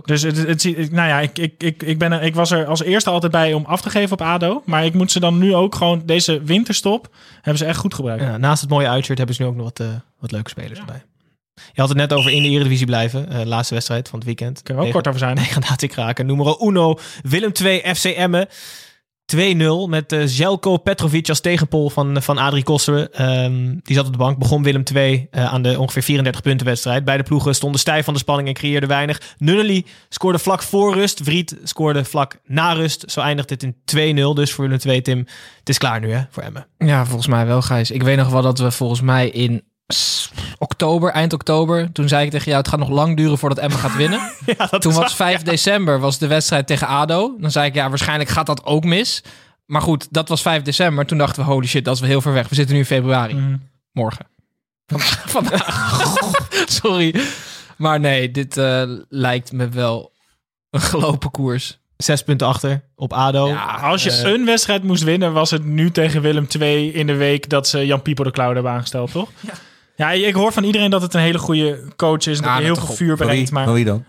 Dus 0.05 0.23
het, 0.23 0.37
het, 0.47 0.61
ziet- 0.61 0.91
nou 0.93 1.09
ja, 1.09 1.21
ik, 1.21 1.39
ik, 1.39 1.63
ik, 1.63 1.83
ik, 1.83 1.99
ben 1.99 2.13
er, 2.13 2.23
ik 2.23 2.35
was 2.35 2.51
er 2.51 2.67
als 2.67 2.83
eerste 2.83 3.11
altijd 3.11 3.33
bij 3.33 3.53
om 3.53 3.65
af 3.65 3.81
te 3.81 3.91
geven 3.91 4.13
op 4.13 4.21
ADO. 4.23 4.63
Maar 4.67 4.85
ik 4.85 4.95
moet 4.95 5.11
ze 5.13 5.21
dan 5.21 5.39
nu 5.39 5.55
ook 5.55 5.75
gewoon, 5.75 6.03
deze 6.07 6.43
winterstop, 6.43 7.15
hebben 7.35 7.59
ze 7.59 7.65
echt 7.65 7.79
goed 7.79 7.95
gebruikt. 7.95 8.23
Ja, 8.23 8.37
naast 8.37 8.61
het 8.61 8.71
mooie 8.71 8.89
uitshirt 8.89 9.19
hebben 9.19 9.37
ze 9.37 9.43
nu 9.43 9.49
ook 9.49 9.55
nog 9.55 9.65
wat, 9.65 9.81
eh, 9.81 9.87
wat 10.21 10.31
leuke 10.33 10.51
spelers 10.51 10.79
erbij. 10.79 11.03
Je 11.73 11.81
had 11.81 11.89
het 11.89 11.99
net 11.99 12.13
over 12.13 12.31
in 12.31 12.43
de 12.43 12.49
Eredivisie 12.49 12.87
blijven. 12.87 13.29
eh, 13.29 13.45
laatste 13.45 13.75
wedstrijd 13.75 14.09
van 14.09 14.19
het 14.19 14.27
weekend. 14.29 14.63
Kunnen 14.63 14.83
we 14.83 14.89
ook 14.89 14.95
kort 14.95 15.09
over 15.09 15.19
zijn. 15.21 15.35
Degradatie 15.45 15.89
kraken. 15.89 16.27
Numero 16.27 16.57
uno. 16.61 16.99
Willem 17.23 17.53
2 17.53 17.95
FC 17.95 18.05
Emmen. 18.05 18.49
2-0 19.37 19.89
met 19.89 20.13
eh 20.13 20.23
Zelko 20.25 20.77
Petrovic 20.77 21.29
als 21.29 21.41
tegenpol 21.41 21.91
van, 21.91 22.23
van 22.23 22.39
Adrie 22.39 22.63
Koster. 22.63 23.11
Ehm, 23.11 23.75
die 23.83 23.97
zat 23.97 24.07
op 24.07 24.13
de 24.13 24.19
bank. 24.19 24.39
Begon 24.39 24.63
Willem 24.63 24.85
2 24.85 25.29
aan 25.31 25.63
de 25.63 25.79
ongeveer 25.79 26.03
34 26.03 26.43
punten 26.43 26.67
wedstrijd. 26.67 27.05
Beide 27.05 27.23
ploegen 27.23 27.55
stonden 27.55 27.81
stijf 27.81 28.05
van 28.05 28.15
de 28.15 28.21
spanning 28.21 28.49
en 28.49 28.55
creëerden 28.55 28.89
weinig. 28.89 29.21
Nunnely 29.39 29.85
scoorde 30.09 30.39
vlak 30.39 30.63
voor 30.63 30.95
rust. 30.95 31.21
Vriet 31.23 31.57
scoorde 31.65 32.05
vlak 32.05 32.41
na 32.47 32.73
rust. 32.73 33.05
Zo 33.11 33.21
eindigt 33.21 33.51
het 33.51 33.63
in 33.63 33.77
2-0 33.85 34.35
dus 34.35 34.53
voor 34.53 34.65
Willem 34.65 34.79
2, 34.81 35.03
Tim. 35.03 35.19
Het 35.59 35.69
is 35.69 35.79
klaar 35.79 36.01
nu 36.01 36.11
hè, 36.11 36.23
voor 36.31 36.43
Emmen. 36.43 36.67
Ja, 36.79 37.05
volgens 37.05 37.27
mij 37.27 37.47
wel, 37.47 37.63
Gijs. 37.63 37.91
Ik 37.91 38.03
weet 38.03 38.17
nog 38.17 38.29
wel 38.29 38.43
dat 38.43 38.59
we 38.59 38.71
volgens 38.71 39.01
mij 39.01 39.29
in 39.29 39.63
oktober, 40.59 41.11
eind 41.11 41.33
oktober, 41.33 41.93
toen 41.93 42.09
zei 42.09 42.25
ik 42.25 42.31
tegen 42.31 42.47
jou, 42.47 42.59
het 42.59 42.69
gaat 42.69 42.79
nog 42.79 42.89
lang 42.89 43.17
duren 43.17 43.39
voordat 43.39 43.59
Emmen 43.59 43.79
gaat 43.79 43.97
winnen. 43.97 44.21
Ja, 44.59 44.67
toen 44.67 44.93
was 44.93 45.15
5 45.15 45.43
december, 45.43 46.01
was 46.01 46.19
de 46.19 46.27
wedstrijd 46.27 46.67
tegen 46.67 46.87
ADO. 46.87 47.37
Dan 47.41 47.51
zei 47.51 47.67
ik, 47.67 47.75
ja, 47.75 47.89
waarschijnlijk 47.89 48.31
gaat 48.31 48.47
dat 48.47 48.65
ook 48.65 48.85
mis. 48.85 49.23
Maar 49.67 49.83
goed, 49.83 50.07
dat 50.11 50.29
was 50.29 50.43
5 50.43 50.63
december. 50.63 51.07
Toen 51.07 51.19
dachten 51.19 51.45
we, 51.45 51.51
holy 51.51 51.67
shit, 51.67 51.85
dat 51.85 51.95
is 51.95 52.01
wel 52.01 52.09
heel 52.09 52.21
ver 52.21 52.33
weg. 52.33 52.49
We 52.49 52.55
zitten 52.55 52.75
nu 52.75 52.81
in 52.81 52.87
februari. 52.87 53.35
Mhm. 53.35 53.57
Morgen. 53.93 54.27
Vandaag. 55.27 56.13
Sorry. 56.83 57.21
Maar 57.77 58.01
nee, 58.01 58.31
dit 58.31 58.57
eh, 58.57 58.83
lijkt 59.09 59.53
me 59.53 59.69
wel 59.69 60.13
een 60.71 60.81
gelopen 60.81 61.31
koers. 61.31 61.79
Zes 61.97 62.23
punten 62.23 62.47
achter 62.47 62.83
op 62.97 63.13
ADO. 63.13 63.49
Ja, 63.49 63.65
als 63.65 64.03
je 64.03 64.11
Eh, 64.11 64.31
een 64.33 64.45
wedstrijd 64.45 64.83
moest 64.83 65.03
winnen, 65.03 65.33
was 65.33 65.51
het 65.51 65.65
nu 65.65 65.91
tegen 65.91 66.23
Willem 66.23 66.47
2 66.49 66.93
in 66.93 67.07
de 67.07 67.15
week 67.15 67.49
dat 67.49 67.69
ze 67.69 67.87
Jan 67.87 68.03
Pieper 68.03 68.25
de 68.25 68.31
Cloud 68.31 68.55
hebben 68.55 68.73
aangesteld, 68.73 69.13
toch? 69.13 69.29
Ja. 69.41 69.53
Ik 70.11 70.35
hoor 70.35 70.53
van 70.53 70.65
iedereen 70.65 70.91
dat 70.91 71.03
het 71.03 71.15
een 71.15 71.21
hele 71.21 71.39
goede 71.39 71.83
coach 71.97 72.27
is 72.27 72.27
en 72.27 72.33
dat 72.35 72.43
Nou, 72.43 72.55
hij 72.55 72.65
heel 72.65 72.75
dat 72.75 72.85
veel 72.85 72.95
vuur 72.95 73.17
brengt. 73.17 73.51
Maar 73.51 73.65
van 73.65 73.75
wie 73.75 73.85
dan? 73.85 74.05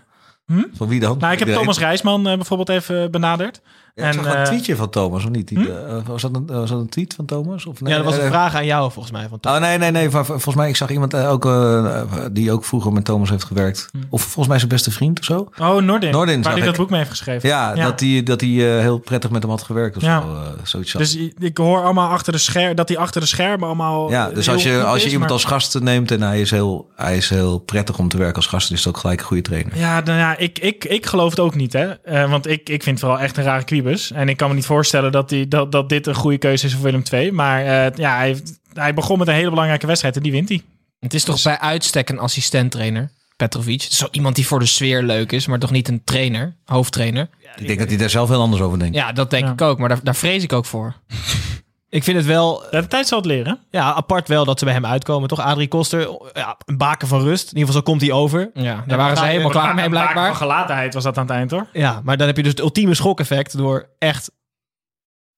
Hm? 0.46 0.62
Van 0.76 0.88
wie 0.88 1.00
dan? 1.00 1.18
Nou, 1.18 1.32
ik 1.32 1.38
heb? 1.38 1.48
Thomas 1.48 1.78
Rijsman 1.78 2.28
eh, 2.28 2.34
bijvoorbeeld 2.34 2.68
even 2.68 3.10
benaderd. 3.10 3.60
Ja, 3.96 4.06
ik 4.06 4.12
zag 4.12 4.26
eh, 4.26 4.38
een 4.38 4.44
tweetje 4.44 4.76
van 4.76 4.90
Thomas, 4.90 5.24
of 5.24 5.30
niet? 5.30 5.48
Die, 5.48 5.72
eh, 5.72 5.96
was, 6.06 6.22
dat 6.22 6.30
een, 6.34 6.46
was 6.46 6.70
dat 6.70 6.80
een 6.80 6.88
tweet 6.88 7.14
van 7.14 7.24
Thomas? 7.24 7.66
Of 7.66 7.80
nee? 7.80 7.90
ja, 7.92 7.96
dat 7.98 8.06
was 8.06 8.16
een 8.16 8.20
Eh, 8.22 8.28
vraag 8.28 8.54
aan 8.54 8.64
jou 8.66 8.92
volgens 8.92 9.12
mij. 9.14 9.26
Van 9.28 9.38
Oh 9.54 9.60
nee, 9.60 9.78
nee, 9.78 9.90
nee. 9.90 10.10
Vol- 10.10 10.24
Volgens 10.24 10.54
mij, 10.54 10.68
ik 10.68 10.76
zag 10.76 10.90
iemand 10.90 11.14
eh, 11.14 11.30
ook, 11.30 11.44
eh, 11.46 12.02
die 12.32 12.52
ook 12.52 12.64
vroeger 12.64 12.92
met 12.92 13.04
Thomas 13.04 13.30
heeft 13.30 13.44
gewerkt. 13.44 13.90
Of 14.10 14.22
volgens 14.22 14.46
mij 14.48 14.58
zijn 14.58 14.68
beste 14.70 14.90
vriend 14.90 15.18
of 15.18 15.24
zo. 15.24 15.48
Oh, 15.60 15.76
Nordin. 15.82 16.10
Noordin, 16.12 16.42
waar 16.42 16.52
hij 16.56 16.62
dat 16.64 16.76
boek 16.76 16.88
mee 16.90 16.98
heeft 16.98 17.10
geschreven. 17.10 17.48
Ja, 17.48 17.74
dat 17.74 18.00
hij 18.00 18.22
dat 18.22 18.42
eh, 18.42 18.48
heel 18.58 18.98
prettig 18.98 19.30
met 19.30 19.42
hem 19.42 19.50
had 19.50 19.62
gewerkt 19.62 19.96
of 19.96 20.02
Ja. 20.02 20.20
zo. 20.20 20.26
eh, 20.34 20.40
zoiets. 20.62 20.92
Dus 20.92 21.16
ik 21.38 21.58
hoor 21.58 21.82
allemaal 21.84 22.08
achter 22.10 22.32
de 22.32 22.38
scherm 22.38 22.74
dat 22.74 22.88
hij 22.88 22.98
achter 22.98 23.20
de 23.20 23.26
schermen 23.26 23.66
allemaal. 23.66 24.10
ja, 24.10 24.30
dus 24.30 24.48
als 24.48 24.62
je, 24.62 24.82
als 24.84 25.00
je 25.00 25.06
is, 25.06 25.12
iemand 25.12 25.30
maar- 25.30 25.40
als 25.40 25.44
gast 25.44 25.80
neemt 25.80 26.10
en 26.10 26.22
hij 26.22 26.40
is, 26.40 26.50
heel, 26.50 26.90
hij 26.96 27.16
is 27.16 27.28
heel 27.28 27.58
prettig 27.58 27.98
om 27.98 28.08
te 28.08 28.16
werken 28.16 28.36
als 28.36 28.46
gast, 28.46 28.72
is 28.72 28.78
het 28.84 28.88
ook 28.94 29.00
gelijk 29.00 29.20
een 29.20 29.26
goede 29.26 29.42
trainer. 29.42 29.78
Ja, 29.78 30.00
nou 30.00 30.18
ja, 30.18 30.36
ik, 30.36 30.58
ik, 30.58 30.84
ik 30.84 31.06
geloof 31.06 31.30
het 31.30 31.40
ook 31.40 31.54
niet, 31.54 31.72
hè? 31.72 31.90
Eh, 31.92 32.30
want 32.30 32.46
ik, 32.46 32.68
ik 32.68 32.82
vind 32.82 32.84
het 32.84 33.00
vooral 33.00 33.18
echt 33.18 33.36
een 33.36 33.44
rare 33.44 33.64
En 34.14 34.28
ik 34.28 34.36
kan 34.36 34.48
me 34.48 34.54
niet 34.54 34.66
voorstellen 34.66 35.12
dat, 35.12 35.28
die, 35.28 35.48
dat, 35.48 35.72
dat 35.72 35.88
dit 35.88 36.06
een 36.06 36.14
goede 36.14 36.38
keuze 36.38 36.66
is 36.66 36.72
voor 36.74 36.82
Willem 36.82 37.02
II. 37.12 37.32
Maar 37.32 37.60
eh, 37.60 37.96
ja, 37.96 38.16
hij, 38.16 38.36
hij 38.72 38.94
begon 38.94 39.18
met 39.18 39.28
een 39.28 39.34
hele 39.34 39.50
belangrijke 39.50 39.86
wedstrijd 39.86 40.16
en 40.16 40.22
die 40.22 40.32
wint 40.32 40.48
hij. 40.48 40.62
Het 41.00 41.14
is 41.14 41.24
toch 41.24 41.42
bij 41.42 41.58
uitstek 41.58 42.08
een 42.08 42.18
assistent-trainer, 42.18 43.10
Petrovic. 43.36 43.82
Het 43.82 43.90
is 43.92 43.98
zo 43.98 44.06
iemand 44.10 44.34
die 44.34 44.46
voor 44.46 44.58
de 44.58 44.66
sfeer 44.66 45.02
leuk 45.02 45.32
is, 45.32 45.46
maar 45.46 45.58
toch 45.58 45.70
niet 45.70 45.88
een 45.88 46.04
trainer, 46.04 46.56
hoofdtrainer. 46.64 47.28
Ik 47.56 47.66
denk 47.66 47.78
dat 47.78 47.88
hij 47.88 47.96
daar 47.96 48.10
zelf 48.10 48.28
heel 48.28 48.40
anders 48.40 48.62
over 48.62 48.78
denkt. 48.78 48.94
Ja, 48.94 49.12
dat 49.12 49.30
denk 49.30 49.44
Ja. 49.44 49.52
ik 49.52 49.60
ook, 49.60 49.78
maar 49.78 49.88
daar, 49.88 50.00
daar 50.02 50.16
vrees 50.16 50.42
ik 50.42 50.52
ook 50.52 50.64
voor. 50.64 50.94
Ik 51.94 52.04
vind 52.04 52.16
het 52.16 52.26
wel 52.26 52.62
De 52.70 52.86
tijd 52.86 53.08
zal 53.08 53.18
het 53.18 53.26
leren. 53.26 53.58
ja, 53.70 53.92
apart 53.92 54.28
wel 54.28 54.44
dat 54.44 54.58
ze 54.58 54.64
bij 54.64 54.74
hem 54.74 54.86
uitkomen. 54.86 55.28
Toch, 55.28 55.40
Adrie 55.40 55.68
Koster, 55.68 56.08
ja, 56.32 56.56
een 56.64 56.76
baken 56.76 57.08
van 57.08 57.20
rust. 57.22 57.42
In 57.52 57.56
ieder 57.58 57.66
geval, 57.66 57.74
zo 57.82 57.90
komt 57.90 58.00
hij 58.00 58.12
over. 58.12 58.50
Ja, 58.54 58.84
daar 58.86 58.98
waren 58.98 59.16
ze 59.16 59.24
helemaal 59.24 59.50
klaar 59.50 59.74
mee 59.74 59.84
Een 59.84 59.90
blijkbaar. 59.90 60.26
van 60.26 60.36
gelatenheid 60.36 60.94
was 60.94 61.02
dat 61.02 61.18
aan 61.18 61.26
het 61.26 61.32
eind, 61.36 61.50
hoor. 61.50 61.66
Ja, 61.72 62.00
maar 62.04 62.16
dan 62.16 62.26
heb 62.26 62.36
je 62.36 62.42
dus 62.42 62.50
het 62.52 62.60
ultieme 62.60 62.94
schokeffect 62.94 63.56
door 63.56 63.88
echt 63.98 64.30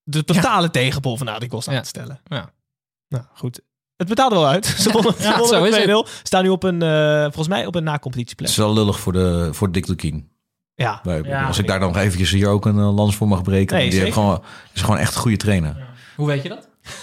de 0.03 0.25
totale 0.25 0.71
tegenpol 0.71 1.17
van 1.17 1.29
Adrie 1.29 1.49
Koster 1.49 1.73
Ja. 1.73 1.79
aan 1.79 1.85
te 1.85 1.91
stellen. 1.91 2.21
Ja. 2.25 2.51
Nou, 3.09 3.25
goed. 3.35 3.61
Het 3.97 4.09
betaalde 4.09 4.35
wel 4.35 4.47
uit. 4.47 4.67
Ze 4.67 4.91
wonnen, 4.91 5.15
ze 5.15 5.23
Ja, 5.23 5.39
wonnen 5.39 5.59
zo 5.59 5.65
is 5.65 5.71
met 5.71 5.83
2-0. 5.83 6.07
Staan 6.23 6.43
nu 6.43 6.49
op 6.49 6.63
een, 6.63 6.83
eh, 6.83 7.23
volgens 7.23 7.49
mij 7.49 7.67
op 7.67 7.75
een 7.75 7.83
Het 7.83 7.91
na-competitieplek. 7.93 8.49
is 8.49 8.57
wel 8.57 8.73
lullig 8.73 9.01
voor, 9.01 9.13
de, 9.13 9.49
voor 9.53 9.73
Dick 9.73 9.87
Lukien. 9.89 10.29
Ja, 10.75 11.01
als 11.47 11.59
ik 11.59 11.67
daar 11.67 11.81
nog 11.81 11.97
eventjes 11.97 12.31
hier 12.31 12.49
ook 12.49 12.67
een 12.67 12.79
eh, 12.79 12.95
lans 12.95 13.17
voor 13.17 13.29
mag 13.29 13.43
breken. 13.43 13.77
Nee, 13.77 13.91
die 13.91 14.01
heeft 14.01 14.15
zeker. 14.15 14.23
gewoon, 14.23 14.43
is 14.73 14.81
gewoon 14.83 14.99
echt 14.99 15.15
een 15.15 15.21
goede 15.21 15.37
trainer. 15.37 15.95
Hoe 16.17 16.27
weet 16.27 16.43
je 16.43 16.49
dat? 16.49 16.69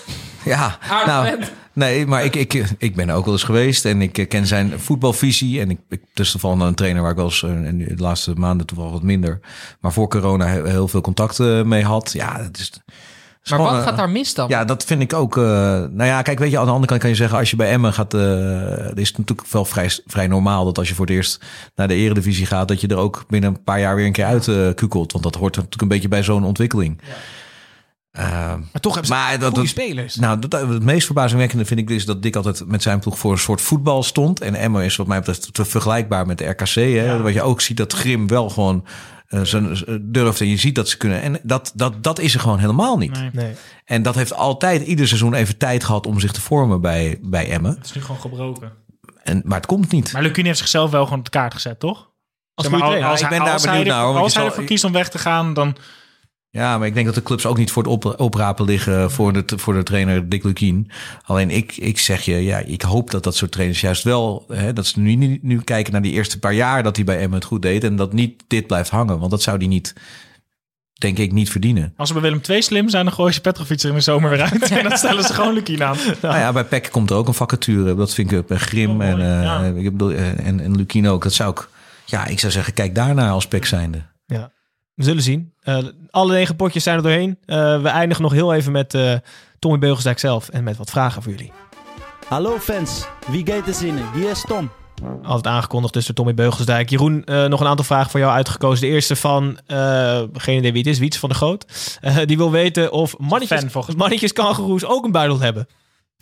Ja, 0.45 0.77
nou, 1.05 1.39
nee, 1.73 2.07
maar 2.07 2.23
ik, 2.23 2.35
ik, 2.35 2.53
ik 2.77 2.95
ben 2.95 3.09
ook 3.09 3.25
wel 3.25 3.33
eens 3.33 3.43
geweest 3.43 3.85
en 3.85 4.01
ik 4.01 4.17
eh, 4.17 4.27
ken 4.27 4.47
zijn 4.47 4.79
voetbalvisie. 4.79 5.59
En 5.61 5.69
ik, 5.69 5.79
ik 5.89 6.01
toevallig 6.13 6.59
een 6.67 6.75
trainer 6.75 7.01
waar 7.01 7.11
ik 7.11 7.17
wel 7.17 7.25
eens 7.25 7.43
eh, 7.43 7.49
in 7.65 7.77
de 7.77 7.93
laatste 7.97 8.33
maanden 8.33 8.67
toevallig 8.67 8.91
wat 8.91 9.03
minder, 9.03 9.39
maar 9.79 9.93
voor 9.93 10.07
corona 10.09 10.45
heel, 10.45 10.65
heel 10.65 10.87
veel 10.87 11.01
contact 11.01 11.39
eh, 11.39 11.61
mee 11.61 11.83
had. 11.83 12.11
Ja, 12.13 12.39
het 12.41 12.57
is. 12.59 12.71
Maar 13.49 13.59
gewoon, 13.59 13.71
wat 13.73 13.81
eh, 13.81 13.87
gaat 13.87 13.97
daar 13.97 14.09
mis 14.09 14.33
dan? 14.33 14.49
Ja, 14.49 14.65
dat 14.65 14.83
vind 14.83 15.01
ik 15.01 15.13
ook. 15.13 15.37
eh, 15.37 15.43
nou 15.43 16.03
ja, 16.03 16.21
kijk, 16.21 16.39
weet 16.39 16.51
je, 16.51 16.57
aan 16.59 16.65
de 16.65 16.71
andere 16.71 16.87
kant 16.87 17.01
kan 17.01 17.09
je 17.09 17.15
zeggen, 17.15 17.37
als 17.37 17.49
je 17.49 17.55
bij 17.55 17.69
Emmen 17.69 17.93
gaat, 17.93 18.13
eh 18.13 18.21
is 18.95 19.07
het 19.07 19.17
natuurlijk 19.17 19.47
wel 19.51 19.65
vrij, 19.65 19.89
vrij 20.05 20.27
normaal 20.27 20.65
dat 20.65 20.77
als 20.77 20.87
je 20.89 20.95
voor 20.95 21.05
het 21.05 21.15
eerst 21.15 21.39
naar 21.75 21.87
de 21.87 21.93
eredivisie 21.95 22.45
gaat, 22.45 22.67
dat 22.67 22.81
je 22.81 22.87
er 22.87 22.97
ook 22.97 23.23
binnen 23.27 23.49
een 23.49 23.63
paar 23.63 23.79
jaar 23.79 23.95
weer 23.95 24.05
een 24.05 24.11
keer 24.11 24.25
uit 24.25 24.47
eh, 24.47 24.55
kukelt. 24.75 25.11
Want 25.11 25.23
dat 25.23 25.35
hoort 25.35 25.55
natuurlijk 25.55 25.81
een 25.81 25.87
beetje 25.87 26.07
bij 26.07 26.23
zo'n 26.23 26.43
ontwikkeling. 26.43 27.01
Eh, 27.01 27.07
maar 28.17 28.59
toch 28.81 28.93
hebben 28.93 29.05
ze 29.05 29.13
maar 29.17 29.29
goede 29.29 29.51
dat- 29.51 29.67
spelers. 29.67 30.15
nou, 30.15 30.39
dat, 30.39 30.51
het 30.69 30.83
meest 30.83 31.05
verbazingwekkende 31.05 31.65
vind 31.65 31.79
ik 31.79 31.87
dus 31.87 32.05
dat 32.05 32.21
Dick 32.21 32.35
altijd 32.35 32.65
met 32.65 32.81
zijn 32.81 32.99
ploeg 32.99 33.17
voor 33.19 33.31
een 33.31 33.37
soort 33.37 33.61
voetbal 33.61 34.03
stond. 34.03 34.41
En 34.41 34.55
Emmen 34.55 34.83
is 34.83 34.95
wat 34.95 35.07
mij 35.07 35.17
betreft 35.19 35.53
te 35.53 35.65
vergelijkbaar 35.65 36.25
met 36.25 36.37
de 36.37 36.45
RKC. 36.45 36.73
Hè? 36.73 37.21
Wat 37.21 37.33
je 37.33 37.41
ook 37.41 37.61
ziet 37.61 37.77
dat 37.77 37.93
Grim 37.93 38.27
wel 38.27 38.49
gewoon 38.49 38.85
eh, 39.27 39.53
eh, 39.53 39.63
durft 40.01 40.41
en 40.41 40.47
je 40.47 40.57
ziet 40.57 40.75
dat 40.75 40.89
ze 40.89 40.97
kunnen. 40.97 41.21
En 41.21 41.39
dat, 41.43 41.71
dat, 41.75 42.03
dat 42.03 42.19
is 42.19 42.33
er 42.33 42.39
gewoon 42.39 42.59
helemaal 42.59 42.97
niet. 42.97 43.11
Nee. 43.19 43.29
Nee. 43.33 43.53
En 43.85 44.01
dat 44.01 44.15
heeft 44.15 44.33
altijd 44.33 44.81
ieder 44.87 45.07
seizoen 45.07 45.33
even 45.33 45.57
tijd 45.57 45.83
gehad 45.83 46.07
om 46.07 46.19
zich 46.19 46.31
te 46.31 46.41
vormen 46.41 46.81
bij, 46.81 47.19
bij 47.21 47.49
Emmen. 47.49 47.75
Het 47.75 47.85
is 47.85 47.93
nu 47.93 48.01
gewoon 48.01 48.21
gebroken. 48.21 48.71
En, 49.23 49.41
maar 49.45 49.57
het 49.57 49.65
komt 49.67 49.91
niet. 49.91 50.13
Maar 50.13 50.21
Lukien 50.21 50.45
heeft 50.45 50.57
zichzelf 50.57 50.91
wel 50.91 51.03
gewoon 51.03 51.19
op 51.19 51.25
de 51.25 51.31
kaart 51.31 51.53
gezet, 51.53 51.79
toch? 51.79 52.09
Als 52.53 52.67
Zeg 52.67 52.79
maar, 52.79 52.83
als 52.89 52.99
Ja, 52.99 53.13
ik 53.13 53.19
hij- 53.19 53.29
ben 53.29 53.39
daar 53.39 53.53
als 53.53 53.63
hij 53.63 53.71
benieuwd 53.71 53.91
er- 53.91 53.97
naar, 53.97 54.05
hoor, 54.05 54.17
Als 54.21 54.33
hij 54.33 54.41
zal- 54.43 54.51
ervoor 54.51 54.63
kiest 54.67 54.83
om 54.83 54.91
weg 54.91 55.09
te 55.09 55.17
gaan, 55.17 55.53
dan... 55.53 55.75
Ja, 56.57 56.77
maar 56.77 56.87
ik 56.87 56.93
denk 56.93 57.05
dat 57.05 57.15
de 57.15 57.23
clubs 57.23 57.45
ook 57.45 57.57
niet 57.57 57.71
voor 57.71 57.83
het 57.83 57.91
op, 57.91 58.19
oprapen 58.19 58.65
liggen 58.65 59.11
voor 59.11 59.33
de, 59.33 59.43
voor 59.55 59.73
de 59.73 59.83
trainer 59.83 60.29
Dick 60.29 60.43
Lukien. 60.43 60.91
Alleen 61.25 61.49
ik, 61.49 61.77
ik 61.77 61.99
zeg 61.99 62.21
je, 62.21 62.35
ja, 62.43 62.57
ik 62.57 62.81
hoop 62.81 63.11
dat 63.11 63.23
dat 63.23 63.35
soort 63.35 63.51
trainers 63.51 63.81
juist 63.81 64.03
wel, 64.03 64.45
hè, 64.47 64.73
dat 64.73 64.85
ze 64.85 64.99
nu, 64.99 65.39
nu, 65.41 65.61
kijken 65.61 65.91
naar 65.91 66.01
die 66.01 66.11
eerste 66.11 66.39
paar 66.39 66.53
jaar 66.53 66.83
dat 66.83 66.95
hij 66.95 67.05
bij 67.05 67.19
Emmen 67.19 67.39
het 67.39 67.47
goed 67.47 67.61
deed. 67.61 67.83
En 67.83 67.95
dat 67.95 68.13
niet 68.13 68.43
dit 68.47 68.67
blijft 68.67 68.89
hangen, 68.89 69.19
want 69.19 69.31
dat 69.31 69.41
zou 69.41 69.57
hij 69.57 69.67
niet, 69.67 69.93
denk 70.93 71.17
ik, 71.17 71.31
niet 71.31 71.49
verdienen. 71.49 71.93
Als 71.97 72.07
ze 72.07 72.13
bij 72.13 72.23
Willem 72.23 72.41
II 72.49 72.61
slim 72.61 72.89
zijn, 72.89 73.05
dan 73.05 73.13
gooien 73.13 73.33
ze 73.33 73.41
Petrovic 73.41 73.81
er 73.81 73.89
in 73.89 73.95
de 73.95 74.01
zomer 74.01 74.29
weer 74.29 74.41
uit. 74.41 74.71
en 74.71 74.83
dan 74.83 74.97
stellen 74.97 75.23
ze 75.23 75.33
gewoon 75.33 75.53
Lukien 75.53 75.83
aan. 75.83 75.97
Nou 76.21 76.37
ja, 76.37 76.51
bij 76.51 76.65
PEC 76.65 76.91
komt 76.91 77.09
er 77.09 77.15
ook 77.15 77.27
een 77.27 77.33
vacature. 77.33 77.95
Dat 77.95 78.13
vind 78.13 78.31
ik 78.31 78.47
bij 78.47 78.57
Grim 78.57 79.01
Oh, 79.01 79.07
en, 79.07 79.21
eh, 79.21 79.83
ik 79.83 79.91
bedoel, 79.91 80.11
eh, 80.11 80.47
en, 80.47 80.59
en 80.59 80.75
Lukien 80.75 81.07
ook. 81.07 81.23
Dat 81.23 81.33
zou 81.33 81.51
ik, 81.51 81.69
ja, 82.05 82.25
ik 82.25 82.39
zou 82.39 82.51
zeggen, 82.51 82.73
kijk 82.73 82.95
daarnaar 82.95 83.31
als 83.31 83.47
PEC 83.47 83.65
zijnde. 83.65 84.01
Ja, 84.25 84.51
we 84.95 85.03
zullen 85.03 85.23
zien. 85.23 85.53
Eh, 85.61 85.77
alle 86.09 86.33
negen 86.33 86.55
potjes 86.55 86.83
zijn 86.83 86.97
er 86.97 87.03
doorheen. 87.03 87.37
Eh, 87.45 87.81
we 87.81 87.87
eindigen 87.89 88.23
nog 88.23 88.31
heel 88.33 88.53
even 88.53 88.71
met 88.71 88.93
eh 88.93 89.13
Tommy 89.59 89.77
Beugelsdijk 89.77 90.19
zelf 90.19 90.49
en 90.49 90.63
met 90.63 90.77
wat 90.77 90.89
vragen 90.89 91.21
voor 91.23 91.31
jullie. 91.31 91.51
Hallo 92.27 92.57
fans, 92.59 93.05
wie 93.27 93.45
gaat 93.47 93.67
er 93.67 93.73
zinnen? 93.73 94.03
Hier 94.13 94.29
is 94.29 94.41
Tom. 94.47 94.69
Altijd 95.23 95.47
aangekondigd 95.55 95.93
dus 95.93 96.05
door 96.05 96.15
Tommy 96.15 96.33
Beugelsdijk. 96.33 96.89
Jeroen, 96.89 97.23
eh, 97.23 97.45
nog 97.45 97.59
een 97.59 97.67
aantal 97.67 97.85
vragen 97.85 98.11
voor 98.11 98.19
jou 98.19 98.31
uitgekozen. 98.33 98.87
De 98.87 98.93
eerste 98.93 99.15
van, 99.15 99.59
eh, 99.67 100.21
geen 100.33 100.57
idee 100.57 100.71
wie 100.71 100.81
het 100.81 100.89
is, 100.91 100.99
Wiets 100.99 101.17
van 101.17 101.29
de 101.29 101.35
Groot. 101.35 101.65
Eh, 102.01 102.17
die 102.25 102.37
wil 102.37 102.51
weten 102.51 102.91
of 102.91 103.17
mannetjes, 103.17 103.59
Fan, 103.59 103.69
volgens 103.69 103.95
mannetjes 103.95 104.33
kangoeroes 104.33 104.85
ook 104.85 105.05
een 105.05 105.11
buidel 105.11 105.39
hebben. 105.39 105.67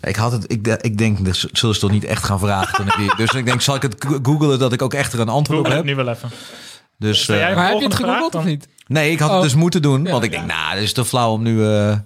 Ik, 0.01 0.15
had 0.15 0.31
het, 0.31 0.51
ik, 0.51 0.67
ik 0.67 0.97
denk, 0.97 1.25
dat 1.25 1.35
zullen 1.51 1.75
ze 1.75 1.81
toch 1.81 1.91
niet 1.91 2.03
echt 2.03 2.23
gaan 2.23 2.39
vragen. 2.39 2.75
toen 2.75 2.87
ik 2.87 2.95
die- 2.97 3.15
dus 3.15 3.31
ik 3.31 3.45
denk, 3.45 3.61
zal 3.61 3.75
ik 3.75 3.81
het 3.81 4.05
googelen 4.23 4.59
dat 4.59 4.73
ik 4.73 4.81
ook 4.81 4.93
echt 4.93 5.13
er 5.13 5.19
een 5.19 5.29
antwoord 5.29 5.59
op 5.59 5.65
Google 5.65 5.81
heb? 5.81 5.87
het 5.87 5.97
nu 5.97 6.03
wel 6.03 6.13
even. 6.13 6.29
Dus, 7.01 7.29
eh, 7.29 7.55
Maar 7.55 7.67
heb 7.69 7.77
je 7.77 7.83
het 7.83 7.93
gegoogeld 7.95 8.35
of 8.35 8.43
niet? 8.45 8.67
Nee, 8.87 9.11
ik 9.11 9.19
had 9.19 9.27
het 9.29 9.37
Oh. 9.37 9.43
dus 9.43 9.55
moeten 9.55 9.81
doen. 9.81 10.03
Ja, 10.05 10.11
want 10.11 10.23
ik 10.23 10.31
denk, 10.31 10.45
nou, 10.45 10.73
dat 10.73 10.83
is 10.83 10.93
te 10.93 11.05
flauw 11.05 11.31
om 11.31 11.41
nu... 11.43 11.65
eh, 11.65 11.97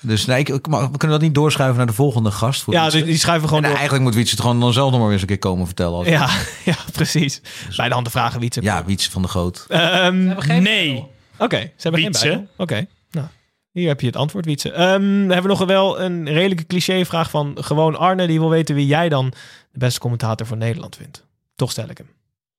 dus 0.00 0.24
nee, 0.26 0.38
ik, 0.38 0.48
we 0.48 0.60
kunnen 0.70 1.08
dat 1.08 1.20
niet 1.20 1.34
doorschuiven 1.34 1.76
naar 1.78 1.86
de 1.86 1.92
volgende 1.92 2.30
gast. 2.30 2.62
Voor 2.62 2.72
Ja, 2.74 2.80
Wietse. 2.82 2.96
die, 2.98 3.06
die 3.06 3.16
schuiven 3.18 3.40
we 3.40 3.42
En 3.42 3.48
gewoon 3.48 3.62
door. 3.62 3.72
eigenlijk 3.78 4.04
moet 4.04 4.14
Wietse 4.14 4.34
het 4.34 4.40
gewoon 4.44 4.60
dan 4.60 4.72
zelf 4.72 4.86
nog 4.90 4.98
maar 4.98 5.08
weer 5.08 5.12
eens 5.12 5.22
een 5.22 5.28
keer 5.28 5.50
komen 5.50 5.66
vertellen. 5.66 5.94
Als, 5.98 6.06
Ja, 6.08 6.28
ja, 6.64 6.76
precies. 6.92 7.40
Bij 7.76 7.88
de 7.88 7.94
handen 7.94 8.12
vragen 8.12 8.40
Wietse. 8.40 8.62
ja, 8.62 8.84
Wietse 8.84 9.10
van 9.10 9.22
de 9.22 9.28
Groot. 9.28 9.64
Ehm, 9.68 10.34
Nee. 10.62 11.06
Oké, 11.38 11.56
ze 11.60 11.70
hebben 11.82 12.00
Wietse. 12.00 12.28
geen. 12.28 12.48
Oké, 12.56 12.86
nou, 13.10 13.26
hier 13.72 13.88
heb 13.88 14.00
je 14.00 14.06
het 14.06 14.16
antwoord, 14.16 14.44
Wietse. 14.44 14.70
Ehm, 14.72 15.00
dan 15.00 15.30
hebben 15.30 15.42
we 15.42 15.48
nog 15.58 15.64
wel 15.66 16.00
een 16.00 16.28
redelijke 16.28 16.66
cliché-vraag 16.66 17.30
van 17.30 17.56
gewoon 17.60 17.96
Arne. 17.98 18.26
Die 18.26 18.38
wil 18.38 18.50
weten 18.50 18.74
wie 18.74 18.86
jij 18.86 19.08
dan 19.08 19.32
de 19.72 19.78
beste 19.78 20.00
commentator 20.00 20.46
van 20.46 20.58
Nederland 20.58 20.96
vindt. 20.96 21.24
Toch 21.56 21.70
stel 21.70 21.88
ik 21.88 21.98
hem. 21.98 22.08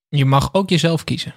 Je 0.09 0.25
mag 0.25 0.49
ook 0.51 0.69
jezelf 0.69 1.03
kiezen. 1.03 1.33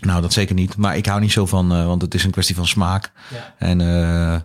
Nou, 0.00 0.22
dat 0.22 0.32
zeker 0.32 0.54
niet. 0.54 0.76
Maar 0.76 0.96
ik 0.96 1.06
hou 1.06 1.20
niet 1.20 1.32
zo 1.32 1.46
van, 1.46 1.72
eh, 1.72 1.86
want 1.86 2.02
het 2.02 2.14
is 2.14 2.24
een 2.24 2.30
kwestie 2.30 2.54
van 2.54 2.66
smaak. 2.66 3.12
En 3.58 3.80
eh, 3.80 4.40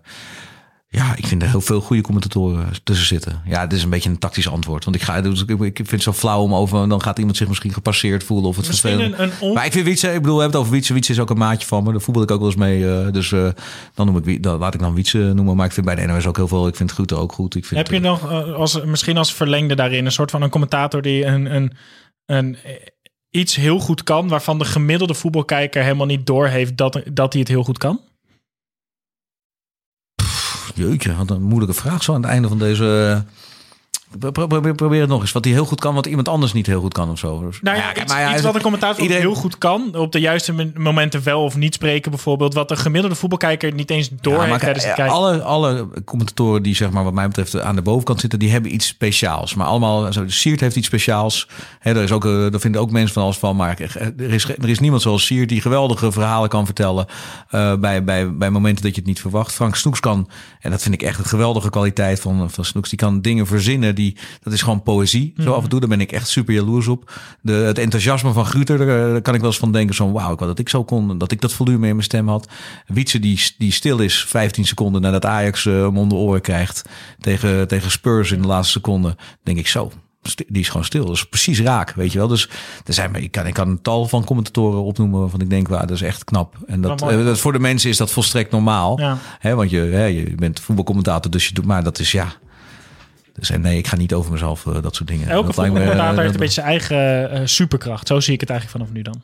ja, 0.89 1.15
ik 1.15 1.27
vind 1.27 1.41
er 1.41 1.49
heel 1.49 1.61
veel 1.61 1.81
goede 1.81 2.01
commentatoren 2.01 2.69
tussen 2.83 3.05
zitten. 3.07 3.41
Ja, 3.45 3.61
het 3.61 3.73
is 3.73 3.83
een 3.83 3.89
beetje 3.89 4.09
een 4.09 4.17
tactisch 4.17 4.49
antwoord. 4.49 4.83
Want 4.83 4.95
ik, 4.95 5.01
ga, 5.01 5.21
dus 5.21 5.43
ik, 5.43 5.75
vind 5.75 5.91
het 5.91 6.01
zo 6.01 6.13
flauw 6.13 6.41
om 6.41 6.55
over, 6.55 6.89
dan 6.89 7.01
gaat 7.01 7.17
iemand 7.17 7.37
zich 7.37 7.47
misschien 7.47 7.73
gepasseerd 7.73 8.23
voelen 8.23 8.47
of 8.49 8.55
het 8.55 8.65
vervelend. 8.65 9.19
een. 9.19 9.53
Maar 9.53 9.65
ik 9.65 9.71
vind 9.71 9.85
Wietse, 9.85 10.13
ik 10.13 10.21
bedoel, 10.21 10.35
we 10.35 10.41
hebben 10.41 10.59
het 10.59 10.67
over 10.67 10.71
Wietse. 10.71 10.93
Wietse 10.93 11.11
is 11.11 11.19
ook 11.19 11.29
een 11.29 11.37
maatje 11.37 11.67
van 11.67 11.83
me. 11.83 11.91
Daar 11.91 12.01
voetbal 12.01 12.23
ik 12.23 12.31
ook 12.31 12.39
wel 12.39 12.47
eens 12.47 12.57
mee. 12.57 12.89
eh, 12.91 13.11
dus 13.11 13.29
dan 13.93 14.05
noem 14.05 14.17
ik, 14.17 14.43
dan 14.43 14.59
laat 14.59 14.73
ik 14.73 14.79
dan 14.79 14.93
Wietse 14.93 15.17
noemen. 15.17 15.55
Maar 15.55 15.65
ik 15.65 15.71
vind 15.71 15.85
bij 15.85 15.95
de 15.95 16.05
NOS 16.05 16.27
ook 16.27 16.37
heel 16.37 16.47
veel. 16.47 16.67
Ik 16.67 16.75
vind 16.75 16.89
het 16.89 16.99
goed 16.99 17.13
ook 17.13 17.31
goed. 17.31 17.55
Ik 17.55 17.65
vind, 17.65 17.79
Heb 17.79 17.91
je 17.91 17.99
nog 17.99 18.31
als, 18.53 18.83
misschien 18.83 19.17
als 19.17 19.33
verlengde 19.33 19.75
daarin 19.75 20.05
een 20.05 20.11
soort 20.11 20.31
van 20.31 20.41
een 20.41 20.49
commentator 20.49 21.01
die 21.01 21.25
een, 21.25 21.55
een, 21.55 21.71
een, 22.25 22.57
iets 23.37 23.55
heel 23.55 23.79
goed 23.79 24.03
kan, 24.03 24.27
waarvan 24.27 24.59
de 24.59 24.65
gemiddelde 24.65 25.13
voetbalkijker 25.13 25.83
helemaal 25.83 26.05
niet 26.05 26.25
doorheeft 26.25 26.77
dat, 26.77 27.01
dat 27.13 27.31
hij 27.31 27.41
het 27.41 27.49
heel 27.51 27.63
goed 27.63 27.77
kan? 27.77 28.01
Jeetje, 30.75 31.15
wat 31.15 31.29
een 31.29 31.43
moeilijke 31.43 31.75
vraag 31.75 32.03
zo 32.03 32.13
aan 32.13 32.21
het 32.21 32.31
einde 32.31 32.47
van 32.47 32.59
deze... 32.59 33.23
eh, 34.11 34.17
pro- 34.19 34.31
pro- 34.31 34.47
Probeer, 34.47 34.75
probeer 34.75 34.99
het 35.01 35.09
nog 35.09 35.21
eens. 35.21 35.31
Wat 35.31 35.43
hij 35.45 35.53
heel 35.53 35.65
goed 35.65 35.79
kan, 35.79 35.93
wat 35.95 36.05
iemand 36.05 36.27
anders 36.27 36.53
niet 36.53 36.65
heel 36.65 36.81
goed 36.81 36.93
kan 36.93 37.09
of 37.09 37.19
zo. 37.19 37.45
Dus- 37.45 37.59
Nou 37.61 37.77
ja, 37.77 37.95
iets, 37.95 38.11
maar 38.13 38.21
ja, 38.21 38.33
iets 38.33 38.41
wat 38.41 38.55
een 38.55 38.61
commentator 38.61 39.01
iedereen- 39.01 39.21
heel 39.23 39.33
goed 39.35 39.57
kan, 39.57 39.95
op 39.95 40.11
de 40.11 40.19
juiste 40.19 40.53
mo- 40.53 40.71
momenten 40.75 41.23
wel 41.23 41.43
of 41.43 41.55
niet 41.55 41.73
spreken 41.73 42.11
bijvoorbeeld, 42.11 42.53
wat 42.53 42.69
de 42.69 42.75
gemiddelde 42.75 43.15
voetbalkijker 43.15 43.73
niet 43.73 43.89
eens 43.89 44.09
Ja, 44.21 44.31
maar 44.45 44.59
tijdens 44.59 44.85
het 44.85 44.93
kijk, 44.93 44.95
kijken. 44.95 45.13
alle, 45.15 45.41
alle 45.41 45.87
commentatoren 46.05 46.63
die 46.63 46.75
zeg 46.75 46.89
maar 46.91 47.03
wat 47.03 47.13
mij 47.13 47.27
betreft 47.27 47.59
aan 47.59 47.75
de 47.75 47.81
bovenkant 47.81 48.19
zitten, 48.19 48.39
die 48.39 48.51
hebben 48.51 48.73
iets 48.73 48.87
speciaals. 48.87 49.53
Maar 49.55 49.67
allemaal, 49.67 50.13
zo, 50.13 50.23
Siert 50.27 50.59
heeft 50.59 50.75
iets 50.75 50.87
speciaals. 50.87 51.47
Hè, 51.79 51.95
er 51.95 52.03
is 52.03 52.11
ook, 52.11 52.25
eh, 52.25 52.31
daar 52.31 52.59
vinden 52.59 52.81
ook 52.81 52.91
mensen 52.91 53.13
van 53.13 53.23
alles 53.23 53.37
van. 53.37 53.55
Maar 53.55 53.79
er 54.17 54.33
is, 54.33 54.43
er 54.49 54.69
is 54.69 54.79
niemand 54.79 55.01
zoals 55.01 55.25
Siert 55.25 55.49
die 55.49 55.61
geweldige 55.61 56.11
verhalen 56.11 56.49
kan 56.49 56.65
vertellen 56.65 57.05
eh, 57.49 57.73
bij, 57.75 58.03
bij, 58.03 58.35
bij 58.35 58.49
momenten 58.49 58.83
dat 58.83 58.91
je 58.93 58.99
het 58.99 59.09
niet 59.09 59.21
verwacht. 59.21 59.51
Frank 59.53 59.75
Snoeks 59.75 59.99
kan, 59.99 60.29
en 60.59 60.71
dat 60.71 60.81
vind 60.81 60.93
ik 60.93 61.01
echt 61.01 61.19
een 61.19 61.25
geweldige 61.25 61.69
kwaliteit 61.69 62.19
van, 62.19 62.49
van 62.51 62.65
Snoeks, 62.65 62.89
die 62.89 62.97
kan 62.99 63.21
dingen 63.21 63.47
verzinnen 63.47 63.95
die, 63.97 64.17
dat 64.43 64.53
is 64.53 64.61
gewoon 64.61 64.83
poëzie. 64.83 65.33
Zo 65.37 65.43
Mhm. 65.43 65.51
af 65.51 65.63
en 65.63 65.69
toe, 65.69 65.79
daar 65.79 65.89
ben 65.89 66.01
ik 66.01 66.11
echt 66.11 66.27
super 66.27 66.53
jaloers 66.53 66.87
op. 66.87 67.11
De, 67.41 67.51
het 67.51 67.77
enthousiasme 67.77 68.31
van 68.33 68.45
Gruter, 68.45 68.77
daar, 68.77 68.87
daar 68.87 69.21
kan 69.21 69.33
ik 69.33 69.39
wel 69.39 69.49
eens 69.49 69.59
van 69.59 69.71
denken. 69.71 69.95
Zo, 69.95 70.11
wauw, 70.11 70.31
ik 70.31 70.39
wou 70.39 70.49
dat 70.51 70.59
ik 70.59 70.69
zo 70.69 70.83
kon. 70.83 71.17
Dat 71.17 71.31
ik 71.31 71.41
dat 71.41 71.53
volume 71.53 71.87
in 71.87 71.93
mijn 71.95 72.03
stem 72.03 72.27
had. 72.27 72.47
Wietse 72.87 73.19
die, 73.19 73.41
die 73.57 73.71
stil 73.71 73.99
is 73.99 74.25
15 74.25 74.65
seconden 74.65 75.01
nadat 75.01 75.25
Ajax 75.25 75.65
eh, 75.65 75.73
hem 75.73 75.97
om 75.97 76.09
de 76.09 76.15
oren 76.15 76.41
krijgt. 76.41 76.81
Tegen, 77.19 77.67
tegen 77.67 77.91
Spurs 77.91 78.31
in 78.31 78.41
de 78.41 78.47
laatste 78.47 78.71
seconde. 78.71 79.15
Denk 79.43 79.57
ik 79.57 79.67
zo. 79.67 79.91
Die 80.47 80.61
is 80.61 80.67
gewoon 80.69 80.85
stil. 80.85 81.05
Dat 81.05 81.15
is 81.15 81.25
precies 81.25 81.61
raak, 81.61 81.91
weet 81.93 82.11
je 82.11 82.17
wel. 82.17 82.27
Dus 82.27 82.49
er 82.85 82.93
zijn, 82.93 83.15
ik, 83.15 83.31
kan, 83.31 83.47
ik 83.47 83.53
kan 83.53 83.67
een 83.67 83.81
tal 83.81 84.05
van 84.07 84.23
commentatoren 84.23 84.83
opnoemen 84.83 85.19
waarvan 85.19 85.41
ik 85.41 85.49
denk, 85.49 85.67
waar 85.67 85.87
dat 85.87 85.95
is 85.95 86.01
echt 86.01 86.23
knap. 86.23 86.55
En 86.67 86.81
dat, 86.81 87.01
eh, 87.01 87.25
dat 87.25 87.39
voor 87.39 87.51
de 87.53 87.59
mensen 87.59 87.89
is 87.89 87.97
dat 87.97 88.11
volstrekt 88.11 88.51
normaal. 88.51 88.99
Ja. 88.99 89.17
Hè, 89.39 89.55
want 89.55 89.69
je, 89.69 89.77
hè, 89.77 90.05
je 90.05 90.35
bent 90.35 90.59
voetbalcommentator, 90.59 91.31
dus 91.31 91.47
je 91.47 91.53
doet, 91.53 91.65
maar 91.65 91.83
dat 91.83 91.99
is 91.99 92.11
ja. 92.11 92.33
Dus 93.39 93.49
en 93.49 93.61
nee, 93.61 93.77
ik 93.77 93.87
ga 93.87 93.95
niet 93.95 94.13
over 94.13 94.31
mezelf 94.31 94.65
eh, 94.65 94.81
dat 94.81 94.95
soort 94.95 95.09
dingen. 95.09 95.29
Elke 95.29 95.45
voetbalcommentator 95.45 96.13
eh, 96.13 96.19
heeft 96.19 96.33
een 96.33 96.39
beetje 96.39 96.53
zijn 96.53 96.67
eigen 96.67 97.31
eh, 97.31 97.41
superkracht. 97.43 98.07
Zo 98.07 98.19
zie 98.19 98.33
ik 98.33 98.39
het 98.39 98.49
eigenlijk 98.49 98.79
vanaf 98.79 98.95
nu 98.95 99.01
dan. 99.01 99.21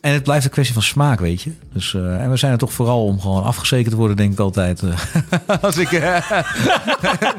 En 0.00 0.12
het 0.12 0.22
blijft 0.22 0.44
een 0.44 0.50
kwestie 0.50 0.74
van 0.74 0.82
smaak, 0.82 1.20
weet 1.20 1.42
je. 1.42 1.50
Dus, 1.72 1.94
eh, 1.94 2.22
en 2.22 2.30
we 2.30 2.36
zijn 2.36 2.52
er 2.52 2.58
toch 2.58 2.72
vooral 2.72 3.04
om 3.04 3.20
gewoon 3.20 3.44
afgezekerd 3.44 3.90
te 3.90 3.96
worden, 3.96 4.16
denk 4.16 4.32
ik 4.32 4.38
altijd. 4.38 4.82
Als 5.60 5.76
ik, 5.76 5.92
eh, 5.92 6.30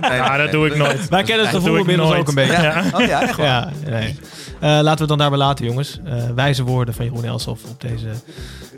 Ja, 0.01 0.37
dat 0.37 0.51
doe 0.51 0.67
ik 0.67 0.75
nooit. 0.75 1.09
Wij 1.09 1.23
kennen 1.23 1.45
het 1.45 1.55
gevoel 1.55 1.75
inmiddels 1.75 2.13
ook 2.13 2.27
een 2.27 2.35
beetje. 2.35 2.61
Ja. 2.61 2.83
Oh 2.93 3.05
ja, 3.07 3.21
echt 3.21 3.37
waar? 3.37 3.47
Ja, 3.47 3.69
nee. 3.89 4.15
Eh, 4.59 4.69
laten 4.69 4.83
we 4.83 4.99
het 4.99 5.07
dan 5.07 5.17
daarbij 5.17 5.39
laten, 5.39 5.65
jongens. 5.65 5.99
Eh, 6.05 6.29
wijze 6.35 6.63
woorden 6.63 6.93
van 6.93 7.05
Jeroen 7.05 7.25
Elsof 7.25 7.59
op 7.69 7.81
deze 7.81 8.07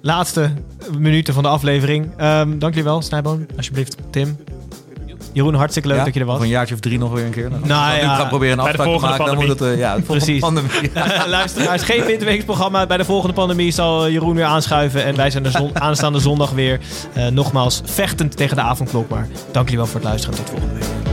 laatste 0.01 0.51
minuten 0.97 1.33
van 1.33 1.43
de 1.43 1.49
aflevering. 1.49 2.11
Ehm 2.17 2.49
dank 2.59 2.73
jullie 2.73 2.83
wel, 2.89 3.01
Snijboon. 3.01 3.47
Alsjeblieft. 3.57 3.95
Tim. 4.09 4.37
Jeroen, 5.33 5.53
hartstikke 5.53 5.87
leuk 5.87 5.97
Ja, 5.97 6.03
dat 6.03 6.13
je 6.13 6.19
er 6.19 6.25
was. 6.25 6.35
Of 6.37 6.41
een 6.41 6.47
jaartje 6.47 6.73
of 6.73 6.79
drie 6.79 6.97
nog 6.99 7.11
weer 7.11 7.25
een 7.25 7.31
keer. 7.31 7.49
Nou, 7.49 7.67
Nou 7.67 7.95
ja, 7.95 8.01
nu 8.01 8.07
gaan 8.07 8.27
proberen 8.27 8.59
een 8.59 8.65
afspraak 8.65 8.87
te 8.87 8.99
maken, 8.99 9.25
dan 9.25 9.35
moet 9.35 9.47
het... 9.47 9.61
eh, 9.61 9.77
ja, 9.77 9.95
de 9.95 10.03
volgende 10.03 10.25
Precies. 10.25 10.39
pandemie. 10.39 10.91
Luisteraars, 11.27 11.83
geen 11.83 12.03
winterweeksprogramma. 12.05 12.85
Bij 12.85 12.97
de 12.97 13.05
volgende 13.05 13.33
pandemie 13.33 13.71
zal 13.71 14.09
Jeroen 14.09 14.35
weer 14.35 14.45
aanschuiven. 14.45 15.03
En 15.05 15.15
wij 15.15 15.29
zijn 15.29 15.45
er 15.45 15.51
zon- 15.51 15.79
aanstaande 15.89 16.19
zondag 16.19 16.49
weer. 16.51 16.79
Eh, 17.13 17.27
nogmaals, 17.27 17.81
vechtend 17.85 18.37
tegen 18.37 18.55
de 18.55 18.61
avondklok. 18.61 19.09
Maar 19.09 19.27
dank 19.51 19.65
jullie 19.69 19.77
wel 19.77 19.85
voor 19.87 19.99
het 19.99 20.09
luisteren. 20.09 20.35
Tot 20.37 20.49
volgende 20.49 20.73
week. 20.73 21.12